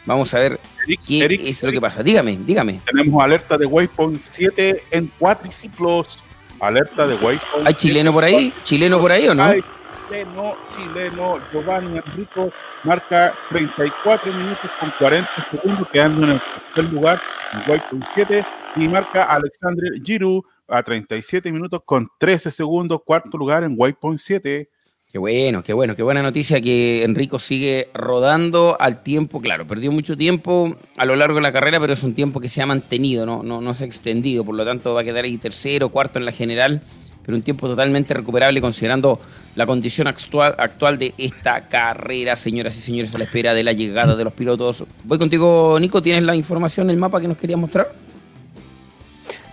[0.07, 2.03] vamos a ver Eric, qué Eric, es lo Eric, que pasa.
[2.03, 2.81] Dígame, dígame.
[2.85, 6.23] Tenemos alerta de Waypoint 7 en cuatriciclos.
[6.61, 7.67] Alerta de Waypoint.
[7.67, 8.53] ¿Hay chileno por ahí?
[8.65, 9.45] ¿Chileno por ahí o no?
[9.45, 9.63] Hay
[10.09, 12.51] chileno, chileno, Giovanni Enrico
[12.85, 17.21] marca 34 minutos con 40 segundos, quedando en el tercer lugar
[17.53, 18.45] en Waypoint 7.
[18.77, 24.69] Y marca Alexandre Giroud a 37 minutos con 13 segundos, cuarto lugar en Waypoint 7.
[25.15, 29.41] Qué bueno, qué bueno, qué buena noticia que Enrico sigue rodando al tiempo.
[29.41, 32.49] Claro, perdió mucho tiempo a lo largo de la carrera, pero es un tiempo que
[32.49, 34.45] se ha mantenido, no, se ha extendido.
[34.45, 36.83] Por lo tanto, va a quedar ahí tercero, cuarto en la general,
[37.25, 39.21] pero un tiempo totalmente recuperable considerando
[39.55, 44.17] la condición actual de esta carrera, señoras y señores, a la espera de la llegada
[44.17, 44.83] de los pilotos.
[45.05, 46.03] Voy contigo, Nico.
[46.03, 47.93] ¿Tienes la información, el mapa que nos querías mostrar?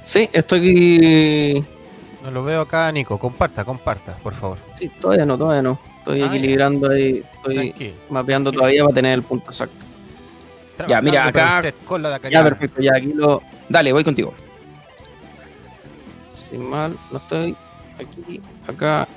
[0.04, 1.64] Sí, estoy.
[2.24, 3.18] No lo veo acá, Nico.
[3.18, 4.58] Comparta, comparta, por favor.
[4.78, 5.80] Sí, todavía no, todavía no.
[6.00, 7.24] Estoy Ah, equilibrando ahí.
[7.34, 7.96] Estoy Tranquilo.
[8.10, 9.86] mapeando todavía para tener el punto exacto.
[10.88, 12.82] Ya, mira, acá- usted con la Ya, perfecto.
[12.82, 13.42] Ya, aquí lo.
[13.70, 14.34] Dale, voy contigo.
[16.50, 17.56] Sin mal, no estoy.
[18.00, 19.08] Aquí, acá.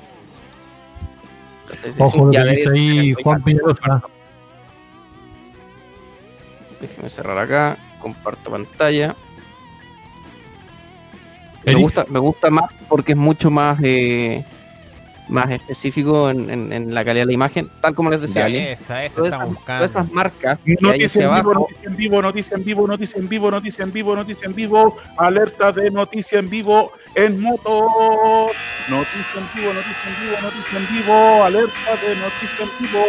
[1.99, 3.43] Ojo lo Ya, que dice ahí Juan.
[3.43, 4.03] Peñalosa.
[6.81, 7.77] Déjeme cerrar acá.
[8.01, 9.17] Comparto pantalla.
[11.65, 14.45] Me gusta, me gusta más porque es mucho más eh,
[15.27, 18.43] más específico en, en- en la calidad de la imagen, tal como les decía.
[18.43, 18.73] Dale.
[18.73, 19.85] Esa, esa Todas estamos estas, todas buscando.
[19.85, 23.51] estas marcas Noticia en, vivo, abajo, noticia en vivo, noticia en vivo, noticia en vivo,
[23.51, 28.51] noticia en vivo, noticia en vivo, alerta de noticia en vivo en moto.
[28.89, 33.05] Noticia en vivo, noticia en vivo, noticia en vivo, alerta de noticia en vivo.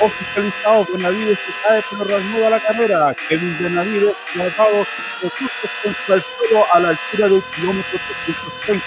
[0.00, 3.14] Oficializado, Benavides se cae pero reanuda la carrera.
[3.28, 4.78] Kevin Benavides, lanzado
[5.22, 8.84] de justo contra el suelo a la altura del kilómetro 330,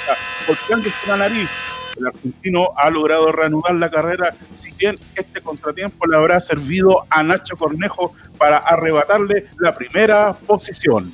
[0.48, 1.50] golpeándose la nariz.
[1.98, 7.24] El argentino ha logrado reanudar la carrera, si bien este contratiempo le habrá servido a
[7.24, 11.14] Nacho Cornejo para arrebatarle la primera posición.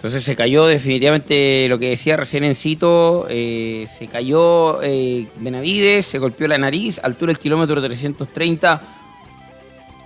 [0.00, 6.18] Entonces se cayó definitivamente lo que decía recién Encito, eh, se cayó eh, Benavides, se
[6.18, 8.80] golpeó la nariz, altura del kilómetro 330,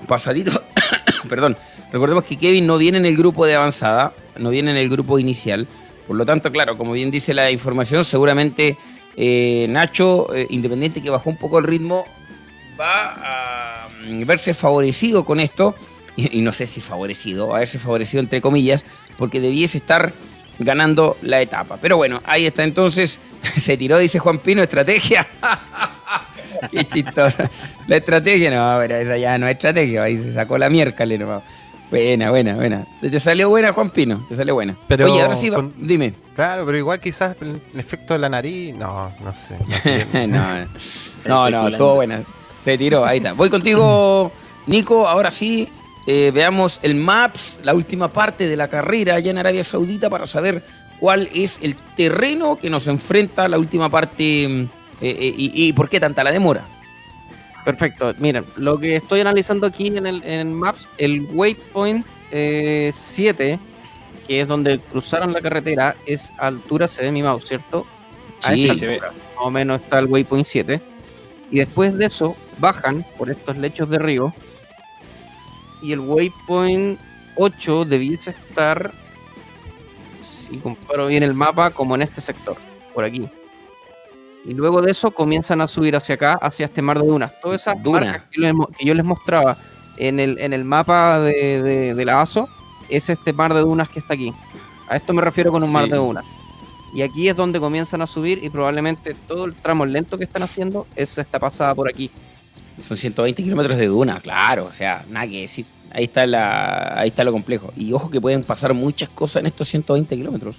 [0.09, 0.51] pasadito,
[1.29, 1.57] perdón,
[1.93, 5.21] recordemos que Kevin no viene en el grupo de avanzada, no viene en el grupo
[5.21, 5.69] inicial,
[6.09, 8.77] por lo tanto, claro, como bien dice la información, seguramente
[9.17, 12.05] eh, Nacho, eh, independiente que bajó un poco el ritmo,
[12.81, 15.77] va a mm, verse favorecido con esto,
[16.17, 18.85] y, y no sé si favorecido, a verse favorecido entre comillas,
[19.17, 20.13] porque debiese estar
[20.59, 21.79] ganando la etapa.
[21.81, 23.21] Pero bueno, ahí está entonces,
[23.59, 25.27] se tiró, dice Juan Pino, estrategia.
[26.71, 27.51] Qué chistosa.
[27.87, 31.43] La estrategia, no, pero esa ya no es estrategia, ahí se sacó la miércoles nomás.
[31.91, 32.87] Buena, buena, buena.
[33.01, 34.77] Te salió buena, Juan Pino, te salió buena.
[34.89, 36.15] Pero Oye, ahora sí, va- con- dime.
[36.35, 38.75] Claro, pero igual quizás el el efecto de la nariz.
[38.75, 39.57] No, no sé.
[39.59, 40.07] no sé.
[40.29, 40.67] no,
[41.27, 42.23] no, no, estuvo buena.
[42.49, 43.35] Se tiró, ahí está.
[43.35, 44.33] Voy contigo,
[44.67, 45.07] Nico.
[45.07, 45.69] Ahora sí,
[46.07, 50.27] eh, veamos el Maps, la última parte de la carrera allá en Arabia Saudita para
[50.27, 50.63] saber
[51.01, 55.73] cuál es el terreno que nos enfrenta la última parte mm, Eh, eh, y, y
[55.73, 56.65] por qué tanta la demora?
[57.65, 58.13] Perfecto.
[58.19, 63.59] Miren, lo que estoy analizando aquí en el, en Maps, el waypoint eh, 7,
[64.27, 67.87] que es donde cruzaron la carretera, es a altura, se ve mi mouse, ¿cierto?
[68.39, 68.75] Sí.
[68.77, 69.01] se ve.
[69.01, 70.81] Más o menos está el waypoint 7.
[71.51, 74.35] Y después de eso, bajan por estos lechos de río.
[75.85, 76.99] Y el waypoint
[77.37, 78.91] 8 debiese estar,
[80.21, 82.57] si comparo bien el mapa, como en este sector,
[82.95, 83.29] por aquí.
[84.47, 87.33] Y luego de eso comienzan a subir hacia acá, hacia este mar de dunas.
[87.41, 88.01] Todas esas Duna.
[88.01, 88.23] marcas
[88.79, 89.57] que, yo les mostraba
[89.97, 92.49] en el, en el mapa de, de- de la ASO,
[92.89, 94.33] es este mar de dunas que está aquí.
[94.89, 96.25] A esto me refiero con un mar de dunas.
[96.95, 100.43] Y aquí es donde comienzan a subir y probablemente todo el tramo lento que están
[100.43, 102.11] haciendo es esta pasada por aquí.
[102.79, 105.65] Son 120 kilómetros de duna, claro, o sea, nada que decir.
[105.93, 107.73] Ahí está, la, ahí está lo complejo.
[107.77, 110.59] Y ojo que pueden pasar muchas cosas en estos 120 kilómetros.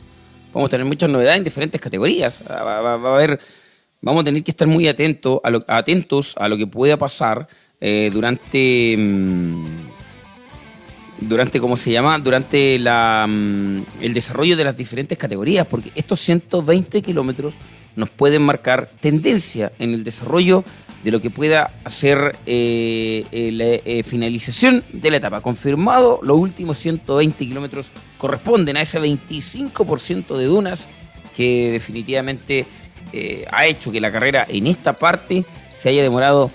[0.54, 2.42] Vamos a tener muchas novedades en diferentes categorías.
[2.50, 2.64] Va-
[2.98, 3.38] va a haber,
[4.02, 7.50] vamos a tener que estar muy atentos a lo, atentos a lo que pueda pasar
[7.82, 9.66] eh, durante, mm,
[11.20, 12.18] durante, ¿cómo se llama?
[12.20, 17.56] Durante la, mm, el desarrollo de las diferentes categorías, porque estos 120 kilómetros
[17.98, 20.64] nos pueden marcar tendencia en el desarrollo
[21.06, 25.40] de lo que pueda hacer eh, eh, la eh, finalización de la etapa.
[25.40, 30.90] Confirmado, los últimos 120 kilómetros corresponden a ese 25% de dunas
[31.38, 32.66] que definitivamente
[33.50, 36.52] ha hecho que la carrera en esta parte se haya demorado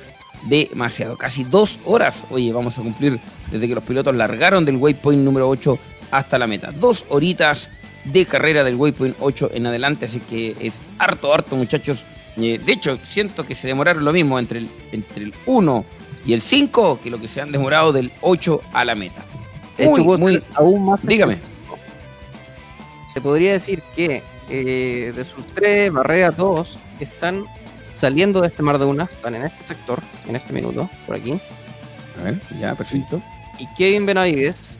[0.47, 1.17] demasiado.
[1.17, 3.19] Casi dos horas, oye, vamos a cumplir
[3.51, 5.79] desde que los pilotos largaron del waypoint número 8
[6.11, 6.73] hasta la meta.
[6.73, 7.71] Dos horitas
[8.05, 12.05] de carrera del waypoint 8 en adelante, así que es harto, harto muchachos.
[12.37, 15.85] De hecho, siento que se demoraron lo mismo entre el, entre el 1
[16.25, 19.23] y el 5 que lo que se han demorado del 8 a la meta.
[19.77, 21.39] De hecho, Muy, muy- aún más Dígame.
[23.15, 27.45] te podría decir que eh, de sus tres barreras, dos están
[27.95, 31.39] saliendo de este mar de dunas, están en este sector, en este minuto, por aquí.
[32.21, 33.23] A ver, ya, perfecto.
[33.59, 34.79] Y Kevin Benavides,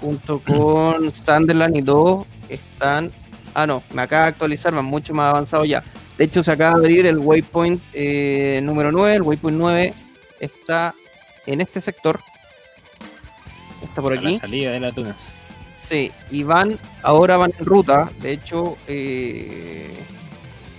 [0.00, 3.10] junto con Sunderland y Do, están.
[3.54, 5.82] Ah, no, me acaba de actualizar, van mucho más avanzado ya.
[6.22, 9.16] De hecho, se acaba de abrir el waypoint eh, número 9.
[9.16, 9.94] El waypoint 9
[10.38, 10.94] está
[11.46, 12.20] en este sector.
[13.82, 14.34] Está por A aquí.
[14.34, 15.34] la salida de las dunas.
[15.76, 18.08] Sí, y van, ahora van en ruta.
[18.20, 19.90] De hecho, eh,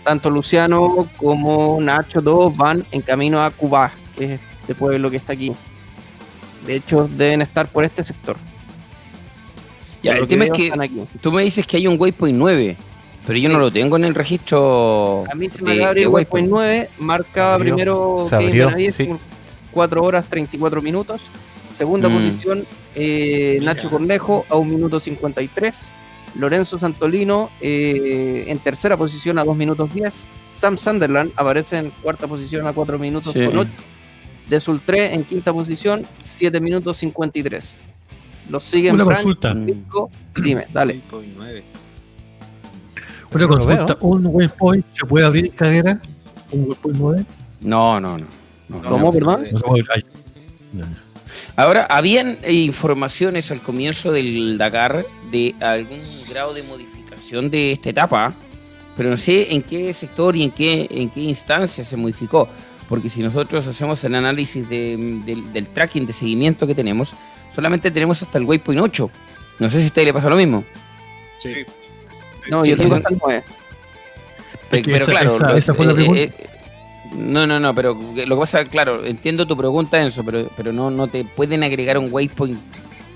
[0.06, 5.18] tanto Luciano como Nacho, todos van en camino a Cuba, que es este pueblo que
[5.18, 5.52] está aquí.
[6.66, 8.38] De hecho, deben estar por este sector.
[10.02, 10.72] Ya, el tema es que
[11.20, 12.78] tú me dices que hay un waypoint 9,
[13.26, 13.54] pero yo sí.
[13.54, 15.24] no lo tengo en el registro.
[15.32, 19.10] A mí se me abre igual 9, marca abrió, primero abrió, que Benavides, sí.
[19.72, 21.22] 4 horas 34 minutos.
[21.76, 22.14] Segunda mm.
[22.14, 25.76] posición, eh, Nacho Cornejo a 1 minuto 53.
[26.36, 30.26] Lorenzo Santolino eh, en tercera posición a 2 minutos 10.
[30.56, 33.46] Sam Sunderland aparece en cuarta posición a 4 minutos sí.
[33.46, 33.70] con 8.
[34.50, 37.78] De Sultré en quinta posición, 7 minutos 53.
[38.50, 41.02] Los siguen Frank, Francisco, Dime, dale.
[41.10, 41.64] 6.9.
[43.34, 46.00] Pero ¿un waypoint se puede abrir cadera?
[46.52, 47.26] ¿Un waypoint model?
[47.62, 48.26] No, no, no.
[48.70, 49.46] no ¿Cómo, perdón?
[50.72, 50.86] No,
[51.56, 58.34] Ahora, ¿habían informaciones al comienzo del Dakar de algún grado de modificación de esta etapa?
[58.96, 62.48] Pero no sé en qué sector y en qué, en qué instancia se modificó.
[62.90, 67.14] Porque si nosotros hacemos el análisis de, del, tracking de seguimiento que tenemos,
[67.54, 69.12] solamente tenemos hasta el waypoint 8.
[69.60, 70.64] No sé si a ustedes le pasa lo mismo.
[71.38, 71.66] Sí.
[72.50, 73.44] No, Sí, yo tengo hasta el 9.
[74.70, 76.22] Pe- Es que pero esa- claro, esa- lo- esa fue la eh, pregunta.
[76.22, 76.32] eh,
[77.16, 80.90] no, no, no, pero lo que pasa, claro, entiendo tu pregunta, Enzo, pero, pero no,
[80.90, 82.60] no te pueden agregar un waypoint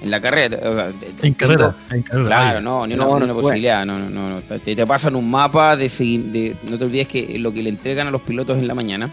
[0.01, 0.57] en la carrera.
[0.69, 0.91] o sea,
[1.23, 1.75] En carrera.
[1.75, 1.75] entiendo.
[1.89, 2.27] En carrera.
[2.27, 3.85] Claro, no, ni una, No, ni una posibilidad.
[3.85, 4.41] No, no, no, no.
[4.41, 6.56] Te, te pasan un mapa de, de.
[6.69, 9.11] No te olvides que lo que le entregan a los pilotos en la mañana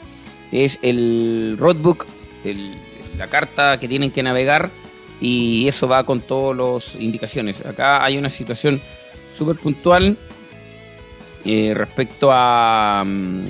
[0.52, 2.04] es el roadbook,
[2.44, 2.74] el-
[3.16, 4.70] la carta que tienen que navegar
[5.20, 6.56] y eso va con todas
[6.94, 7.64] las indicaciones.
[7.64, 8.82] Acá hay una situación
[9.36, 10.16] súper puntual
[11.44, 13.44] eh, respecto a, mm,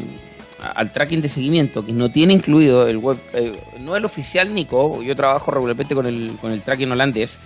[0.60, 4.52] a- al tracking de seguimiento que no tiene incluido el web, eh, no el oficial
[4.54, 7.38] Nico, yo trabajo regularmente con el, con el tracking holandés.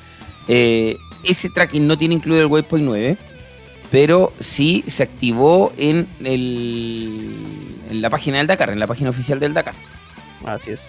[0.49, 3.17] eh, ese tracking no tiene incluido el waypoint 9,
[3.91, 7.35] pero sí se activó en, el,
[7.91, 9.75] en la página del Dakar, en la página oficial del Dakar.
[10.47, 10.83] Así es.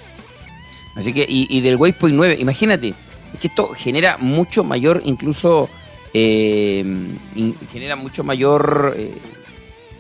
[0.96, 2.94] Así que, y, y del Waypoint 9, imagínate,
[3.34, 5.70] es que esto genera mucho mayor, incluso,
[6.14, 6.84] eh,
[7.72, 9.18] genera mucho mayor eh,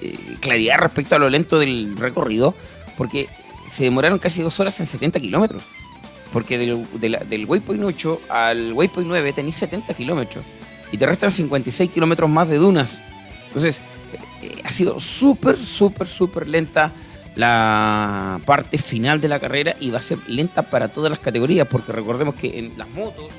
[0.01, 2.55] eh, claridad respecto a lo lento del recorrido,
[2.97, 3.27] porque
[3.67, 5.63] se demoraron casi dos horas en 70 kilómetros.
[6.33, 10.43] Porque del, Waypoint 8 al Waypoint 9 tenéis 70 kilómetros
[10.91, 13.01] y te restan 56 kilómetros más de dunas.
[13.47, 13.81] Entonces,
[14.63, 16.93] ha sido súper, súper, súper lenta
[17.35, 21.67] la parte final de la carrera y va a ser lenta para todas las categorías,
[21.67, 23.31] porque recordemos que en las motos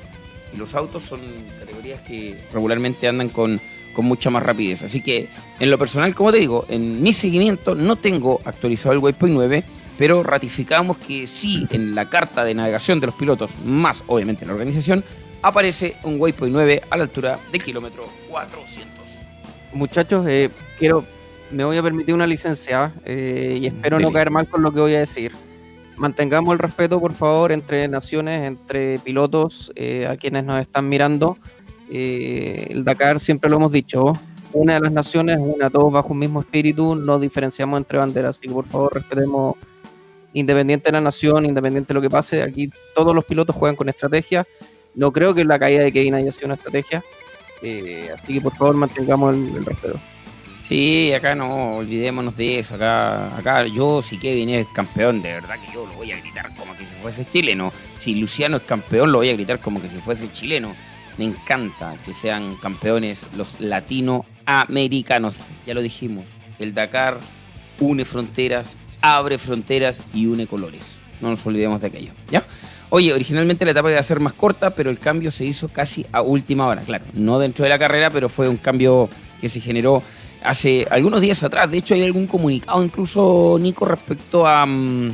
[0.57, 1.19] los autos son
[1.59, 3.59] categorías que regularmente andan con,
[3.93, 4.83] con mucha más rapidez.
[4.83, 8.99] Así que en lo personal, como te digo, en mi seguimiento no tengo actualizado el
[8.99, 9.63] Waypoint 9,
[9.97, 14.49] pero ratificamos que sí en la carta de navegación de los pilotos, más obviamente en
[14.49, 15.03] la organización,
[15.41, 18.91] aparece un Waypoint 9 a la altura del kilómetro 400.
[19.73, 21.05] Muchachos, eh, quiero,
[21.51, 24.79] me voy a permitir una licencia eh, y espero no caer mal con lo que
[24.79, 25.31] voy a decir.
[26.01, 31.37] Mantengamos el respeto, por favor, entre naciones, entre pilotos, eh, a quienes nos están mirando.
[31.91, 34.13] Eh, el Dakar, siempre lo hemos dicho,
[34.51, 38.35] una de las naciones, una, todos bajo un mismo espíritu, no diferenciamos entre banderas.
[38.35, 39.57] Así que, por favor, respetemos,
[40.33, 43.87] independiente de la nación, independiente de lo que pase, aquí todos los pilotos juegan con
[43.87, 44.47] estrategia.
[44.95, 47.03] No creo que la caída de Kevin haya sido una estrategia.
[47.61, 49.99] Eh, así que, por favor, mantengamos el respeto.
[50.71, 52.75] Sí, acá no olvidémonos de eso.
[52.75, 56.55] Acá, acá yo, si Kevin es campeón, de verdad que yo lo voy a gritar
[56.55, 57.73] como que si fuese chileno.
[57.97, 60.73] Si Luciano es campeón, lo voy a gritar como que si fuese chileno.
[61.17, 65.41] Me encanta que sean campeones los latinoamericanos.
[65.65, 66.23] Ya lo dijimos,
[66.57, 67.19] el Dakar
[67.77, 70.99] une fronteras, abre fronteras y une colores.
[71.19, 72.45] No nos olvidemos de aquello, ¿ya?
[72.91, 76.05] Oye, originalmente la etapa iba a ser más corta, pero el cambio se hizo casi
[76.13, 76.81] a última hora.
[76.81, 79.09] Claro, no dentro de la carrera, pero fue un cambio
[79.41, 80.03] que se generó
[80.43, 81.69] hace algunos días atrás.
[81.69, 85.11] De hecho, hay algún comunicado incluso, Nico, respecto a, mm,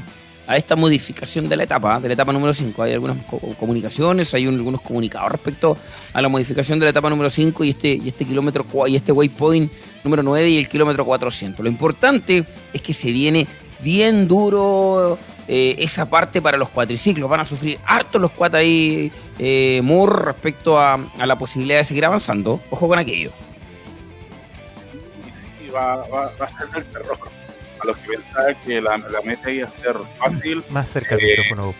[0.55, 2.81] esta modificación de la etapa, de la etapa número 5.
[2.83, 5.75] Hay algunas co- comunicaciones, hay un- algunos comunicados respecto
[6.13, 9.11] a la modificación de la etapa número 5 y este, y este kilómetro y este
[9.11, 9.71] waypoint
[10.05, 11.61] número 9 y el kilómetro 400.
[11.63, 13.45] Lo importante es que se viene
[13.81, 17.29] bien duro eh, esa parte para los cuatriciclos.
[17.29, 22.05] Van a sufrir harto los cuatro ahí, eh, Moore, respecto a la posibilidad de seguir
[22.05, 22.61] avanzando.
[22.69, 23.31] Ojo con aquello.
[25.77, 27.17] Va, va- va a ser del terror.
[27.79, 31.25] A los que pensaban que la, la meta iba a ser fácil, Más cerca del
[31.25, 31.75] Eh, micrófono.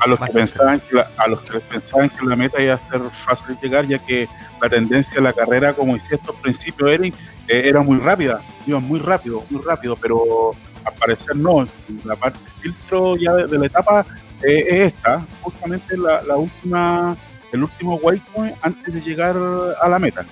[0.00, 2.78] a los, que pensaban que la, a los que pensaban que la meta iba a
[2.78, 4.28] ser fácil llegar, ya que
[4.60, 7.14] la tendencia de la carrera, como decía estos principios, Eric,
[7.46, 10.50] eh, era muy rápida, iban muy rápido, muy rápido, pero
[10.84, 11.64] al parecer no.
[12.04, 14.04] La parte filtro ya de, de la etapa
[14.42, 17.16] eh, es esta, justamente la, la última,
[17.52, 19.36] el último waypoint antes de llegar
[19.80, 20.26] a la meta.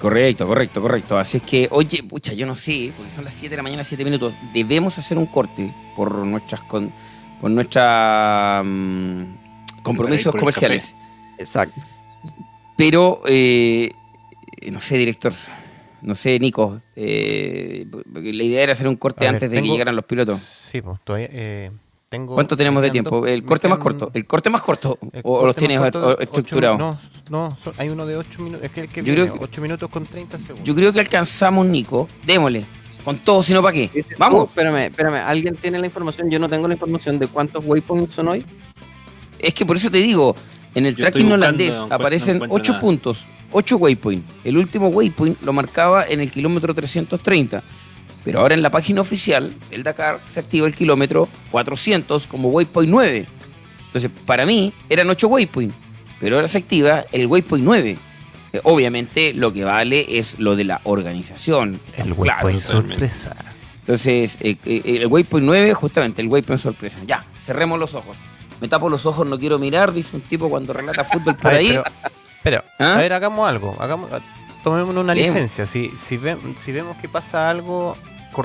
[0.00, 1.18] Correcto, correcto, correcto.
[1.18, 3.82] Así es que, oye, pucha, yo no sé, porque son las 7 de la mañana,
[3.84, 4.32] 7 minutos.
[4.52, 6.92] Debemos hacer un corte por nuestras con,
[7.40, 10.94] por nuestra mm, compromisos Por comerciales.
[11.38, 11.80] Exacto.
[12.76, 13.90] Pero, eh,
[14.70, 15.32] no sé, director,
[16.02, 19.74] no sé, Nico, eh, la idea era hacer un corte ver, antes de que tengo-
[19.74, 20.40] llegaran los pilotos.
[20.40, 21.70] Sí, pues todavía eh,
[22.08, 22.34] tengo.
[22.34, 23.26] ¿Cuánto tenemos de tiempo?
[23.26, 24.10] El corte más corto.
[24.14, 24.98] El corte más corto.
[25.22, 25.80] ¿O, los tienes
[26.20, 26.78] estructurados?
[26.78, 26.98] No,
[27.30, 28.64] no, hay uno de 8 minutos.
[28.64, 30.64] Es que el que Yo viene, creo que- 8 minutos con 30 segundos.
[30.64, 32.08] Yo creo que alcanzamos, Nico.
[32.26, 32.64] Démosle.
[33.04, 33.90] Con todo, sino para qué.
[33.94, 34.48] Oh, Vamos.
[34.48, 35.16] espérame, espérame.
[35.26, 36.30] ¿Alguien tiene la información?
[36.30, 38.44] Yo no tengo la información de cuántos waypoints son hoy.
[39.38, 40.34] Es que por eso te digo,
[40.74, 42.80] en el Yo tracking holandés no aparecen no encuentro 8 nada.
[42.82, 44.30] puntos, 8 waypoints.
[44.44, 47.62] El último waypoint lo marcaba en el kilómetro 330.
[48.28, 52.90] Pero ahora en la página oficial, el Dakar se activa el kilómetro 400 como waypoint
[52.90, 53.26] 9.
[53.86, 55.74] Entonces, para mí eran 8 waypoints,
[56.20, 57.96] pero ahora se activa el waypoint 9.
[58.52, 61.80] Eh, Obviamente lo que vale es lo de la organización.
[61.96, 63.34] el waypoint sorpresa.
[63.80, 66.98] entonces, eh, eh, el waypoint 9, justamente, el waypoint sorpresa.
[67.06, 68.14] Ya, cerremos los ojos.
[68.60, 71.68] Me tapo los ojos, no quiero mirar, dice un tipo cuando relata fútbol por ahí.
[71.68, 71.84] pero,
[72.42, 72.96] pero, ¿Ah?
[72.96, 73.74] a ver, hagamos algo.
[73.80, 74.10] Hagamos,
[74.62, 75.64] tomemos una licencia.
[75.64, 77.96] Si, si, ve- si vemos que pasa algo,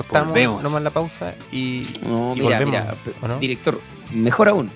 [0.02, 0.62] cortamos Volvemos.
[0.62, 2.96] nomás la pausa y, No, y mira, volvemos.
[3.22, 3.80] mira, director,
[4.12, 4.70] mejor aún.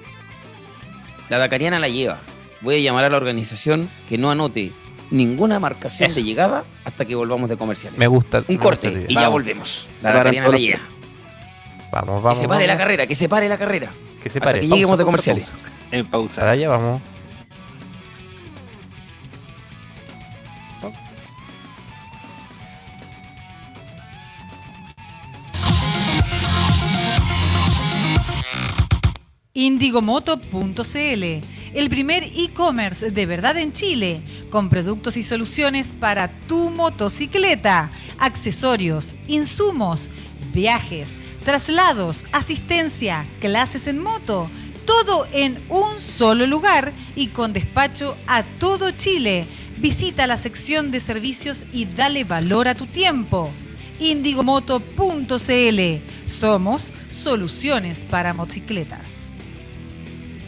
[1.28, 2.18] La Dakariana la lleva.
[2.60, 4.70] Voy a llamar a la organización que no anote
[5.10, 6.16] ninguna marcación Eso.
[6.20, 7.98] de llegada hasta que volvamos de comerciales.
[7.98, 8.38] Me gusta.
[8.38, 9.88] Un me corte gusta y ya volvemos.
[10.02, 10.80] La Dakariana la lleva.
[11.90, 12.38] Vamos, vamos.
[12.38, 13.90] que se pare la carrera, que se pare la carrera.
[14.22, 14.60] Que se hasta pare.
[14.60, 15.44] que Pausa, lleguemos de comerciales.
[15.48, 15.64] pausa.
[15.90, 16.40] En pausa.
[16.42, 17.02] Para allá vamos.
[29.58, 31.24] Indigomoto.cl,
[31.74, 34.20] el primer e-commerce de verdad en Chile,
[34.50, 40.10] con productos y soluciones para tu motocicleta, accesorios, insumos,
[40.54, 44.48] viajes, traslados, asistencia, clases en moto,
[44.84, 49.44] todo en un solo lugar y con despacho a todo Chile.
[49.78, 53.50] Visita la sección de servicios y dale valor a tu tiempo.
[53.98, 55.80] Indigomoto.cl.
[56.26, 59.27] Somos soluciones para motocicletas.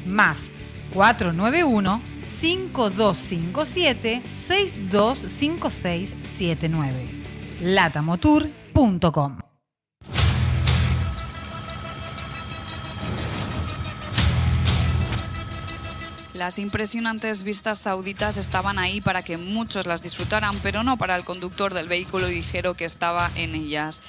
[0.07, 0.49] más
[0.93, 6.93] 491 5257 625679
[7.63, 9.46] latamotour.com
[16.37, 21.25] Las impresionantes vistas sauditas estaban ahí para que muchos las disfrutaran, pero no para el
[21.25, 24.03] conductor del vehículo ligero que estaba en ellas.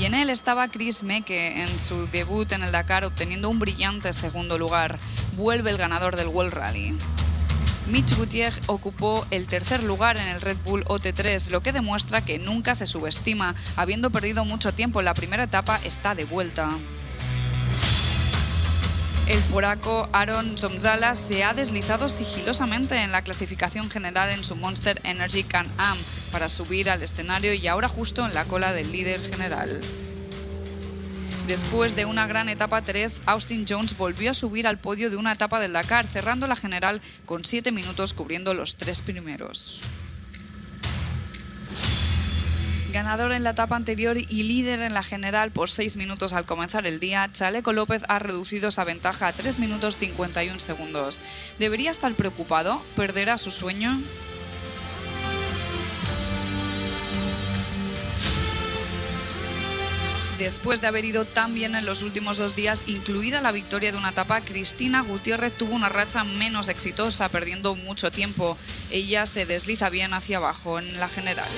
[0.00, 4.14] Y en él estaba Chris Meke en su debut en el Dakar obteniendo un brillante
[4.14, 4.98] segundo lugar.
[5.36, 6.96] Vuelve el ganador del World Rally.
[7.90, 12.38] Mitch Gutiérrez ocupó el tercer lugar en el Red Bull OT3, lo que demuestra que
[12.38, 13.54] nunca se subestima.
[13.76, 16.70] Habiendo perdido mucho tiempo en la primera etapa, está de vuelta.
[19.26, 25.00] El polaco Aaron Zomzala se ha deslizado sigilosamente en la clasificación general en su Monster
[25.02, 25.96] Energy Can-Am
[26.30, 29.80] para subir al escenario y ahora justo en la cola del líder general.
[31.46, 35.32] Después de una gran etapa 3, Austin Jones volvió a subir al podio de una
[35.32, 39.82] etapa del Dakar, cerrando la general con 7 minutos cubriendo los tres primeros.
[42.94, 46.86] Ganador en la etapa anterior y líder en la general por 6 minutos al comenzar
[46.86, 51.20] el día, Chaleco López ha reducido esa ventaja a 3 minutos 51 segundos.
[51.58, 52.80] ¿Debería estar preocupado?
[52.94, 54.00] ¿Perderá su sueño?
[60.38, 63.98] Después de haber ido tan bien en los últimos dos días, incluida la victoria de
[63.98, 68.56] una etapa, Cristina Gutiérrez tuvo una racha menos exitosa, perdiendo mucho tiempo.
[68.92, 71.48] Ella se desliza bien hacia abajo en la general.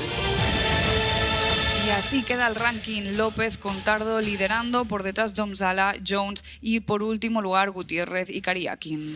[1.87, 3.17] Y así queda el ranking.
[3.17, 9.15] López Contardo liderando por detrás Domzala, Jones y por último lugar Gutiérrez y Cariaquín.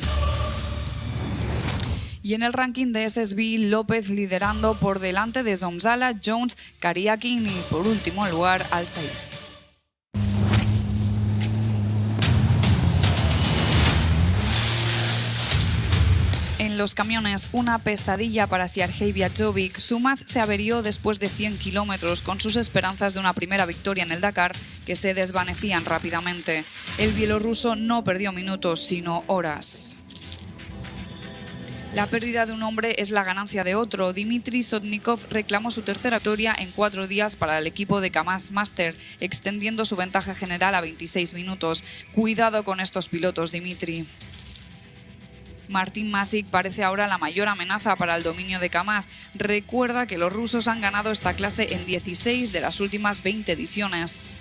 [2.22, 7.60] Y en el ranking de SSB, López liderando por delante de Zomzala, Jones, Cariaquín y
[7.70, 9.39] por último lugar Al Saif.
[16.80, 19.76] Los camiones, una pesadilla para Siergej Jovic.
[19.76, 24.12] Sumaz se averió después de 100 kilómetros con sus esperanzas de una primera victoria en
[24.12, 24.52] el Dakar
[24.86, 26.64] que se desvanecían rápidamente.
[26.96, 29.98] El bielorruso no perdió minutos, sino horas.
[31.92, 34.14] La pérdida de un hombre es la ganancia de otro.
[34.14, 38.96] Dimitri Sotnikov reclamó su tercera victoria en cuatro días para el equipo de Kamaz Master,
[39.20, 41.84] extendiendo su ventaja general a 26 minutos.
[42.12, 44.06] Cuidado con estos pilotos, Dimitri.
[45.70, 49.08] Martin Masic parece ahora la mayor amenaza para el dominio de Kamaz.
[49.34, 54.38] Recuerda que los rusos han ganado esta clase en 16 de las últimas 20 ediciones.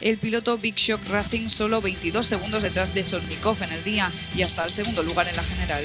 [0.00, 4.42] El piloto Big Shock Racing solo 22 segundos detrás de Sornikov en el día y
[4.42, 5.84] hasta el segundo lugar en la general.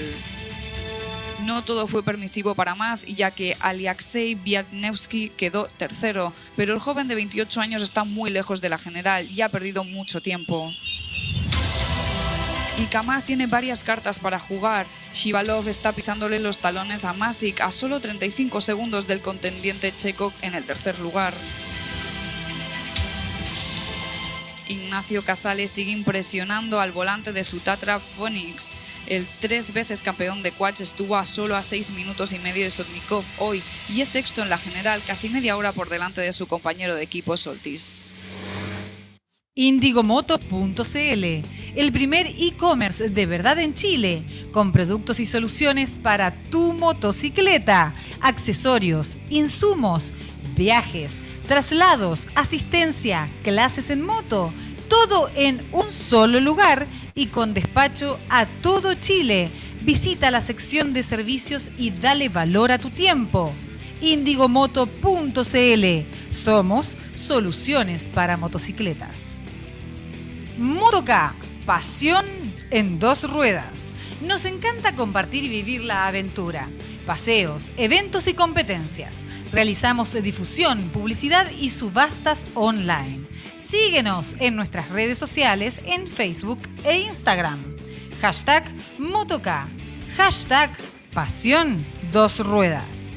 [1.43, 7.09] No todo fue permisivo para Maz, ya que Aliaksei Biatnevsky quedó tercero, pero el joven
[7.09, 10.71] de 28 años está muy lejos de la general y ha perdido mucho tiempo.
[12.77, 14.85] Y Kamaz tiene varias cartas para jugar.
[15.13, 20.55] Shivalov está pisándole los talones a Masic a solo 35 segundos del contendiente checo en
[20.55, 21.33] el tercer lugar.
[24.67, 28.73] Ignacio Casales sigue impresionando al volante de su Tatra Phoenix.
[29.07, 32.71] El tres veces campeón de quads estuvo a solo a seis minutos y medio de
[32.71, 36.47] Sotnikov hoy y es sexto en la general, casi media hora por delante de su
[36.47, 38.11] compañero de equipo Soltis.
[39.57, 41.23] Indigomoto.cl,
[41.75, 49.17] el primer e-commerce de verdad en Chile, con productos y soluciones para tu motocicleta, accesorios,
[49.29, 50.11] insumos,
[50.57, 51.15] viajes,
[51.47, 54.53] traslados, asistencia, clases en moto,
[54.89, 59.47] todo en un solo lugar y con despacho a todo Chile.
[59.83, 63.53] Visita la sección de servicios y dale valor a tu tiempo.
[64.01, 65.05] Indigomoto.cl.
[66.29, 69.34] Somos soluciones para motocicletas.
[70.57, 71.33] Motoca,
[71.65, 72.25] pasión
[72.71, 73.91] en dos ruedas.
[74.21, 76.69] Nos encanta compartir y vivir la aventura.
[77.05, 79.23] Paseos, eventos y competencias.
[79.51, 83.27] Realizamos difusión, publicidad y subastas online.
[83.59, 87.59] Síguenos en nuestras redes sociales en Facebook e Instagram.
[88.21, 88.63] Hashtag
[88.97, 89.67] Motoca.
[90.15, 90.71] Hashtag
[91.13, 93.14] Pasión Dos Ruedas.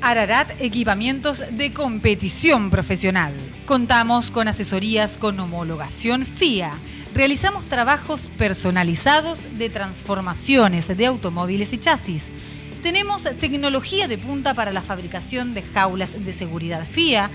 [0.00, 3.34] Ararat Equipamientos de Competición Profesional.
[3.66, 6.72] Contamos con asesorías con homologación FIA.
[7.14, 12.30] Realizamos trabajos personalizados de transformaciones de automóviles y chasis.
[12.82, 17.28] Tenemos tecnología de punta para la fabricación de jaulas de seguridad FIA,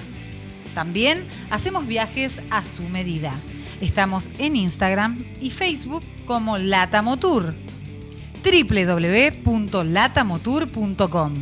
[0.74, 3.34] También hacemos viajes a su medida.
[3.82, 7.54] Estamos en Instagram y Facebook como Latamotour.
[8.44, 11.34] www.latamotour.com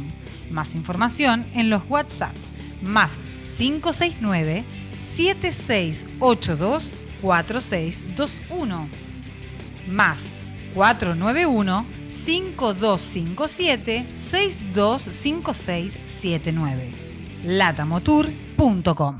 [0.52, 2.36] Más información en los WhatsApp
[2.82, 4.66] más 569
[4.98, 6.92] 7682
[7.24, 8.88] 4621
[9.88, 10.30] más
[10.76, 16.92] 491 5257 625679
[17.46, 19.20] latamotour.com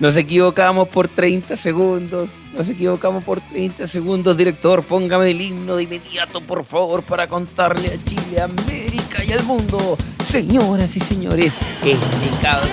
[0.00, 2.30] Nos equivocamos por 30 segundos.
[2.52, 4.36] Nos equivocamos por 30 segundos.
[4.36, 9.32] Director, póngame el himno de inmediato, por favor, para contarle a Chile, a América y
[9.32, 9.96] al mundo.
[10.18, 11.52] Señoras y señores,
[11.84, 12.70] este cabrón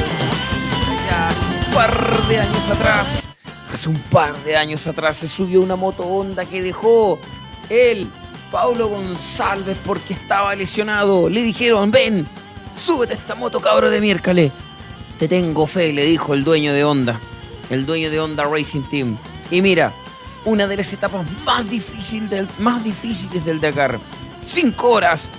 [1.12, 3.30] hace un par de años atrás,
[3.74, 7.20] hace un par de años atrás, se subió una moto Honda que dejó
[7.70, 8.10] él,
[8.52, 11.30] Paulo González, porque estaba lesionado.
[11.30, 12.28] Le dijeron, ven,
[12.76, 14.52] súbete a esta moto, cabro de miércoles.
[15.22, 17.20] Te tengo fe, le dijo el dueño de Honda,
[17.70, 19.20] el dueño de Honda Racing Team.
[19.52, 19.94] Y mira,
[20.46, 24.00] una de las etapas más, difíciles del Dakar.
[24.44, 25.30] 5 horas,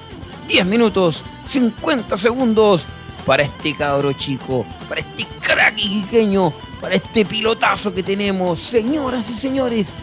[0.46, 2.84] 10 minutos, 50 segundos
[3.26, 8.60] para este cabro chico, para este crack iquiqueño, para este pilotazo que tenemos.
[8.60, 9.96] Señoras y señores,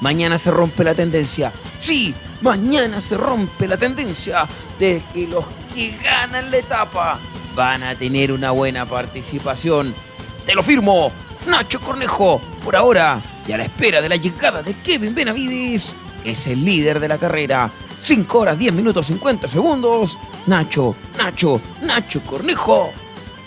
[0.00, 1.52] mañana se rompe la tendencia.
[1.76, 4.46] Sí, mañana se rompe la tendencia
[4.78, 7.20] de que los que ganan la etapa
[7.56, 9.94] van a tener una buena participación.
[10.44, 11.10] Te lo firmo,
[11.48, 13.18] Nacho Cornejo, por ahora,
[13.48, 17.18] y a la espera de la llegada de Kevin Benavides, es el líder de la
[17.18, 17.72] carrera.
[17.98, 20.18] 5 horas, 10 minutos, 50 segundos.
[20.46, 22.92] Nacho, Nacho, Nacho Cornejo.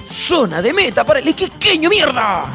[0.03, 2.51] Zona de meta para el iquiqueño mierda.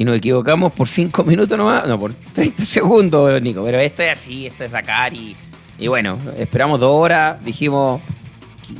[0.00, 3.62] Y nos equivocamos por 5 minutos nomás, no, por 30 segundos, Nico.
[3.62, 5.36] Pero esto es así, esto es Dakar y,
[5.78, 8.00] y bueno, esperamos dos horas, dijimos,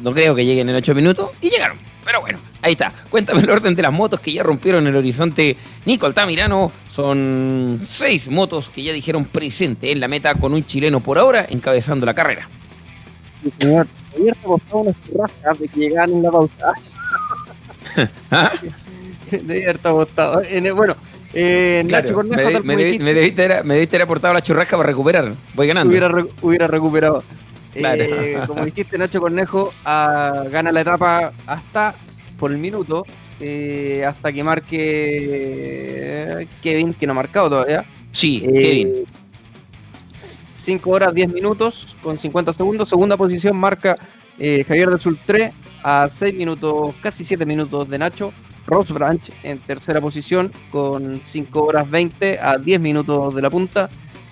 [0.02, 1.76] no creo que lleguen en 8 minutos y llegaron.
[2.06, 2.94] Pero bueno, ahí está.
[3.10, 5.58] Cuéntame el orden de las motos que ya rompieron el horizonte.
[5.84, 11.00] Nico Altamirano, son 6 motos que ya dijeron presente en la meta con un chileno
[11.00, 12.48] por ahora encabezando la carrera.
[13.42, 13.86] Sí, señor.
[14.16, 16.72] Ayer se apostaba unas churrascas de que en la pausa.
[18.30, 18.52] ¿Ah?
[19.30, 20.42] de apostado.
[20.74, 20.96] Bueno,
[21.32, 24.88] Eh, Claro, Nacho Cornejo, me, debi- debiste haber- me debiste haber aportado la churrasca para
[24.88, 25.32] recuperar.
[25.54, 25.90] Voy ganando.
[25.90, 27.22] hubiera, re- hubiera recuperado.
[27.72, 28.02] Claro.
[28.02, 31.94] Eh, como dijiste, Nacho Cornejo ah, gana la etapa hasta
[32.38, 33.04] por el minuto,
[33.38, 37.84] eh, hasta que marque Kevin, que no ha marcado todavía.
[38.10, 39.04] Sí, Kevin.
[40.56, 42.88] 5 horas 10 minutos con 50 segundos.
[42.88, 43.96] Segunda posición marca
[44.36, 45.52] Javier del Sultré
[45.82, 48.32] a 6 minutos, casi 7 minutos de Nacho.
[48.66, 53.88] Ross Branch en tercera posición con 5 horas 20 a 10 minutos de la punta.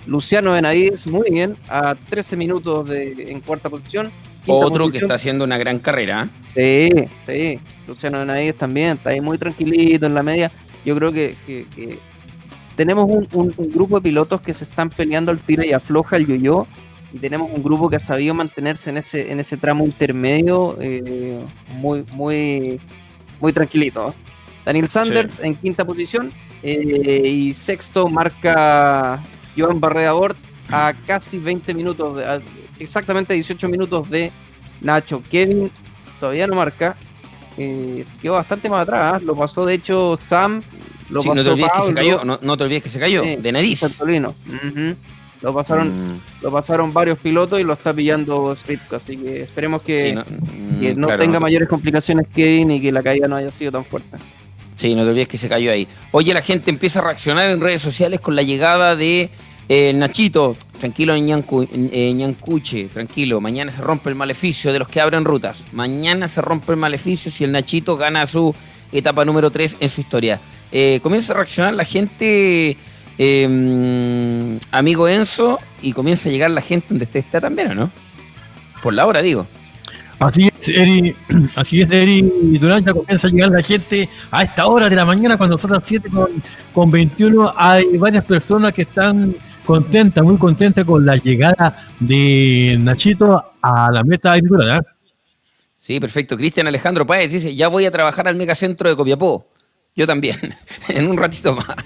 [0.06, 4.10] Luciano Benavides, muy bien, a 13 minutos de, en cuarta posición.
[4.46, 6.28] Otro que está haciendo una gran carrera.
[6.54, 7.08] ¿eh?
[7.26, 7.60] Sí, sí.
[7.86, 10.50] Luciano Benavides también está ahí muy tranquilito en la media.
[10.84, 11.98] Yo creo que, que- que
[12.76, 16.16] tenemos un, un- un grupo de pilotos que se están peleando al tiro y afloja
[16.16, 16.66] el yo-yo.
[17.12, 21.38] Y tenemos un grupo que ha sabido mantenerse en ese, en ese tramo intermedio eh,
[21.76, 22.78] muy, muy,
[23.40, 24.14] muy tranquilito.
[24.64, 26.30] Daniel Sanders en quinta posición.
[26.62, 29.20] eh, y sexto marca
[29.56, 30.36] Joan Barrea Bort
[30.70, 32.40] a casi 20 minutos, de- a
[32.80, 34.30] exactamente 18 minutos de
[34.80, 35.22] Nacho.
[35.30, 35.70] Kevin
[36.20, 36.96] todavía no marca.
[37.60, 39.14] eh, quedó bastante más atrás.
[39.14, 39.20] ¿ah?
[39.24, 40.62] Lo pasó, de hecho, Sam.
[41.10, 42.24] Lo Sí, pasó no te olvides que se cayó.
[42.24, 43.22] No, no te olvides que se cayó.
[43.22, 43.80] De nariz.
[44.46, 44.94] Ujú.
[45.42, 49.82] Lo pasaron, Mm, lo pasaron varios pilotos y lo está pillando Sritko, así que esperemos
[49.82, 52.90] que sí, no, que mm, no claro, tenga no te- mayores complicaciones Kevin y que
[52.90, 54.16] la caída no haya sido tan fuerte.
[54.76, 55.86] Sí, no te olvides que se cayó ahí.
[56.12, 59.28] Oye, la gente empieza a reaccionar en redes sociales con la llegada de
[59.68, 60.56] eh, Nachito.
[60.78, 63.40] Tranquilo, Ñancu- eh, Ñancuche, tranquilo.
[63.40, 65.66] Mañana se rompe el maleficio de los que abren rutas.
[65.72, 68.54] Mañana se rompe el maleficio si el Nachito gana su
[68.92, 70.38] etapa número 3 en su historia.
[70.70, 72.76] Eh, comienza a reaccionar la gente,
[73.18, 77.74] eh, mm, amigo Enzo, y comienza a llegar la gente donde usted está también, ¿o
[77.74, 77.90] no?
[78.82, 79.46] Por la hora, digo.
[80.18, 81.14] Así es, Eri,
[81.56, 82.22] así es, Eri
[82.58, 85.72] Durán, ya comienza a llegar la gente a esta hora de la mañana, cuando son
[85.72, 86.28] las 7 con,
[86.72, 89.34] con 21, hay varias personas que están
[89.68, 94.78] contentas, muy contentas con la llegada de Nachito a la meta Durán.
[94.78, 94.86] ¿eh?
[95.76, 96.36] Sí, perfecto.
[96.38, 99.46] Cristian Alejandro Páez dice, ya voy a trabajar al megacentro de Copiapó.
[99.94, 100.36] Yo también,
[100.88, 101.76] en un ratito más.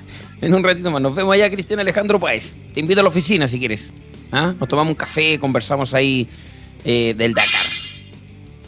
[0.43, 1.01] En un ratito más.
[1.01, 2.53] Nos vemos allá, Cristian Alejandro Páez.
[2.75, 3.91] Te invito a la oficina si quieres.
[4.31, 4.53] ¿Ah?
[4.59, 6.27] Nos tomamos un café, conversamos ahí
[6.85, 7.67] eh, del Dakar.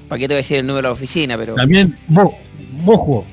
[0.08, 1.36] ¿Para qué te voy a decir el número de la oficina?
[1.36, 2.38] Pero También Mo-
[2.82, 3.24] Mojo,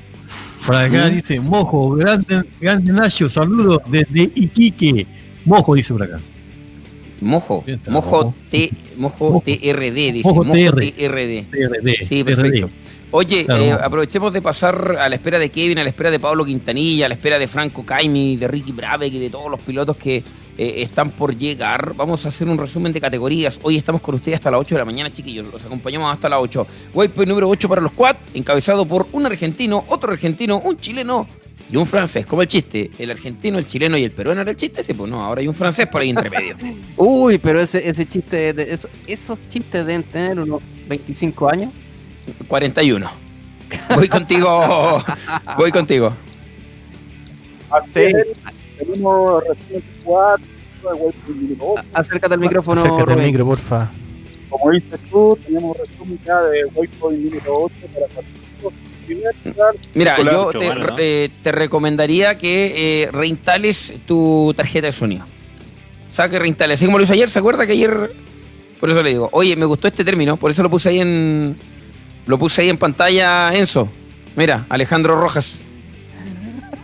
[0.66, 1.14] por acá ¿Mm?
[1.14, 5.06] dice Mojo, grande, grande Nacho, saludos desde Iquique.
[5.44, 6.18] Mojo dice por acá.
[7.20, 8.34] Mojo, Mojo Mojo.
[8.50, 9.42] T, Mojo.
[9.46, 10.28] TRD, dice.
[10.28, 10.80] Mojo Mojo TR.
[10.90, 12.06] TRD.
[12.08, 12.70] Sí, perfecto.
[13.12, 13.62] Oye, Claro.
[13.62, 17.06] eh, aprovechemos de pasar a la espera de Kevin, a la espera de Pablo Quintanilla,
[17.06, 20.16] a la espera de Franco Caimi, de Ricky Brabeck y de todos los pilotos que
[20.16, 21.92] eh, están por llegar.
[21.94, 23.58] Vamos a hacer un resumen de categorías.
[23.62, 25.46] Hoy estamos con ustedes hasta las 8 de la mañana, chiquillos.
[25.52, 26.66] Los acompañamos hasta las 8.
[26.94, 31.26] Waypoint número 8 para los quad, encabezado por un argentino, otro argentino, un chileno
[31.70, 32.24] y un francés.
[32.24, 34.82] Como el chiste, el argentino, el chileno y el peruano era el chiste.
[34.82, 36.56] Sí, pues no, ahora hay un francés por ahí entre medio.
[36.96, 41.72] Uy, pero ese, ese chiste, de, eso- esos chistes deben tener unos 25 años.
[42.48, 43.10] 41.
[43.94, 45.04] Voy contigo.
[45.56, 46.12] Voy contigo.
[47.92, 48.12] Sí.
[51.92, 53.90] Acércate al micrófono, Acércate al micro, porfa.
[54.50, 58.06] Como dices tú, tenemos resumen ya de Waypoint número 8 para
[59.94, 60.50] Mira, yo
[60.98, 65.24] eh, te recomendaría que eh, reinstales tu tarjeta de sonido.
[66.10, 66.78] O sea, que reinstales.
[66.78, 68.12] Así como lo hice ayer, ¿se acuerda que ayer?
[68.80, 71.56] Por eso le digo, oye, me gustó este término, por eso lo puse ahí en.
[72.26, 73.88] Lo puse ahí en pantalla, Enzo.
[74.36, 75.60] Mira, Alejandro Rojas.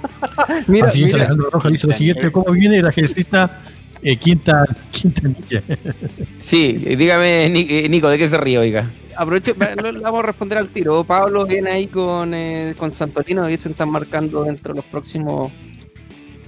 [0.66, 3.60] Mira, Así es, mira, Alejandro Rojas dice lo siguiente, ¿cómo viene la ejercita
[4.02, 5.62] eh, quinta, quinta milla?
[6.40, 8.88] Sí, dígame, eh, Nico, ¿de qué se ríe, oiga?
[9.18, 11.02] aprovecho, vamos a responder al tiro.
[11.02, 15.50] Pablo viene ahí con, eh, con Santolino, dicen están marcando dentro de los próximos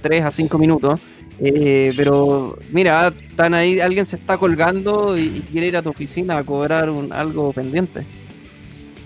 [0.01, 0.99] 3 a 5 minutos.
[1.39, 5.89] Eh, pero mira, están ahí, alguien se está colgando y, y quiere ir a tu
[5.89, 8.05] oficina a cobrar un, algo pendiente.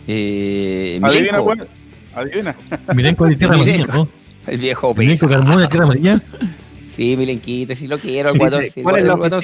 [0.07, 1.09] Eh, Adivina,
[1.39, 1.67] Milenko, cuál.
[2.15, 2.55] Adivina.
[2.95, 4.07] Milenco de Tierra Amarilla, ¿no?
[4.47, 5.37] el viejo Milenco pesa.
[5.39, 6.21] Carmona de Tierra Amarilla.
[6.85, 8.61] Sí, Milenquito, si lo quiero, el guatón.
[8.67, 9.41] sí, el ¿Cuál es la guatón-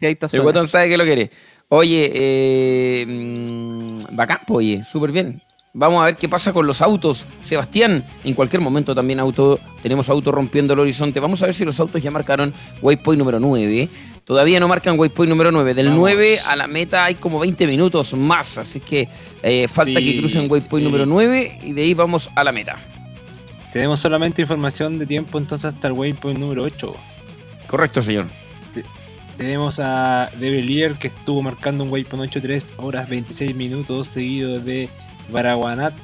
[0.00, 1.30] el guatón- El guatón sabe que lo quiere.
[1.70, 5.42] Oye, eh, mm, bacán, oye, súper bien.
[5.72, 7.24] Vamos a ver qué pasa con los autos.
[7.40, 11.20] Sebastián, en cualquier momento también auto, tenemos auto rompiendo el horizonte.
[11.20, 12.52] Vamos a ver si los autos ya marcaron
[12.82, 13.88] waypoint número 9.
[14.24, 15.72] Todavía no marcan waypoint número 9.
[15.72, 16.00] Del Vamos.
[16.00, 18.58] 9 a la meta hay como 20 minutos más.
[18.58, 19.08] Así que
[19.42, 22.78] eh, falta Sí, que crucen waypoint número 9 y de ahí vamos a la meta.
[23.72, 26.94] Tenemos solamente información de tiempo entonces hasta el waypoint número 8.
[27.66, 28.26] Correcto, señor.
[29.36, 34.58] Tenemos a De Bellier que estuvo marcando un waypoint 8 3 horas 26 minutos seguido
[34.58, 34.88] de
[35.30, 35.94] Baraguanat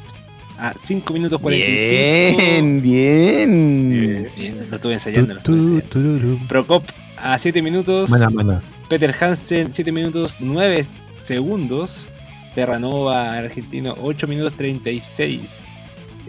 [0.58, 2.38] a 5 minutos 45.
[2.38, 4.30] Bien, bien.
[4.36, 5.34] Bien, lo estuve ensayando.
[5.34, 6.46] lo estuve ensayando.
[6.48, 6.84] Procop
[7.16, 8.08] a 7 minutos.
[8.10, 8.62] Mana, mana.
[8.88, 10.86] Peter Hansen 7 minutos 9
[11.22, 12.08] segundos.
[12.54, 15.40] Terranova argentino 8 minutos 36.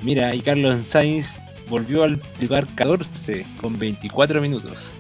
[0.02, 1.40] Mira, y Carlos Sainz
[1.70, 4.94] volvió al lugar 14 con 24 minutos.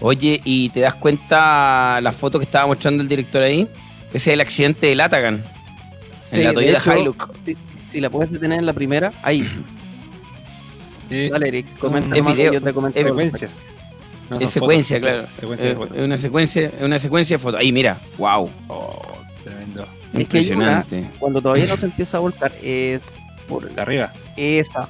[0.00, 3.68] Oye, ¿y te das cuenta la foto que estaba mostrando el director ahí?
[4.08, 5.34] Ese es el accidente del Atacan.
[6.30, 7.26] En Sí, la Toyota hecho, Hilux.
[7.46, 7.56] Si,
[7.90, 9.46] si la puedes detener en la primera, ahí.
[11.10, 13.62] Eh, Dale, Eric, comenta Es más, video, yo te comento es secuencias.
[14.30, 15.28] No Es secuencia, fotos, claro.
[15.38, 17.60] Secuencia de Eh, una secuencia, una secuencia de fotos.
[17.60, 17.98] Ahí, mira.
[18.16, 18.50] Wow.
[18.68, 19.02] Oh,
[20.12, 21.06] que una, Impresionante.
[21.18, 23.02] cuando todavía no se empieza a volcar, es
[23.48, 24.12] por De arriba.
[24.36, 24.88] esa.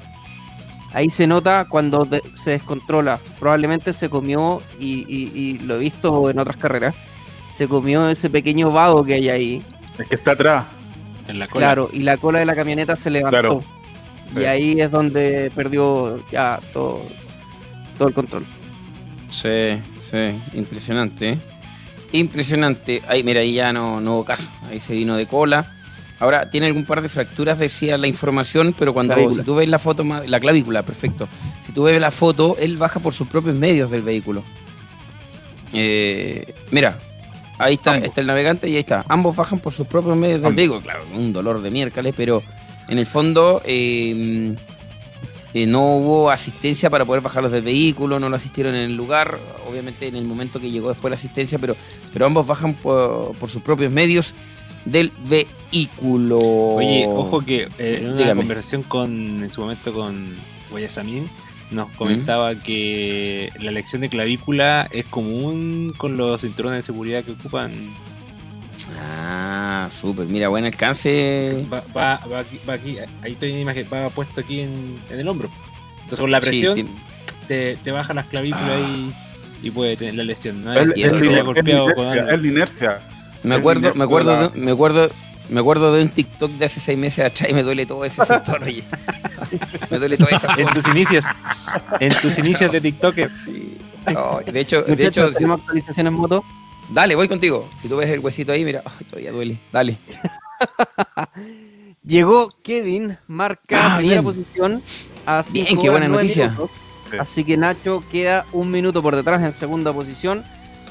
[0.92, 3.18] Ahí se nota cuando de- se descontrola.
[3.38, 6.94] Probablemente se comió, y, y- y lo he visto en otras carreras,
[7.56, 9.62] se comió ese pequeño vado que hay ahí.
[9.98, 10.66] Es que está atrás.
[11.28, 11.66] En la cola.
[11.66, 13.30] Claro, y la cola de la camioneta se levantó.
[13.38, 13.62] Claro.
[14.34, 17.02] Y ahí es donde perdió ya todo,
[17.96, 18.44] todo el control.
[19.28, 20.34] Sí, sí.
[20.54, 21.30] Impresionante.
[21.30, 21.38] ¿eh?
[22.12, 23.02] Impresionante.
[23.08, 24.50] Ahí, mira, ahí ya no, no hubo caso.
[24.70, 25.66] Ahí se vino de cola.
[26.20, 29.40] Ahora, tiene algún par de fracturas, decía la información, pero cuando Clavícula.
[29.42, 31.28] si tú ves la foto, más- la clavícula, perfecto.
[31.60, 34.44] Si tú ves la foto, él baja por sus propios medios del vehículo.
[35.72, 36.98] Eh, mira,
[37.58, 39.04] ahí está, está el navegante y ahí está.
[39.08, 40.56] Ambos bajan por sus propios medios del Ambos.
[40.56, 40.80] vehículo.
[40.80, 42.42] Claro, un dolor de miércoles, pero
[42.88, 44.54] en el fondo eh,
[45.54, 49.38] eh, no hubo asistencia para poder bajarlos del vehículo, no lo asistieron en el lugar,
[49.68, 51.76] obviamente en el momento que llegó después la asistencia, pero,
[52.12, 54.34] pero ambos bajan por, por sus propios medios
[54.84, 56.38] del vehículo.
[56.38, 58.40] Oye, ojo que eh, en una Dígame.
[58.40, 60.34] conversación con, en su momento con
[60.70, 61.28] Guayasamín,
[61.70, 67.32] nos comentaba que la elección de clavícula es común con los cinturones de seguridad que
[67.32, 67.72] ocupan.
[68.98, 71.66] Ah, súper, mira, buen alcance.
[71.72, 75.20] Va, va, va aquí, va aquí, ahí estoy en imagen, va puesto aquí en, en
[75.20, 75.50] el hombro.
[75.96, 76.88] Entonces con la presión
[77.48, 79.12] te, te baja las clavículas y,
[79.66, 80.64] y puede tener la lesión.
[80.64, 80.72] ¿no?
[80.72, 83.00] Que es se la- haya es la golpeado inercia, inercia.
[83.42, 85.10] me el acuerdo, me acuerdo, de la- de, me acuerdo,
[85.48, 88.24] me acuerdo de un TikTok de hace seis meses atrás y me duele todo ese
[88.24, 88.82] sector, oye.
[89.90, 90.74] me duele toda esa En zona.
[90.74, 91.24] tus inicios,
[92.00, 93.30] en tus inicios de TikToker.
[93.44, 93.76] Sí.
[94.52, 96.44] De hecho, de hecho, ¿tenemos actualización en moto?
[96.92, 97.68] Dale, voy contigo.
[97.80, 99.58] Si tú ves el huesito ahí, mira, todavía duele.
[99.72, 99.96] Dale.
[102.04, 104.24] Llegó Kevin, marca Ah, primera bien.
[104.24, 104.82] posición
[105.24, 106.48] a Bien, qué buena noticia.
[106.48, 106.70] minutos.
[107.10, 107.16] Sí.
[107.18, 110.42] Así que Nacho queda un minuto por detrás en segunda posición.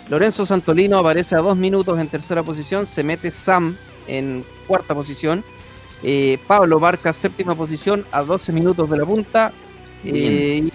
[0.10, 2.86] Lorenzo Santolino aparece a dos minutos en tercera posición.
[2.86, 3.76] Se mete Sam
[4.08, 5.44] en cuarta posición.
[6.04, 9.52] Eh, Pablo marca séptima posición a 12 minutos de la punta.
[10.06, 10.72] Eh, y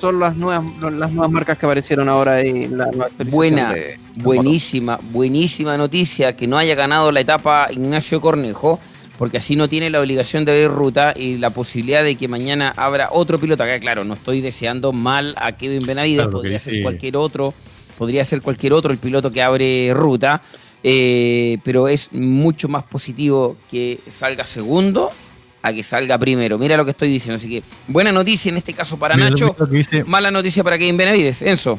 [0.00, 2.88] son las nuevas, las nuevas marcas que aparecieron ahora en la
[3.30, 8.80] Buena, de- buenísima, buenísima noticia que no haya ganado la etapa Ignacio Cornejo,
[9.18, 12.72] porque así no tiene la obligación de ver ruta y la posibilidad de que mañana
[12.76, 13.62] abra otro piloto.
[13.62, 17.52] Acá, claro, no estoy deseando mal a Kevin Benavides, Claro, podría ser cualquier otro,
[17.98, 20.40] podría ser cualquier otro el piloto que abre ruta,
[20.82, 25.10] eh, pero es mucho más positivo que salga segundo
[25.62, 26.58] a que salga primero.
[26.58, 27.36] Mira lo que estoy diciendo.
[27.36, 30.30] Así que buena noticia en este caso para Mira Nacho, que- lo que dice, mala
[30.30, 31.42] noticia para Kevin Benavides.
[31.42, 31.78] Enzo.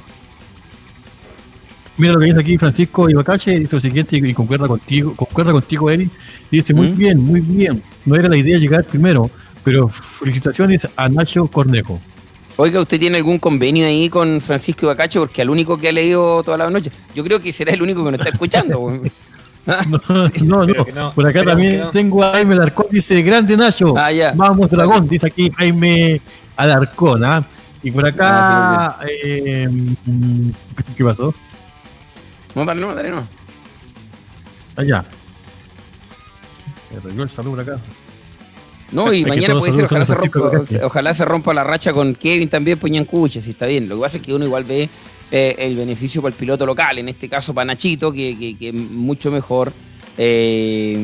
[1.98, 5.90] mira lo que dice aquí Francisco Ibacache, dice lo siguiente y concuerda contigo, concuerda contigo,
[5.90, 6.10] Eri.
[6.50, 6.98] Dice, muy ¿Mm?
[6.98, 7.84] bien, muy bien.
[8.06, 9.30] No era la idea llegar primero,
[9.64, 12.00] pero felicitaciones a Nacho Cornejo.
[12.58, 15.20] Oiga, ¿usted tiene algún convenio ahí con Francisco Ibacache?
[15.20, 18.04] Porque al único que ha leído toda la noche, yo creo que será el único
[18.04, 19.02] que nos está escuchando.
[19.66, 23.94] No, no, Por acá también tengo a Jaime Alarcón, dice, grande Nacho.
[23.98, 24.10] Ah.
[24.36, 26.22] Vamos, dragón, dice aquí Jaime
[26.56, 27.24] Alarcón.
[27.24, 27.46] ¿ah?
[27.84, 30.50] Y por acá, eh, mm,
[30.96, 31.34] ¿qué pasó?
[32.56, 33.28] No, dale, no, dale, no.
[34.76, 35.04] Allá.
[36.92, 37.80] Me arregló el saludo por acá.
[38.92, 40.40] No, y mañana puede ser, ojalá se, rompa,
[40.84, 43.88] ojalá se rompa la racha con Kevin también, Puñancuche, si está bien.
[43.88, 44.90] Lo que pasa es que uno igual ve
[45.32, 48.70] eh, el beneficio para el piloto local, en este caso para Nachito, que, que, que
[48.70, 49.74] es mucho mejor
[50.18, 50.98] eh,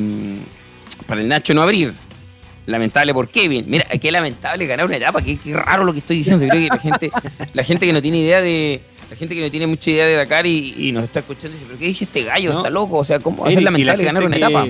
[1.06, 1.93] para el Nacho no abrir.
[2.65, 3.64] Lamentable por Kevin.
[3.67, 6.43] Mira, qué lamentable ganar una etapa, qué, qué raro lo que estoy diciendo.
[6.45, 7.11] Yo creo que la gente,
[7.53, 8.81] la gente que no tiene idea de.
[9.09, 11.65] La gente que no tiene mucha idea de Dakar y, y nos está escuchando dice,
[11.65, 12.51] pero ¿qué dice este gallo?
[12.51, 12.59] No.
[12.59, 12.97] Está loco.
[12.97, 14.67] O sea, ¿cómo va a ser la lamentable ganar una etapa?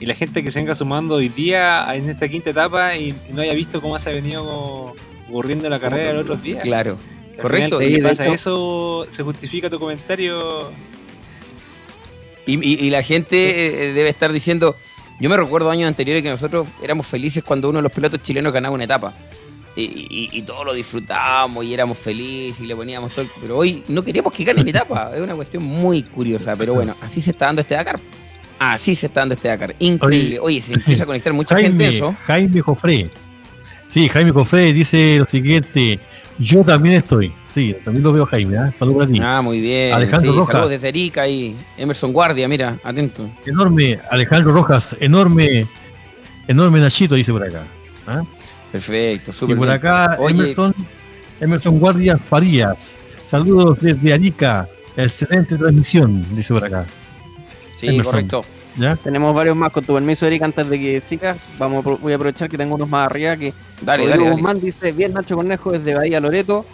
[0.00, 3.40] Y la gente que se venga sumando hoy día en esta quinta etapa y, no
[3.40, 4.94] haya visto cómo se ha venido
[5.28, 6.62] ocurriendo la carrera los otros días.
[6.62, 6.98] Claro.
[7.40, 7.78] Al correcto.
[7.78, 10.70] final, de pasa hecho- eso, se justifica tu comentario.
[12.46, 14.74] Y, y- y la gente eh, debe estar diciendo,
[15.20, 18.52] yo me recuerdo años anteriores que nosotros éramos felices cuando uno de los pilotos chilenos
[18.52, 19.12] ganaba una etapa.
[19.76, 23.22] Y, y- y todos lo disfrutábamos y éramos felices y le poníamos todo.
[23.22, 25.12] el- Pero hoy no queremos que gane una etapa.
[25.14, 26.56] Es una cuestión muy curiosa.
[26.56, 28.00] Pero bueno, así se está dando este Dakar.
[28.58, 29.74] Así se está dando este Dakar.
[29.78, 30.38] Increíble.
[30.40, 32.14] Oye, se empieza a conectar mucha gente eso.
[32.24, 33.08] Jaime Jofré.
[33.88, 35.98] Sí, Jaime Jofré dice lo siguiente.
[36.40, 37.32] Yo también estoy.
[37.54, 38.56] Sí, también lo veo Jaime.
[38.56, 38.72] ¿ah?
[38.74, 39.18] Saludos para ti.
[39.22, 39.92] Ah, muy bien.
[39.92, 40.52] Alejandro sí, Rojas.
[40.52, 43.28] saludos desde Arica y Emerson Guardia, mira, atento.
[43.44, 44.96] Enorme, Alejandro Rojas.
[45.00, 45.66] Enorme,
[46.48, 47.62] enorme Nachito, dice por acá.
[48.06, 48.22] ¿ah?
[48.72, 49.76] Perfecto, Y súper por bien.
[49.78, 50.74] acá, Oye, Emerson,
[51.40, 52.92] Emerson Guardia Farías.
[53.30, 54.66] Saludos desde Arica.
[54.96, 56.86] Excelente transmisión, dice por acá.
[57.76, 58.12] sí, Emerson.
[58.12, 58.44] correcto.
[58.76, 58.96] ¿Ya?
[58.96, 62.48] Tenemos varios más, con tu permiso, Eric, antes de que sigas, vamos, voy a aprovechar
[62.48, 64.30] que tengo unos más arriba que Dale, Rodrigo dale, dale.
[64.32, 66.64] Guzmán dice, bien Nacho Cornejo desde Bahía Loreto.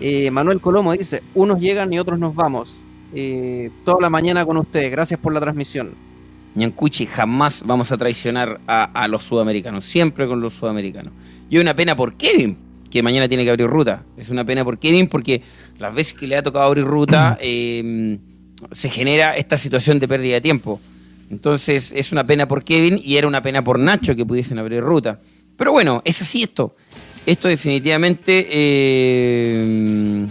[0.00, 2.82] Eh, Manuel Colomo dice, unos llegan y otros nos vamos.
[3.14, 5.90] Eh, toda la mañana con ustedes, gracias por la transmisión.
[6.54, 11.12] Ñancuchi, jamás vamos a traicionar a, a los sudamericanos, siempre con los sudamericanos.
[11.48, 12.56] Y una pena por Kevin,
[12.90, 14.02] que mañana tiene que abrir ruta.
[14.16, 15.42] Es una pena por Kevin porque
[15.78, 18.18] las veces que le ha tocado abrir ruta eh,
[18.72, 20.78] se genera esta situación de pérdida de tiempo.
[21.32, 24.82] Entonces es una pena por Kevin y era una pena por Nacho que pudiesen abrir
[24.82, 25.18] ruta.
[25.56, 26.76] Pero bueno, es así esto.
[27.24, 30.26] Esto definitivamente eh,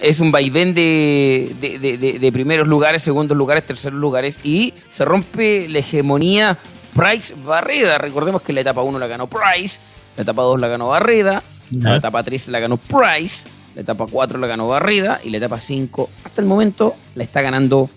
[0.00, 4.74] es un vaivén de, de- de- de- de primeros lugares, segundos lugares, terceros lugares y
[4.88, 6.58] se rompe la hegemonía
[6.94, 7.98] Price Barreda.
[7.98, 9.78] Recordemos que la etapa 1 la ganó Price,
[10.16, 14.38] la etapa 2 la ganó Barreda, la etapa 3 la ganó Price, la etapa 4
[14.38, 17.88] la ganó Barreda y la etapa 5 hasta el momento la está ganando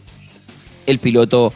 [0.86, 1.52] el piloto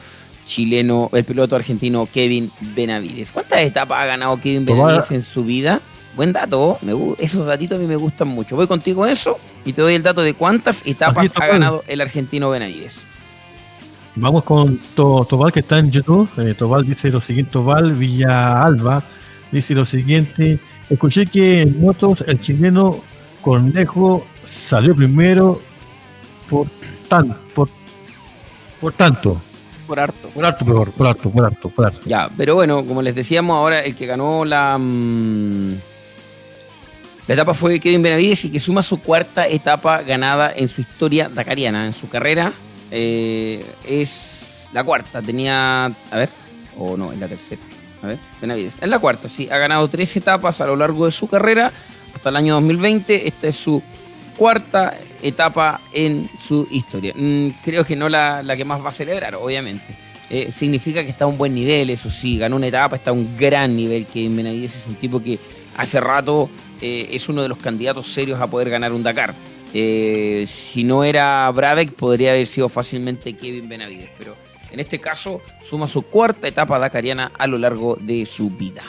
[0.49, 3.31] chileno, el piloto argentino Kevin Benavides.
[3.31, 4.65] ¿Cuántas etapas ha ganado Kevin.
[4.65, 5.79] Benavides en su vida?
[6.15, 8.55] Buen dato, me esos datitos a mí me gustan mucho.
[8.55, 12.49] Voy contigo eso y te doy el dato de cuántas etapas ha ganado el argentino
[12.49, 13.03] Benavides.
[14.15, 16.27] Vamos con To- Tobal que está en YouTube.
[16.37, 19.03] Eh, Tobal dice lo siguiente, Tobal Villalba
[19.51, 20.59] dice lo siguiente.
[20.89, 23.01] Escuché que en motos el chileno
[23.41, 25.61] Cornejo salió primero
[26.49, 26.65] por
[27.07, 27.69] tan, por,
[28.81, 29.39] por tanto,
[29.90, 30.30] Por harto.
[30.30, 32.01] por harto, por, por harto, por harto, por harto.
[32.06, 35.74] Ya, pero bueno, como les decíamos, ahora el que ganó la, mm,
[37.27, 41.27] la etapa fue Kevin Benavides y que suma su cuarta etapa ganada en su historia
[41.27, 42.53] dakariana, en su carrera.
[42.92, 46.30] eh, es la cuarta, tenía, a ver,
[46.77, 47.61] o no, es la tercera.
[48.03, 48.76] A ver, Benavides.
[48.80, 49.50] Es la cuarta, sí.
[49.51, 51.72] Ha ganado tres etapas a lo largo de su carrera
[52.16, 53.27] hasta el año 2020.
[53.27, 53.82] Esta es su
[54.40, 57.14] cuarta etapa en su historia.
[57.14, 59.85] Mm, creo que no la, la que más va a celebrar, obviamente.
[60.30, 63.14] Eh, significa que está a un buen nivel, eso sí, ganó una etapa, está a
[63.14, 64.06] un gran nivel.
[64.06, 65.38] Que Benavides es un tipo que
[65.76, 66.50] hace rato
[66.82, 69.35] eh, es uno de los candidatos serios a poder ganar un Dakar.
[69.74, 74.38] Eh, si no era Brabeck, podría haber sido fácilmente Kevin Benavides, pero
[74.72, 78.84] en este caso suma su cuarta etapa dakariana a lo largo de su vida.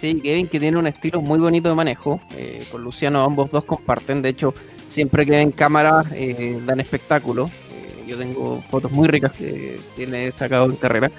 [0.00, 2.22] Sí, Kevin que tiene un estilo muy bonito de manejo.
[2.34, 4.22] eh, con Luciano ambos dos comparten.
[4.22, 4.54] De hecho,
[4.88, 7.50] siempre que ven cámaras eh, dan espectáculo.
[7.70, 11.10] Eh, yo tengo fotos muy ricas que tiene sacado en carrera.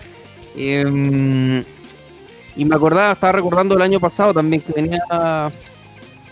[0.56, 1.64] Em,
[2.56, 5.00] y me acordaba, estaba recordando el año pasado también que venía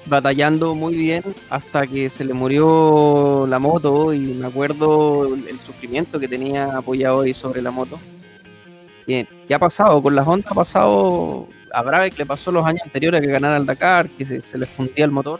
[0.07, 6.19] batallando muy bien hasta que se le murió la moto y me acuerdo el, sufrimiento
[6.19, 7.99] que tenía apoyado ahí sobre la moto.
[9.05, 10.01] Bien, ¿qué ha pasado?
[10.01, 13.65] Con las Honda ha pasado a Brabeck le pasó los años anteriores que ganara el
[13.65, 15.39] Dakar, que se, les fundía el motor.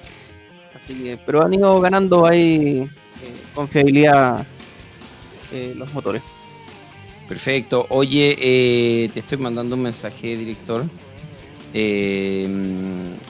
[0.75, 2.87] Así que, pero han ido ganando ahí eh,
[3.53, 4.45] confiabilidad
[5.51, 6.21] eh, los motores.
[7.27, 7.85] Perfecto.
[7.89, 10.85] Oye, eh, te estoy mandando un mensaje, director.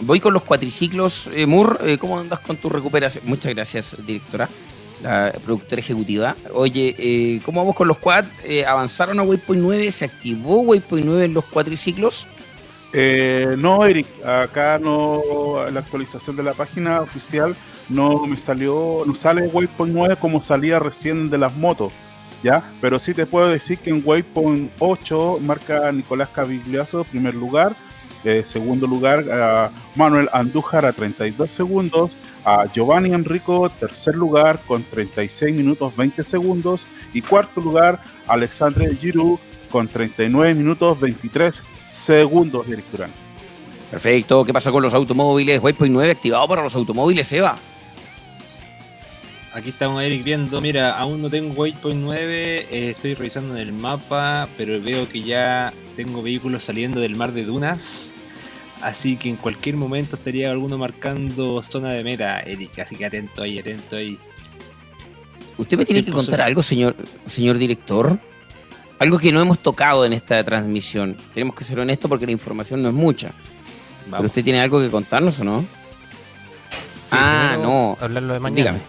[0.01, 1.29] Voy con los cuatriciclos.
[1.47, 3.25] Moore, ¿cómo andas con tu recuperación?
[3.27, 4.47] Muchas gracias, directora,
[5.03, 6.37] la productora ejecutiva.
[6.53, 8.25] Oye, ¿cómo vamos con los quad?
[8.65, 9.91] ¿Avanzaron a Waypoint 9?
[9.91, 12.29] ¿Se activó Waypoint 9 en los cuatriciclos?
[12.91, 15.21] Eh, no, Eric, acá no,
[15.71, 17.55] la actualización de la página oficial
[17.87, 21.93] no me salió, no sale Waypoint 9 como salía recién de las motos,
[22.43, 22.63] ¿ya?
[22.81, 27.75] Pero sí te puedo decir que en Waypoint 8 marca Nicolás Cavigliazo primer lugar,
[28.23, 35.55] eh, segundo lugar Manuel Andújar a 32 segundos, a Giovanni Enrico tercer lugar con 36
[35.55, 41.61] minutos 20 segundos y cuarto lugar Alexandre Giroud con 39 minutos 23
[41.91, 43.09] segundos, directora.
[43.89, 44.45] Perfecto.
[44.45, 45.61] ¿Qué pasa con los automóviles?
[45.61, 47.57] Waypoint 9 activado para los automóviles, Eva.
[49.51, 53.73] Aquí estamos Eric viendo, mira, aún no tengo Waypoint 9, eh, estoy revisando en el
[53.73, 58.13] mapa, pero veo que ya tengo vehículos saliendo del mar de dunas,
[58.81, 63.41] así que en cualquier momento estaría alguno marcando zona de meta, Eric, así que atento
[63.41, 64.19] ahí, atento ahí.
[65.57, 66.95] Usted me tiene que contar algo, señor,
[67.25, 68.19] señor director.
[68.99, 71.15] Algo que no hemos tocado en esta transmisión.
[71.33, 73.31] Tenemos que ser honestos porque la información no es mucha.
[74.09, 75.61] ¿Pero usted tiene algo que contarnos o no?
[75.61, 77.97] Sí, ah, no.
[77.99, 78.57] Hablarlo de mañana.
[78.57, 78.79] Dígame.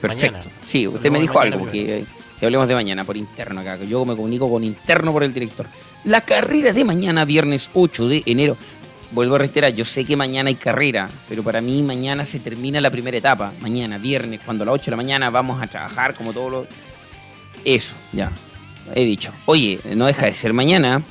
[0.00, 0.38] Perfecto.
[0.38, 0.54] Mañana.
[0.64, 2.06] Sí, usted Hablamos me dijo algo, que,
[2.38, 5.32] que hablemos de mañana por interno acá, que yo me comunico con interno por el
[5.32, 5.66] director.
[6.04, 8.56] La carrera de mañana, viernes 8 de enero.
[9.10, 12.80] Vuelvo a reiterar, yo sé que mañana hay carrera, pero para mí mañana se termina
[12.80, 13.52] la primera etapa.
[13.60, 16.66] Mañana, viernes, cuando a las 8 de la mañana vamos a trabajar como todos los...
[17.64, 18.30] Eso, ya.
[18.94, 19.32] He dicho.
[19.46, 21.02] Oye, no deja de ser mañana.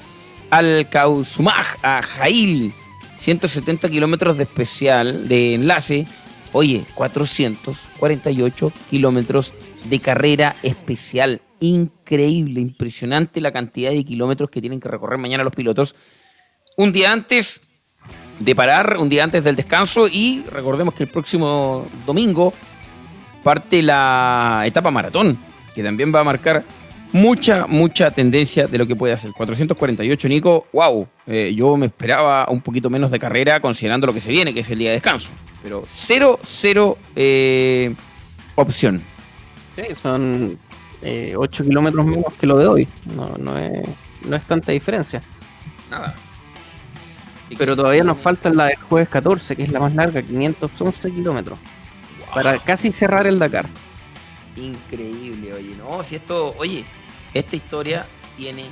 [0.50, 2.74] Al Kausumaj, a Jail.
[3.16, 6.08] 170 kilómetros de especial, de enlace.
[6.52, 9.54] Oye, 448 kilómetros
[9.86, 11.42] de carrera especial.
[11.60, 15.96] Increíble, impresionante la cantidad de kilómetros que tienen que recorrer mañana los pilotos.
[16.78, 17.62] Un día antes
[18.40, 22.54] de parar, un día antes del descanso y recordemos que el próximo domingo
[23.44, 25.38] parte la etapa maratón,
[25.74, 26.64] que también va a marcar
[27.14, 29.32] mucha, mucha tendencia de lo que puede hacer.
[29.32, 34.20] 448, Nico, wow, eh, yo me esperaba un poquito menos de carrera considerando lo que
[34.20, 35.32] se viene, que es el día de descanso.
[35.62, 37.94] Pero cero, cero eh,
[38.56, 39.02] opción.
[39.76, 40.60] Sí, son
[41.36, 42.88] 8 kilómetros menos que lo de hoy.
[43.16, 43.72] No, no, es,
[44.26, 45.22] no es tanta diferencia.
[45.90, 46.16] Nada.
[47.58, 51.60] Pero todavía nos falta la del jueves 14, que es la más larga, 511 kilómetros.
[52.34, 53.68] Para casi cerrar el Dakar.
[54.56, 56.84] Increíble, oye, no, si esto, oye,
[57.34, 58.06] esta historia
[58.38, 58.66] tiene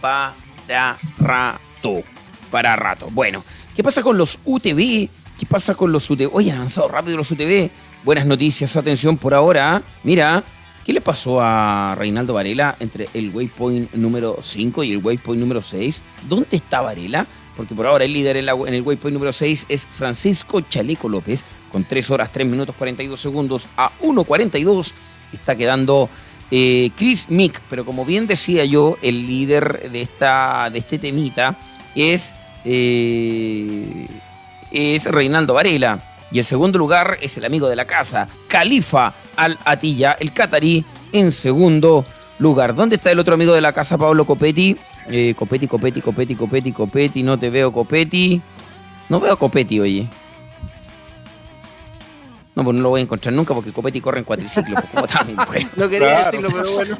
[0.00, 2.02] para rato,
[2.50, 3.08] para rato.
[3.10, 5.08] Bueno, ¿qué pasa con los UTV?
[5.38, 6.30] ¿Qué pasa con los UTV?
[6.32, 7.70] Oye, han avanzado rápido los UTV.
[8.04, 9.82] Buenas noticias, atención por ahora.
[10.02, 10.42] Mira,
[10.84, 15.62] ¿qué le pasó a Reinaldo Varela entre el waypoint número 5 y el waypoint número
[15.62, 16.02] 6?
[16.28, 17.26] ¿Dónde está Varela?
[17.56, 21.44] Porque por ahora el líder en, en el waypoint número 6 es Francisco Chaleco López,
[21.72, 24.92] con 3 horas 3 minutos 42 segundos a 1.42.
[25.32, 26.08] Está quedando
[26.50, 31.56] eh, Chris Mick, pero como bien decía yo, el líder de, esta, de este temita
[31.94, 34.06] es, eh,
[34.70, 36.00] es Reinaldo Varela.
[36.30, 41.32] Y el segundo lugar es el amigo de la casa, Califa Al-Atilla, el catarí, en
[41.32, 42.04] segundo
[42.38, 42.74] lugar.
[42.74, 44.76] ¿Dónde está el otro amigo de la casa, Pablo Copetti?
[45.10, 48.42] Eh, Copetti, Copetti, Copetti, Copetti, Copetti, no te veo, Copetti.
[49.08, 50.06] No veo a Copetti, oye.
[52.58, 54.74] No, pues no lo voy a encontrar nunca porque Copetti corre en cuatriciclo.
[54.74, 55.70] pues, como tan bueno.
[55.76, 56.24] No quería Claro.
[56.32, 56.98] decirlo, pero bueno.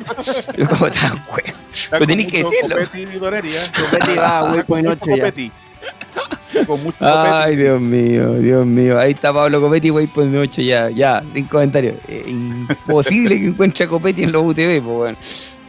[0.70, 1.53] Como tan bueno.
[1.91, 2.77] Pero tenéis que decirlo.
[2.77, 3.61] Copetti y Doreria.
[3.91, 5.17] Copetti va a mucho 8 ya.
[5.17, 5.53] Copetti.
[6.67, 7.57] Con mucho Ay.
[7.57, 9.01] Dios mío, Dios mío.
[9.01, 11.97] Ahí está Pablo Copetti, Waypoint 8, ya, ya, sin comentarios.
[12.07, 15.19] Eh, imposible que encuentre a Copetti en los UTV, pues bueno.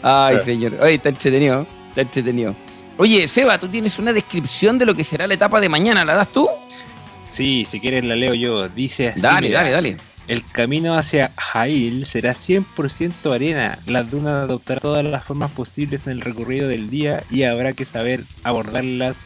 [0.03, 0.39] Ay, Claro.
[0.45, 0.73] señor.
[0.81, 2.55] Oye, está entretenido, está entretenido.
[2.97, 6.13] Oye, Seba, tú tienes una descripción de lo que será la etapa de mañana, ¿la
[6.15, 6.47] das tú?
[7.29, 8.67] Sí, si quieres la leo yo.
[8.69, 9.21] Dice así.
[9.21, 9.97] Dale, mira, dale, dale.
[10.27, 13.79] El camino hacia Jail será 100% arena.
[13.87, 17.85] Las dunas adoptarán todas las formas posibles en el recorrido del día y habrá que
[17.85, 19.17] saber abordarlas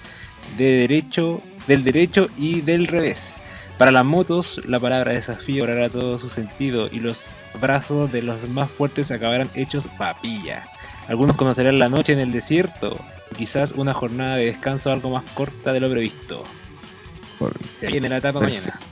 [0.58, 3.42] de derecho, del derecho y del revés.
[3.78, 8.48] Para las motos, la palabra desafío cobrará todo su sentido y los brazos de los
[8.50, 10.64] más fuertes acabarán hechos papilla.
[11.10, 12.98] Algunos conocerán la noche en el desierto,
[13.36, 16.46] quizás una jornada de descanso algo más corta de lo previsto.
[17.78, 18.72] Se viene la etapa Perfecto.
[18.72, 18.88] mañana.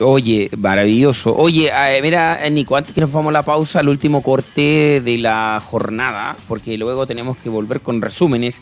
[0.00, 1.34] Oye, maravilloso.
[1.36, 5.18] Oye, eh, mira, Nico, antes que nos vamos a la pausa, el último corte de
[5.18, 8.60] la jornada, porque luego tenemos que volver con resúmenes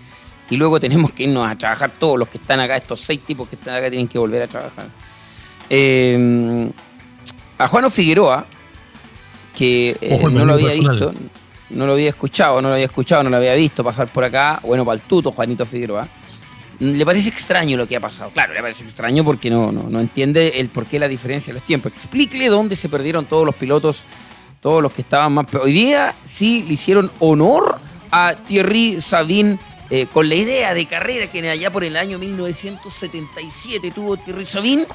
[0.48, 1.90] y luego tenemos que irnos a trabajar.
[1.98, 4.46] Todos los que están acá, estos seis tipos que están acá, tienen que volver a
[4.46, 4.86] trabajar.
[5.68, 6.70] Eh,
[7.58, 8.46] a Juano Figueroa,
[9.55, 10.96] que eh, Ojo, no lo había personal.
[10.96, 11.14] visto,
[11.70, 14.60] no lo había escuchado, no lo había escuchado, no lo había visto pasar por acá.
[14.62, 16.08] Bueno, para el tuto, Juanito Figueroa.
[16.78, 18.30] Le parece extraño lo que ha pasado.
[18.30, 21.58] Claro, le parece extraño porque no, no, no entiende el por qué la diferencia de
[21.60, 21.92] los tiempos.
[21.92, 24.05] Explíquele dónde se perdieron todos los pilotos,
[24.60, 25.46] todos los que estaban más.
[25.55, 27.78] Hoy día sí le hicieron honor
[28.10, 33.90] a Thierry Sabine eh, con la idea de carrera que allá por el año 1977
[33.92, 34.86] tuvo Thierry Sabine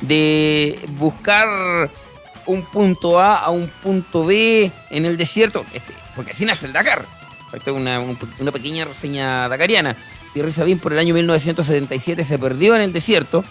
[0.00, 1.90] de buscar
[2.46, 6.72] un punto A a un punto B en el desierto, este, porque así nace el
[6.72, 7.04] Dakar.
[7.52, 9.96] Esto es una, un- una pequeña reseña dakariana.
[10.32, 13.44] Thierry Sabine por el año 1977 se perdió en el desierto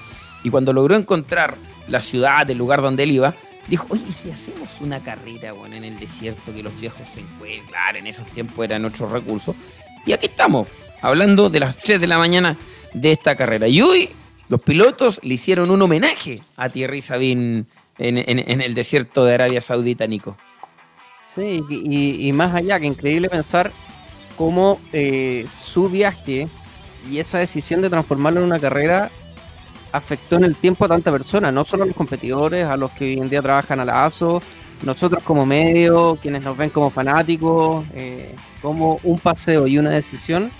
[0.43, 3.35] y cuando logró encontrar la ciudad, el lugar donde él iba,
[3.67, 7.22] dijo, oye, ¿y si hacemos una carrera bueno, en el desierto que los viejos se
[7.22, 9.56] encuentran, claro, en esos tiempos eran otros recursos.
[10.06, 10.67] Y aquí estamos,
[11.01, 12.58] hablando de las 3 de la mañana
[12.93, 13.67] de esta carrera.
[13.67, 14.09] Y hoy
[14.48, 17.66] los pilotos le hicieron un homenaje a Thierry Sabine
[17.98, 20.38] en, el desierto de Arabia Saudita, Nico.
[21.35, 23.72] Sí, y más allá, que increíble pensar
[24.40, 26.48] cómo eh, su viaje
[27.10, 29.10] y esa decisión de transformarlo en una carrera
[29.92, 33.06] afectó en el tiempo a tanta persona, no solo a los competidores, a los que
[33.06, 34.42] hoy en día trabajan a la ASO,
[34.84, 40.52] nosotros como medio, quienes nos ven como fanáticos, eh, como un paseo y una decisión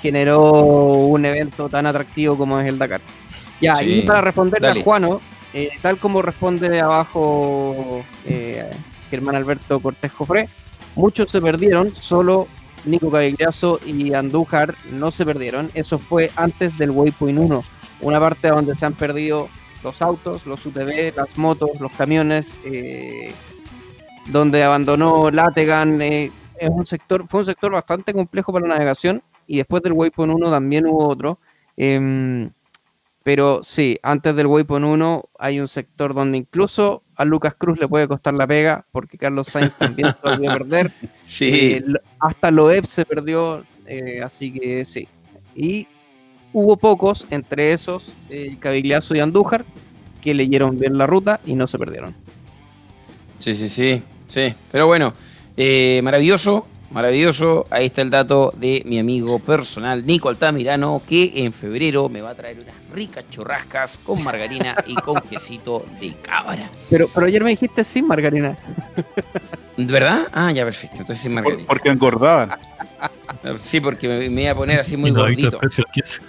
[0.00, 3.00] generó un evento tan atractivo como es el Dakar.
[3.60, 4.80] Ya, Sí, y para responderle dale.
[4.80, 5.20] a Juano,
[5.54, 8.70] eh, tal como responde abajo eh,
[9.10, 10.48] Germán Alberto Cortés Jofré,
[10.94, 12.46] muchos se perdieron, solo
[12.86, 15.70] Nico Cavigliazo y Andújar no se perdieron.
[15.74, 17.64] Eso fue antes del Waypoint 1,
[18.00, 19.48] una parte donde se han perdido
[19.82, 23.32] los autos, los UTV, las motos, los camiones, eh,
[24.26, 26.00] donde abandonó Lategan.
[26.00, 29.92] eh, es un sector, fue un sector bastante complejo para la navegación y después del
[29.92, 31.38] Waypoint 1 también hubo otro.
[31.76, 32.50] Em,
[33.26, 37.88] pero sí, antes del Waypoint 1 hay un sector donde incluso a Lucas Cruz le
[37.88, 40.92] puede costar la pega, porque Carlos Sainz también se volvió a perder.
[41.22, 41.48] Sí.
[41.50, 41.84] Eh,
[42.20, 45.08] hasta Loeb se perdió, eh, así que sí.
[45.56, 45.88] Y
[46.52, 49.64] hubo pocos, entre esos, eh, Cavigliazo y Andújar,
[50.20, 52.14] que leyeron bien la ruta y no se perdieron.
[53.40, 54.54] Sí, sí, sí, sí.
[54.70, 55.14] Pero bueno,
[55.56, 57.66] eh, maravilloso, maravilloso.
[57.70, 62.30] Ahí está el dato de mi amigo personal, Nico Altamirano, que en febrero me va
[62.30, 66.70] a traer unas ricas churrascas con margarina y con quesito de cabra.
[66.90, 68.56] Pero, pero ayer me dijiste sin margarina.
[69.76, 70.28] ¿De verdad?
[70.32, 70.96] Ah, ya, perfecto.
[71.00, 71.64] Entonces sin margarina.
[71.66, 72.50] Porque engordaban.
[73.58, 75.56] Sí, porque me, me iba a poner así muy Y no visto gordito.
[75.56, 76.22] el precio del queso.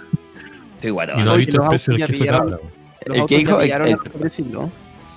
[0.74, 1.20] Estoy guatón.
[1.20, 2.60] Y no visto el precio del queso pillaron.
[3.00, 3.60] ¿El ya dijo?
[3.60, 3.98] El- pillaron el-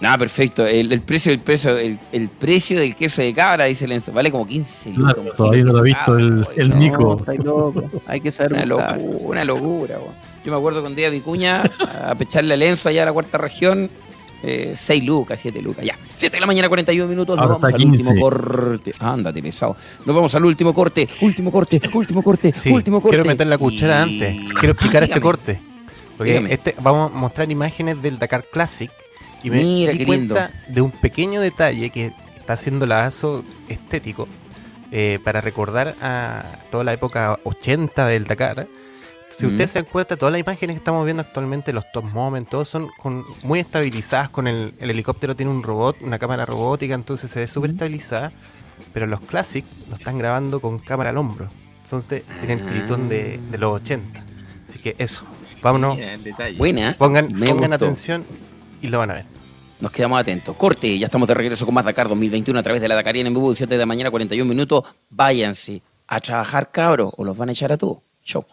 [0.01, 0.65] No, perfecto.
[0.65, 4.31] El, el precio, el precio, el, el precio del queso de cabra, dice Lenzo, vale
[4.31, 5.13] como 15 lucas.
[5.13, 7.17] Claro, un todavía no lo ha visto el, el no, Nico.
[7.19, 7.83] estáis locos.
[8.07, 9.95] Hay que saber Una locura, una locura.
[10.43, 11.69] Yo me acuerdo con Día Vicuña
[12.03, 13.89] a pecharle a Lenzo allá a la cuarta región.
[14.43, 15.95] 6 lucas, 7 lucas, ya.
[16.15, 17.37] 7 de la mañana, 41 minutos.
[17.37, 18.19] Nos vamos al último 15.
[18.19, 18.93] corte.
[18.97, 19.75] Ándate, pesado.
[20.03, 21.07] Nos vamos al último corte.
[21.21, 23.17] Último corte, último corte, Sí, último corte.
[23.17, 24.53] quiero meter la cuchara Y- antes.
[24.59, 25.21] Quiero explicar este Dígame.
[25.21, 25.61] corte.
[26.17, 28.89] Porque este, vamos a mostrar imágenes del Dakar Classic.
[29.43, 30.73] Y me Mira, di qué cuenta lindo.
[30.73, 34.27] de un pequeño detalle que está haciendo lazo estético
[34.91, 38.67] eh, para recordar a toda la época 80 del Dakar.
[39.29, 39.49] Si Mm.
[39.51, 42.67] ustedes se dan cuenta, todas las imágenes que estamos viendo actualmente, los top moments, todos
[42.67, 44.29] son con, muy estabilizadas.
[44.29, 48.31] Con el, el helicóptero tiene un robot, una cámara robótica, entonces se ve súper estabilizada.
[48.93, 51.47] Pero los Classic lo están grabando con cámara al hombro.
[51.83, 54.23] Entonces tienen el gritón de, de los 80.
[54.69, 55.23] Así que eso,
[55.61, 55.97] vámonos.
[55.97, 56.17] Mira.
[56.57, 56.95] Buena.
[56.97, 58.25] Pongan, pongan atención
[58.81, 59.25] y lo van a ver.
[59.79, 60.55] Nos quedamos atentos.
[60.55, 63.33] Corte, ya estamos de regreso con más Dakar 2021 a través de la Dakariana en
[63.33, 64.83] vivo, 7 de la mañana, 41 minutos.
[65.09, 67.99] Váyanse a trabajar, cabros, o los van a echar a todos.
[68.23, 68.45] Chau.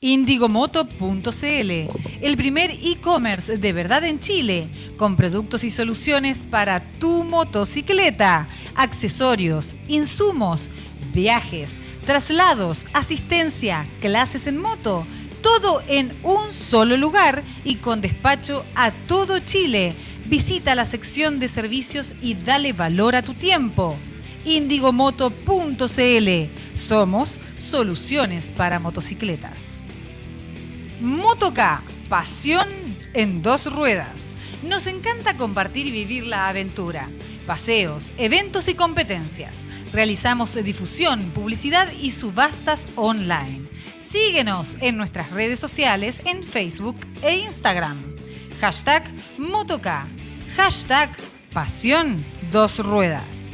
[0.00, 1.70] Indigomoto.cl,
[2.22, 9.74] el primer e-commerce de verdad en Chile, con productos y soluciones para tu motocicleta, accesorios,
[9.88, 10.70] insumos,
[11.12, 11.76] viajes,
[12.08, 15.06] traslados, asistencia, clases en moto,
[15.42, 19.92] todo en un solo lugar y con despacho a todo Chile.
[20.24, 23.94] Visita la sección de servicios y dale valor a tu tiempo.
[24.46, 25.84] Indigomoto.cl.
[26.74, 29.74] Somos soluciones para motocicletas.
[31.02, 32.66] Motoca, pasión
[33.12, 34.32] en dos ruedas.
[34.62, 37.10] Nos encanta compartir y vivir la aventura.
[37.48, 39.64] Paseos, eventos y competencias.
[39.90, 43.66] Realizamos difusión, publicidad y subastas online.
[43.98, 47.96] Síguenos en nuestras redes sociales en Facebook e Instagram.
[48.60, 49.02] Hashtag
[49.38, 50.06] Motoca.
[50.58, 51.08] Hashtag
[51.50, 53.52] Pasión Dos Ruedas.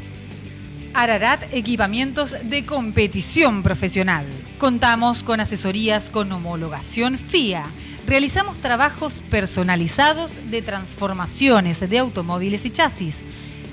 [0.93, 4.27] Ararat Equipamientos de Competición Profesional.
[4.59, 7.63] Contamos con asesorías con homologación FIA.
[8.09, 13.23] Realizamos trabajos personalizados de transformaciones de automóviles y chasis.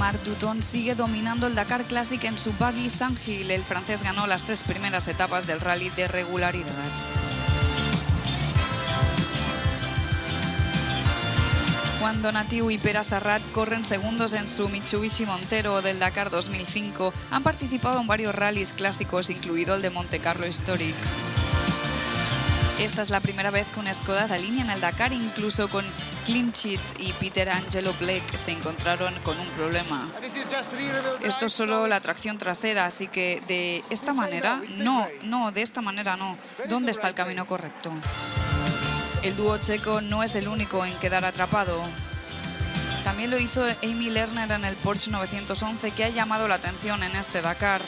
[0.03, 3.49] Marc Dutton sigue dominando el Dakar Classic en su buggy Sandhill.
[3.49, 6.67] El francés ganó las tres primeras etapas del rally de regularidad.
[12.01, 17.13] Juan Donatiu y Pera Sarrat corren segundos en su Mitsubishi Montero del Dakar 2005.
[17.31, 20.95] Han participado en varios rallies clásicos, incluido el de Monte Carlo Historic.
[22.83, 25.85] Esta es la primera vez que un Skoda se alinea en el Dakar, incluso con
[26.25, 30.11] Klimchit y Peter Angelo Black se encontraron con un problema.
[31.21, 35.79] Esto es solo la tracción trasera, así que de esta manera, no, no, de esta
[35.81, 36.37] manera no.
[36.67, 37.89] ¿Dónde está el camino correcto?
[39.21, 41.81] El dúo checo no es el único en quedar atrapado.
[43.05, 47.15] También lo hizo Amy Lerner en el Porsche 911 que ha llamado la atención en
[47.15, 47.81] este Dakar.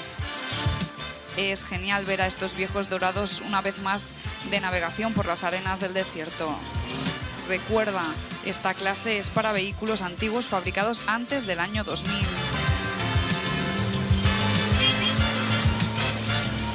[1.38, 4.16] Es genial ver a estos viejos dorados una vez más
[4.50, 6.56] de navegación por las arenas del desierto.
[7.48, 8.04] Recuerda,
[8.46, 12.16] esta clase es para vehículos antiguos fabricados antes del año 2000.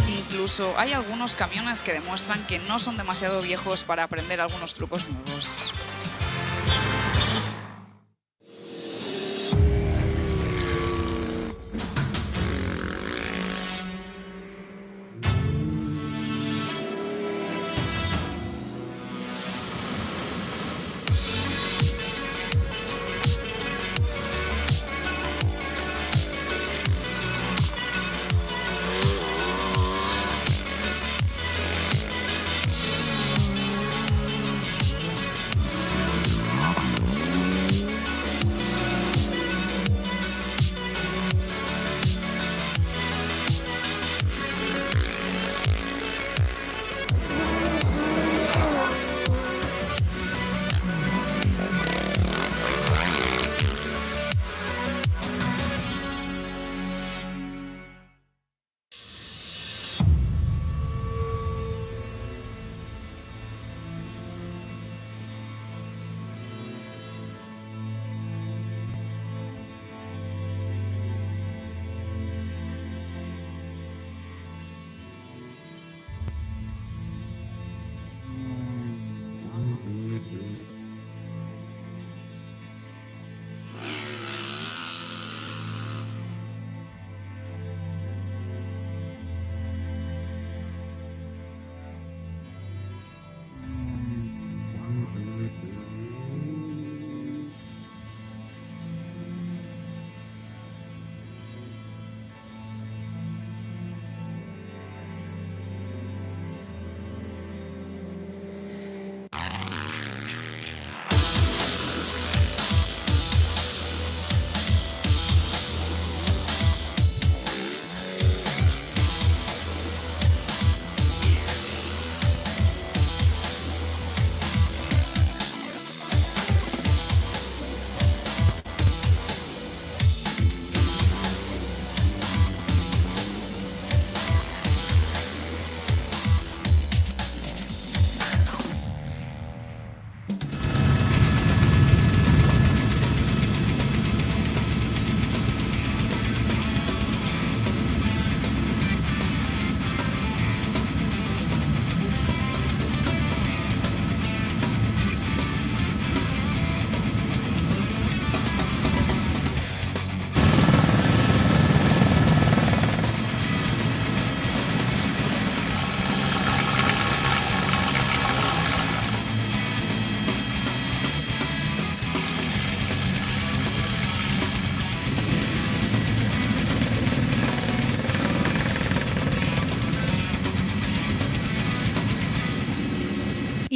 [0.09, 5.07] Incluso hay algunos camiones que demuestran que no son demasiado viejos para aprender algunos trucos
[5.09, 5.73] nuevos.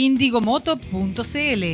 [0.05, 1.65] indigomoto.cl,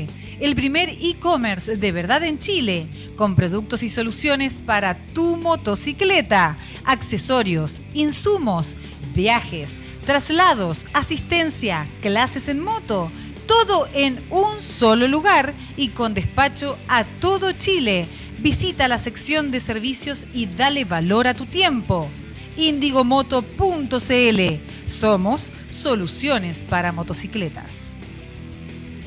[0.41, 2.87] el primer e-commerce de verdad en Chile,
[3.17, 8.77] con productos y soluciones para tu motocicleta, accesorios, insumos,
[9.15, 9.77] viajes,
[10.07, 13.11] traslados, asistencia, clases en moto,
[13.47, 18.07] todo en un solo lugar y con despacho a todo Chile.
[18.39, 22.09] Visita la sección de servicios y dale valor a tu tiempo.
[22.57, 24.41] Indigomoto.cl.
[24.87, 27.90] Somos soluciones para motocicletas.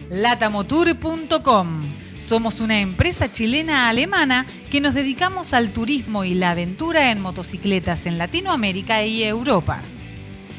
[0.10, 1.82] Latamotour.com
[2.18, 8.18] Somos una empresa chilena-alemana que nos dedicamos al turismo y la aventura en motocicletas en
[8.18, 9.82] Latinoamérica y Europa.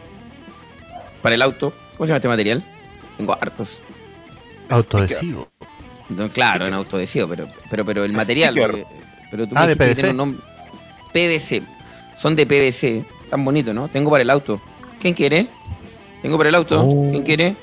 [1.22, 1.72] para el auto?
[1.96, 2.64] ¿Cómo se llama este material?
[3.16, 3.80] Tengo hartos.
[4.68, 5.48] Autoadhesivo.
[6.10, 8.52] No, claro, en autoadhesivo, pero, pero, pero el material.
[8.54, 8.70] Sticker.
[8.70, 8.86] porque-
[9.30, 10.10] pero tú Ah, de PVC.
[10.10, 10.40] un nombre.
[11.12, 11.62] PVC.
[12.16, 13.04] Son de PVC.
[13.30, 13.88] Tan bonito, ¿no?
[13.88, 14.60] Tengo para el auto.
[15.00, 15.48] ¿Quién quiere?
[16.22, 16.82] Tengo para el auto.
[16.82, 17.10] Oh.
[17.10, 17.56] ¿Quién quiere?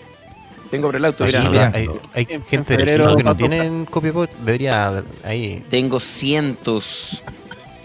[0.71, 1.25] Tengo para el auto.
[1.25, 5.63] Mira, mira, hay, hay gente de febrero Chile que no tienen copybook, debería ahí.
[5.69, 7.23] Tengo cientos,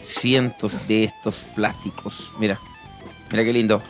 [0.01, 2.33] cientos de estos plásticos.
[2.39, 2.59] Mira,
[3.31, 3.83] mira qué lindo.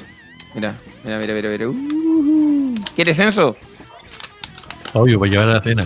[0.55, 1.69] Mira, mira, mira, mira, mira.
[1.69, 3.57] Uh, ¿Quieres censo?
[4.93, 5.85] Obvio, para llevar a la cena.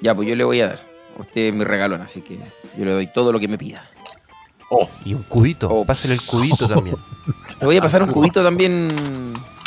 [0.00, 0.90] Ya, pues yo le voy a dar.
[1.18, 2.38] Usted es mi regalón, así que
[2.76, 3.88] yo le doy todo lo que me pida.
[4.72, 5.84] Oh, y un cubito.
[5.84, 6.96] Pásale el cubito también.
[7.58, 8.88] Te voy a pasar un cubito también.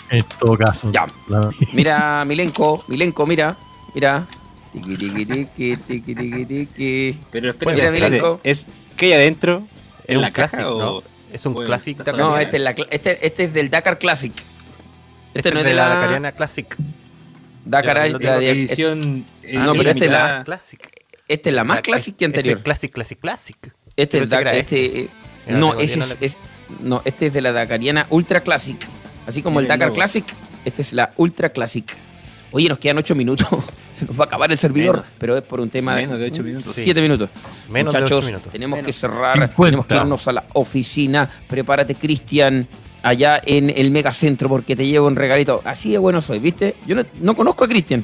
[0.10, 0.92] En todo caso.
[0.92, 1.08] Ya.
[1.28, 3.58] La- Mira, Milenko, Milenko, mira,
[3.94, 4.26] mira.
[4.72, 7.20] Tiqui, tiqui, tiqui, tiqui, tiqui, tiqui.
[7.32, 8.40] Pero Mira, espera, Milenko.
[8.44, 8.66] ¿es
[8.96, 9.64] ¿qué hay adentro?
[10.04, 10.80] Es ¿En un la clásico, o...?
[10.80, 11.04] ¿no?
[11.34, 12.20] Es un o en Classic la Dakar.
[12.20, 14.32] No, este es, la este, este es del Dakar Classic.
[14.34, 16.76] Este, Este no es de la, Dakariana Classic.
[17.66, 19.26] Dakar, Pero la de- edición,
[19.58, 20.44] Ah, no, pero este es la-.
[20.46, 20.80] Classic.
[21.28, 22.62] Este es la más La- Classic que anterior.
[22.62, 23.74] Classic, Classic, Classic.
[23.96, 25.10] Este es era este, eh,
[25.48, 26.40] no, ese es, Dakariana es-
[26.82, 28.78] no, este es de la Dakariana Ultra Classic.
[29.28, 29.94] Así como el Dakar.
[29.94, 30.26] Classic,
[30.66, 31.86] este es la Ultra Classic.
[32.52, 33.48] Oye, nos quedan 8 minutos.
[33.94, 35.12] Se nos va a acabar el servidor, Menos.
[35.20, 36.72] pero es por un tema Menos de ocho minutos.
[36.74, 37.30] 7 minutos.
[37.70, 38.52] Menos de Muchachos, ocho minutos.
[38.52, 38.86] tenemos Menos.
[38.88, 39.56] que cerrar, 50.
[39.66, 41.30] tenemos que irnos a la oficina.
[41.48, 42.68] Prepárate, Cristian,
[43.04, 45.62] allá en el megacentro, porque te llevo un regalito.
[45.64, 46.76] Así de bueno soy, ¿viste?
[46.88, 48.04] Yo no, no conozco a Cristian.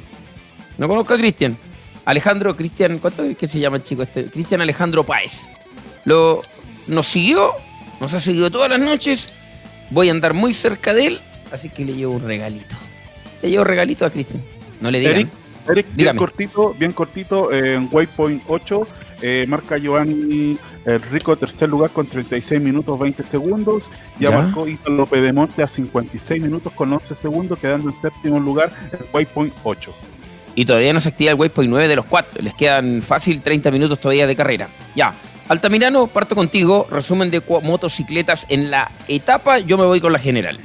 [0.77, 1.57] No conozco a Cristian.
[2.05, 4.29] Alejandro, Cristian, ¿cuánto es que se llama el chico este?
[4.29, 5.49] Cristian Alejandro Páez.
[6.09, 6.41] Lo,
[6.87, 7.53] nos siguió,
[7.99, 9.31] nos ha seguido todas las noches.
[9.91, 11.21] Voy a andar muy cerca de él,
[11.51, 12.75] así que le llevo un regalito.
[13.43, 14.41] Le llevo un regalito a Cristian.
[14.81, 15.13] No le digan.
[15.13, 15.29] Eric,
[15.69, 18.87] Eric, bien cortito, bien cortito, eh, en Waypoint 8,
[19.21, 24.37] eh, marca Giovanni el Rico tercer lugar con 36 minutos 20 segundos, ya, Ya.
[24.41, 29.53] marcó Ítalo Pedemonte a 56 minutos con 11 segundos, quedando en séptimo lugar en Waypoint
[29.63, 29.93] 8.
[30.55, 32.41] Y todavía no se activa el Waypoint 9 de los 4.
[32.41, 34.69] Les quedan fácil 30 minutos todavía de carrera.
[34.95, 35.13] Ya.
[35.49, 36.85] Altamirano, parto contigo.
[36.91, 39.57] Resumen de motocicletas en la etapa.
[39.57, 40.59] Yo me voy con la general.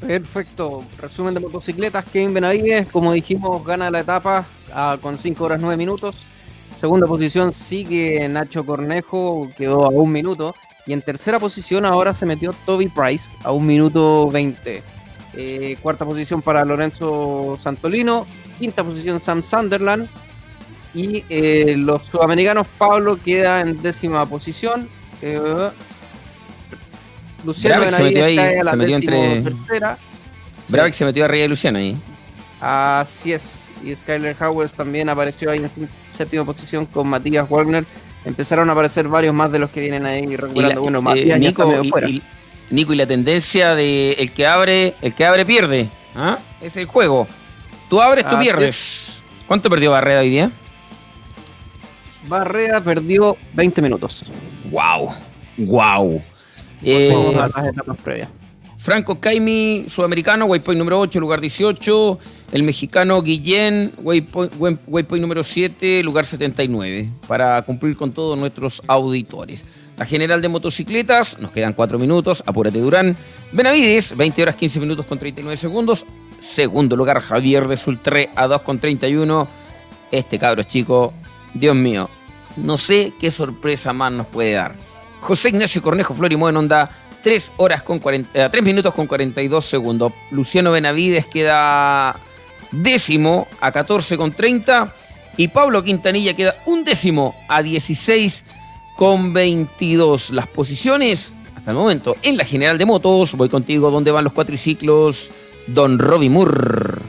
[0.00, 0.84] Perfecto.
[0.98, 2.04] Resumen de motocicletas.
[2.04, 6.16] Kevin Benavides, como dijimos, gana la etapa ah, con 5 horas 9 minutos.
[6.76, 10.54] segunda posición sigue Nacho Cornejo, quedó a un minuto.
[10.86, 14.82] Y en tercera posición ahora se metió Toby Price a un minuto 20.
[15.32, 18.26] Eh, cuarta posición para Lorenzo Santolino.
[18.58, 20.06] Quinta posición Sam Sunderland.
[20.94, 24.88] Y eh, los sudamericanos, Pablo queda en décima posición.
[25.22, 25.68] Eh,
[27.44, 29.42] Luciano se metió ahí, cae a la se metió entre-.
[30.68, 31.96] Brabec se metió arriba de Luciano ahí.
[32.60, 33.68] Así es.
[33.84, 37.84] Y Skyler Howes también apareció ahí en séptima posición con Matías Wagner.
[38.24, 40.82] Empezaron a aparecer varios más de los que vienen ahí recuperando.
[40.82, 42.08] bueno, eh, Matías ya está Nico, medio y, fuera.
[42.08, 42.22] y-
[42.70, 45.88] Nico, y la tendencia de el que abre, el que abre pierde.
[46.16, 46.38] ¿ah?
[46.60, 47.28] Es el juego.
[47.88, 49.22] Tú abres, tú Así pierdes.
[49.46, 50.50] ¿Cuánto perdió Barrera hoy día?
[52.28, 54.24] Barrea perdió 20 minutos.
[54.70, 55.10] Wow.
[55.58, 56.22] Wow.
[56.82, 58.28] Vamos a las etapas previas.
[58.76, 62.18] Franco Caimi, sudamericano, waypoint número 8, lugar 18.
[62.52, 67.08] El mexicano Guillén, waypoint, way- waypoint número 7, lugar 79.
[67.26, 69.64] Para cumplir con todos nuestros auditores.
[69.96, 72.44] La general de motocicletas, nos quedan 4 minutos.
[72.46, 73.16] Apúrate Durán.
[73.50, 76.06] Benavides, 20 horas 15 minutos con 39 segundos.
[76.38, 79.48] Segundo lugar, Javier de Sultré a 2 con 31.
[80.12, 81.12] Este cabro chico,
[81.52, 82.08] Dios mío,
[82.62, 84.74] no sé qué sorpresa más nos puede dar.
[85.20, 86.88] José Ignacio Cornejo Florimó en onda
[87.22, 90.12] 3 horas con 40, eh, 3 minutos con 42 segundos.
[90.30, 92.14] Luciano Benavides queda
[92.70, 94.94] décimo a 14 con 30
[95.36, 98.44] y Pablo Quintanilla queda un décimo a 16
[98.96, 100.30] con 22.
[100.30, 103.34] Las posiciones hasta el momento en la general de motos.
[103.34, 105.30] Voy contigo, ¿dónde van los cuatriciclos?
[105.66, 107.02] Don Robbie Moore.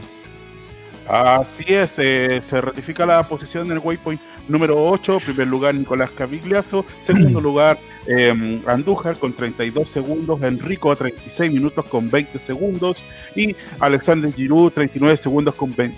[1.10, 6.12] Así es, eh, se ratifica la posición en el waypoint número 8, primer lugar Nicolás
[6.12, 13.04] Cavigliazo, segundo lugar eh, Andújar con 32 segundos, Enrico a 36 minutos con 20 segundos
[13.36, 15.98] y Alexander Giroud 39 segundos con 20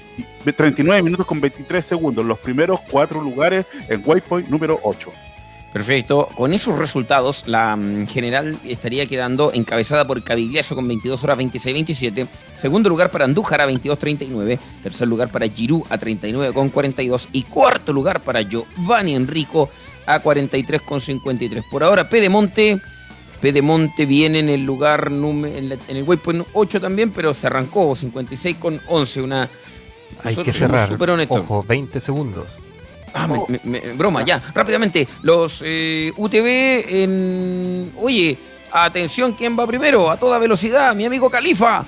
[0.55, 5.11] 39 minutos con 23 segundos, los primeros cuatro lugares en waypoint número 8.
[5.73, 6.27] Perfecto.
[6.35, 12.27] Con esos resultados, la mm, general estaría quedando encabezada por Cavigliazo con 22 horas 26-27.
[12.55, 14.59] Segundo lugar para Andújar a 22-39.
[14.83, 17.29] Tercer lugar para Giroud a 39-42.
[17.31, 19.69] Y cuarto lugar para Giovanni Enrico
[20.05, 21.63] a 43-53.
[21.71, 22.81] Por ahora, Pedemonte.
[23.39, 27.47] Pedemonte viene en el lugar número, en, la- en el waypoint 8 también, pero se
[27.47, 29.21] arrancó 56 con 11.
[29.21, 29.49] Una,
[30.23, 30.89] Hay que cerrar.
[31.41, 32.45] Ojo, 20 segundos.
[33.13, 35.07] Ah, me- me- me- broma, ya, rápidamente.
[35.23, 37.91] Los eh, UTV en.
[37.97, 38.37] Oye,
[38.71, 40.09] atención, ¿quién va primero?
[40.09, 41.83] A toda velocidad, mi amigo Califa.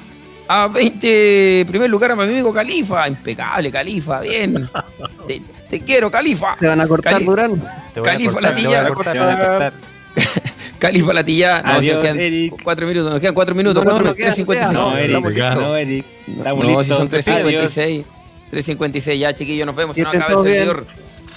[0.45, 3.08] A 20, primer lugar a mi amigo Califa.
[3.08, 4.69] Impecable, Califa, bien.
[5.27, 6.58] Te, te quiero, Califa.
[6.60, 7.64] ¿Te van a cortar, Cali- Durán?
[7.93, 8.93] Te Califa cortar, te voy a Latilla.
[8.93, 9.14] cortar.
[9.14, 9.74] Te van a cortar.
[10.80, 11.61] Califa Latilla.
[11.61, 12.61] No, Adiós, quedan Eric.
[12.61, 14.72] cuatro minutos, nos quedan cuatro minutos, No, no, cuatro no minutos, queda, 3.56.
[14.74, 15.08] No, No, Eric.
[15.08, 15.58] estamos listos.
[15.64, 16.06] No, Eric.
[16.38, 16.85] Estamos No, listos.
[16.85, 17.77] si son Adiós.
[17.77, 18.06] 3.56.
[18.52, 19.95] 3.56, ya chiquillos, nos vemos.
[19.95, 20.69] Se nos acaba el bien.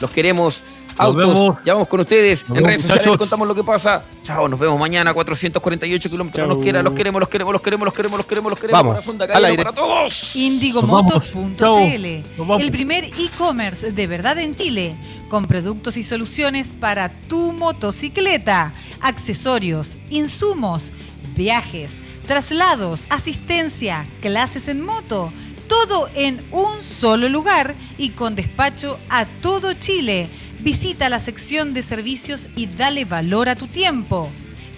[0.00, 0.62] Los queremos.
[0.90, 1.58] Nos Autos, vemos.
[1.62, 2.48] ya vamos con ustedes.
[2.48, 4.02] Nos en vemos, redes sociales les contamos lo que pasa.
[4.22, 5.12] Chao, nos vemos mañana.
[5.12, 6.46] 448 kilómetros.
[6.46, 6.54] Chao.
[6.54, 8.78] Nos quiera, los queremos, los queremos, los queremos, los queremos, los queremos, los queremos.
[8.78, 9.62] Vamos, Corazón de al acá, aire.
[9.62, 10.36] para todos.
[10.36, 14.96] Indigomoto.cl, el primer e-commerce de verdad en Chile,
[15.28, 20.92] con productos y soluciones para tu motocicleta, accesorios, insumos,
[21.36, 25.32] viajes, traslados, asistencia, clases en moto,
[25.68, 30.28] todo en un solo lugar y con despacho a todo Chile.
[30.60, 34.28] Visita la sección de servicios y dale valor a tu tiempo.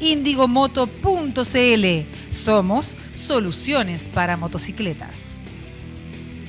[0.00, 1.86] Indigomoto.cl.
[2.30, 5.32] Somos soluciones para motocicletas.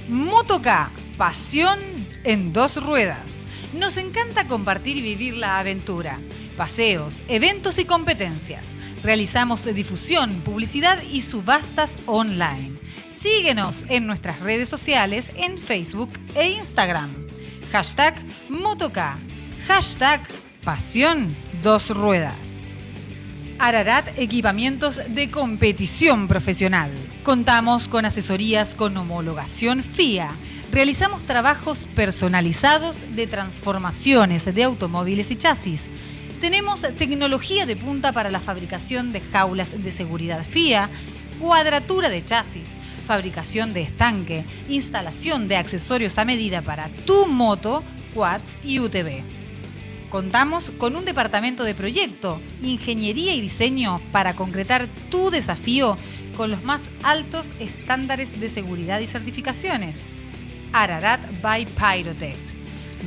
[0.08, 1.80] Motoca, pasión
[2.24, 3.44] en dos ruedas.
[3.74, 6.20] Nos encanta compartir y vivir la aventura.
[6.58, 8.76] Paseos, eventos y competencias.
[9.04, 12.78] Realizamos difusión, publicidad y subastas online.
[13.20, 17.14] Síguenos en nuestras redes sociales en Facebook e Instagram.
[17.70, 18.16] Hashtag
[18.48, 19.18] Motoca.
[19.68, 20.22] Hashtag
[20.64, 22.62] Pasión Dos Ruedas.
[23.60, 26.92] Ararat Equipamientos de Competición Profesional.
[27.24, 30.30] Contamos con asesorías con homologación FIA.
[30.72, 35.90] Realizamos trabajos personalizados de transformaciones de automóviles y chasis.
[36.40, 40.90] Tenemos tecnología de punta para la fabricación de jaulas de seguridad FIA,
[41.42, 42.79] cuadratura de chasis,
[43.10, 49.24] fabricación de estanque, instalación de accesorios a medida para tu moto, quads y UTV.
[50.12, 55.98] Contamos con un departamento de proyecto, ingeniería y diseño para concretar tu desafío
[56.38, 60.04] con los más altos estándares de seguridad y certificaciones.
[60.72, 62.38] Ararat by Pyrotech.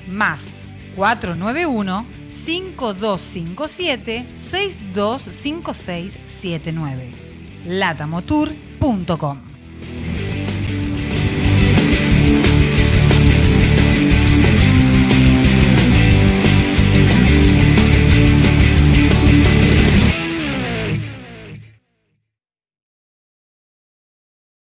[0.08, 0.48] más
[0.96, 7.12] 491 5257 625679
[7.66, 9.38] latamotour.com